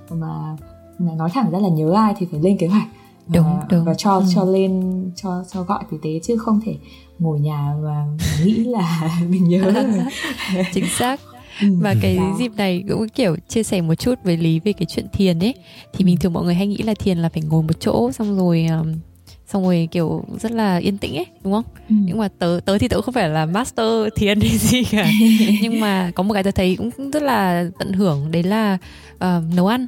Ừ. 0.10 0.16
mà, 0.16 0.56
mà 1.00 1.12
nói 1.16 1.30
thẳng 1.34 1.52
ra 1.52 1.60
là 1.60 1.70
nhớ 1.70 1.92
ai 1.94 2.14
thì 2.18 2.26
phải 2.32 2.40
lên 2.40 2.58
kế 2.58 2.68
hoạch 2.68 2.88
Đúng, 3.34 3.44
và, 3.44 3.66
đúng. 3.70 3.86
và 3.86 3.94
cho 3.94 4.12
Ừ. 4.14 4.24
cho 4.36 4.44
lên 4.44 4.82
cho 5.16 5.44
cho 5.54 5.64
gọi 5.64 5.84
tử 5.92 5.98
tế 6.04 6.20
chứ 6.24 6.38
không 6.38 6.62
thể 6.66 6.76
ngồi 7.20 7.40
nhà 7.40 7.74
và 7.82 8.06
nghĩ 8.46 8.54
là 8.64 9.02
mình 9.30 9.50
nhớ. 9.50 9.74
Chính 10.74 10.86
xác. 10.88 11.20
Ừ, 11.62 11.68
và 11.80 11.96
cái 12.02 12.18
đó. 12.18 12.36
dịp 12.40 12.52
này 12.58 12.84
cũng 12.90 13.10
kiểu 13.10 13.36
chia 13.48 13.64
sẻ 13.64 13.82
một 13.82 13.96
chút 13.96 14.16
với 14.24 14.38
lý 14.38 14.60
về 14.60 14.74
cái 14.74 14.86
chuyện 14.90 15.06
thiền 15.14 15.40
ấy 15.40 15.54
thì 15.94 16.06
bình 16.06 16.18
thường 16.18 16.34
mọi 16.34 16.44
người 16.44 16.54
hay 16.56 16.68
nghĩ 16.68 16.78
là 16.78 16.94
thiền 16.94 17.18
là 17.18 17.30
phải 17.30 17.42
ngồi 17.50 17.64
một 17.64 17.80
chỗ 17.80 18.12
xong 18.12 18.38
rồi 18.38 18.66
um, 18.80 18.94
xong 19.48 19.64
rồi 19.64 19.88
kiểu 19.92 20.24
rất 20.42 20.52
là 20.52 20.78
yên 20.78 20.98
tĩnh 20.98 21.16
ấy 21.18 21.26
đúng 21.44 21.54
không 21.54 21.64
Ừ. 21.90 21.96
nhưng 22.06 22.18
mà 22.18 22.28
tớ 22.40 22.60
tớ 22.66 22.78
thì 22.78 22.88
tớ 22.88 23.02
không 23.02 23.14
phải 23.14 23.30
là 23.30 23.46
master 23.46 23.86
thiền 24.16 24.40
hay 24.42 24.58
gì 24.58 24.84
cả 24.84 25.12
nhưng 25.62 25.80
mà 25.80 26.12
có 26.16 26.24
một 26.24 26.34
cái 26.34 26.44
tớ 26.44 26.52
thấy 26.52 26.76
cũng 26.76 27.12
rất 27.14 27.24
là 27.24 27.66
tận 27.80 27.94
hưởng 27.94 28.32
đấy 28.32 28.44
là 28.44 28.78
ờ, 29.20 29.42
nấu 29.56 29.68
ăn 29.68 29.88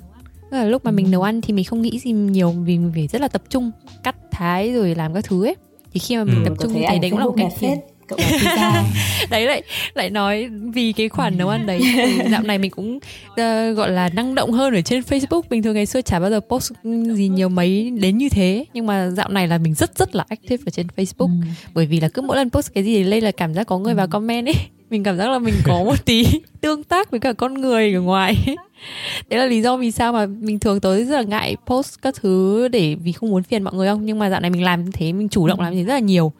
là 0.58 0.64
lúc 0.66 0.86
mà 0.86 0.91
mình 0.91 1.06
Ừ. 1.06 1.10
nấu 1.10 1.22
ăn 1.22 1.41
thì 1.41 1.54
mình 1.54 1.66
không 1.66 1.82
nghĩ 1.82 1.99
gì 1.99 2.12
nhiều 2.12 2.52
vì 2.52 2.78
mình 2.78 2.91
phải 2.93 3.08
rất 3.08 3.22
là 3.22 3.28
tập 3.28 3.41
trung 3.49 3.72
cắt 4.04 4.16
thái 4.32 4.74
rồi 4.74 4.95
làm 4.95 5.14
các 5.14 5.26
thứ 5.26 5.45
ấy 5.45 5.56
thì 5.93 5.99
khi 5.99 6.18
mà 6.18 6.24
mình 6.24 6.43
Ừ. 6.43 6.49
tập 6.49 6.54
trung 6.60 6.74
thấy 6.74 6.84
ảnh 6.84 7.02
đấy 7.02 7.10
cũng 7.10 7.20
là 7.20 7.26
một 7.26 7.34
cách 7.38 7.47
thiền 7.60 7.70
phết 7.70 7.80
cậu 8.12 8.20
là 8.20 8.38
pizza 8.38 8.84
đấy 9.30 9.45
lại 9.45 9.64
lại 9.93 10.09
nói 10.09 10.49
vì 10.74 10.91
cái 10.91 11.09
khoản 11.09 11.38
nấu 11.38 11.49
ăn 11.49 11.66
đấy. 11.66 11.82
Thì 11.95 12.30
dạo 12.32 12.41
này 12.41 12.57
mình 12.57 12.72
cũng 12.72 12.99
ờ, 13.36 13.72
gọi 13.72 13.91
là 13.91 14.09
năng 14.09 14.36
động 14.36 14.51
hơn 14.51 14.74
ở 14.74 14.82
trên 14.82 15.01
Facebook. 15.01 15.41
Bình 15.49 15.64
thường 15.64 15.74
ngày 15.74 15.86
xưa 15.86 16.01
chả 16.01 16.20
bao 16.20 16.30
giờ 16.30 16.39
post 16.39 16.72
gì 17.14 17.28
nhiều 17.28 17.49
mấy 17.49 17.91
đến 17.99 18.18
như 18.18 18.30
thế. 18.30 18.66
Nhưng 18.74 18.86
mà 18.86 19.09
dạo 19.09 19.30
này 19.30 19.47
là 19.47 19.57
mình 19.57 19.74
rất 19.74 19.97
rất 19.97 20.16
là 20.16 20.26
active 20.30 20.64
ở 20.66 20.70
trên 20.70 20.88
Facebook. 20.95 21.41
Ừ. 21.41 21.47
bởi 21.74 21.86
vì 21.86 21.99
là 21.99 22.09
cứ 22.09 22.22
mỗi 22.22 22.38
lần 22.38 22.49
post 22.49 22.74
cái 22.74 22.84
gì 22.84 23.03
lên 23.03 23.24
là 23.24 23.32
cảm 23.32 23.53
giác 23.53 23.64
có 23.64 23.78
người 23.80 23.93
vào 23.93 24.07
comment 24.07 24.47
ấy. 24.47 24.55
Mình 24.89 25.03
cảm 25.03 25.18
giác 25.18 25.30
là 25.30 25.39
mình 25.39 25.53
có 25.64 25.84
một 25.84 26.05
tí 26.05 26.26
tương 26.62 26.84
tác 26.84 27.12
với 27.12 27.20
cả 27.20 27.34
con 27.34 27.53
người 27.53 27.93
ở 27.93 28.01
ngoài. 28.01 28.36
Đấy 29.30 29.39
là 29.39 29.45
lý 29.45 29.62
do 29.62 29.78
vì 29.78 29.91
sao 29.91 30.14
mà 30.14 30.26
mình 30.26 30.59
thường 30.59 30.80
tới 30.80 31.03
rất 31.03 31.16
là 31.16 31.22
ngại 31.22 31.55
post 31.68 32.01
các 32.01 32.16
thứ 32.22 32.68
để 32.68 32.95
vì 32.95 33.12
không 33.12 33.30
muốn 33.30 33.43
phiền 33.43 33.64
mọi 33.64 33.74
người 33.74 33.88
không? 33.88 34.05
Nhưng 34.05 34.20
mà 34.20 34.30
dạo 34.30 34.39
này 34.39 34.49
mình 34.49 34.64
làm 34.64 34.91
thế 34.91 35.14
mình 35.14 35.30
chủ 35.30 35.47
động 35.47 35.59
làm 35.59 35.74
như 35.74 35.80
thế 35.80 35.86
rất 35.86 35.93
là 35.93 35.99
nhiều 35.99 36.32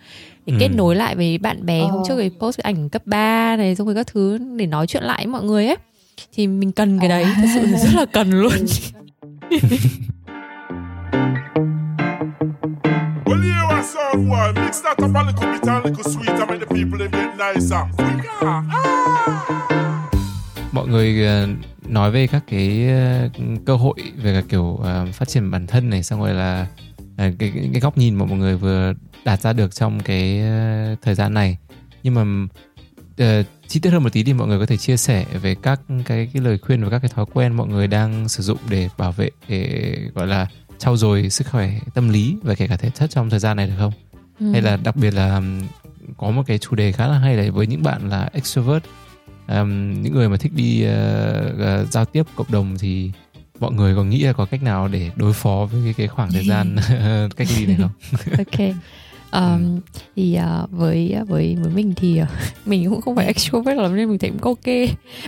để 0.46 0.54
Ừ. 0.54 0.58
kết 0.60 0.68
nối 0.70 0.96
lại 0.96 1.16
với 1.16 1.38
bạn 1.38 1.66
bè 1.66 1.80
hôm 1.82 1.92
Ờ. 2.02 2.04
trước 2.08 2.16
thì 2.20 2.30
post 2.39 2.58
cái 2.58 2.74
ảnh 2.74 2.89
cấp 2.89 3.02
3 3.06 3.56
này 3.58 3.76
xong 3.76 3.88
rồi 3.88 3.96
các 3.96 4.08
thứ 4.08 4.38
để 4.58 4.66
nói 4.66 4.88
chuyện 4.88 5.04
lại 5.04 5.18
với 5.26 5.32
mọi 5.34 5.44
người 5.44 5.68
ấy 5.68 5.78
thì 6.34 6.48
mình 6.48 6.72
cần 6.72 7.00
cái 7.00 7.10
đấy 7.10 7.26
thật 7.36 7.48
sự 7.56 7.66
là 7.66 7.78
rất 7.80 7.89
là 7.96 8.06
cần 8.06 8.32
luôn 8.32 8.52
Well, 13.26 13.42
you 13.42 13.68
are 13.70 13.84
so 13.88 14.00
sound 14.14 14.30
boy. 14.30 14.62
Mix 14.66 14.84
that 14.84 14.98
up 15.04 15.16
a 15.16 15.24
little 15.24 15.52
bit 15.52 15.62
and 15.62 15.86
a 15.86 15.89
little 15.89 16.04
sweet 16.04 16.39
and 16.39 16.50
make 16.50 16.60
the 16.60 16.66
people 16.76 16.98
them 17.00 17.12
get 17.12 17.56
nicer. 17.56 17.80
Mọi 20.72 20.88
người 20.88 21.26
ờ, 21.26 21.48
nói 21.88 22.12
về 22.12 22.28
các 22.28 22.44
cái 22.48 22.88
ờ, 22.89 23.30
cơ 23.66 23.76
hội 23.76 23.96
về 24.24 24.34
cả 24.42 24.48
kiểu 24.50 24.80
ờ, 24.84 25.06
phát 25.14 25.28
triển 25.28 25.52
bản 25.52 25.68
thân 25.68 25.89
này 25.89 26.04
xong 26.04 26.20
rồi 26.20 26.34
là 26.34 26.68
cái, 27.18 27.34
cái 27.39 27.52
cái 27.72 27.82
góc 27.82 27.98
nhìn 27.98 28.16
mà 28.16 28.26
mọi 28.26 28.38
người 28.38 28.58
vừa 28.58 28.94
đạt 29.26 29.41
ra 29.41 29.53
được 29.53 29.76
trong 29.76 29.99
cái 29.99 30.39
ờ, 30.41 30.95
thời 31.01 31.15
gian 31.15 31.34
này 31.34 31.57
nhưng 32.03 32.13
mà 32.13 32.47
ờ, 33.17 33.43
chi 33.67 33.80
tiết 33.80 33.89
hơn 33.89 34.03
một 34.03 34.13
tí 34.13 34.24
thì 34.24 34.34
mọi 34.34 34.47
người 34.47 34.59
có 34.59 34.65
thể 34.65 34.78
chia 34.78 34.97
sẻ 34.97 35.26
về 35.41 35.55
các 35.55 35.80
cái 36.05 36.30
cái 36.34 36.41
lời 36.43 36.57
khuyên 36.57 36.84
và 36.84 36.89
các 36.89 36.99
cái 36.99 37.09
thói 37.15 37.26
quen 37.34 37.53
mọi 37.53 37.67
người 37.67 37.88
đang 37.88 38.30
sử 38.30 38.43
dụng 38.43 38.57
để 38.69 38.89
bảo 38.97 39.11
vệ 39.11 39.30
để 39.47 39.97
gọi 40.15 40.28
là 40.28 40.47
trau 40.78 40.97
dồi 40.97 41.30
sức 41.30 41.47
khỏe 41.51 41.72
tâm 41.93 42.09
lý 42.09 42.38
và 42.43 42.55
kể 42.55 42.67
cả 42.67 42.78
thể 42.78 42.89
chất 42.89 43.09
trong 43.09 43.30
thời 43.30 43.39
gian 43.39 43.57
này 43.57 43.67
được 43.67 43.74
không? 43.80 43.93
Ừ. 44.39 44.51
hay 44.51 44.61
là 44.61 44.78
đặc 44.78 44.95
biệt 44.95 45.13
là 45.13 45.41
có 46.17 46.30
một 46.32 46.43
cái 46.47 46.57
chủ 46.57 46.76
đề 46.76 46.91
khá 46.91 47.07
là 47.07 47.17
hay 47.17 47.36
là 47.36 47.51
với 47.51 47.67
những 47.67 47.84
bạn 47.84 48.09
là 48.09 48.30
extrovert 48.34 48.84
ừm, 49.47 50.01
những 50.01 50.13
người 50.13 50.30
mà 50.30 50.38
thích 50.38 50.51
đi 50.55 50.84
ờ, 50.84 51.53
ờ, 51.59 51.86
giao 51.86 52.05
tiếp 52.05 52.24
cộng 52.36 52.51
đồng 52.51 52.78
thì 52.80 53.11
mọi 53.59 53.72
người 53.72 53.95
có 53.95 54.03
nghĩ 54.03 54.24
là 54.24 54.34
có 54.34 54.45
cách 54.45 54.63
nào 54.63 54.88
để 54.88 55.11
đối 55.15 55.34
phó 55.34 55.67
với 55.72 55.82
cái, 55.84 55.93
cái 55.93 56.07
khoảng 56.07 56.32
thời 56.32 56.45
gian 56.45 56.76
cách 57.36 57.47
ly 57.57 57.65
này 57.65 57.78
không? 57.80 57.91
ok 58.38 58.76
um, 59.32 59.79
thì 60.15 60.38
uh, 60.63 60.71
với 60.71 61.15
với 61.27 61.57
với 61.61 61.71
mình 61.75 61.93
thì 61.95 62.21
uh, 62.21 62.27
mình 62.65 62.89
cũng 62.89 63.01
không 63.01 63.15
phải 63.15 63.25
extrovert 63.25 63.77
lắm 63.77 63.95
nên 63.95 64.09
mình 64.09 64.19
thấy 64.19 64.29
cũng 64.29 64.41
ok. 64.41 64.67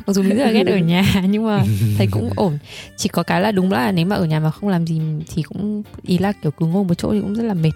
Mặc 0.07 0.13
dù 0.13 0.21
mình 0.23 0.37
rất 0.37 0.43
là 0.45 0.51
ghét 0.51 0.67
ở 0.67 0.77
nhà 0.77 1.23
nhưng 1.29 1.45
mà 1.45 1.63
thấy 1.97 2.07
cũng 2.11 2.29
ổn. 2.35 2.57
Chỉ 2.97 3.09
có 3.09 3.23
cái 3.23 3.41
là 3.41 3.51
đúng 3.51 3.71
là 3.71 3.91
nếu 3.91 4.05
mà 4.05 4.15
ở 4.15 4.25
nhà 4.25 4.39
mà 4.39 4.51
không 4.51 4.69
làm 4.69 4.87
gì 4.87 5.01
thì 5.33 5.41
cũng 5.41 5.83
ý 6.01 6.17
là 6.17 6.31
kiểu 6.31 6.51
cứ 6.51 6.65
ngồi 6.65 6.83
một 6.83 6.93
chỗ 6.93 7.11
thì 7.11 7.21
cũng 7.21 7.33
rất 7.35 7.43
là 7.43 7.53
mệt. 7.53 7.71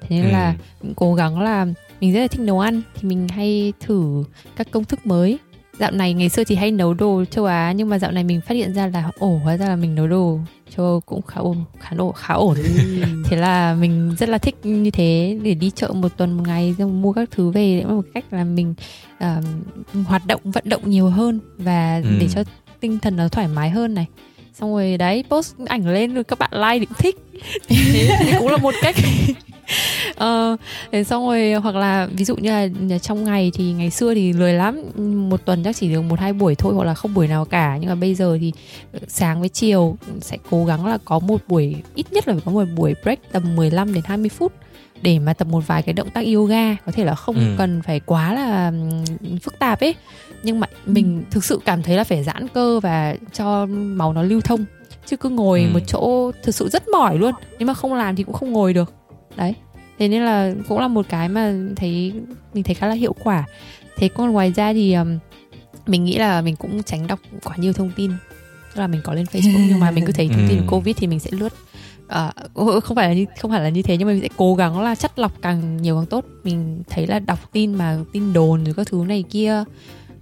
Thế 0.00 0.16
nên 0.16 0.24
Ừ. 0.24 0.30
là 0.32 0.54
cũng 0.80 0.94
cố 0.94 1.14
gắng 1.14 1.40
là 1.40 1.66
mình 2.00 2.12
rất 2.12 2.20
là 2.20 2.26
thích 2.28 2.40
nấu 2.40 2.60
ăn 2.60 2.82
thì 2.94 3.08
mình 3.08 3.28
hay 3.28 3.72
thử 3.80 4.24
các 4.56 4.70
công 4.70 4.84
thức 4.84 5.06
mới. 5.06 5.38
Dạo 5.78 5.90
này 5.90 6.14
ngày 6.14 6.28
xưa 6.28 6.44
thì 6.44 6.54
hay 6.54 6.70
nấu 6.70 6.94
đồ 6.94 7.24
châu 7.30 7.44
Á 7.44 7.72
nhưng 7.72 7.88
mà 7.88 7.98
dạo 7.98 8.10
này 8.12 8.24
mình 8.24 8.40
phát 8.40 8.54
hiện 8.54 8.74
ra 8.74 8.86
là 8.86 9.10
ồ 9.18 9.38
hóa 9.44 9.56
ra 9.56 9.68
là 9.68 9.76
mình 9.76 9.94
nấu 9.94 10.06
đồ 10.06 10.38
châu 10.76 10.86
Âu 10.86 11.00
cũng 11.00 11.22
khá 11.22 11.40
ổn 11.40 11.56
khá 11.80 11.90
ổn 11.98 12.12
khá 12.16 12.34
ổn. 12.34 12.56
Thế 13.24 13.36
là 13.36 13.74
mình 13.74 14.16
rất 14.18 14.28
là 14.28 14.38
thích 14.38 14.54
như 14.62 14.90
thế 14.90 15.38
để 15.42 15.54
đi 15.54 15.70
chợ 15.74 15.88
một 15.88 16.16
tuần 16.16 16.32
một 16.36 16.44
ngày 16.46 16.74
xong 16.78 17.02
mua 17.02 17.12
các 17.12 17.28
thứ 17.30 17.50
về 17.50 17.76
để 17.80 17.84
một 17.90 18.04
cách 18.14 18.24
là 18.30 18.44
mình 18.44 18.74
à, 19.18 19.40
hoạt 20.06 20.26
động 20.26 20.40
vận 20.44 20.64
động 20.66 20.82
nhiều 20.90 21.08
hơn 21.08 21.40
và 21.58 22.00
Ừ. 22.04 22.10
để 22.20 22.28
cho 22.34 22.42
tinh 22.80 22.98
thần 22.98 23.16
nó 23.16 23.28
thoải 23.28 23.48
mái 23.48 23.70
hơn 23.70 23.94
này. 23.94 24.06
Xong 24.54 24.70
rồi 24.72 24.96
đấy 24.96 25.24
post 25.30 25.54
ảnh 25.66 25.88
lên 25.88 26.14
rồi 26.14 26.24
các 26.24 26.38
bạn 26.38 26.50
like 26.54 26.78
thì 26.78 26.86
cũng 26.86 26.96
thích. 26.98 27.16
Thế 27.68 28.34
cũng 28.38 28.48
là 28.48 28.56
một 28.56 28.74
cách 28.82 28.96
ờ 30.16 30.56
thế 30.92 31.04
xong 31.04 31.26
rồi 31.26 31.52
hoặc 31.52 31.74
là 31.74 32.08
ví 32.12 32.24
dụ 32.24 32.36
như 32.36 32.50
là 32.50 32.98
trong 32.98 33.24
ngày 33.24 33.50
thì 33.54 33.72
ngày 33.72 33.90
xưa 33.90 34.14
thì 34.14 34.32
lười 34.32 34.52
lắm. 34.52 34.82
Một 35.30 35.44
tuần 35.44 35.62
chắc 35.64 35.76
chỉ 35.76 35.92
được 35.92 36.00
một 36.02 36.20
hai 36.20 36.32
buổi 36.32 36.54
thôi 36.54 36.74
hoặc 36.74 36.84
là 36.84 36.94
không 36.94 37.14
buổi 37.14 37.28
nào 37.28 37.44
cả. 37.44 37.76
Nhưng 37.80 37.88
mà 37.88 37.94
bây 37.94 38.14
giờ 38.14 38.38
thì 38.40 38.52
sáng 39.08 39.40
với 39.40 39.48
chiều 39.48 39.96
sẽ 40.20 40.36
cố 40.50 40.64
gắng 40.64 40.86
là 40.86 40.98
có 41.04 41.18
một 41.18 41.40
buổi 41.48 41.76
ít 41.94 42.12
nhất 42.12 42.28
là 42.28 42.34
phải 42.34 42.42
có 42.44 42.52
một 42.52 42.64
buổi 42.76 42.94
break 43.02 43.32
tầm 43.32 43.56
15 43.56 43.94
đến 43.94 44.02
20 44.06 44.28
phút 44.28 44.52
để 45.02 45.18
mà 45.18 45.32
tập 45.32 45.48
một 45.48 45.66
vài 45.66 45.82
cái 45.82 45.92
động 45.92 46.10
tác 46.10 46.26
yoga. 46.34 46.74
Có 46.86 46.92
thể 46.92 47.04
là 47.04 47.14
không 47.14 47.34
Ừ. 47.36 47.42
cần 47.58 47.82
phải 47.82 48.00
quá 48.00 48.34
là 48.34 48.72
phức 49.42 49.58
tạp 49.58 49.80
ấy. 49.80 49.94
Nhưng 50.42 50.60
mà 50.60 50.66
mình 50.86 51.22
thực 51.30 51.44
sự 51.44 51.60
cảm 51.64 51.82
thấy 51.82 51.96
là 51.96 52.04
phải 52.04 52.24
giãn 52.24 52.48
cơ 52.48 52.80
và 52.80 53.14
cho 53.32 53.66
máu 53.70 54.12
nó 54.12 54.22
lưu 54.22 54.40
thông. 54.40 54.64
Chứ 55.06 55.16
cứ 55.16 55.28
ngồi 55.28 55.60
Ừ. 55.62 55.68
một 55.72 55.80
chỗ 55.86 56.32
thực 56.42 56.54
sự 56.54 56.68
rất 56.68 56.88
mỏi 56.88 57.18
luôn. 57.18 57.32
Nếu 57.58 57.66
mà 57.66 57.74
không 57.74 57.94
làm 57.94 58.16
thì 58.16 58.22
cũng 58.24 58.34
không 58.34 58.52
ngồi 58.52 58.72
được 58.74 58.92
đấy. 59.38 59.54
Thế 59.98 60.08
nên 60.08 60.22
là 60.22 60.54
cũng 60.68 60.78
là 60.78 60.88
một 60.88 61.06
cái 61.08 61.28
mà 61.28 61.54
thấy 61.76 62.12
mình 62.54 62.64
thấy 62.64 62.74
khá 62.74 62.86
là 62.86 62.94
hiệu 62.94 63.12
quả. 63.24 63.44
Thế 63.96 64.08
còn 64.08 64.30
ngoài 64.30 64.52
ra 64.52 64.72
thì 64.72 64.92
ừm, 64.92 65.18
mình 65.86 66.04
nghĩ 66.04 66.18
là 66.18 66.40
mình 66.40 66.56
cũng 66.56 66.82
tránh 66.82 67.06
đọc 67.06 67.20
quá 67.44 67.56
nhiều 67.56 67.72
thông 67.72 67.90
tin. 67.96 68.10
Tức 68.74 68.80
là 68.80 68.86
mình 68.86 69.00
có 69.04 69.14
lên 69.14 69.24
Facebook 69.26 69.66
nhưng 69.68 69.80
mà 69.80 69.90
mình 69.90 70.04
cứ 70.06 70.12
thấy 70.16 70.28
thông 70.28 70.46
tin 70.48 70.58
Ừ. 70.58 70.64
Covid 70.68 70.96
thì 70.96 71.06
mình 71.06 71.20
sẽ 71.20 71.30
lướt. 71.32 71.52
À, 72.08 72.32
không 72.54 72.96
phải 72.96 73.08
là 73.08 73.14
như 73.14 73.24
không 73.40 73.50
phải 73.50 73.60
là 73.60 73.68
như 73.68 73.82
thế 73.82 73.96
nhưng 73.96 74.08
mà 74.08 74.12
mình 74.12 74.22
sẽ 74.22 74.28
cố 74.36 74.54
gắng 74.54 74.80
là 74.80 74.94
chắt 74.94 75.18
lọc 75.18 75.32
càng 75.42 75.76
nhiều 75.76 75.96
càng 75.96 76.06
tốt. 76.06 76.24
Mình 76.44 76.82
thấy 76.90 77.06
là 77.06 77.18
đọc 77.18 77.38
tin 77.52 77.74
mà 77.74 77.98
tin 78.12 78.32
đồn 78.32 78.64
rồi 78.64 78.74
các 78.74 78.86
thứ 78.86 79.04
này 79.08 79.24
kia 79.30 79.64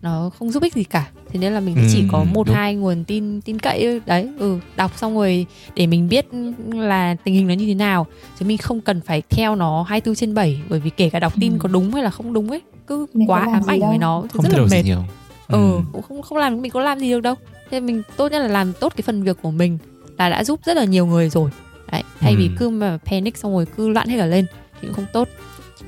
nó 0.07 0.31
không 0.39 0.51
giúp 0.51 0.63
ích 0.63 0.75
gì 0.75 0.85
cả 0.85 1.09
thế 1.33 1.39
nên 1.41 1.53
là 1.53 1.61
mình 1.61 1.75
sẽ 1.77 1.83
chỉ 1.93 2.01
Ừ, 2.01 2.07
có 2.13 2.25
một 2.25 2.47
đúng. 2.47 2.57
hai 2.57 2.75
nguồn 2.75 3.05
tin 3.05 3.41
tin 3.41 3.59
cậy 3.59 4.01
đấy 4.07 4.29
ừ 4.39 4.59
đọc 4.77 4.93
xong 4.99 5.15
rồi 5.15 5.47
để 5.75 5.87
mình 5.87 6.09
biết 6.09 6.27
là 6.75 7.17
tình 7.25 7.35
hình 7.35 7.47
nó 7.49 7.55
như 7.55 7.67
thế 7.67 7.75
nào 7.75 8.07
chứ 8.39 8.47
mình 8.47 8.59
không 8.59 8.81
cần 8.81 9.01
phải 9.01 9.23
theo 9.31 9.55
nó 9.57 9.83
24 9.83 10.15
trên 10.15 10.35
7 10.35 10.59
bởi 10.69 10.81
vì 10.81 10.91
kể 10.91 11.11
cả 11.11 11.19
đọc 11.21 11.33
tin 11.41 11.53
Ừ. 11.53 11.59
có 11.61 11.69
đúng 11.69 11.91
hay 11.95 12.03
là 12.03 12.11
không 12.11 12.33
đúng 12.33 12.51
ấy 12.51 12.61
cứ 12.87 13.07
Mình 13.15 13.31
quá 13.31 13.41
ám 13.53 13.63
ảnh 13.67 13.81
đâu. 13.81 13.89
với 13.89 13.99
nó 13.99 14.23
thì 14.23 14.29
Không 14.33 14.43
rất 14.51 14.59
là 14.59 14.67
mệt 14.71 14.83
nhiều. 14.85 15.03
ừ 15.49 15.81
cũng 15.93 16.03
không 16.03 16.23
không 16.23 16.39
làm 16.39 16.63
mình 16.63 16.71
có 16.73 16.81
làm 16.81 16.99
gì 16.99 17.11
được 17.11 17.21
đâu 17.21 17.35
thế 17.71 17.81
mình 17.81 18.03
tốt 18.17 18.33
nhất 18.33 18.39
là 18.39 18.49
làm 18.49 18.73
tốt 18.73 18.93
cái 18.97 19.03
phần 19.03 19.23
việc 19.23 19.37
của 19.43 19.51
mình 19.51 19.79
là 20.19 20.29
đã 20.29 20.45
giúp 20.45 20.61
rất 20.65 20.77
là 20.77 20.85
nhiều 20.85 21.07
người 21.07 21.29
rồi 21.31 21.51
đấy 21.93 22.03
thay 22.21 22.37
vì 22.37 22.47
Ừ. 22.49 22.53
cứ 22.59 22.69
mà 22.71 22.99
panic 23.05 23.37
xong 23.37 23.53
rồi 23.53 23.67
cứ 23.77 23.89
loạn 23.89 24.09
hết 24.09 24.17
cả 24.19 24.27
lên 24.27 24.47
thì 24.81 24.87
cũng 24.89 24.95
không 24.97 25.07
tốt 25.13 25.29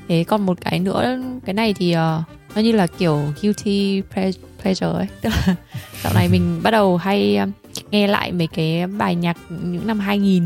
thế 0.07 0.23
còn 0.27 0.45
một 0.45 0.57
cái 0.61 0.79
nữa 0.79 1.17
cái 1.45 1.53
này 1.53 1.73
thì 1.73 1.91
ờ, 1.91 2.23
nó 2.55 2.61
như 2.61 2.71
là 2.71 2.87
kiểu 2.87 3.19
guilty 3.41 4.01
ple- 4.15 4.31
pleasure 4.61 4.87
ấy. 4.87 5.07
Tức 5.21 5.29
là 5.29 5.55
dạo 6.03 6.13
này 6.13 6.27
mình 6.29 6.59
bắt 6.63 6.71
đầu 6.71 6.97
hay 6.97 7.35
ờ, 7.35 7.47
nghe 7.91 8.07
lại 8.07 8.31
mấy 8.31 8.47
cái 8.47 8.87
bài 8.87 9.15
nhạc 9.15 9.37
những 9.49 9.87
năm 9.87 9.99
2000 9.99 10.43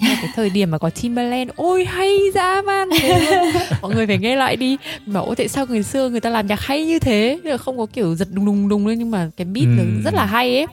Là 0.00 0.18
cái 0.22 0.30
thời 0.36 0.50
điểm 0.50 0.70
mà 0.70 0.78
có 0.78 0.90
Timbaland. 0.90 1.50
Ôi 1.56 1.84
hay 1.84 2.18
dã 2.34 2.62
man 2.66 2.88
mọi 3.82 3.94
người 3.94 4.06
phải 4.06 4.18
nghe 4.18 4.36
lại 4.36 4.56
đi. 4.56 4.76
Mà 5.06 5.20
ôi 5.20 5.36
tại 5.36 5.48
sao 5.48 5.66
người 5.66 5.82
xưa 5.82 6.08
người 6.08 6.20
ta 6.20 6.30
làm 6.30 6.46
nhạc 6.46 6.60
hay 6.60 6.84
như 6.86 6.98
thế? 6.98 7.38
Không 7.60 7.78
có 7.78 7.86
kiểu 7.92 8.14
giật 8.14 8.28
đùng 8.32 8.46
đùng 8.46 8.68
đùng 8.68 8.86
lên 8.86 8.98
nhưng 8.98 9.10
mà 9.10 9.30
cái 9.36 9.44
beat 9.44 9.66
nó 9.66 9.82
Ừm. 9.82 10.02
rất 10.04 10.14
là 10.14 10.24
hay 10.26 10.56
ấy 10.56 10.66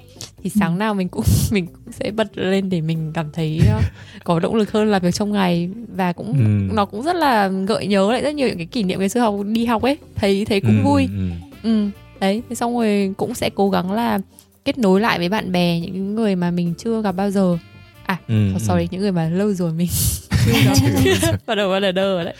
thì 0.45 0.51
sáng 0.59 0.77
nào 0.77 0.93
mình 0.93 1.09
cũng 1.09 1.23
mình 1.51 1.67
cũng 1.67 1.91
sẽ 1.93 2.11
bật 2.11 2.37
lên 2.37 2.69
để 2.69 2.81
mình 2.81 3.11
cảm 3.13 3.31
thấy 3.33 3.61
ờ, 3.69 3.79
có 4.23 4.39
động 4.39 4.55
lực 4.55 4.71
hơn 4.71 4.87
làm 4.91 5.01
việc 5.01 5.15
trong 5.15 5.31
ngày. 5.31 5.69
Và 5.95 6.13
cũng 6.13 6.27
Ừm. 6.27 6.75
nó 6.75 6.85
cũng 6.85 7.03
rất 7.03 7.15
là 7.15 7.47
gợi 7.47 7.87
nhớ 7.87 8.11
lại 8.11 8.21
rất 8.21 8.35
nhiều 8.35 8.47
những 8.47 8.57
cái 8.57 8.65
kỷ 8.65 8.83
niệm 8.83 8.99
ngày 8.99 9.09
xưa 9.09 9.19
học 9.19 9.35
đi 9.45 9.65
học 9.65 9.81
ấy. 9.81 9.97
Thấy 10.15 10.45
thấy 10.45 10.61
cũng 10.61 10.77
Ừ, 10.77 10.83
vui. 10.83 11.07
ừ. 11.11 11.29
ừ. 11.63 11.89
Đấy. 12.19 12.41
Thế 12.49 12.55
xong 12.55 12.77
rồi 12.77 13.13
cũng 13.17 13.33
sẽ 13.33 13.49
cố 13.55 13.69
gắng 13.69 13.91
là 13.91 14.19
kết 14.65 14.77
nối 14.77 15.01
lại 15.01 15.17
với 15.19 15.29
bạn 15.29 15.51
bè 15.51 15.79
những 15.79 16.15
người 16.15 16.35
mà 16.35 16.51
mình 16.51 16.73
chưa 16.77 17.01
gặp 17.01 17.11
bao 17.11 17.31
giờ. 17.31 17.57
À 18.05 18.17
Ừ, 18.27 18.51
oh, 18.55 18.61
sorry 18.61 18.87
những 18.91 19.01
người 19.01 19.11
mà 19.11 19.29
lâu 19.29 19.53
rồi 19.53 19.71
mình 19.73 19.87
bắt 21.45 21.55
đầu 21.55 21.69
bắt 21.71 21.79
đầu 21.79 21.91
đơ 21.91 22.23
đấy. 22.23 22.35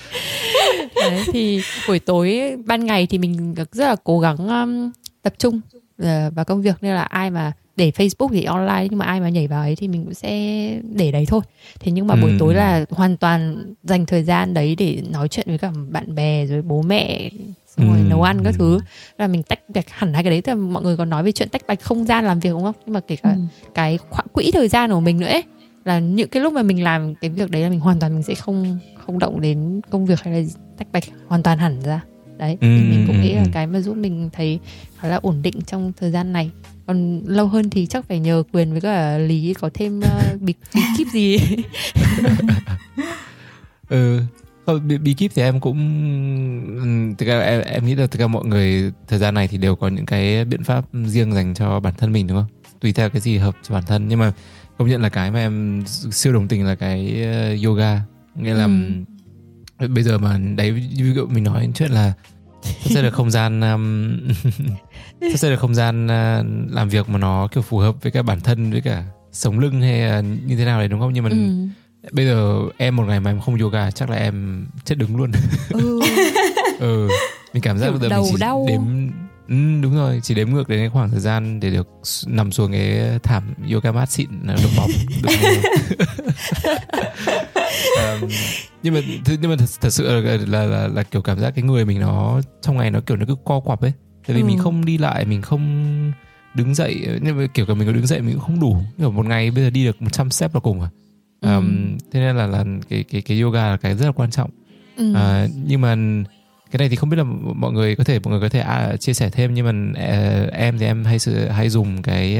Đấy 0.95 1.23
thì 1.33 1.61
buổi 1.87 1.99
tối 1.99 2.55
ban 2.65 2.85
ngày 2.85 3.07
thì 3.07 3.17
mình 3.17 3.53
rất 3.71 3.85
là 3.87 3.95
cố 4.03 4.19
gắng 4.19 4.37
um, 4.37 4.91
tập 5.21 5.33
trung 5.37 5.61
ờ, 5.97 6.31
vào 6.35 6.45
công 6.45 6.61
việc. 6.61 6.75
Nên 6.81 6.95
là 6.95 7.01
ai 7.01 7.29
mà 7.31 7.51
để 7.75 7.91
Facebook 7.95 8.29
thì 8.33 8.43
online 8.43 8.87
nhưng 8.89 8.99
mà 8.99 9.05
ai 9.05 9.19
mà 9.19 9.29
nhảy 9.29 9.47
vào 9.47 9.61
ấy 9.61 9.75
thì 9.75 9.87
mình 9.87 10.03
cũng 10.03 10.13
sẽ 10.13 10.31
để 10.95 11.11
đấy 11.11 11.25
thôi 11.27 11.41
thế 11.79 11.91
nhưng 11.91 12.07
mà 12.07 12.15
buổi 12.15 12.31
Ừ. 12.31 12.35
tối 12.39 12.53
là 12.55 12.85
hoàn 12.89 13.17
toàn 13.17 13.73
dành 13.83 14.05
thời 14.05 14.23
gian 14.23 14.53
đấy 14.53 14.75
để 14.75 15.01
nói 15.11 15.27
chuyện 15.27 15.45
với 15.49 15.57
cả 15.57 15.71
bạn 15.89 16.15
bè 16.15 16.45
rồi 16.45 16.61
bố 16.61 16.81
mẹ 16.81 17.29
xong 17.67 17.89
rồi 17.89 17.97
Ừ. 17.99 18.03
nấu 18.09 18.21
ăn 18.23 18.43
các 18.43 18.53
Ừ. 18.53 18.57
thứ 18.57 18.79
là 19.17 19.27
mình 19.27 19.43
tách 19.43 19.59
bạch 19.69 19.89
hẳn 19.89 20.13
hai 20.13 20.23
cái 20.23 20.29
đấy 20.31 20.41
thì 20.41 20.53
mọi 20.53 20.83
người 20.83 20.97
còn 20.97 21.09
nói 21.09 21.23
về 21.23 21.31
chuyện 21.31 21.49
tách 21.49 21.67
bạch 21.67 21.81
không 21.81 22.05
gian 22.05 22.25
làm 22.25 22.39
việc 22.39 22.49
đúng 22.49 22.63
không 22.63 22.75
nhưng 22.85 22.93
mà 22.93 22.99
kể 22.99 23.15
cả 23.15 23.29
Ừ. 23.29 23.39
cái 23.73 23.97
khoảng 24.09 24.27
quỹ 24.33 24.51
thời 24.51 24.67
gian 24.67 24.91
của 24.91 24.99
mình 24.99 25.19
nữa 25.19 25.27
ấy 25.27 25.43
là 25.85 25.99
những 25.99 26.29
cái 26.29 26.43
lúc 26.43 26.53
mà 26.53 26.63
mình 26.63 26.83
làm 26.83 27.15
cái 27.15 27.29
việc 27.29 27.51
đấy 27.51 27.61
là 27.61 27.69
mình 27.69 27.79
hoàn 27.79 27.99
toàn 27.99 28.13
mình 28.13 28.23
sẽ 28.23 28.35
không 28.35 28.79
không 29.05 29.19
động 29.19 29.41
đến 29.41 29.81
công 29.89 30.05
việc 30.05 30.19
hay 30.21 30.33
là 30.41 30.47
tách 30.77 30.87
bạch 30.91 31.03
hoàn 31.27 31.43
toàn 31.43 31.57
hẳn 31.57 31.81
ra 31.85 32.01
đấy 32.37 32.57
thì 32.61 32.67
Ừ, 32.67 32.81
mình 32.89 33.03
cũng 33.07 33.15
ừ, 33.15 33.21
nghĩ 33.21 33.33
là 33.33 33.43
ừ. 33.43 33.49
cái 33.53 33.67
mà 33.67 33.79
giúp 33.81 33.97
mình 33.97 34.29
thấy 34.33 34.59
khá 34.99 35.07
là 35.07 35.15
ổn 35.15 35.41
định 35.41 35.61
trong 35.61 35.91
thời 35.97 36.11
gian 36.11 36.33
này. 36.33 36.51
Còn 36.87 37.21
lâu 37.25 37.47
hơn 37.47 37.69
thì 37.69 37.85
chắc 37.85 38.05
phải 38.07 38.19
nhờ 38.19 38.43
quyền 38.53 38.71
với 38.71 38.81
cả 38.81 39.17
lý 39.17 39.53
có 39.53 39.69
thêm 39.73 39.99
uh, 39.99 40.41
bí, 40.41 40.53
bí 40.75 40.81
kíp 40.97 41.07
gì. 41.13 41.37
Ừ 43.89 44.19
Không, 44.65 44.87
bí, 44.87 44.97
bí 44.97 45.13
kíp 45.13 45.31
thì 45.35 45.41
em 45.41 45.59
cũng 45.59 45.77
ừm, 46.79 47.15
thực 47.15 47.25
ra 47.25 47.39
em, 47.39 47.61
em 47.61 47.85
nghĩ 47.85 47.95
là 47.95 48.07
tất 48.07 48.17
cả 48.19 48.27
mọi 48.27 48.45
người 48.45 48.91
thời 49.07 49.19
gian 49.19 49.33
này 49.33 49.47
thì 49.47 49.57
đều 49.57 49.75
có 49.75 49.87
những 49.87 50.05
cái 50.05 50.45
biện 50.45 50.63
pháp 50.63 50.85
riêng 51.05 51.33
dành 51.33 51.53
cho 51.53 51.79
bản 51.79 51.93
thân 51.97 52.11
mình 52.11 52.27
đúng 52.27 52.37
không? 52.37 52.47
Tùy 52.79 52.93
theo 52.93 53.09
cái 53.09 53.21
gì 53.21 53.37
hợp 53.37 53.55
cho 53.63 53.75
bản 53.75 53.83
thân. 53.87 54.07
Nhưng 54.07 54.19
mà 54.19 54.31
công 54.77 54.87
nhận 54.89 55.01
là 55.01 55.09
cái 55.09 55.31
mà 55.31 55.39
em 55.39 55.83
siêu 56.11 56.33
đồng 56.33 56.47
tình 56.47 56.65
là 56.65 56.75
cái 56.75 57.23
ờ, 57.23 57.55
yoga. 57.65 58.01
Nghĩa 58.35 58.53
là 58.53 58.63
Ừ. 58.65 58.69
bây 59.79 60.03
giờ 60.03 60.17
mà 60.17 60.37
đấy 60.55 60.71
ví 60.71 61.13
dụ 61.15 61.27
mình 61.27 61.43
nói 61.43 61.69
chuyện 61.75 61.91
là 61.91 62.13
xếp 62.85 63.01
được 63.01 63.13
không 63.13 63.31
gian 63.31 63.61
um, 63.61 64.17
xếp 65.35 65.49
được 65.49 65.59
không 65.59 65.75
gian 65.75 66.05
uh, 66.05 66.45
làm 66.73 66.89
việc 66.89 67.09
mà 67.09 67.17
nó 67.17 67.47
kiểu 67.51 67.63
phù 67.63 67.77
hợp 67.77 67.95
với 68.03 68.11
cả 68.11 68.21
bản 68.21 68.39
thân 68.39 68.71
với 68.71 68.81
cả 68.81 69.03
sống 69.31 69.59
lưng 69.59 69.81
hay 69.81 69.99
là 69.99 70.21
như 70.21 70.55
thế 70.57 70.65
nào 70.65 70.79
đấy 70.79 70.87
đúng 70.87 70.99
không 70.99 71.13
nhưng 71.13 71.23
mà 71.23 71.29
ừ. 71.29 71.37
bây 72.11 72.25
giờ 72.25 72.59
em 72.77 72.95
một 72.95 73.03
ngày 73.07 73.19
mà 73.19 73.31
em 73.31 73.39
không 73.41 73.57
yoga 73.59 73.91
chắc 73.91 74.09
là 74.09 74.15
em 74.17 74.65
chết 74.85 74.95
đứng 74.97 75.17
luôn 75.17 75.31
Ừ. 75.69 76.01
ừ 76.79 77.07
mình 77.53 77.63
cảm 77.63 77.77
giác 77.77 77.85
Kiểu 77.85 77.91
bây 77.93 78.01
giờ 78.01 78.09
đầu 78.09 78.23
mình 78.23 78.31
chỉ 78.33 78.39
đau. 78.39 78.65
đếm 78.67 78.81
Ừ, 79.47 79.55
đúng 79.81 79.95
rồi, 79.95 80.19
chỉ 80.23 80.33
đếm 80.33 80.49
ngược 80.49 80.69
đến 80.69 80.79
cái 80.79 80.89
khoảng 80.89 81.09
thời 81.09 81.19
gian 81.19 81.59
để 81.59 81.69
được 81.69 81.87
nằm 82.27 82.51
xuống 82.51 82.71
cái 82.71 83.19
thảm 83.23 83.43
yoga 83.73 83.91
mat 83.91 84.09
xịn 84.11 84.29
được 84.47 84.69
bóng. 84.77 84.89
được 85.23 85.29
um, 88.21 88.29
nhưng 88.83 88.93
mà 88.93 88.99
nhưng 89.41 89.51
mà 89.51 89.55
thật, 89.59 89.69
thật 89.81 89.89
sự 89.89 90.21
là, 90.21 90.37
là, 90.47 90.65
là 90.65 90.87
là 90.87 91.03
kiểu 91.03 91.21
cảm 91.21 91.39
giác 91.39 91.51
cái 91.55 91.63
người 91.63 91.85
mình 91.85 91.99
nó 91.99 92.41
trong 92.61 92.77
ngày 92.77 92.91
nó 92.91 92.99
kiểu 92.99 93.17
nó 93.17 93.25
cứ 93.25 93.35
co 93.45 93.59
quặp 93.59 93.81
ấy. 93.81 93.91
Tại 94.27 94.35
vì 94.35 94.41
Ừ. 94.41 94.45
mình 94.45 94.57
không 94.57 94.85
đi 94.85 94.97
lại, 94.97 95.25
mình 95.25 95.41
không 95.41 96.11
đứng 96.55 96.75
dậy 96.75 97.07
nhưng 97.21 97.37
mà 97.37 97.47
kiểu 97.53 97.65
cả 97.65 97.73
mình 97.73 97.87
có 97.87 97.93
đứng 97.93 98.07
dậy 98.07 98.21
mình 98.21 98.33
cũng 98.33 98.43
không 98.43 98.59
đủ. 98.59 98.77
Kiểu 98.97 99.11
một 99.11 99.25
ngày 99.25 99.51
bây 99.51 99.63
giờ 99.63 99.69
đi 99.69 99.85
được 99.85 100.01
100 100.01 100.29
step 100.31 100.53
là 100.53 100.59
cùng 100.59 100.81
à. 100.81 100.89
Um, 101.41 101.97
thế 102.11 102.19
nên 102.19 102.35
là 102.35 102.47
là 102.47 102.63
cái 102.89 103.03
cái 103.03 103.21
cái 103.21 103.39
yoga 103.41 103.69
là 103.69 103.77
cái 103.77 103.95
rất 103.95 104.05
là 104.05 104.11
quan 104.11 104.31
trọng. 104.31 104.49
Ừ. 104.97 105.13
À, 105.13 105.47
nhưng 105.65 105.81
mà 105.81 105.95
cái 106.71 106.77
này 106.77 106.89
thì 106.89 106.95
không 106.95 107.09
biết 107.09 107.17
là 107.17 107.23
mọi 107.55 107.71
người 107.71 107.95
có 107.95 108.03
thể 108.03 108.19
mọi 108.19 108.31
người 108.31 108.41
có 108.41 108.49
thể 108.49 108.59
à, 108.59 108.95
chia 108.99 109.13
sẻ 109.13 109.29
thêm 109.29 109.53
nhưng 109.53 109.65
mà 109.65 110.01
à, 110.01 110.45
em 110.51 110.77
thì 110.77 110.85
em 110.85 111.05
hay 111.05 111.19
sự 111.19 111.47
hay 111.49 111.69
dùng 111.69 112.01
cái 112.01 112.39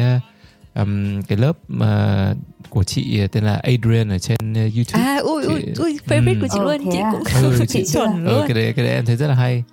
um, 0.76 1.22
cái 1.22 1.38
lớp 1.38 1.58
mà 1.68 2.34
của 2.70 2.84
chị 2.84 3.28
tên 3.32 3.44
là 3.44 3.54
Adrian 3.64 4.10
ở 4.10 4.20
trên 4.20 4.38
uh, 4.52 4.56
YouTube. 4.76 5.04
À 5.04 5.18
ui 5.24 5.44
ui 5.46 5.62
Chị- 5.62 5.74
ui 5.84 5.98
favorite 6.08 6.42
của 6.42 6.48
chị 6.52 6.58
Ờ, 6.60 6.64
luôn, 6.64 6.92
chị 6.92 7.00
à? 7.00 7.10
cũng 7.12 7.24
Ừ, 7.44 7.58
chị 7.60 7.66
chị- 7.86 7.94
chuẩn 7.94 8.26
Ừ, 8.26 8.32
luôn. 8.34 8.46
cái 8.48 8.56
đấy 8.56 8.74
cái 8.76 8.86
đấy 8.86 8.96
em 8.96 9.06
thấy 9.06 9.16
rất 9.16 9.28
là 9.28 9.36
hay. 9.36 9.64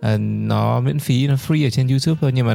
À, 0.00 0.16
nó 0.20 0.80
miễn 0.80 0.98
phí 0.98 1.26
nó 1.26 1.34
free 1.34 1.66
ở 1.66 1.70
trên 1.70 1.88
YouTube 1.88 2.18
thôi 2.20 2.32
nhưng 2.34 2.46
mà 2.46 2.54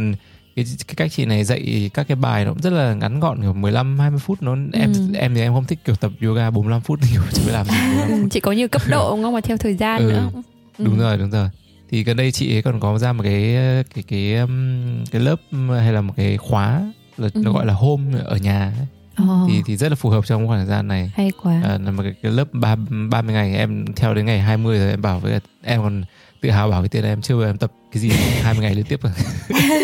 cái, 0.55 0.65
cái 0.87 0.95
cách 0.95 1.11
chị 1.11 1.25
này 1.25 1.43
dạy 1.43 1.89
các 1.93 2.07
cái 2.07 2.15
bài 2.15 2.45
nó 2.45 2.51
cũng 2.51 2.61
rất 2.61 2.73
là 2.73 2.93
ngắn 2.93 3.19
gọn 3.19 3.41
kiểu 3.41 3.53
15 3.53 3.99
20 3.99 4.19
phút 4.19 4.41
nó 4.43 4.55
em 4.73 4.93
Ừ. 4.93 4.99
em 5.17 5.35
thì 5.35 5.41
em 5.41 5.53
không 5.53 5.65
thích 5.65 5.79
kiểu 5.85 5.95
tập 5.95 6.11
yoga 6.21 6.49
45 6.49 6.81
phút 6.81 6.99
kiểu 7.11 7.21
chỉ 7.33 7.41
mới 7.43 7.53
làm 7.53 7.65
gì 7.65 7.71
45 7.71 8.09
Ừ, 8.09 8.15
phút. 8.21 8.31
chị 8.31 8.39
có 8.39 8.51
nhiều 8.51 8.67
cấp 8.67 8.81
độ 8.89 9.09
không 9.23 9.33
mà 9.33 9.41
theo 9.41 9.57
thời 9.57 9.75
gian 9.75 10.01
Ừ. 10.01 10.11
nữa. 10.11 10.29
Ừ. 10.77 10.85
đúng 10.85 10.99
rồi 10.99 11.17
đúng 11.17 11.29
rồi 11.31 11.49
thì 11.89 12.03
gần 12.03 12.17
đây 12.17 12.31
chị 12.31 12.55
ấy 12.55 12.61
còn 12.61 12.79
có 12.79 12.97
ra 12.97 13.13
một 13.13 13.23
cái 13.23 13.55
cái 13.95 14.03
cái 14.07 14.35
um, 14.35 15.05
cái 15.11 15.21
lớp 15.21 15.35
hay 15.69 15.93
là 15.93 16.01
một 16.01 16.13
cái 16.17 16.37
khóa 16.37 16.81
là 17.17 17.29
Ừ. 17.33 17.41
nó 17.43 17.51
gọi 17.51 17.65
là 17.65 17.73
home 17.73 18.19
ở 18.25 18.37
nhà 18.37 18.71
ấy. 18.79 18.87
Ờ, 19.15 19.25
thì 19.47 19.61
thì 19.65 19.77
rất 19.77 19.89
là 19.89 19.95
phù 19.95 20.09
hợp 20.09 20.25
trong 20.25 20.47
khoảng 20.47 20.59
thời 20.59 20.67
gian 20.67 20.87
này 20.87 21.11
hay 21.15 21.31
quá. 21.43 21.61
à, 21.63 21.77
là 21.85 21.91
một 21.91 22.03
cái, 22.03 22.13
cái 22.23 22.31
lớp 22.31 22.47
ba 22.53 22.75
30 23.09 23.33
ngày 23.33 23.55
em 23.55 23.85
theo 23.95 24.13
đến 24.13 24.25
ngày 24.25 24.39
20 24.39 24.77
rồi 24.79 24.89
em 24.89 25.01
bảo 25.01 25.19
với 25.19 25.39
em 25.63 25.81
còn 25.81 26.03
tự 26.41 26.49
hào 26.49 26.69
bảo 26.69 26.79
với 26.81 26.89
tiền 26.89 27.03
là 27.03 27.09
em 27.09 27.21
chưa 27.21 27.35
bao 27.35 27.43
giờ 27.43 27.49
em 27.49 27.57
tập 27.57 27.71
cái 27.91 28.01
gì 28.01 28.09
20 28.41 28.63
ngày 28.63 28.75
liên 28.75 28.85
tiếp 28.85 28.99
cả 29.03 29.09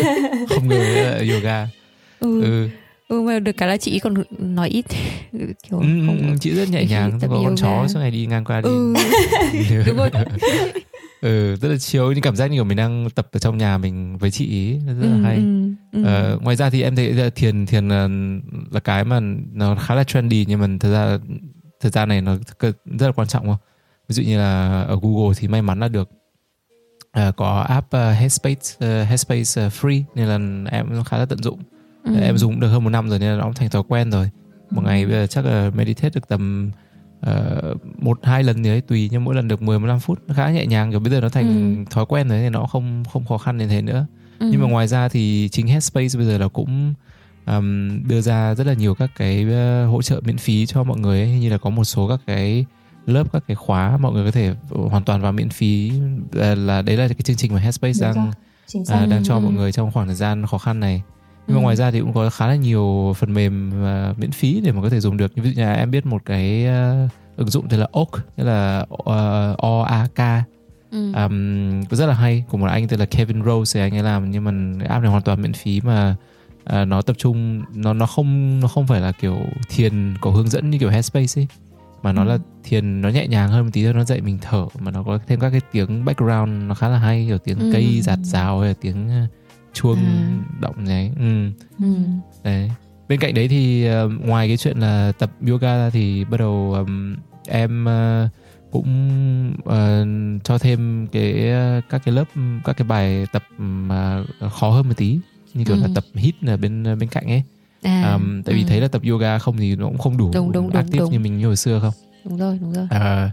không 0.48 0.68
ngờ 0.68 1.20
yoga 1.32 1.68
ừ. 2.20 2.42
ừ. 2.42 2.68
Ừ 3.12 3.22
mà 3.22 3.38
được 3.38 3.52
cái 3.52 3.68
là 3.68 3.76
chị 3.76 3.98
còn 3.98 4.14
nói 4.38 4.68
ít. 4.68 4.86
Kiểu 5.62 5.78
Ừ, 5.78 5.86
không 6.06 6.18
ừ, 6.18 6.34
chị 6.40 6.50
rất 6.50 6.68
nhẹ 6.68 6.84
nhàng 6.84 7.18
có 7.20 7.28
con 7.28 7.56
chó 7.56 7.88
suốt 7.88 8.00
ngày 8.00 8.10
đi 8.10 8.26
ngang 8.26 8.44
qua 8.44 8.60
đi. 8.60 8.68
Ừ. 8.68 8.94
Đúng 9.86 9.96
rồi. 9.96 10.10
Ừ 11.20 11.56
rất 11.56 11.68
là 11.68 11.76
chiếu 11.76 12.12
những 12.12 12.20
cảm 12.22 12.36
giác 12.36 12.46
như 12.46 12.56
kiểu 12.56 12.64
mình 12.64 12.76
đang 12.76 13.10
tập 13.14 13.28
ở 13.32 13.38
trong 13.38 13.58
nhà 13.58 13.78
mình 13.78 14.18
với 14.18 14.30
chị 14.30 14.46
ý 14.46 14.78
rất 14.86 15.06
là 15.06 15.16
ừ, 15.16 15.22
hay. 15.22 15.36
ừ, 15.36 15.72
ừ. 15.92 16.04
Ờ, 16.04 16.38
ngoài 16.42 16.56
ra 16.56 16.70
thì 16.70 16.82
em 16.82 16.96
thấy 16.96 17.30
thiền 17.30 17.66
thiền 17.66 17.88
là, 17.88 18.08
là 18.70 18.80
cái 18.80 19.04
mà 19.04 19.20
nó 19.52 19.74
khá 19.74 19.94
là 19.94 20.04
trendy 20.04 20.44
nhưng 20.48 20.60
mà 20.60 20.66
thật 20.80 20.92
ra 20.92 21.18
thời 21.80 21.90
gian 21.90 22.08
này 22.08 22.20
nó 22.20 22.36
rất 22.98 23.06
là 23.06 23.12
quan 23.12 23.28
trọng 23.28 23.46
không? 23.46 23.56
Ví 24.08 24.14
dụ 24.14 24.22
như 24.22 24.38
là 24.38 24.82
ở 24.82 24.98
Google 25.02 25.34
thì 25.36 25.48
may 25.48 25.62
mắn 25.62 25.80
là 25.80 25.88
được 25.88 26.10
ờ, 27.12 27.32
có 27.32 27.60
app 27.60 27.86
uh, 27.86 27.92
Headspace 27.92 28.74
uh, 28.76 29.08
Headspace 29.08 29.66
uh, 29.66 29.72
free 29.72 30.02
nên 30.14 30.28
là 30.28 30.70
em 30.70 31.04
khá 31.04 31.18
là 31.18 31.24
tận 31.24 31.42
dụng. 31.42 31.58
Ừ. 32.04 32.20
Em 32.20 32.38
dùng 32.38 32.60
được 32.60 32.68
hơn 32.68 32.84
một 32.84 32.90
năm 32.90 33.08
rồi 33.08 33.18
nên 33.18 33.38
nó 33.38 33.44
cũng 33.44 33.54
thành 33.54 33.70
thói 33.70 33.82
quen 33.88 34.10
rồi. 34.10 34.30
Một 34.70 34.82
ngày 34.84 35.04
bây 35.06 35.14
giờ 35.14 35.26
chắc 35.26 35.44
là 35.44 35.70
meditate 35.74 36.10
được 36.10 36.28
tầm 36.28 36.70
ờ, 37.20 37.74
một 37.98 38.18
hai 38.22 38.42
lần 38.44 38.64
gì 38.64 38.70
đấy 38.70 38.80
tùy 38.80 39.08
nhưng 39.12 39.24
mỗi 39.24 39.34
lần 39.34 39.48
được 39.48 39.62
10 39.62 39.78
15 39.78 40.00
phút 40.00 40.18
khá 40.34 40.50
nhẹ 40.50 40.66
nhàng 40.66 40.90
kiểu 40.90 41.00
bây 41.00 41.10
giờ 41.10 41.20
nó 41.20 41.28
thành 41.28 41.76
Ừ. 41.78 41.84
thói 41.90 42.06
quen 42.06 42.28
rồi 42.28 42.38
thì 42.40 42.48
nó 42.50 42.66
không 42.66 43.04
không 43.12 43.24
khó 43.26 43.38
khăn 43.38 43.58
đến 43.58 43.68
thế 43.68 43.82
nữa 43.82 44.06
Ừ. 44.38 44.48
nhưng 44.52 44.60
mà 44.62 44.68
ngoài 44.68 44.88
ra 44.88 45.08
thì 45.08 45.48
chính 45.52 45.66
Headspace 45.66 46.18
bây 46.18 46.26
giờ 46.26 46.38
là 46.38 46.48
cũng 46.48 46.94
um, 47.46 48.02
đưa 48.08 48.20
ra 48.20 48.54
rất 48.54 48.66
là 48.66 48.72
nhiều 48.74 48.94
các 48.94 49.10
cái 49.16 49.46
uh, 49.46 49.90
hỗ 49.92 50.02
trợ 50.02 50.20
miễn 50.24 50.38
phí 50.38 50.66
cho 50.66 50.84
mọi 50.84 50.98
người 50.98 51.20
ấy, 51.20 51.30
như 51.30 51.48
là 51.50 51.58
có 51.58 51.70
một 51.70 51.84
số 51.84 52.08
các 52.08 52.20
cái 52.26 52.64
lớp 53.06 53.32
các 53.32 53.44
cái 53.46 53.54
khóa 53.54 53.96
mọi 53.96 54.12
người 54.12 54.24
có 54.24 54.30
thể 54.30 54.54
hoàn 54.90 55.04
toàn 55.04 55.20
vào 55.20 55.32
miễn 55.32 55.48
phí 55.50 55.92
là, 56.32 56.54
là 56.54 56.82
đấy 56.82 56.96
là 56.96 57.08
cái 57.08 57.22
chương 57.24 57.36
trình 57.36 57.54
mà 57.54 57.60
Headspace 57.60 57.98
Đúng 58.00 58.14
đang 58.14 58.30
rồi, 58.84 59.00
à, 59.00 59.06
đang 59.06 59.22
cho 59.24 59.34
Ừ. 59.34 59.40
mọi 59.40 59.52
người 59.52 59.72
trong 59.72 59.90
khoảng 59.92 60.06
thời 60.06 60.16
gian 60.16 60.46
khó 60.46 60.58
khăn 60.58 60.80
này 60.80 61.02
nhưng 61.46 61.56
mà 61.56 61.60
Ừ. 61.60 61.62
ngoài 61.62 61.76
ra 61.76 61.90
thì 61.90 62.00
cũng 62.00 62.12
có 62.12 62.30
khá 62.30 62.46
là 62.46 62.54
nhiều 62.56 63.12
phần 63.18 63.34
mềm 63.34 63.72
uh, 64.10 64.18
miễn 64.18 64.30
phí 64.32 64.60
để 64.60 64.72
mà 64.72 64.82
có 64.82 64.88
thể 64.88 65.00
dùng 65.00 65.16
được 65.16 65.32
như 65.36 65.42
ví 65.42 65.50
dụ 65.50 65.56
như 65.60 65.66
là 65.66 65.72
em 65.74 65.90
biết 65.90 66.06
một 66.06 66.22
cái 66.24 66.66
uh, 67.04 67.10
ứng 67.36 67.48
dụng 67.50 67.68
tên 67.68 67.80
là 67.80 67.86
Oak 67.92 68.08
tức 68.36 68.44
là 68.44 68.86
uh, 68.92 69.58
OAK 69.58 70.44
ừ. 70.90 71.12
um, 71.12 71.82
rất 71.90 72.06
là 72.06 72.14
hay 72.14 72.44
của 72.50 72.58
một 72.58 72.66
anh 72.66 72.88
tên 72.88 73.00
là 73.00 73.06
Kevin 73.06 73.44
Rose 73.44 73.78
thì 73.80 73.86
anh 73.86 73.96
ấy 73.96 74.02
làm 74.02 74.30
nhưng 74.30 74.44
mà 74.44 74.50
app 74.88 75.02
này 75.02 75.10
hoàn 75.10 75.22
toàn 75.22 75.42
miễn 75.42 75.52
phí 75.52 75.80
mà 75.80 76.16
à, 76.64 76.84
nó 76.84 77.02
tập 77.02 77.16
trung 77.18 77.62
nó 77.74 77.92
nó 77.92 78.06
không 78.06 78.60
nó 78.60 78.68
không 78.68 78.86
phải 78.86 79.00
là 79.00 79.12
kiểu 79.12 79.36
thiền 79.68 80.14
có 80.20 80.30
hướng 80.30 80.48
dẫn 80.48 80.70
như 80.70 80.78
kiểu 80.78 80.90
Headspace 80.90 81.40
ấy 81.40 81.46
mà 82.02 82.12
nó 82.12 82.22
Ừ. 82.22 82.28
là 82.28 82.38
thiền 82.64 83.00
nó 83.00 83.08
nhẹ 83.08 83.26
nhàng 83.26 83.48
hơn 83.50 83.64
một 83.64 83.70
tí 83.72 83.84
thôi 83.84 83.94
nó 83.94 84.04
dạy 84.04 84.20
mình 84.20 84.38
thở 84.42 84.66
mà 84.78 84.90
nó 84.90 85.02
có 85.02 85.18
thêm 85.26 85.40
các 85.40 85.50
cái 85.50 85.60
tiếng 85.72 86.04
background 86.04 86.62
nó 86.68 86.74
khá 86.74 86.88
là 86.88 86.98
hay 86.98 87.24
kiểu 87.28 87.38
tiếng 87.38 87.58
Ừ. 87.58 87.70
cây 87.72 88.00
giạt 88.00 88.18
rào 88.22 88.60
hay 88.60 88.68
là 88.68 88.74
tiếng 88.80 89.06
uh, 89.24 89.30
chuông 89.72 89.96
À. 90.06 90.38
động 90.60 90.84
đấy 90.86 91.10
ừ. 91.18 91.50
Ừ. 91.80 91.94
đấy 92.44 92.70
bên 93.08 93.20
cạnh 93.20 93.34
đấy 93.34 93.48
thì 93.48 93.86
ờ, 93.86 94.08
ngoài 94.08 94.48
cái 94.48 94.56
chuyện 94.56 94.78
là 94.78 95.12
tập 95.18 95.30
yoga 95.48 95.76
ra 95.76 95.90
thì 95.90 96.24
bắt 96.24 96.36
đầu 96.40 96.72
ừm, 96.74 97.16
em 97.48 97.84
ờ, 97.84 98.28
cũng 98.70 98.86
ờ, 99.64 100.06
cho 100.44 100.58
thêm 100.58 101.06
cái 101.12 101.50
ờ, 101.50 101.80
các 101.90 102.02
cái 102.04 102.14
lớp 102.14 102.24
các 102.64 102.76
cái 102.76 102.86
bài 102.88 103.26
tập 103.32 103.42
mà 103.58 104.24
khó 104.52 104.70
hơn 104.70 104.88
một 104.88 104.94
tí 104.96 105.18
như 105.54 105.64
kiểu 105.64 105.76
Ừ. 105.76 105.80
là 105.82 105.88
tập 105.94 106.04
hít 106.14 106.34
ở 106.46 106.56
bên 106.56 106.84
bên 106.98 107.08
cạnh 107.08 107.26
ấy 107.26 107.42
À, 107.82 108.12
Ừm, 108.12 108.42
tại 108.42 108.54
vì 108.54 108.62
ừ. 108.62 108.66
thấy 108.68 108.80
là 108.80 108.88
tập 108.88 109.02
yoga 109.10 109.38
không 109.38 109.56
thì 109.56 109.76
nó 109.76 109.86
cũng 109.86 109.98
không 109.98 110.16
đủ 110.16 110.30
Đúng, 110.34 110.52
đúng, 110.52 110.66
đúng, 110.70 110.76
active 110.76 110.98
đúng. 110.98 111.12
như 111.12 111.18
mình 111.18 111.38
như 111.38 111.46
hồi 111.46 111.56
xưa 111.56 111.78
không 111.80 111.94
đúng 112.24 112.38
rồi 112.38 112.58
đúng 112.60 112.72
rồi 112.72 112.86
À, 112.90 113.30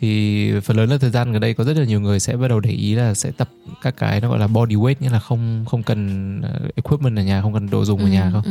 thì 0.00 0.52
phần 0.64 0.76
lớn 0.76 0.90
là 0.90 0.98
thời 0.98 1.10
gian 1.10 1.32
gần 1.32 1.40
đây 1.40 1.54
có 1.54 1.64
rất 1.64 1.76
là 1.76 1.84
nhiều 1.84 2.00
người 2.00 2.20
sẽ 2.20 2.36
bắt 2.36 2.48
đầu 2.48 2.60
để 2.60 2.70
ý 2.70 2.94
là 2.94 3.14
sẽ 3.14 3.30
tập 3.30 3.48
các 3.82 3.96
cái 3.96 4.20
nó 4.20 4.28
gọi 4.28 4.38
là 4.38 4.46
body 4.46 4.74
weight 4.74 4.94
nghĩa 5.00 5.10
là 5.10 5.18
không 5.18 5.64
không 5.68 5.82
cần 5.82 6.40
ờ, 6.42 6.60
equipment 6.76 7.16
ở 7.16 7.22
nhà 7.22 7.42
không 7.42 7.54
cần 7.54 7.70
đồ 7.70 7.84
dùng 7.84 8.00
ở 8.00 8.08
nhà 8.08 8.30
không 8.32 8.42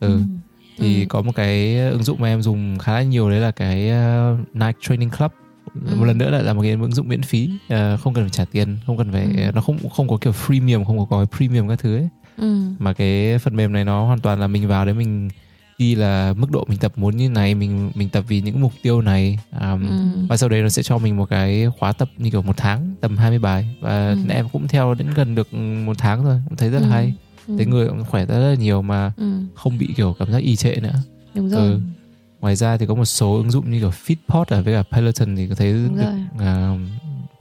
ừ. 0.00 0.08
ừ. 0.08 0.20
thì 0.78 1.00
Ừ. 1.00 1.06
có 1.08 1.22
một 1.22 1.32
cái 1.34 1.78
ứng 1.90 2.02
dụng 2.02 2.20
mà 2.20 2.28
em 2.28 2.42
dùng 2.42 2.78
khá 2.78 2.92
là 2.92 3.02
nhiều 3.02 3.30
đấy 3.30 3.40
là 3.40 3.50
cái 3.50 3.90
uh, 3.90 4.38
Nike 4.54 4.78
Training 4.88 5.10
Club 5.10 5.30
Ừ. 5.86 5.96
một 5.96 6.04
lần 6.04 6.18
nữa 6.18 6.30
lại 6.30 6.42
là 6.42 6.52
một 6.52 6.62
cái 6.62 6.70
ứng 6.70 6.92
dụng 6.94 7.08
miễn 7.08 7.22
phí 7.22 7.50
ờ, 7.68 7.96
không 7.96 8.14
cần 8.14 8.24
phải 8.24 8.30
trả 8.30 8.44
tiền 8.44 8.76
không 8.86 8.98
cần 8.98 9.12
phải 9.12 9.24
Ừ. 9.36 9.50
nó 9.54 9.60
không 9.60 9.88
không 9.88 10.08
có 10.08 10.16
kiểu 10.20 10.32
freemium 10.32 10.84
không 10.84 10.98
có 10.98 11.04
gói 11.04 11.26
premium 11.36 11.68
các 11.68 11.78
thứ 11.78 11.96
ấy 11.96 12.08
Ừ. 12.36 12.56
mà 12.78 12.92
cái 12.92 13.38
phần 13.38 13.56
mềm 13.56 13.72
này 13.72 13.84
nó 13.84 14.06
hoàn 14.06 14.18
toàn 14.20 14.40
là 14.40 14.46
mình 14.46 14.68
vào 14.68 14.84
đấy 14.84 14.94
mình 14.94 15.28
ghi 15.80 15.94
là 15.94 16.34
mức 16.36 16.50
độ 16.50 16.64
mình 16.68 16.78
tập 16.78 16.92
muốn 16.96 17.16
như 17.16 17.28
này 17.28 17.54
mình 17.54 17.90
mình 17.94 18.08
tập 18.08 18.24
vì 18.28 18.40
những 18.40 18.60
mục 18.60 18.72
tiêu 18.82 19.00
này 19.00 19.38
um, 19.60 19.88
Ừ. 19.88 19.96
và 20.28 20.36
sau 20.36 20.48
đấy 20.48 20.62
nó 20.62 20.68
sẽ 20.68 20.82
cho 20.82 20.98
mình 20.98 21.16
một 21.16 21.28
cái 21.30 21.66
khóa 21.78 21.92
tập 21.92 22.08
như 22.18 22.30
kiểu 22.30 22.42
một 22.42 22.56
tháng 22.56 22.94
tầm 23.00 23.16
20 23.16 23.38
bài 23.38 23.66
và 23.80 24.08
Ừ. 24.10 24.16
em 24.28 24.48
cũng 24.52 24.68
theo 24.68 24.94
đến 24.94 25.06
gần 25.14 25.34
được 25.34 25.54
một 25.54 25.98
tháng 25.98 26.24
rồi 26.24 26.40
cũng 26.48 26.56
thấy 26.56 26.70
rất 26.70 26.78
là 26.80 26.86
Ừ. 26.86 26.90
hay 26.90 27.14
Ừ. 27.48 27.54
thấy 27.56 27.66
người 27.66 27.88
cũng 27.88 28.04
khỏe 28.04 28.26
rất 28.26 28.38
là 28.38 28.54
nhiều 28.54 28.82
mà 28.82 29.12
ừ. 29.16 29.32
không 29.54 29.78
bị 29.78 29.88
kiểu 29.96 30.16
cảm 30.18 30.32
giác 30.32 30.38
y 30.38 30.56
trệ 30.56 30.74
nữa 30.82 30.94
đúng 31.34 31.48
rồi 31.50 31.68
Ừ. 31.68 31.80
ngoài 32.40 32.56
ra 32.56 32.76
thì 32.76 32.86
có 32.86 32.94
một 32.94 33.04
số 33.04 33.34
ứng 33.36 33.50
dụng 33.50 33.70
như 33.70 33.80
kiểu 33.80 33.90
Fitpod 34.06 34.44
ở 34.48 34.62
với 34.62 34.74
cả 34.74 34.82
Peloton 34.96 35.36
thì 35.36 35.46
có 35.46 35.54
thấy 35.54 35.72
Đúng 35.72 35.96
được 35.96 36.12
à, 36.38 36.74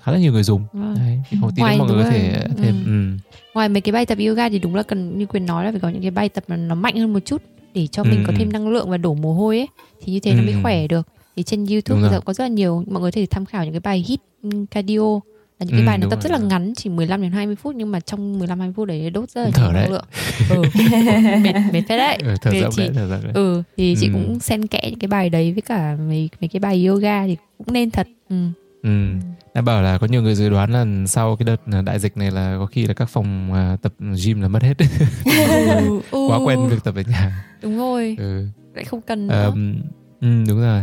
khá 0.04 0.12
là 0.12 0.18
nhiều 0.20 0.32
người 0.34 0.44
dùng 0.44 0.64
rồi. 0.74 0.96
Đấy, 0.96 1.22
thì 1.30 1.38
nữa 1.42 1.50
Ngoài 1.58 1.78
mọi 1.78 1.88
người 1.88 2.04
có 2.04 2.10
thể 2.10 2.44
thêm 2.58 2.76
Ừ. 2.86 2.92
ừ. 2.92 3.18
ngoài 3.54 3.70
mấy 3.70 3.82
cái 3.82 3.94
bài 3.94 4.06
tập 4.06 4.18
yoga 4.28 4.50
thì 4.50 4.60
đúng 4.60 4.76
là 4.76 4.84
cần 4.84 5.18
như 5.18 5.26
quyền 5.26 5.46
nói 5.46 5.66
là 5.66 5.72
phải 5.72 5.80
có 5.80 5.90
những 5.90 6.02
cái 6.02 6.12
bài 6.12 6.30
tập 6.30 6.44
mà 6.48 6.56
nó 6.56 6.76
mạnh 6.76 6.96
hơn 6.98 7.14
một 7.14 7.20
chút 7.26 7.42
để 7.74 7.88
cho 7.88 8.03
mình 8.03 8.20
Ừ, 8.20 8.24
có 8.28 8.34
ừ. 8.34 8.38
thêm 8.39 8.53
năng 8.53 8.67
lượng 8.67 8.89
và 8.89 8.97
đổ 8.97 9.13
mồ 9.13 9.34
hôi 9.34 9.57
ấy 9.57 9.67
thì 10.01 10.13
như 10.13 10.20
thế 10.20 10.34
nó 10.34 10.41
mới 10.41 10.53
Ừ. 10.53 10.59
khỏe 10.63 10.88
được 10.88 11.07
thì 11.36 11.43
trên 11.43 11.65
YouTube 11.65 12.01
bây 12.01 12.09
giờ 12.11 12.20
có 12.26 12.34
rất 12.34 12.43
là 12.43 12.47
nhiều 12.47 12.84
mọi 12.88 13.01
người 13.01 13.11
có 13.11 13.15
thể 13.15 13.26
tham 13.30 13.45
khảo 13.45 13.63
những 13.63 13.74
cái 13.74 13.80
bài 13.80 14.03
hit 14.07 14.20
ừ, 14.43 14.49
cardio 14.72 15.13
là 15.59 15.65
những 15.65 15.70
cái 15.70 15.80
Ừ, 15.82 15.86
bài 15.86 15.97
nó 15.97 16.07
tập 16.09 16.15
rồi, 16.15 16.24
rất 16.24 16.32
là 16.32 16.47
ngắn 16.47 16.74
chỉ 16.76 16.89
15 16.89 17.22
đến 17.22 17.32
20 17.32 17.55
phút 17.55 17.76
nhưng 17.76 17.91
mà 17.91 17.99
trong 17.99 18.39
15 18.39 18.59
20 18.59 18.74
phút 18.78 18.88
đấy 18.88 19.09
đốt 19.09 19.30
rất 19.30 19.43
là 19.43 19.49
thở 19.53 19.63
nhiều 19.63 19.74
năng 19.74 19.91
lượng 19.91 20.05
ừ. 20.49 20.70
mệt 21.43 21.53
mệt 21.74 21.82
phết 21.89 21.97
đấy 21.99 22.17
Ừ, 22.24 22.36
thở 22.41 22.51
Thì 22.51 22.61
rộng 22.61 22.72
chị- 22.76 22.82
đấy, 22.82 22.91
thở 22.95 23.07
rộng 23.09 23.24
đấy. 23.24 23.32
ừ 23.36 23.63
thì 23.78 23.95
chị 23.99 24.07
Ừ. 24.07 24.13
cũng 24.13 24.39
xen 24.39 24.67
kẽ 24.67 24.82
những 24.89 24.99
cái 24.99 25.07
bài 25.07 25.30
đấy 25.30 25.51
với 25.53 25.61
cả 25.61 25.97
mấy 26.07 26.30
mấy 26.41 26.47
cái 26.47 26.59
bài 26.59 26.86
yoga 26.86 27.26
thì 27.28 27.36
cũng 27.57 27.74
nên 27.74 27.89
thật 27.91 28.07
ừ. 28.30 28.36
Ừ. 28.84 28.90
Em 29.54 29.66
bảo 29.66 29.82
là 29.82 29.98
có 29.98 30.08
nhiều 30.08 30.22
người 30.22 30.36
dự 30.36 30.50
đoán 30.50 30.72
là 30.72 30.86
sau 31.08 31.36
cái 31.36 31.46
đợt 31.46 31.82
đại 31.82 32.00
dịch 32.00 32.18
này 32.18 32.32
là 32.32 32.56
có 32.60 32.66
khi 32.66 32.88
là 32.88 32.94
các 32.94 33.10
phòng 33.10 33.54
à, 33.54 33.78
tập 33.82 33.94
gym 34.26 34.42
là 34.42 34.48
mất 34.48 34.64
hết. 34.64 34.74
Ừ, 36.12 36.28
quá 36.28 36.40
quen 36.46 36.68
việc 36.70 36.84
tập 36.84 36.96
ở 36.96 37.02
nhà. 37.02 37.46
Đúng 37.62 37.78
rồi. 37.78 38.16
Ừ. 38.20 38.46
lại 38.76 38.84
không 38.86 39.02
cần 39.02 39.28
nữa. 39.28 39.34
Ờm, 39.44 39.76
ừ, 40.22 40.28
đúng 40.48 40.62
rồi. 40.62 40.82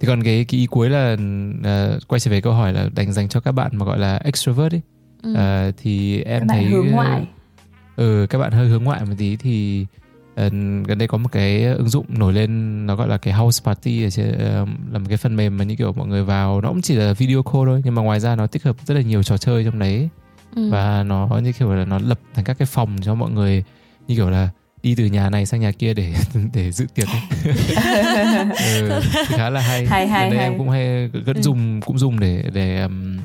Thì 0.00 0.06
còn 0.06 0.22
cái 0.22 0.44
cái 0.44 0.60
ý 0.60 0.66
cuối 0.66 0.90
là 0.90 1.16
à, 1.64 1.90
quay 2.08 2.20
trở 2.20 2.30
về 2.30 2.40
câu 2.40 2.52
hỏi 2.52 2.72
là 2.72 2.88
dành 2.96 3.12
dành 3.12 3.28
cho 3.28 3.40
các 3.40 3.52
bạn 3.52 3.70
mà 3.74 3.86
gọi 3.86 3.98
là 3.98 4.16
extrovert 4.16 4.74
ấy. 4.74 4.80
Ừ. 5.22 5.34
À, 5.34 5.70
thì 5.76 6.22
em 6.22 6.40
Các 6.40 6.46
bạn 6.46 6.56
thấy 6.58 6.64
hướng 6.64 6.86
ngoại. 6.86 7.26
ừ 7.96 8.26
các 8.30 8.38
bạn 8.38 8.52
hơi 8.52 8.68
hướng 8.68 8.84
ngoại 8.84 9.04
một 9.04 9.14
tí 9.18 9.36
thì 9.36 9.86
ờ, 9.92 10.01
gần 10.36 10.98
đây 10.98 11.08
có 11.08 11.18
một 11.18 11.28
cái 11.32 11.64
ứng 11.64 11.88
dụng 11.88 12.06
nổi 12.08 12.32
lên 12.32 12.86
nó 12.86 12.96
gọi 12.96 13.08
là 13.08 13.18
cái 13.18 13.34
house 13.34 13.62
party 13.64 14.02
ờ, 14.38 14.66
là 14.92 14.98
một 14.98 15.06
cái 15.08 15.16
phần 15.16 15.36
mềm 15.36 15.58
mà 15.58 15.64
như 15.64 15.76
kiểu 15.76 15.92
mọi 15.92 16.06
người 16.08 16.24
vào 16.24 16.60
nó 16.60 16.68
cũng 16.68 16.82
chỉ 16.82 16.94
là 16.96 17.12
video 17.12 17.42
call 17.42 17.64
thôi 17.66 17.80
nhưng 17.84 17.94
mà 17.94 18.02
ngoài 18.02 18.20
ra 18.20 18.36
nó 18.36 18.46
tích 18.46 18.62
hợp 18.64 18.76
rất 18.86 18.94
là 18.94 19.00
nhiều 19.00 19.22
trò 19.22 19.36
chơi 19.38 19.64
trong 19.64 19.78
đấy 19.78 20.08
Ừ. 20.56 20.70
và 20.70 21.02
nó 21.02 21.40
như 21.42 21.52
kiểu 21.52 21.74
là 21.74 21.84
nó 21.84 21.98
lập 21.98 22.18
thành 22.34 22.44
các 22.44 22.58
cái 22.58 22.66
phòng 22.66 22.96
cho 23.02 23.14
mọi 23.14 23.30
người 23.30 23.64
như 24.08 24.14
kiểu 24.16 24.30
là 24.30 24.48
đi 24.82 24.94
từ 24.94 25.04
nhà 25.06 25.30
này 25.30 25.46
sang 25.46 25.60
nhà 25.60 25.70
kia 25.70 25.94
để 25.94 26.14
để 26.54 26.72
dự 26.72 26.86
tiệc 26.94 27.08
ấy. 27.08 27.20
ừ, 28.80 29.00
khá 29.26 29.50
là 29.50 29.60
hay 29.60 29.86
Hay, 29.86 30.08
hay, 30.08 30.30
đây 30.30 30.38
hay. 30.38 30.48
em 30.48 30.58
cũng 30.58 30.68
hay 30.70 31.08
vẫn 31.08 31.36
Ừ. 31.36 31.42
dùng 31.42 31.80
cũng 31.80 31.98
dùng 31.98 32.20
để 32.20 32.44
để 32.52 32.82
um, 32.82 33.18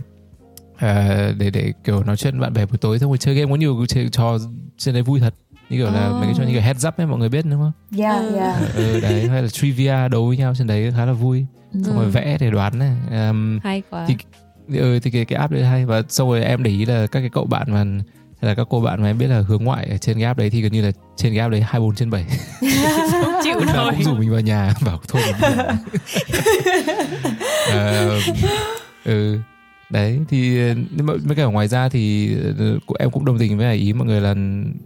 à, 0.77 1.31
để 1.37 1.49
để 1.49 1.73
kiểu 1.83 2.03
nói 2.03 2.17
chuyện 2.17 2.39
bạn 2.39 2.53
bè 2.53 2.65
buổi 2.65 2.77
tối 2.77 2.99
xong 2.99 3.09
rồi 3.09 3.17
chơi 3.17 3.35
game 3.35 3.49
có 3.51 3.55
nhiều 3.55 3.85
chơi 3.89 4.09
trò 4.11 4.37
trên 4.77 4.93
đấy 4.93 5.03
vui 5.03 5.19
thật 5.19 5.33
như 5.69 5.77
kiểu 5.77 5.91
là 5.91 6.07
Ồ. 6.07 6.13
mấy 6.13 6.25
cái 6.27 6.33
trò 6.37 6.43
như 6.43 6.51
kiểu 6.53 6.61
heads 6.61 6.87
up 6.87 6.97
ấy 6.97 7.07
mọi 7.07 7.19
người 7.19 7.29
biết 7.29 7.45
đúng 7.45 7.59
không 7.61 7.71
yeah 7.99 8.23
Ừ. 8.25 8.35
yeah 8.35 8.55
ừ, 8.75 8.99
đấy 8.99 9.27
hay 9.27 9.41
là 9.41 9.47
trivia 9.49 10.07
đấu 10.11 10.27
với 10.27 10.37
nhau 10.37 10.53
trên 10.57 10.67
đấy 10.67 10.91
khá 10.95 11.05
là 11.05 11.13
vui 11.13 11.45
xong 11.85 11.95
rồi 11.95 12.05
Ừ. 12.05 12.11
vẽ 12.11 12.37
để 12.39 12.49
đoán 12.51 12.79
này 12.79 12.95
um, 13.29 13.59
hay 13.63 13.81
quá 13.89 14.05
thì 14.07 14.15
ừ, 14.79 14.99
thì 15.03 15.11
cái 15.11 15.25
cái 15.25 15.39
app 15.39 15.51
đấy 15.53 15.65
hay 15.65 15.85
và 15.85 16.01
xong 16.09 16.29
rồi 16.29 16.43
em 16.43 16.63
để 16.63 16.71
ý 16.71 16.85
là 16.85 17.07
các 17.07 17.19
cái 17.19 17.29
cậu 17.29 17.45
bạn 17.45 17.67
mà 17.71 17.83
hay 18.41 18.49
là 18.49 18.55
các 18.55 18.67
cô 18.69 18.81
bạn 18.81 19.01
mà 19.01 19.09
em 19.09 19.17
biết 19.17 19.27
là 19.27 19.43
hướng 19.47 19.63
ngoại 19.63 19.87
ở 19.91 19.97
trên 19.97 20.15
cái 20.17 20.23
app 20.25 20.39
đấy 20.39 20.49
thì 20.49 20.61
gần 20.61 20.71
như 20.71 20.81
là 20.81 20.91
trên 21.15 21.33
cái 21.33 21.39
app 21.39 21.51
đấy 21.51 21.61
24 21.61 21.95
trên 21.95 22.09
7 22.09 22.25
chịu 23.43 23.59
nổi 23.73 23.93
cũng 23.93 24.03
rủ 24.03 24.13
mình 24.15 24.31
vào 24.31 24.39
nhà 24.41 24.73
bảo 24.85 24.99
thôi. 25.07 25.21
Ờ, 27.71 28.19
ừ 29.05 29.39
đấy 29.89 30.19
thì 30.27 30.59
nhưng 30.91 31.05
mà 31.05 31.13
mấy 31.23 31.35
cả 31.35 31.45
ngoài 31.45 31.67
ra 31.67 31.89
thì 31.89 32.35
ờ, 32.57 32.79
em 32.99 33.11
cũng 33.11 33.25
đồng 33.25 33.37
tình 33.37 33.57
với 33.57 33.75
ý 33.75 33.93
mọi 33.93 34.07
người 34.07 34.21
là 34.21 34.35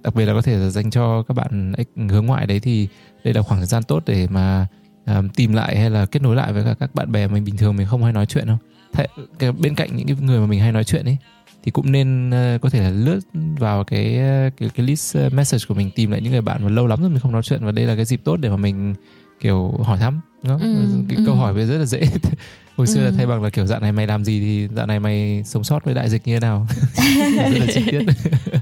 đặc 0.04 0.16
biệt 0.16 0.26
là 0.26 0.34
có 0.34 0.42
thể 0.42 0.58
là 0.58 0.70
dành 0.70 0.92
cho 0.92 1.24
các 1.24 1.34
bạn 1.34 1.74
hướng 2.10 2.26
ngoại 2.26 2.48
đấy 2.48 2.60
thì 2.60 2.88
đây 3.24 3.34
là 3.34 3.42
khoảng 3.42 3.60
thời 3.60 3.68
gian 3.68 3.84
tốt 3.84 4.04
để 4.06 4.28
mà 4.30 4.68
à, 5.06 5.22
tìm 5.36 5.54
lại 5.54 5.78
hay 5.78 5.90
là 5.90 6.06
kết 6.06 6.22
nối 6.22 6.36
lại 6.36 6.54
với 6.54 6.64
cả 6.64 6.76
các 6.80 6.96
bạn 6.96 7.12
bè 7.12 7.28
mình 7.28 7.44
bình 7.44 7.58
thường 7.58 7.76
mình 7.76 7.88
không 7.88 8.04
hay 8.04 8.14
nói 8.14 8.26
chuyện 8.26 8.48
không 8.48 8.58
Thế, 8.94 9.08
cái, 9.40 9.52
bên 9.52 9.76
cạnh 9.76 9.96
những 9.96 10.08
cái 10.08 10.16
người 10.22 10.40
mà 10.40 10.46
mình 10.46 10.60
hay 10.60 10.72
nói 10.72 10.84
chuyện 10.84 11.06
ấy 11.06 11.18
thì 11.64 11.72
cũng 11.72 11.92
nên 11.92 12.32
ờ, 12.32 12.58
có 12.62 12.70
thể 12.70 12.82
là 12.82 12.90
lướt 12.90 13.20
vào 13.34 13.84
cái 13.84 14.18
ờ, 14.18 14.50
cái 14.58 14.70
cái 14.76 14.86
list 14.86 15.18
ờ, 15.18 15.30
message 15.30 15.64
của 15.68 15.74
mình 15.74 15.92
tìm 15.92 16.12
lại 16.12 16.22
những 16.22 16.32
người 16.32 16.42
bạn 16.42 16.64
mà 16.64 16.70
lâu 16.70 16.88
lắm 16.88 17.02
rồi 17.02 17.10
mình 17.10 17.20
không 17.20 17.32
nói 17.32 17.44
chuyện 17.44 17.66
và 17.66 17.72
đây 17.72 17.86
là 17.86 17.96
cái 17.96 18.06
dịp 18.06 18.22
tốt 18.24 18.38
để 18.38 18.50
mà 18.50 18.58
mình 18.58 18.96
kiểu 19.40 19.72
hỏi 19.84 19.98
thăm 19.98 20.22
đúng 20.44 20.60
không? 20.60 20.76
Ừ, 20.76 21.04
cái 21.10 21.18
ừ. 21.18 21.24
câu 21.26 21.36
hỏi 21.36 21.54
bây 21.54 21.66
giờ 21.66 21.74
rất 21.74 21.80
là 21.80 21.86
dễ 21.86 22.02
hồi 22.78 22.88
xưa 22.88 23.00
là 23.02 23.06
Ừ. 23.10 23.14
thay 23.18 23.28
bằng 23.28 23.44
là 23.44 23.50
kiểu 23.50 23.66
dạo 23.66 23.80
này 23.80 23.92
mày 23.92 24.08
làm 24.08 24.26
gì 24.26 24.40
thì 24.40 24.68
dạo 24.76 24.86
này 24.88 25.00
mày 25.00 25.44
sống 25.46 25.64
sót 25.64 25.86
với 25.86 25.94
đại 25.94 26.10
dịch 26.10 26.22
như 26.28 26.34
thế 26.36 26.40
nào 26.40 26.68
rất 27.52 27.60
là 27.60 27.66
chi 27.74 27.82
tiết 27.92 28.02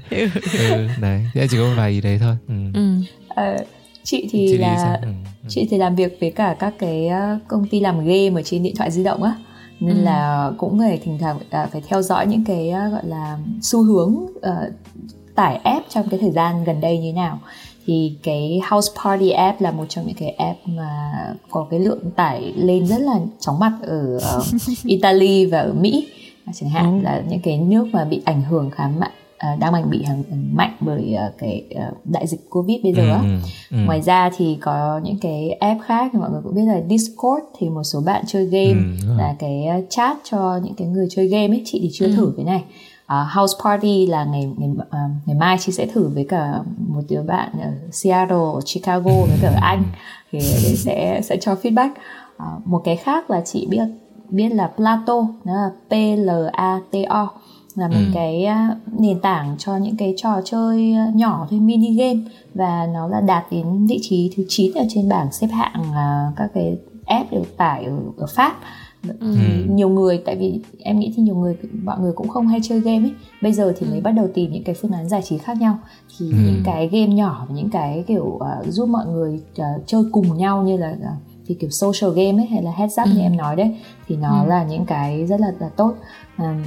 ừ, 0.58 0.88
đấy 0.98 1.30
thế 1.34 1.48
chỉ 1.50 1.58
có 1.58 1.64
một 1.64 1.74
vài 1.78 1.92
ý 1.92 2.02
đấy 2.02 2.18
thôi 2.22 2.36
ừ. 2.48 2.54
ừ. 2.74 2.96
Ờ, 3.30 3.58
chị 4.04 4.28
thì 4.32 4.48
Chị 4.52 4.58
là? 4.58 5.00
Ừ, 5.02 5.08
ừ. 5.44 5.48
chị 5.48 5.68
thì 5.72 5.78
làm 5.78 5.96
việc 5.96 6.18
với 6.22 6.32
cả 6.32 6.56
các 6.60 6.74
cái 6.80 7.08
ờ, 7.08 7.40
công 7.48 7.68
ty 7.68 7.80
làm 7.80 8.00
game 8.00 8.42
ở 8.42 8.42
trên 8.46 8.64
điện 8.64 8.76
thoại 8.78 8.92
di 8.92 9.04
động 9.04 9.24
á 9.24 9.36
nên 9.80 9.98
Ừ. 9.98 10.04
là 10.04 10.52
cũng 10.58 10.80
phải 10.80 10.98
thỉnh 11.04 11.18
thoảng 11.20 11.40
à, 11.50 11.68
phải 11.72 11.82
theo 11.88 12.02
dõi 12.02 12.28
những 12.28 12.44
cái 12.46 12.70
ờ, 12.70 12.90
gọi 12.90 13.06
là 13.06 13.38
xu 13.62 13.84
hướng 13.84 14.16
ờ, 14.42 14.72
tải 15.36 15.56
app 15.56 15.86
trong 15.90 16.10
cái 16.10 16.20
thời 16.20 16.32
gian 16.32 16.64
gần 16.64 16.82
đây 16.82 16.98
như 16.98 17.12
thế 17.12 17.16
nào 17.16 17.40
thì 17.90 18.18
cái 18.24 18.62
House 18.72 18.92
Party 19.04 19.30
app 19.30 19.62
là 19.62 19.72
một 19.72 19.86
trong 19.90 20.06
những 20.08 20.16
cái 20.20 20.30
app 20.30 20.60
mà 20.68 21.12
có 21.52 21.68
cái 21.70 21.80
lượng 21.80 22.12
tải 22.16 22.54
lên 22.56 22.88
rất 22.88 23.02
là 23.02 23.20
chóng 23.40 23.60
mặt 23.60 23.72
ở 23.82 24.18
ờ, 24.22 24.44
Italy 24.86 25.46
và 25.46 25.60
ở 25.60 25.74
Mỹ. 25.74 26.08
Chẳng 26.54 26.70
hạn 26.70 27.04
là 27.04 27.24
những 27.30 27.40
cái 27.42 27.58
nước 27.58 27.88
mà 27.92 28.06
bị 28.06 28.22
ảnh 28.26 28.42
hưởng 28.42 28.70
khá 28.72 28.88
mạnh 29.00 29.12
à, 29.38 29.56
đang 29.60 29.72
mạnh 29.72 29.90
bị 29.90 30.02
ảnh 30.08 30.24
hưởng 30.30 30.50
mạnh 30.54 30.76
bởi 30.80 31.14
ờ, 31.14 31.32
cái 31.38 31.64
ờ, 31.76 31.92
đại 32.04 32.28
dịch 32.28 32.50
Covid 32.50 32.78
bây 32.84 32.94
giờ 32.94 33.12
á. 33.12 33.20
Ừ, 33.22 33.28
ừ. 33.72 33.78
Ngoài 33.86 34.02
ra 34.02 34.30
thì 34.38 34.58
có 34.62 35.00
những 35.04 35.18
cái 35.22 35.50
app 35.52 35.82
khác 35.86 36.10
thì 36.14 36.20
mọi 36.20 36.30
người 36.32 36.42
cũng 36.44 36.56
biết 36.56 36.66
là 36.68 36.82
Discord 36.90 37.44
thì 37.60 37.70
một 37.70 37.84
số 37.84 38.02
bạn 38.06 38.24
chơi 38.28 38.46
game 38.46 38.84
Ừ, 39.08 39.18
là 39.18 39.36
cái 39.40 39.66
chat 39.90 40.18
cho 40.32 40.60
những 40.64 40.74
cái 40.74 40.88
người 40.88 41.08
chơi 41.10 41.28
game 41.28 41.48
ấy. 41.48 41.62
Chị 41.66 41.80
thì 41.84 41.90
chưa 41.94 42.06
Ừ. 42.08 42.14
thử 42.16 42.34
cái 42.38 42.46
này 42.46 42.64
À, 43.10 43.28
House 43.36 43.58
Party 43.64 44.06
là 44.06 44.24
ngày 44.24 44.52
ngày 44.58 44.70
à, 44.90 45.00
ngày 45.26 45.36
mai 45.38 45.58
chị 45.60 45.72
sẽ 45.72 45.86
thử 45.86 46.08
với 46.14 46.26
cả 46.30 46.60
một 46.88 47.02
đứa 47.10 47.22
bạn 47.22 47.50
ở 47.62 47.72
Seattle, 47.92 48.38
ở 48.38 48.60
Chicago 48.66 49.12
với 49.12 49.38
cả 49.42 49.48
ở 49.50 49.58
Anh 49.62 49.84
thì 50.32 50.40
sẽ 50.78 51.22
sẽ 51.24 51.38
cho 51.42 51.56
feedback. 51.62 51.90
À, 52.38 52.46
một 52.66 52.82
cái 52.86 52.96
khác 52.96 53.30
là 53.30 53.42
chị 53.46 53.68
biết 53.70 53.86
biết 54.30 54.50
là 54.50 54.68
Plato, 54.76 55.28
nó 55.44 55.54
là 55.54 55.70
P 55.90 55.94
L 56.18 56.30
A 56.52 56.80
T 56.92 56.96
O 57.10 57.30
là 57.76 57.88
một 57.88 57.94
Ừ. 57.96 58.12
cái 58.14 58.48
nền 59.00 59.20
tảng 59.20 59.56
cho 59.58 59.78
những 59.78 59.98
cái 59.98 60.14
trò 60.18 60.42
chơi 60.46 60.96
nhỏ 61.14 61.48
thôi 61.50 61.60
mini 61.60 61.94
game 61.96 62.20
và 62.54 62.88
nó 62.94 63.08
là 63.08 63.22
đạt 63.22 63.44
đến 63.52 63.86
vị 63.88 64.00
trí 64.02 64.34
thứ 64.38 64.44
9 64.48 64.74
ở 64.74 64.84
trên 64.90 65.10
bảng 65.10 65.32
xếp 65.32 65.48
hạng 65.48 65.84
các 66.36 66.48
cái 66.54 66.78
app 67.06 67.32
được 67.32 67.58
tải 67.58 67.84
ở, 67.86 67.92
ở 68.18 68.26
Pháp 68.36 68.54
Ừ. 69.04 69.10
Ừ. 69.20 69.28
nhiều 69.70 69.90
người 69.90 70.22
tại 70.26 70.36
vì 70.36 70.60
em 70.80 71.00
nghĩ 71.00 71.14
thì 71.16 71.24
nhiều 71.24 71.36
người 71.36 71.58
mọi 71.84 72.00
người 72.00 72.12
cũng 72.16 72.28
không 72.28 72.48
hay 72.48 72.60
chơi 72.64 72.80
game 72.80 73.00
ấy 73.08 73.12
bây 73.42 73.54
giờ 73.54 73.74
thì 73.78 73.88
mới 73.88 74.02
bắt 74.02 74.12
đầu 74.12 74.28
tìm 74.34 74.52
những 74.52 74.64
cái 74.64 74.76
phương 74.76 74.92
án 74.92 75.10
giải 75.10 75.22
trí 75.22 75.38
khác 75.38 75.58
nhau 75.62 75.78
thì 76.18 76.32
Ừ. 76.32 76.38
những 76.46 76.62
cái 76.66 76.88
game 76.88 77.08
nhỏ 77.14 77.48
những 77.54 77.70
cái 77.70 78.04
kiểu 78.08 78.38
à, 78.40 78.58
giúp 78.68 78.90
mọi 78.90 79.06
người 79.06 79.42
à, 79.58 79.74
chơi 79.86 80.04
cùng 80.12 80.38
nhau 80.38 80.64
như 80.64 80.78
là 80.78 80.88
à, 81.04 81.16
thì 81.48 81.56
kiểu 81.56 81.70
social 81.70 82.12
game 82.16 82.42
ấy 82.44 82.46
hay 82.48 82.64
là 82.64 82.72
heads 82.72 83.00
up 83.02 83.06
Ừ. 83.06 83.12
như 83.16 83.22
em 83.22 83.38
nói 83.38 83.56
đấy 83.56 83.76
thì 84.08 84.16
nó 84.16 84.42
Ừ. 84.44 84.48
là 84.50 84.64
những 84.64 84.86
cái 84.86 85.26
rất 85.26 85.40
là 85.40 85.52
là 85.60 85.70
tốt 85.70 85.94
à, 86.36 86.64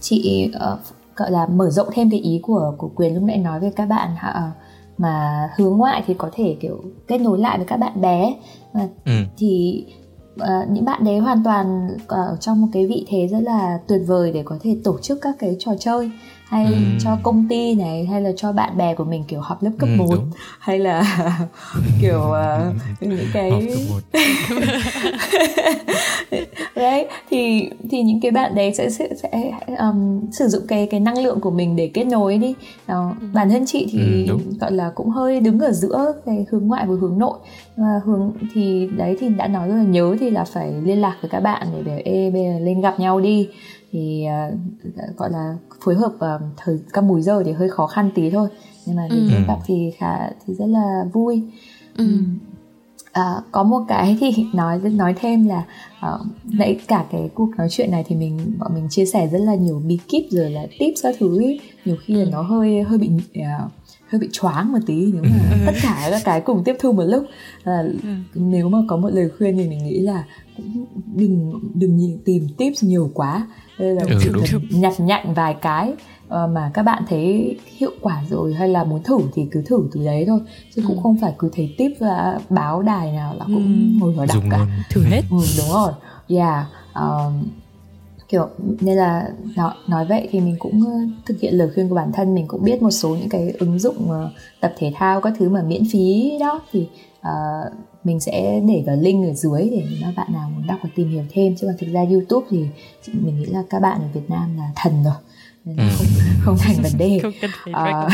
chị 0.00 0.50
ờ, 0.54 0.78
gọi 1.16 1.30
là 1.30 1.46
mở 1.46 1.70
rộng 1.70 1.88
thêm 1.92 2.10
cái 2.10 2.20
ý 2.20 2.40
của 2.42 2.74
của 2.78 2.90
quyền 2.94 3.14
lúc 3.14 3.22
nãy 3.22 3.38
nói 3.38 3.60
với 3.60 3.70
các 3.70 3.86
bạn 3.86 4.10
ờ, 4.22 4.50
mà 4.98 5.48
hướng 5.56 5.76
ngoại 5.76 6.02
thì 6.06 6.14
có 6.14 6.30
thể 6.32 6.56
kiểu 6.60 6.82
kết 7.08 7.18
nối 7.18 7.38
lại 7.38 7.58
với 7.58 7.66
các 7.66 7.76
bạn 7.76 8.00
bé 8.00 8.34
Và 8.72 8.88
Ừ. 9.04 9.12
thì 9.36 9.84
Ờ, 10.38 10.66
những 10.70 10.84
bạn 10.84 11.04
đấy 11.04 11.18
hoàn 11.18 11.44
toàn 11.44 11.88
ờ, 12.06 12.16
ở 12.26 12.36
trong 12.40 12.60
một 12.60 12.68
cái 12.72 12.86
vị 12.86 13.06
thế 13.08 13.28
rất 13.30 13.40
là 13.40 13.78
tuyệt 13.88 14.00
vời 14.06 14.32
để 14.32 14.42
có 14.44 14.56
thể 14.60 14.76
tổ 14.84 14.98
chức 14.98 15.18
các 15.20 15.36
cái 15.38 15.56
trò 15.58 15.72
chơi 15.80 16.10
hay 16.50 16.66
Ừ. 16.66 16.74
cho 16.98 17.16
công 17.22 17.48
ty 17.48 17.74
này 17.74 18.04
hay 18.06 18.20
là 18.22 18.30
cho 18.36 18.52
bạn 18.52 18.76
bè 18.76 18.94
của 18.94 19.04
mình 19.04 19.24
kiểu 19.28 19.40
học 19.40 19.62
lớp 19.62 19.70
cấp 19.78 19.88
Ừ, 19.88 19.94
1 19.96 20.14
đúng. 20.14 20.30
hay 20.58 20.78
là 20.78 21.02
kiểu 22.00 22.20
ờ, 22.20 22.72
những 23.00 23.30
cái 23.32 23.50
đấy 26.74 27.06
thì 27.30 27.70
thì 27.90 28.02
những 28.02 28.20
cái 28.20 28.30
bạn 28.30 28.54
đấy 28.54 28.74
sẽ 28.74 28.90
sẽ, 28.90 29.08
sẽ 29.22 29.52
um, 29.78 30.20
sử 30.32 30.48
dụng 30.48 30.62
cái 30.68 30.86
cái 30.86 31.00
năng 31.00 31.18
lượng 31.18 31.40
của 31.40 31.50
mình 31.50 31.76
để 31.76 31.90
kết 31.94 32.04
nối 32.04 32.38
đi 32.38 32.54
Đó, 32.86 33.14
bản 33.32 33.50
thân 33.50 33.64
chị 33.66 33.88
thì 33.92 34.00
Ừ, 34.00 34.24
đúng. 34.28 34.42
gọi 34.60 34.72
là 34.72 34.92
cũng 34.94 35.10
hơi 35.10 35.40
đứng 35.40 35.58
ở 35.60 35.72
giữa 35.72 36.12
cái 36.26 36.46
hướng 36.50 36.66
ngoại 36.66 36.84
và 36.88 36.94
hướng 37.00 37.18
nội 37.18 37.38
và 37.76 38.00
hướng 38.04 38.32
thì 38.54 38.88
đấy 38.96 39.16
thì 39.20 39.28
đã 39.28 39.48
nói 39.48 39.68
rất 39.68 39.76
là 39.76 39.82
nhớ 39.82 40.16
thì 40.20 40.30
là 40.30 40.44
phải 40.44 40.72
liên 40.84 41.00
lạc 41.00 41.16
với 41.22 41.28
các 41.30 41.40
bạn 41.40 41.66
để 41.74 41.82
để 41.86 42.02
ê 42.04 42.30
bây 42.30 42.42
giờ 42.44 42.58
lên 42.58 42.80
gặp 42.80 43.00
nhau 43.00 43.20
đi 43.20 43.48
thì 43.94 44.24
uh, 44.54 45.16
gọi 45.16 45.30
là 45.30 45.56
phối 45.84 45.94
hợp 45.94 46.12
uh, 46.16 46.42
thời 46.56 46.78
các 46.92 47.04
múi 47.04 47.22
giờ 47.22 47.42
thì 47.46 47.52
hơi 47.52 47.68
khó 47.68 47.86
khăn 47.86 48.10
tí 48.14 48.30
thôi 48.30 48.48
nhưng 48.86 48.96
mà 48.96 49.06
Ừ. 49.10 49.26
đến 49.30 49.44
gặp 49.46 49.58
thì 49.66 49.90
khá 49.98 50.30
thì 50.46 50.54
rất 50.54 50.66
là 50.66 51.04
vui 51.12 51.42
Ừ. 51.96 52.04
À, 53.12 53.34
có 53.52 53.62
một 53.62 53.80
cái 53.88 54.16
thì 54.20 54.30
nói 54.54 54.78
nói 54.78 55.14
thêm 55.20 55.46
là 55.46 55.64
uh, 56.14 56.26
nãy 56.52 56.80
cả 56.88 57.04
cái 57.12 57.30
cuộc 57.34 57.50
nói 57.58 57.68
chuyện 57.70 57.90
này 57.90 58.04
thì 58.08 58.16
mình 58.16 58.38
bọn 58.58 58.74
mình 58.74 58.86
chia 58.90 59.04
sẻ 59.06 59.26
rất 59.32 59.38
là 59.38 59.54
nhiều 59.54 59.82
bí 59.86 59.98
kíp 60.08 60.24
rồi 60.30 60.50
là 60.50 60.66
tips 60.78 61.02
các 61.02 61.14
thứ 61.18 61.38
ấy. 61.38 61.60
nhiều 61.84 61.96
khi 62.04 62.14
là 62.14 62.24
Ừ. 62.24 62.30
nó 62.32 62.42
hơi 62.42 62.82
hơi 62.82 62.98
bị 62.98 63.08
uh, 63.38 63.70
hơi 64.08 64.20
bị 64.20 64.28
choáng 64.32 64.72
một 64.72 64.78
tí 64.86 65.12
nếu 65.12 65.22
mà 65.22 65.56
tất 65.66 65.72
cả 65.82 66.08
các 66.10 66.22
cái 66.24 66.40
cùng 66.40 66.64
tiếp 66.64 66.76
thu 66.80 66.92
một 66.92 67.04
lúc 67.04 67.24
là 67.64 67.84
nếu 68.34 68.68
mà 68.68 68.78
có 68.88 68.96
một 68.96 69.08
lời 69.12 69.28
khuyên 69.38 69.56
thì 69.56 69.68
mình 69.68 69.84
nghĩ 69.84 69.98
là 70.00 70.24
cũng 70.56 70.86
đừng 71.14 71.60
đừng 71.74 71.96
nhìn- 71.96 72.18
tìm 72.24 72.46
tips 72.58 72.84
nhiều 72.84 73.10
quá. 73.14 73.46
Đây 73.78 73.94
là 73.94 74.02
Ừ, 74.08 74.18
chỉ 74.22 74.28
cần 74.50 74.62
nhặt 74.70 74.92
nhạnh 75.00 75.34
vài 75.34 75.54
cái 75.62 75.92
ờ, 76.28 76.46
mà 76.46 76.70
các 76.74 76.82
bạn 76.82 77.02
thấy 77.08 77.56
hiệu 77.76 77.90
quả 78.00 78.22
rồi 78.30 78.54
hay 78.54 78.68
là 78.68 78.84
muốn 78.84 79.02
thử 79.02 79.18
thì 79.34 79.42
cứ 79.50 79.62
thử 79.66 79.88
từ 79.92 80.04
đấy 80.04 80.24
thôi. 80.26 80.40
Chứ 80.76 80.82
cũng 80.86 80.96
Ừ. 80.96 81.00
không 81.02 81.16
phải 81.20 81.34
cứ 81.38 81.50
thấy 81.56 81.74
tip 81.78 81.92
và 82.00 82.38
báo 82.50 82.82
đài 82.82 83.12
nào 83.12 83.34
là 83.34 83.44
cũng 83.44 83.56
Ừ. 83.56 83.98
ngồi 84.00 84.12
vào 84.12 84.26
đọc 84.26 84.34
dùng 84.36 84.50
cả. 84.50 84.58
luôn 84.58 84.66
thử 84.90 85.02
hết. 85.04 85.22
Ừ, 85.30 85.36
đúng 85.58 85.68
rồi. 85.72 85.92
Yeah 86.28 86.66
um, 86.94 87.32
kiểu 88.28 88.48
nên 88.80 88.96
là 88.96 89.28
nói, 89.56 89.74
nói 89.88 90.06
vậy 90.08 90.28
thì 90.30 90.40
mình 90.40 90.56
cũng 90.58 90.80
ờ, 90.86 90.92
thực 91.26 91.40
hiện 91.40 91.54
lời 91.54 91.68
khuyên 91.74 91.88
của 91.88 91.94
bản 91.94 92.12
thân. 92.12 92.34
Mình 92.34 92.44
cũng 92.48 92.62
biết 92.64 92.82
một 92.82 92.90
số 92.90 93.08
những 93.08 93.28
cái 93.28 93.50
ứng 93.58 93.78
dụng 93.78 94.10
ờ, 94.10 94.30
tập 94.60 94.72
thể 94.78 94.92
thao 94.94 95.20
các 95.20 95.32
thứ 95.38 95.48
mà 95.48 95.62
miễn 95.62 95.82
phí 95.92 96.32
đó. 96.40 96.60
Thì 96.72 96.88
ờ, 97.24 97.32
mình 98.04 98.20
sẽ 98.20 98.60
để 98.68 98.82
vào 98.86 98.96
link 98.96 99.26
ở 99.28 99.32
dưới 99.34 99.68
để 99.70 99.82
mà 100.02 100.12
bạn 100.16 100.32
nào 100.32 100.50
muốn 100.56 100.66
đọc 100.66 100.78
và 100.82 100.88
tìm 100.96 101.08
hiểu 101.08 101.22
thêm. 101.30 101.56
Chứ 101.56 101.66
còn 101.66 101.76
thực 101.78 101.92
ra 101.92 102.04
youtube 102.10 102.46
thì 102.50 102.66
chị- 103.02 103.12
mình 103.24 103.38
nghĩ 103.40 103.46
là 103.46 103.62
các 103.70 103.80
bạn 103.82 104.00
ở 104.00 104.08
việt 104.14 104.30
nam 104.30 104.56
là 104.56 104.70
thần 104.76 104.92
rồi. 105.04 105.14
Nên 105.64 105.76
Ừ. 105.76 105.84
không, 105.96 106.06
không 106.44 106.56
thành 106.58 106.76
vấn 106.82 106.92
đề. 106.98 107.20
Ờ, 107.72 108.08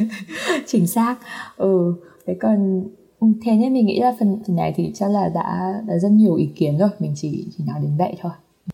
chính 0.66 0.86
xác. 0.86 1.16
Ừ 1.56 1.94
thế 2.26 2.36
còn 2.40 2.84
ừ, 3.20 3.26
thế 3.44 3.52
nên 3.52 3.72
mình 3.72 3.86
nghĩ 3.86 4.00
là 4.00 4.16
phần 4.18 4.42
phần 4.46 4.56
này 4.56 4.72
thì 4.76 4.90
chắc 4.94 5.10
là 5.10 5.28
đã 5.34 5.74
đã 5.86 5.98
rất 5.98 6.08
nhiều 6.10 6.34
ý 6.34 6.46
kiến 6.56 6.78
rồi. 6.78 6.88
Mình 6.98 7.12
chỉ 7.16 7.44
chỉ 7.58 7.64
nói 7.66 7.76
đến 7.82 7.90
vậy 7.98 8.14
thôi. 8.20 8.32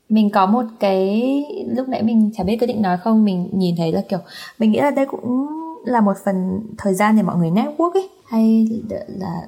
Mình 0.08 0.30
có 0.30 0.46
một 0.46 0.64
cái 0.80 1.22
lúc 1.68 1.88
nãy 1.88 2.02
mình 2.02 2.30
chả 2.36 2.44
biết 2.44 2.56
có 2.60 2.66
định 2.66 2.82
nói 2.82 2.96
không 2.98 3.24
mình 3.24 3.48
nhìn 3.52 3.76
thấy 3.76 3.92
là 3.92 4.02
kiểu 4.08 4.18
mình 4.58 4.72
nghĩ 4.72 4.78
là 4.80 4.90
đây 4.90 5.06
cũng 5.06 5.46
là 5.84 6.00
một 6.00 6.12
phần 6.24 6.60
thời 6.78 6.94
gian 6.94 7.16
để 7.16 7.22
mọi 7.22 7.36
người 7.36 7.50
network 7.50 7.92
ấy. 7.92 8.08
Hay 8.24 8.68
là 9.08 9.40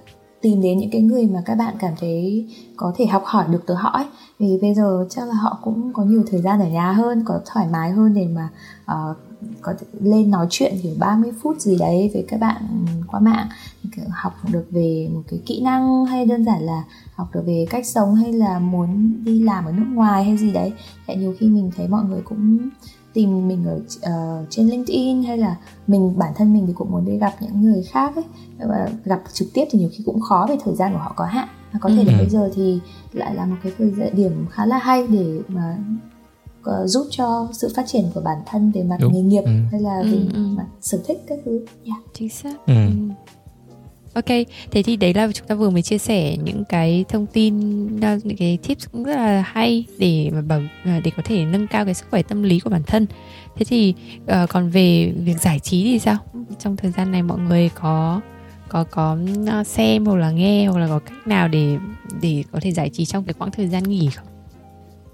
tìm 0.44 0.62
đến 0.62 0.78
những 0.78 0.90
cái 0.90 1.00
người 1.00 1.26
mà 1.26 1.42
các 1.44 1.54
bạn 1.54 1.74
cảm 1.78 1.92
thấy 2.00 2.46
có 2.76 2.92
thể 2.96 3.06
học 3.06 3.22
hỏi 3.26 3.44
được 3.50 3.62
từ 3.66 3.74
họ 3.74 3.90
ấy. 3.90 4.04
Vì 4.38 4.58
bây 4.62 4.74
giờ 4.74 5.06
chắc 5.10 5.28
là 5.28 5.34
họ 5.34 5.58
cũng 5.62 5.92
có 5.92 6.04
nhiều 6.04 6.24
thời 6.30 6.40
gian 6.40 6.60
ở 6.60 6.66
nhà 6.66 6.92
hơn 6.92 7.22
có 7.24 7.40
thoải 7.46 7.66
mái 7.72 7.90
hơn 7.90 8.14
để 8.14 8.28
mà 8.34 8.48
uh, 8.84 9.16
có 9.60 9.74
thể 9.80 9.86
lên 10.00 10.30
nói 10.30 10.46
chuyện 10.50 10.74
kiểu 10.82 10.92
30 10.98 11.32
phút 11.42 11.60
gì 11.60 11.76
đấy 11.78 12.10
với 12.14 12.24
các 12.28 12.40
bạn 12.40 12.86
qua 13.06 13.20
mạng. 13.20 13.48
Kiểu 13.96 14.04
học 14.10 14.32
được 14.52 14.64
về 14.70 15.08
một 15.14 15.22
cái 15.30 15.40
kỹ 15.46 15.60
năng 15.60 16.06
hay 16.06 16.26
đơn 16.26 16.44
giản 16.44 16.62
là 16.62 16.84
học 17.14 17.28
được 17.34 17.42
về 17.46 17.66
cách 17.70 17.86
sống 17.86 18.14
hay 18.14 18.32
là 18.32 18.58
muốn 18.58 19.12
đi 19.24 19.40
làm 19.40 19.64
ở 19.64 19.72
nước 19.72 19.86
ngoài 19.94 20.24
hay 20.24 20.36
gì 20.36 20.52
đấy. 20.52 20.72
Tại 21.06 21.16
nhiều 21.16 21.34
khi 21.38 21.46
mình 21.46 21.70
thấy 21.76 21.88
mọi 21.88 22.04
người 22.04 22.20
cũng 22.24 22.58
tìm 23.14 23.48
mình 23.48 23.64
ở 23.66 23.76
uh, 23.76 24.46
trên 24.50 24.68
LinkedIn 24.68 25.22
hay 25.22 25.38
là 25.38 25.56
mình 25.86 26.18
bản 26.18 26.32
thân 26.36 26.54
mình 26.54 26.66
thì 26.66 26.72
cũng 26.72 26.90
muốn 26.90 27.04
đi 27.04 27.18
gặp 27.18 27.32
những 27.40 27.62
người 27.62 27.82
khác 27.82 28.16
ấy 28.16 28.24
và 28.58 28.88
gặp 29.04 29.22
trực 29.32 29.48
tiếp 29.54 29.64
thì 29.70 29.78
nhiều 29.78 29.88
khi 29.92 30.04
cũng 30.06 30.20
khó 30.20 30.46
vì 30.48 30.56
thời 30.64 30.74
gian 30.74 30.92
của 30.92 30.98
họ 30.98 31.12
có 31.16 31.24
hạn 31.24 31.48
và 31.72 31.78
có 31.82 31.88
thể 31.88 32.04
ừ. 32.04 32.04
là 32.04 32.18
bây 32.18 32.28
giờ 32.28 32.50
thì 32.54 32.80
lại 33.12 33.34
là 33.34 33.46
một 33.46 33.56
cái 33.62 33.72
thời 33.78 34.10
điểm 34.10 34.46
khá 34.50 34.66
là 34.66 34.78
hay 34.78 35.06
để 35.06 35.40
mà 35.48 35.78
uh, 36.60 36.88
giúp 36.88 37.06
cho 37.10 37.48
sự 37.52 37.72
phát 37.76 37.86
triển 37.86 38.04
của 38.14 38.20
bản 38.20 38.38
thân 38.46 38.70
về 38.70 38.82
mặt 38.82 38.96
Đúng. 39.00 39.12
nghề 39.12 39.22
nghiệp 39.22 39.42
ừ. 39.44 39.52
hay 39.70 39.80
là 39.80 40.02
về 40.02 40.12
ừ, 40.12 40.28
ừ. 40.34 40.46
mặt 40.56 40.66
sở 40.80 40.98
thích 41.06 41.22
các 41.26 41.38
thứ 41.44 41.64
yeah. 41.84 41.98
chính 42.14 42.28
xác 42.28 42.66
ừ. 42.66 42.74
Ok, 44.14 44.26
thế 44.70 44.82
thì 44.82 44.96
đấy 44.96 45.14
là 45.14 45.28
chúng 45.34 45.46
ta 45.46 45.54
vừa 45.54 45.70
mới 45.70 45.82
chia 45.82 45.98
sẻ 45.98 46.36
những 46.44 46.64
cái 46.68 47.04
thông 47.08 47.26
tin, 47.26 47.60
những 48.00 48.36
cái 48.38 48.58
tips 48.68 48.86
cũng 48.92 49.04
rất 49.04 49.16
là 49.16 49.44
hay 49.46 49.84
để 49.98 50.30
mà 50.32 50.40
bảo 50.40 50.60
à, 50.84 51.00
để 51.04 51.10
có 51.16 51.22
thể 51.24 51.44
nâng 51.44 51.66
cao 51.66 51.84
cái 51.84 51.94
sức 51.94 52.06
khỏe 52.10 52.22
tâm 52.22 52.42
lý 52.42 52.60
của 52.60 52.70
bản 52.70 52.82
thân. 52.86 53.06
Thế 53.56 53.64
thì 53.64 53.94
uh, 54.22 54.48
còn 54.48 54.70
về 54.70 55.12
việc 55.24 55.40
giải 55.40 55.58
trí 55.58 55.84
thì 55.84 55.98
sao? 55.98 56.16
Trong 56.58 56.76
thời 56.76 56.90
gian 56.90 57.12
này 57.12 57.22
mọi 57.22 57.38
người 57.38 57.70
có 57.74 58.20
có 58.68 58.84
có 58.84 59.16
xem 59.66 60.04
hoặc 60.04 60.16
là 60.16 60.30
nghe 60.30 60.66
hoặc 60.66 60.78
là 60.78 60.88
có 60.88 60.98
cách 60.98 61.26
nào 61.26 61.48
để 61.48 61.76
để 62.22 62.44
có 62.52 62.58
thể 62.62 62.72
giải 62.72 62.90
trí 62.90 63.04
trong 63.04 63.24
cái 63.24 63.34
quãng 63.38 63.50
thời 63.50 63.68
gian 63.68 63.82
nghỉ 63.82 64.08
không? 64.14 64.26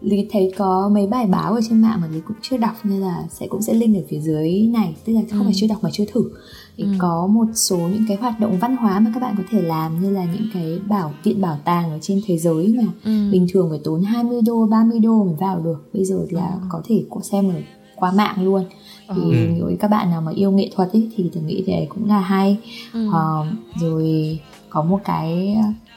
Lý 0.01 0.29
thấy 0.33 0.53
có 0.57 0.91
mấy 0.95 1.07
bài 1.07 1.27
báo 1.27 1.53
ở 1.53 1.61
trên 1.69 1.83
mạng 1.83 1.99
mà 2.01 2.07
Lý 2.07 2.21
cũng 2.27 2.37
chưa 2.43 2.57
đọc 2.57 2.75
nên 2.85 3.01
là 3.01 3.25
sẽ 3.31 3.47
cũng 3.47 3.63
sẽ 3.63 3.75
link 3.75 3.97
ở 3.97 4.03
phía 4.09 4.21
dưới 4.21 4.53
này 4.53 4.95
tức 5.05 5.13
là 5.13 5.21
không 5.31 5.41
ừ. 5.41 5.45
phải 5.45 5.55
chưa 5.57 5.67
đọc 5.67 5.79
mà 5.83 5.91
chưa 5.93 6.05
thử 6.13 6.31
thì 6.77 6.85
ừ. 6.85 6.91
có 6.99 7.27
một 7.27 7.47
số 7.55 7.79
những 7.79 8.05
cái 8.09 8.17
hoạt 8.17 8.41
động 8.41 8.59
văn 8.61 8.77
hóa 8.77 9.01
mà 9.01 9.11
các 9.15 9.21
bạn 9.21 9.35
có 9.39 9.43
thể 9.51 9.63
làm 9.63 10.03
như 10.03 10.11
là 10.11 10.25
những 10.25 10.47
cái 10.55 10.79
bảo 10.89 11.13
viện 11.23 11.41
bảo 11.41 11.59
tàng 11.65 11.91
ở 11.91 11.99
trên 12.01 12.21
thế 12.27 12.39
giới 12.39 12.75
mà 12.79 12.85
ừ. 13.05 13.31
bình 13.33 13.47
thường 13.53 13.71
phải 13.71 13.81
tốn 13.85 14.03
20 14.03 14.43
đô 14.47 14.67
30 14.67 14.99
đô 14.99 15.25
mới 15.25 15.35
vào 15.35 15.61
được 15.61 15.91
bây 15.93 16.05
giờ 16.05 16.27
là 16.31 16.51
ừ. 16.63 16.67
có 16.69 16.83
thể 16.85 17.05
xem 17.23 17.49
ở 17.49 17.55
qua 17.97 18.13
mạng 18.13 18.45
luôn 18.45 18.65
thì 19.09 19.23
ừ. 19.23 19.49
nếu 19.55 19.77
các 19.81 19.91
bạn 19.91 20.11
nào 20.11 20.21
mà 20.21 20.33
yêu 20.33 20.51
nghệ 20.51 20.71
thuật 20.75 20.93
ấy 20.93 21.11
thì 21.17 21.31
tôi 21.35 21.43
nghĩ 21.43 21.65
thế 21.67 21.87
cũng 21.89 22.09
là 22.09 22.21
hay 22.21 22.59
ừ. 22.93 23.09
uh, 23.09 23.47
rồi 23.81 24.39
có 24.71 24.83
một 24.83 25.01
cái 25.05 25.57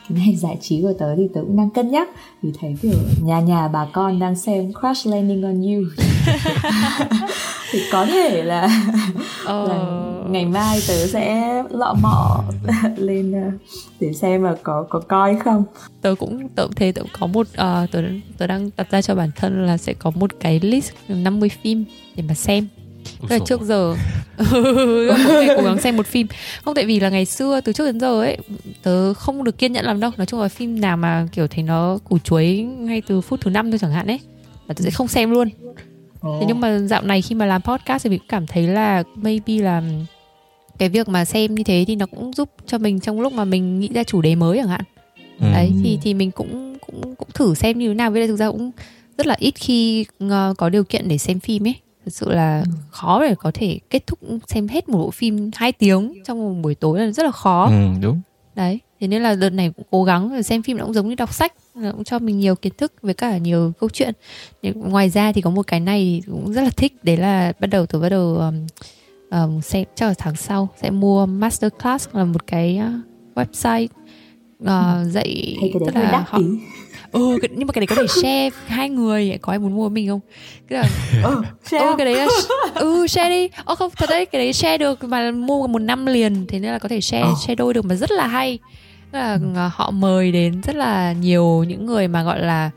cái 0.10 0.18
này 0.18 0.36
giải 0.36 0.58
trí 0.62 0.82
của 0.82 0.94
tớ 1.00 1.16
thì 1.16 1.28
tớ 1.34 1.42
cũng 1.42 1.58
đang 1.58 1.70
cân 1.70 1.92
nhắc. 1.92 2.08
Vì 2.42 2.52
thấy 2.60 2.76
kiểu 2.82 2.98
nhà 3.22 3.40
nhà 3.40 3.68
bà 3.68 3.86
con 3.94 4.20
đang 4.20 4.36
xem 4.36 4.72
Crash 4.82 5.08
Landing 5.08 5.44
on 5.44 5.62
You. 5.62 5.84
Thì 7.72 7.80
có 7.92 8.06
thể 8.06 8.44
là, 8.44 8.70
oh. 9.44 9.70
là 9.70 10.04
ngày 10.30 10.46
mai 10.46 10.80
tớ 10.88 11.08
sẽ 11.08 11.64
lọ 11.70 11.96
mọ 12.02 12.44
lên 12.98 13.32
ờ, 13.32 13.52
để 14.00 14.14
xem 14.14 14.44
là 14.44 14.56
có 14.64 14.86
có 14.90 15.00
coi 15.00 15.36
không. 15.36 15.64
Tớ 16.02 16.16
cũng 16.20 16.50
tớ 16.50 16.68
thế 16.76 16.92
tớ 16.92 17.02
có 17.20 17.28
một 17.28 17.48
uh, 17.48 17.92
tớ 17.92 18.02
tớ 18.38 18.48
đang 18.48 18.70
đặt 18.78 18.92
ra 18.92 19.02
cho 19.02 19.16
bản 19.16 19.30
thân 19.36 19.66
là 19.66 19.78
sẽ 19.78 19.94
có 19.94 20.12
một 20.16 20.32
cái 20.40 20.60
list 20.60 20.92
50 21.08 21.50
phim 21.50 21.86
để 22.16 22.24
mà 22.28 22.34
xem 22.34 22.68
Tức 23.22 23.32
là 23.32 23.40
trước 23.46 23.62
giờ. 23.62 23.96
Ngày 24.38 25.50
cố 25.58 25.64
gắng 25.64 25.80
xem 25.80 25.98
một 25.98 26.08
phim. 26.08 26.28
Không 26.64 26.76
tại 26.76 26.86
vì 26.86 27.00
là 27.00 27.10
ngày 27.10 27.26
xưa 27.26 27.62
từ 27.62 27.74
trước 27.74 27.86
đến 27.86 28.00
giờ 28.00 28.22
ấy 28.22 28.38
tớ 28.84 29.14
không 29.14 29.44
được 29.44 29.58
kiên 29.58 29.74
nhẫn 29.74 29.86
làm 29.86 30.00
đâu. 30.00 30.12
Nói 30.18 30.26
chung 30.26 30.42
là 30.42 30.48
phim 30.48 30.82
nào 30.82 30.98
mà 30.98 31.28
kiểu 31.32 31.48
thấy 31.48 31.64
nó 31.64 31.98
củ 32.04 32.20
chuối 32.20 32.58
ngay 32.58 33.02
từ 33.08 33.22
phút 33.22 33.42
thứ 33.42 33.52
năm 33.52 33.72
thôi 33.72 33.80
chẳng 33.80 33.92
hạn 33.92 34.08
ấy 34.08 34.20
là 34.68 34.74
tớ 34.74 34.84
sẽ 34.84 34.92
không 34.92 35.08
xem 35.08 35.32
luôn. 35.32 35.50
Thế 36.24 36.46
nhưng 36.48 36.60
mà 36.60 36.80
dạo 36.80 37.02
này 37.02 37.22
khi 37.22 37.36
mà 37.36 37.46
làm 37.46 37.62
podcast 37.62 38.04
thì 38.04 38.10
mình 38.10 38.20
cũng 38.20 38.28
cảm 38.28 38.48
thấy 38.48 38.68
là 38.68 39.04
maybe 39.16 39.54
là 39.54 39.82
cái 40.78 40.90
việc 40.90 41.10
mà 41.10 41.26
xem 41.26 41.56
như 41.56 41.64
thế 41.64 41.86
thì 41.88 41.96
nó 41.96 42.06
cũng 42.06 42.34
giúp 42.34 42.50
cho 42.66 42.78
mình 42.78 43.00
trong 43.00 43.22
lúc 43.22 43.34
mà 43.34 43.46
mình 43.46 43.80
nghĩ 43.80 43.90
ra 43.94 44.04
chủ 44.04 44.22
đề 44.22 44.36
mới 44.36 44.58
chẳng 44.58 44.68
hạn. 44.68 44.82
Ừ. 45.40 45.46
đấy 45.54 45.72
thì 45.84 46.00
thì 46.02 46.14
mình 46.14 46.32
cũng 46.32 46.78
cũng 46.80 47.16
cũng 47.16 47.30
thử 47.34 47.54
xem 47.54 47.80
như 47.80 47.88
thế 47.88 47.94
nào. 47.94 48.12
Với 48.12 48.20
lại 48.20 48.28
thực 48.28 48.36
ra 48.36 48.52
cũng 48.52 48.72
rất 49.18 49.28
là 49.28 49.36
ít 49.40 49.56
khi 49.56 50.06
uh, 50.24 50.32
có 50.58 50.70
điều 50.70 50.84
kiện 50.84 51.08
để 51.08 51.18
xem 51.18 51.40
phim 51.40 51.68
ấy 51.68 51.76
thật 52.06 52.12
sự 52.14 52.32
là 52.32 52.64
ừ. 52.66 52.72
khó 52.90 53.22
để 53.22 53.36
có 53.36 53.52
thể 53.54 53.80
kết 53.90 54.08
thúc 54.08 54.20
xem 54.48 54.68
hết 54.68 54.90
một 54.90 54.98
bộ 54.98 55.12
phim 55.12 55.52
2 55.56 55.72
tiếng 55.72 56.14
trong 56.26 56.40
một 56.40 56.62
buổi 56.62 56.76
tối 56.76 57.00
là 57.00 57.12
rất 57.12 57.24
là 57.24 57.32
khó. 57.32 57.66
Ừ, 57.66 57.88
đúng. 58.02 58.22
Đấy 58.56 58.80
thế 59.00 59.08
nên 59.08 59.24
là 59.24 59.36
đợt 59.36 59.50
này 59.50 59.72
cũng 59.76 59.86
cố 59.92 60.04
gắng 60.04 60.44
xem 60.44 60.64
phim 60.64 60.78
nó 60.78 60.86
cũng 60.86 60.94
giống 60.94 61.10
như 61.10 61.16
đọc 61.16 61.34
sách 61.34 61.54
nó 61.76 61.92
cũng 61.92 62.04
cho 62.04 62.20
mình 62.20 62.40
nhiều 62.40 62.56
kiến 62.56 62.74
thức 62.78 62.94
với 63.02 63.14
cả 63.14 63.38
nhiều 63.38 63.72
câu 63.80 63.90
chuyện. 63.90 64.14
Ngoài 64.62 65.10
ra 65.10 65.32
thì 65.32 65.42
có 65.42 65.50
một 65.50 65.68
cái 65.68 65.80
này 65.80 66.22
cũng 66.26 66.54
rất 66.54 66.62
là 66.62 66.70
thích 66.70 66.94
đấy 67.04 67.18
là 67.18 67.54
bắt 67.60 67.68
đầu 67.68 67.86
từ 67.86 68.00
bắt 68.00 68.10
đầu 68.10 68.36
um, 68.36 68.68
um, 69.32 69.62
xem 69.62 69.86
chắc 69.96 70.08
là 70.08 70.14
tháng 70.18 70.36
sau 70.36 70.70
sẽ 70.82 70.90
mua 70.90 71.26
masterclass 71.26 72.10
là 72.14 72.24
một 72.24 72.48
cái 72.48 72.80
uh, 72.80 73.38
website 73.38 73.88
uh, 74.64 75.12
dạy 75.12 75.58
tức 75.74 75.96
là 75.96 76.26
họ 76.28 76.40
ừ 77.14 77.38
nhưng 77.52 77.68
mà 77.68 77.72
cái 77.72 77.80
đấy 77.80 77.88
có 77.88 77.96
thể 77.96 78.08
share 78.22 78.50
hai 78.68 78.90
người 78.90 79.38
có 79.42 79.54
ai 79.54 79.60
muốn 79.60 79.76
mua 79.76 79.90
mình 79.90 80.08
không 80.08 80.20
cái 80.68 80.80
là 80.80 80.90
ừ, 81.24 81.42
share. 81.64 81.86
ừ 81.86 81.94
cái 81.98 82.06
đấy 82.06 82.16
là 82.16 82.28
ừ 82.76 83.08
share 83.08 83.30
đi 83.30 83.50
ờ 83.66 83.76
không 83.76 83.92
thật 83.98 84.10
đấy 84.10 84.26
cái 84.26 84.42
đấy 84.42 84.54
share 84.54 84.78
được 84.78 85.04
mà 85.04 85.32
mua 85.32 85.68
một 85.68 85.80
năm 85.80 86.06
liền 86.06 86.46
thế 86.48 86.60
nên 86.60 86.72
là 86.72 86.80
có 86.80 86.90
thể 86.90 87.02
share 87.02 87.30
oh. 87.32 87.38
share 87.38 87.56
đôi 87.56 87.74
được 87.74 87.86
mà 87.86 87.96
rất 87.96 88.12
là 88.12 88.28
hay 88.28 88.60
tức 89.12 89.20
là 89.20 89.34
ừ. 89.34 89.70
họ 89.74 89.92
mời 89.92 90.32
đến 90.32 90.62
rất 90.62 90.76
là 90.76 91.14
nhiều 91.14 91.66
những 91.68 91.86
người 91.86 92.08
mà 92.08 92.24
gọi 92.24 92.40
là 92.40 92.70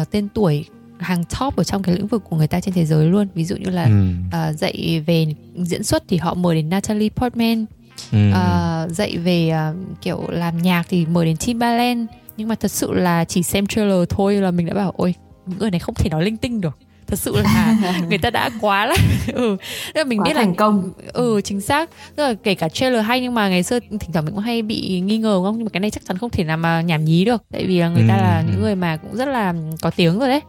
uh, 0.00 0.10
tên 0.10 0.28
tuổi 0.28 0.64
hàng 0.98 1.24
top 1.40 1.56
ở 1.56 1.64
trong 1.64 1.82
cái 1.82 1.94
lĩnh 1.94 2.06
vực 2.06 2.22
của 2.30 2.36
người 2.36 2.48
ta 2.48 2.60
trên 2.60 2.74
thế 2.74 2.84
giới 2.84 3.06
luôn 3.06 3.28
ví 3.34 3.44
dụ 3.44 3.56
như 3.56 3.70
là 3.70 3.84
ừ. 3.84 4.10
uh, 4.50 4.58
dạy 4.58 5.02
về 5.06 5.26
diễn 5.56 5.84
xuất 5.84 6.02
thì 6.08 6.16
họ 6.16 6.34
mời 6.34 6.54
đến 6.54 6.68
Natalie 6.68 7.08
Portman 7.08 7.64
ừ. 8.12 8.18
uh, 8.28 8.90
dạy 8.90 9.16
về 9.16 9.52
uh, 9.70 10.00
kiểu 10.02 10.24
làm 10.28 10.62
nhạc 10.62 10.82
thì 10.88 11.06
mời 11.06 11.26
đến 11.26 11.36
Timbaland 11.36 12.08
nhưng 12.36 12.48
mà 12.48 12.54
thật 12.54 12.70
sự 12.70 12.92
là 12.92 13.24
chỉ 13.24 13.42
xem 13.42 13.66
trailer 13.66 14.08
thôi 14.08 14.34
là 14.34 14.50
mình 14.50 14.66
đã 14.66 14.74
bảo 14.74 14.92
ôi 14.96 15.14
người 15.58 15.70
này 15.70 15.80
không 15.80 15.94
thể 15.94 16.10
nói 16.10 16.24
linh 16.24 16.36
tinh 16.36 16.60
được. 16.60 16.78
Thật 17.06 17.18
sự 17.18 17.36
là 17.36 17.76
người 18.08 18.18
ta 18.18 18.30
đã 18.30 18.50
quá 18.60 18.86
là 18.86 18.96
ừ. 19.32 19.56
Nên 19.94 20.08
mình 20.08 20.20
quá 20.20 20.24
biết 20.24 20.34
là 20.36 20.42
thành 20.42 20.54
công. 20.54 20.92
Ừ 21.12 21.40
chính 21.44 21.60
xác. 21.60 21.90
Tức 22.16 22.22
là 22.22 22.34
kể 22.34 22.54
cả 22.54 22.68
trailer 22.68 23.04
hay 23.04 23.20
nhưng 23.20 23.34
mà 23.34 23.48
ngày 23.48 23.62
xưa 23.62 23.80
thỉnh 23.80 24.12
thoảng 24.12 24.24
mình 24.24 24.34
cũng 24.34 24.42
hay 24.42 24.62
bị 24.62 25.00
nghi 25.00 25.18
ngờ 25.18 25.42
không? 25.42 25.56
Nhưng 25.56 25.64
mà 25.64 25.70
cái 25.72 25.80
này 25.80 25.90
chắc 25.90 26.04
chắn 26.06 26.18
không 26.18 26.30
thể 26.30 26.44
nào 26.44 26.56
mà 26.56 26.80
nhảm 26.80 27.04
nhí 27.04 27.24
được. 27.24 27.42
Tại 27.52 27.66
vì 27.66 27.78
là 27.78 27.88
người 27.88 28.04
ta 28.08 28.16
là 28.16 28.44
những 28.50 28.60
người 28.60 28.74
mà 28.74 28.96
cũng 28.96 29.16
rất 29.16 29.28
là 29.28 29.54
có 29.82 29.90
tiếng 29.90 30.18
rồi 30.18 30.28
đấy. 30.28 30.40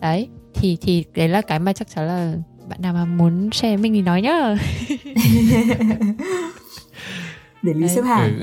Đấy 0.00 0.28
thì 0.54 0.76
thì 0.80 1.04
đấy 1.14 1.28
là 1.28 1.40
cái 1.40 1.58
mà 1.58 1.72
chắc 1.72 1.88
chắn 1.94 2.06
là 2.06 2.32
bạn 2.68 2.82
nào 2.82 2.94
mà 2.94 3.04
muốn 3.04 3.50
share 3.52 3.76
mình 3.76 3.92
thì 3.92 4.02
nói 4.02 4.22
nhá. 4.22 4.56
Để 7.62 7.72
lý 7.74 7.88
xếp 7.88 8.02
hàng. 8.02 8.40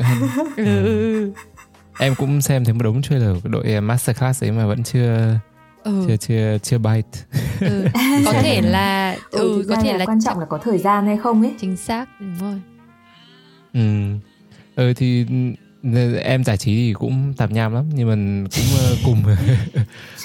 Ừ. 0.57 0.65
ừ. 0.65 1.31
Em 1.99 2.15
cũng 2.15 2.41
xem 2.41 2.65
thấy 2.65 2.73
một 2.73 2.83
đống 2.83 3.01
trailer 3.01 3.43
của 3.43 3.49
đội 3.49 3.81
masterclass 3.81 4.43
ấy 4.43 4.51
mà 4.51 4.65
vẫn 4.65 4.83
chưa 4.83 5.39
ừ. 5.83 6.03
chưa 6.07 6.17
chưa 6.17 6.57
chưa 6.57 6.77
bite. 6.77 7.19
Ừ. 7.59 7.85
có 8.25 8.33
thể 8.33 8.61
là 8.61 9.17
ừ, 9.31 9.39
ừ 9.39 9.65
có 9.69 9.75
thể 9.75 9.91
là, 9.91 9.97
là 9.97 10.05
quan 10.05 10.21
trọng 10.21 10.39
là 10.39 10.45
có 10.45 10.57
thời 10.57 10.77
gian 10.77 11.05
hay 11.05 11.17
không 11.17 11.41
ấy. 11.41 11.53
Chính 11.59 11.77
xác 11.77 12.05
đúng 12.19 12.35
rồi. 12.39 12.61
Ừ. 13.73 14.13
Ừ 14.75 14.93
thì 14.95 15.25
em 16.23 16.43
giải 16.43 16.57
trí 16.57 16.75
thì 16.75 16.93
cũng 16.93 17.33
tạp 17.33 17.51
nham 17.51 17.73
lắm 17.73 17.89
nhưng 17.93 18.09
mà 18.09 18.47
cũng 18.55 18.65
uh, 18.91 18.97
cùng 19.05 19.35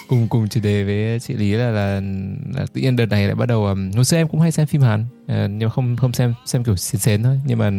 cùng 0.09 0.29
cùng 0.29 0.49
chủ 0.49 0.61
đề 0.61 0.85
với 0.85 1.21
chị 1.21 1.35
lý 1.35 1.53
là 1.53 1.71
là, 1.71 2.01
là 2.55 2.67
tự 2.73 2.81
nhiên 2.81 2.97
đợt 2.97 3.07
này 3.07 3.27
lại 3.27 3.35
bắt 3.35 3.47
đầu 3.47 3.67
um, 3.67 3.91
hồi 3.93 4.05
xưa 4.05 4.17
em 4.17 4.29
cũng 4.29 4.41
hay 4.41 4.53
xem 4.53 4.67
phim 4.67 4.83
hàn 4.83 5.05
uh, 5.25 5.51
nhưng 5.51 5.71
không 5.71 5.97
không 5.97 6.13
xem 6.13 6.35
xem 6.47 6.65
kiểu 6.65 6.77
xến 6.77 7.01
xến 7.01 7.23
thôi. 7.23 7.41
Nhưng 7.47 7.59
mà 7.59 7.71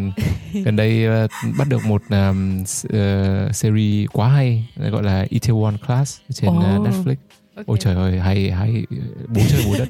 gần 0.64 0.76
đây 0.76 1.08
uh, 1.26 1.32
bắt 1.58 1.68
được 1.70 1.86
một 1.86 2.02
um, 2.10 2.62
uh, 2.62 3.56
series 3.56 4.10
quá 4.14 4.30
hay 4.30 4.66
gọi 4.92 5.04
là 5.04 5.26
Itaewon 5.30 5.78
Class 5.88 6.20
trên 6.34 6.50
oh. 6.50 6.58
uh, 6.58 6.88
Netflix. 6.88 7.16
Okay. 7.56 7.66
ôi 7.68 7.78
trời 7.82 7.96
ơi 7.96 8.20
hay 8.20 8.52
hay 8.52 8.84
bố 9.28 9.42
chơi 9.50 9.62
bố 9.66 9.76
đất. 9.78 9.90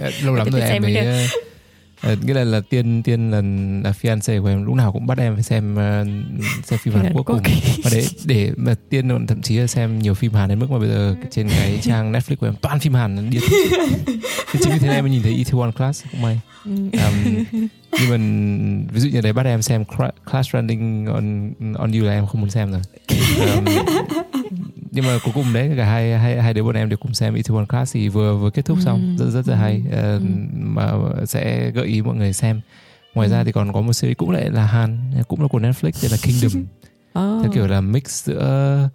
Lâu 0.22 0.34
lắm 0.34 0.48
rồi 0.50 0.60
em 0.60 0.82
mới 0.82 1.26
uh, 2.12 2.24
nghĩa 2.24 2.34
là 2.34 2.44
là 2.44 2.60
tiên 2.60 3.02
tiên 3.02 3.30
là 3.30 3.40
là 3.84 3.94
fiance 4.02 4.42
của 4.42 4.48
em 4.48 4.64
lúc 4.64 4.74
nào 4.74 4.92
cũng 4.92 5.06
bắt 5.06 5.18
em 5.18 5.34
phải 5.34 5.42
xem 5.42 5.74
uh, 5.74 6.06
xem 6.64 6.78
phim 6.78 6.94
Hàn 6.94 7.12
Quốc 7.14 7.22
cùng. 7.22 7.40
Và 7.84 7.90
để 7.92 8.06
để 8.24 8.52
mà 8.56 8.74
tiên 8.90 9.26
thậm 9.26 9.42
chí 9.42 9.56
là 9.56 9.66
xem 9.66 9.98
nhiều 9.98 10.14
phim 10.14 10.34
Hàn 10.34 10.48
đến 10.48 10.58
mức 10.58 10.70
mà 10.70 10.78
bây 10.78 10.88
giờ 10.88 11.16
trên 11.30 11.48
cái 11.48 11.78
trang 11.82 12.12
Netflix 12.12 12.36
của 12.36 12.46
em 12.46 12.54
toàn 12.60 12.80
phim 12.80 12.94
Hàn 12.94 13.30
đi 13.30 13.38
thì 14.52 14.58
chính 14.62 14.72
vì 14.72 14.78
thế 14.78 14.94
em 14.94 15.04
mới 15.04 15.10
nhìn 15.10 15.22
thấy 15.22 15.44
Itaewon 15.44 15.72
Class 15.72 16.04
cũng 16.12 16.22
may. 16.22 16.40
Um, 16.64 17.44
nhưng 18.00 18.10
mà 18.10 18.16
ví 18.92 19.00
dụ 19.00 19.08
như 19.08 19.20
đấy 19.20 19.32
bắt 19.32 19.46
em 19.46 19.62
xem 19.62 19.84
Clash 20.30 20.52
Running 20.52 21.06
on 21.06 21.52
on 21.74 21.92
You 21.92 22.04
là 22.04 22.12
em 22.12 22.26
không 22.26 22.40
muốn 22.40 22.50
xem 22.50 22.72
rồi. 22.72 22.80
Um, 23.56 23.64
nhưng 24.96 25.04
mà 25.06 25.18
cuối 25.24 25.32
cùng 25.34 25.52
đấy 25.52 25.70
cả 25.76 25.84
hai 25.84 26.18
hai 26.18 26.42
hai 26.42 26.54
đứa 26.54 26.62
bọn 26.62 26.74
em 26.74 26.88
đều 26.88 26.96
cùng 26.96 27.14
xem 27.14 27.34
Itaewon 27.34 27.66
Class 27.66 27.94
thì 27.94 28.08
vừa 28.08 28.36
vừa 28.36 28.50
kết 28.50 28.64
thúc 28.64 28.78
xong 28.80 29.16
ừ. 29.18 29.24
rất 29.24 29.30
rất 29.30 29.48
là 29.48 29.56
hay 29.56 29.82
uh, 29.88 29.92
ừ. 29.92 30.20
mà 30.52 30.92
sẽ 31.26 31.70
gợi 31.70 31.86
ý 31.86 32.02
mọi 32.02 32.16
người 32.16 32.32
xem 32.32 32.60
ngoài 33.14 33.28
ừ. 33.28 33.32
ra 33.32 33.44
thì 33.44 33.52
còn 33.52 33.72
có 33.72 33.80
một 33.80 33.92
series 33.92 34.16
cũng 34.16 34.30
lại 34.30 34.50
là 34.50 34.66
Hàn 34.66 34.98
cũng 35.28 35.42
là 35.42 35.48
của 35.48 35.58
Netflix 35.58 35.90
tên 36.02 36.10
là 36.10 36.16
Kingdom 36.22 36.62
oh. 37.18 37.42
theo 37.42 37.52
kiểu 37.54 37.66
là 37.66 37.80
mix 37.80 38.24
giữa 38.24 38.88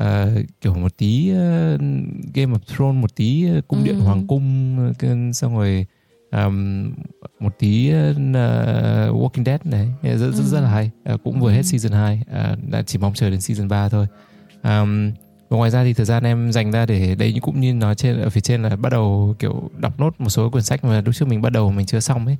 uh, 0.00 0.06
kiểu 0.60 0.74
một 0.74 0.96
tí 0.96 1.30
uh, 1.32 1.80
Game 2.34 2.52
of 2.52 2.58
Thrones 2.76 3.02
một 3.02 3.16
tí 3.16 3.46
uh, 3.58 3.68
cung 3.68 3.84
điện 3.84 3.98
Ừ. 3.98 4.04
hoàng 4.04 4.26
cung 4.26 4.76
uh, 4.90 5.36
xong 5.36 5.56
rồi 5.56 5.86
um, 6.30 6.92
một 7.40 7.58
tí 7.58 7.90
uh, 7.90 8.16
Walking 9.16 9.44
Dead 9.44 9.60
này 9.64 9.88
rất 10.02 10.16
rất, 10.16 10.32
Ừ. 10.36 10.42
rất 10.42 10.60
là 10.60 10.68
hay 10.68 10.90
uh, 11.14 11.20
cũng 11.24 11.40
vừa 11.40 11.50
Ừ. 11.50 11.54
hết 11.54 11.62
season 11.62 11.92
2 11.92 12.20
uh, 12.22 12.70
đã 12.70 12.82
chỉ 12.82 12.98
mong 12.98 13.14
chờ 13.14 13.30
đến 13.30 13.40
season 13.40 13.68
3 13.68 13.88
thôi 13.88 14.06
um, 14.62 15.10
và 15.52 15.58
ngoài 15.58 15.70
ra 15.70 15.84
thì 15.84 15.92
thời 15.94 16.06
gian 16.06 16.24
em 16.24 16.52
dành 16.52 16.70
ra 16.70 16.86
để 16.86 17.14
đây 17.14 17.34
cũng 17.42 17.60
như 17.60 17.74
nói 17.74 17.94
trên 17.94 18.20
ở 18.20 18.30
phía 18.30 18.40
trên 18.40 18.62
là 18.62 18.76
bắt 18.76 18.92
đầu 18.92 19.34
kiểu 19.38 19.70
đọc 19.78 20.00
nốt 20.00 20.14
một 20.18 20.28
số 20.30 20.50
quyển 20.50 20.64
sách 20.64 20.84
mà 20.84 21.00
lúc 21.00 21.14
trước 21.14 21.28
mình 21.28 21.42
bắt 21.42 21.50
đầu 21.52 21.72
mình 21.72 21.86
chưa 21.86 22.00
xong 22.00 22.26
ấy 22.26 22.36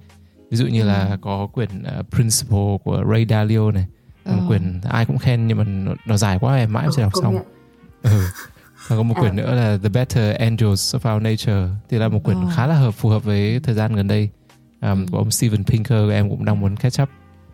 ví 0.50 0.56
dụ 0.56 0.66
như 0.66 0.80
Ừ. 0.82 0.86
là 0.86 1.18
có 1.20 1.46
quyển 1.46 1.68
uh, 2.00 2.10
Principle 2.10 2.76
của 2.84 3.04
Ray 3.10 3.26
Dalio 3.28 3.70
này 3.70 3.86
một 4.24 4.32
Ờ. 4.40 4.44
quyển 4.48 4.80
ai 4.90 5.06
cũng 5.06 5.18
khen 5.18 5.46
nhưng 5.46 5.58
mà 5.58 5.64
nó, 5.64 5.94
nó 6.06 6.16
dài 6.16 6.38
quá 6.40 6.56
em 6.56 6.72
mãi 6.72 6.86
chưa 6.96 7.02
đọc 7.02 7.12
xong 7.22 7.34
nhận. 7.34 7.42
ừ. 8.02 8.24
và 8.88 8.96
có 8.96 9.02
một 9.02 9.14
quyển 9.20 9.36
nữa 9.36 9.54
là 9.54 9.78
The 9.82 9.88
Better 9.88 10.36
Angels 10.36 10.94
of 10.96 11.14
Our 11.14 11.22
Nature 11.22 11.68
thì 11.90 11.98
là 11.98 12.08
một 12.08 12.20
quyển 12.24 12.36
Ờ. 12.40 12.50
khá 12.56 12.66
là 12.66 12.74
hợp 12.74 12.90
phù 12.94 13.08
hợp 13.08 13.24
với 13.24 13.60
thời 13.62 13.74
gian 13.74 13.94
gần 13.96 14.08
đây 14.08 14.28
um, 14.80 14.88
Ừ. 14.88 15.06
của 15.10 15.18
ông 15.18 15.30
Steven 15.30 15.64
Pinker 15.64 16.10
em 16.10 16.30
cũng 16.30 16.44
đang 16.44 16.60
muốn 16.60 16.76
catch 16.76 17.02
up 17.02 17.08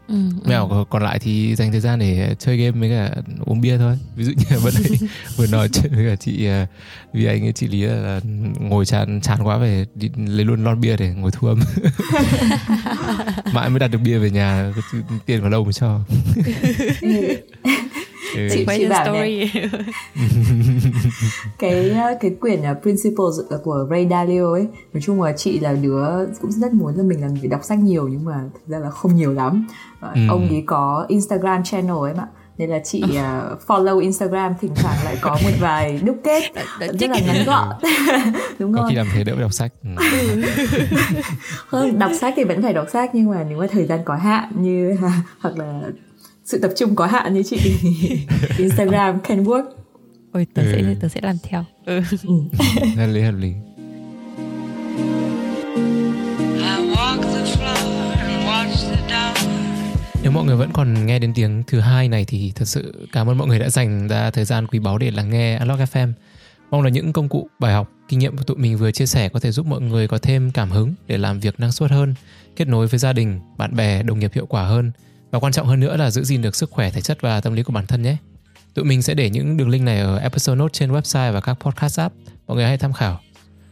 ừ, 0.09 0.15
ừ. 0.15 0.49
mèo 0.49 0.69
còn- 0.71 0.85
còn 0.91 1.03
lại 1.03 1.19
thì 1.19 1.57
dành 1.57 1.71
thời 1.73 1.81
gian 1.81 1.99
để 1.99 2.35
chơi 2.39 2.57
game 2.57 2.71
với 2.81 2.91
cả 2.91 3.23
uống 3.45 3.61
bia 3.61 3.79
thôi. 3.79 3.99
Ví 4.17 4.25
dụ 4.25 4.33
như 4.37 4.59
vừa 4.63 4.71
nãy 4.71 4.99
vừa 5.37 5.47
nói 5.47 5.69
chuyện 5.73 5.95
với 5.95 6.07
cả 6.11 6.17
chị 6.17 6.49
uh, 6.63 6.69
vì 7.13 7.25
anh 7.25 7.43
ấy 7.47 7.53
chị 7.53 7.69
lý 7.69 7.83
là, 7.83 7.95
là 7.95 8.21
ngồi 8.61 8.87
chán 8.87 9.21
chán 9.23 9.39
quá 9.45 9.59
về 9.59 9.87
đi 9.95 10.11
lấy 10.27 10.45
luôn 10.45 10.65
lon 10.65 10.81
bia 10.81 10.97
để 10.97 11.09
ngồi 11.15 11.31
thu 11.31 11.49
âm. 11.49 11.61
Mãi 13.53 13.71
mới 13.71 13.79
đặt 13.79 13.89
được 13.89 13.99
bia 14.05 14.19
về 14.19 14.31
nhà 14.31 14.73
tiền 15.27 15.41
vào 15.41 15.51
đâu 15.51 15.65
mà 15.65 15.73
cho 15.73 16.01
ừ. 18.35 18.49
Chị- 18.53 18.65
quay 18.65 18.87
bảo 18.89 19.05
story. 19.05 19.51
Cái 21.59 21.97
cái 22.21 22.31
quyển 22.41 22.61
uh, 22.61 22.83
Principles 22.83 23.63
của 23.65 23.87
Ray 23.91 24.07
Dalio 24.11 24.53
ấy 24.53 24.67
nói 24.93 25.01
chung 25.03 25.23
là 25.23 25.33
chị 25.37 25.61
là 25.61 25.73
đứa 25.73 26.27
cũng 26.41 26.53
rất 26.53 26.73
muốn 26.73 26.95
là 26.97 27.03
mình 27.03 27.21
làm 27.21 27.35
việc 27.35 27.49
đọc 27.49 27.61
sách 27.65 27.79
nhiều 27.79 28.09
nhưng 28.09 28.25
mà 28.25 28.41
thực 28.55 28.67
ra 28.67 28.79
là 28.79 28.91
không 28.91 29.17
nhiều 29.17 29.33
lắm. 29.33 29.67
Ừ. 30.01 30.21
ông 30.29 30.49
ấy 30.49 30.63
có 30.67 31.05
Instagram 31.09 31.65
channel 31.65 31.97
ấy 31.97 32.15
mà 32.15 32.27
nên 32.59 32.71
là 32.71 32.79
chị 32.85 33.03
uh, 33.05 33.61
follow 33.67 33.99
Instagram 33.99 34.55
thỉnh 34.61 34.73
thoảng 34.75 34.97
lại 35.05 35.17
có 35.21 35.31
một 35.31 35.51
vài 35.61 36.01
đúc 36.05 36.17
kết 36.25 36.43
rất 36.81 37.11
là 37.11 37.19
ngắn 37.27 37.45
gọn. 37.47 37.69
Đúng 38.59 38.75
có 38.75 38.81
không 38.81 38.91
khi 38.91 38.97
làm 38.97 39.07
thế 39.15 39.25
đỡ 39.25 39.41
đọc 39.41 39.53
sách. 39.53 39.73
Ừ. 39.83 39.89
không 41.69 41.99
đọc 41.99 42.11
sách 42.21 42.35
thì 42.37 42.45
vẫn 42.45 42.63
phải 42.63 42.73
đọc 42.73 42.87
sách 42.93 43.11
nhưng 43.15 43.31
mà 43.31 43.45
nếu 43.49 43.59
mà 43.59 43.67
thời 43.71 43.87
gian 43.87 44.01
có 44.05 44.15
hạn 44.15 44.53
như 44.61 44.97
hoặc 45.41 45.59
là 45.59 45.83
sự 46.49 46.59
tập 46.59 46.71
trung 46.77 46.95
có 46.97 47.07
hạn 47.07 47.35
như 47.35 47.43
chị 47.43 47.57
Instagram 48.59 49.21
can 49.21 49.45
work 49.45 49.65
ôi 50.33 50.47
tớ 50.55 50.63
Ừ. 50.63 50.73
sẽ 50.73 50.95
tớ 51.01 51.09
sẽ 51.09 51.21
làm 51.23 51.37
theo 51.43 51.65
ừ. 51.87 52.01
hợp 52.97 53.07
lý 53.07 53.21
hợp 53.23 53.35
lý 53.39 53.49
I 56.59 56.91
walk 56.95 57.23
the 57.23 57.45
floor 57.45 58.11
and 58.19 58.47
watch 58.47 58.91
the 58.91 59.09
dawn. 59.11 59.49
Nếu 60.23 60.33
mọi 60.33 60.45
người 60.45 60.57
vẫn 60.57 60.71
còn 60.73 61.07
nghe 61.07 61.19
đến 61.19 61.33
tiếng 61.35 61.63
thứ 61.67 61.81
hai 61.81 62.09
này 62.09 62.25
thì 62.25 62.53
thật 62.55 62.65
sự 62.65 63.09
cảm 63.13 63.29
ơn 63.29 63.39
mọi 63.39 63.49
người 63.49 63.59
đã 63.59 63.69
dành 63.71 64.09
ra 64.09 64.31
thời 64.31 64.45
gian 64.45 64.67
quý 64.67 64.79
báu 64.79 64.99
để 64.99 65.11
lắng 65.11 65.31
nghe 65.31 65.57
Unlock 65.59 65.81
FM. 65.93 66.13
Mong 66.71 66.83
là 66.83 66.91
những 66.91 67.13
công 67.13 67.29
cụ, 67.29 67.49
bài 67.59 67.73
học, 67.73 67.91
kinh 68.09 68.19
nghiệm 68.19 68.37
của 68.37 68.43
tụi 68.43 68.57
mình 68.57 68.77
vừa 68.77 68.91
chia 68.91 69.07
sẻ 69.07 69.29
có 69.29 69.41
thể 69.41 69.51
giúp 69.53 69.67
mọi 69.67 69.81
người 69.81 70.09
có 70.09 70.19
thêm 70.19 70.51
cảm 70.51 70.71
hứng 70.71 70.95
để 71.07 71.19
làm 71.19 71.41
việc 71.41 71.61
năng 71.61 71.73
suất 71.73 71.91
hơn, 71.91 72.15
kết 72.57 72.69
nối 72.69 72.87
với 72.87 72.99
gia 72.99 73.13
đình, 73.13 73.41
bạn 73.59 73.77
bè, 73.77 74.03
đồng 74.03 74.19
nghiệp 74.19 74.33
hiệu 74.35 74.47
quả 74.47 74.65
hơn 74.65 74.93
và 75.31 75.39
quan 75.39 75.53
trọng 75.53 75.67
hơn 75.67 75.81
nữa 75.81 75.97
là 75.97 76.11
giữ 76.11 76.25
gìn 76.25 76.43
được 76.43 76.57
sức 76.57 76.71
khỏe 76.71 76.91
thể 76.91 77.01
chất 77.01 77.21
và 77.21 77.41
tâm 77.41 77.53
lý 77.53 77.63
của 77.63 77.73
bản 77.73 77.87
thân 77.87 78.03
nhé. 78.03 78.17
Tụi 78.75 78.85
mình 78.85 79.03
sẽ 79.03 79.15
để 79.15 79.31
những 79.31 79.57
đường 79.57 79.69
link 79.69 79.85
này 79.85 80.01
ở 80.01 80.19
episode 80.19 80.59
note 80.59 80.73
trên 80.73 80.93
website 80.93 81.33
và 81.33 81.41
các 81.41 81.55
podcast 81.55 82.01
app. 82.01 82.15
Mọi 82.47 82.57
người 82.57 82.67
hãy 82.67 82.79
tham 82.79 82.93
khảo. 82.93 83.21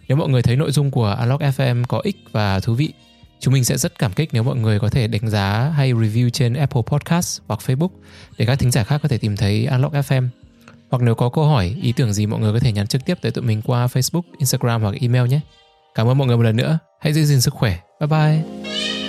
Nếu 0.09 0.17
mọi 0.17 0.29
người 0.29 0.43
thấy 0.43 0.57
nội 0.57 0.73
dung 0.73 0.91
của 0.91 1.17
Unlock 1.21 1.43
FM 1.43 1.85
có 1.89 2.01
ích 2.05 2.17
và 2.33 2.61
thú 2.61 2.75
vị, 2.75 2.93
chúng 3.41 3.55
mình 3.55 3.65
sẽ 3.65 3.77
rất 3.77 3.99
cảm 3.99 4.13
kích 4.13 4.29
nếu 4.33 4.43
mọi 4.43 4.57
người 4.57 4.79
có 4.79 4.89
thể 4.89 5.07
đánh 5.07 5.29
giá 5.29 5.73
hay 5.77 5.93
review 5.93 6.31
trên 6.31 6.55
Apple 6.55 6.83
Podcast 6.87 7.41
hoặc 7.47 7.61
Facebook 7.67 7.91
để 8.39 8.47
các 8.47 8.59
thính 8.59 8.71
giả 8.71 8.85
khác 8.85 9.01
có 9.03 9.09
thể 9.09 9.19
tìm 9.19 9.37
thấy 9.37 9.67
Unlock 9.67 9.95
FM. 9.95 10.29
Hoặc 10.91 11.03
nếu 11.03 11.15
có 11.15 11.29
câu 11.29 11.47
hỏi, 11.47 11.77
ý 11.83 11.93
tưởng 11.93 12.13
gì 12.13 12.27
mọi 12.27 12.41
người 12.41 12.53
có 12.53 12.59
thể 12.59 12.73
nhắn 12.73 12.87
trực 12.87 13.05
tiếp 13.05 13.19
tới 13.23 13.33
tụi 13.33 13.45
mình 13.45 13.63
qua 13.63 13.87
Facebook, 13.87 14.23
Instagram 14.39 14.83
hoặc 14.83 14.95
email 15.01 15.29
nhé. 15.29 15.41
Cảm 15.95 16.09
ơn 16.09 16.19
mọi 16.19 16.27
người 16.27 16.37
một 16.37 16.43
lần 16.43 16.57
nữa. 16.57 16.79
Hãy 17.01 17.13
giữ 17.13 17.25
gìn 17.25 17.41
sức 17.41 17.55
khỏe. 17.55 17.79
Bye 18.01 18.09
bye. 18.09 19.06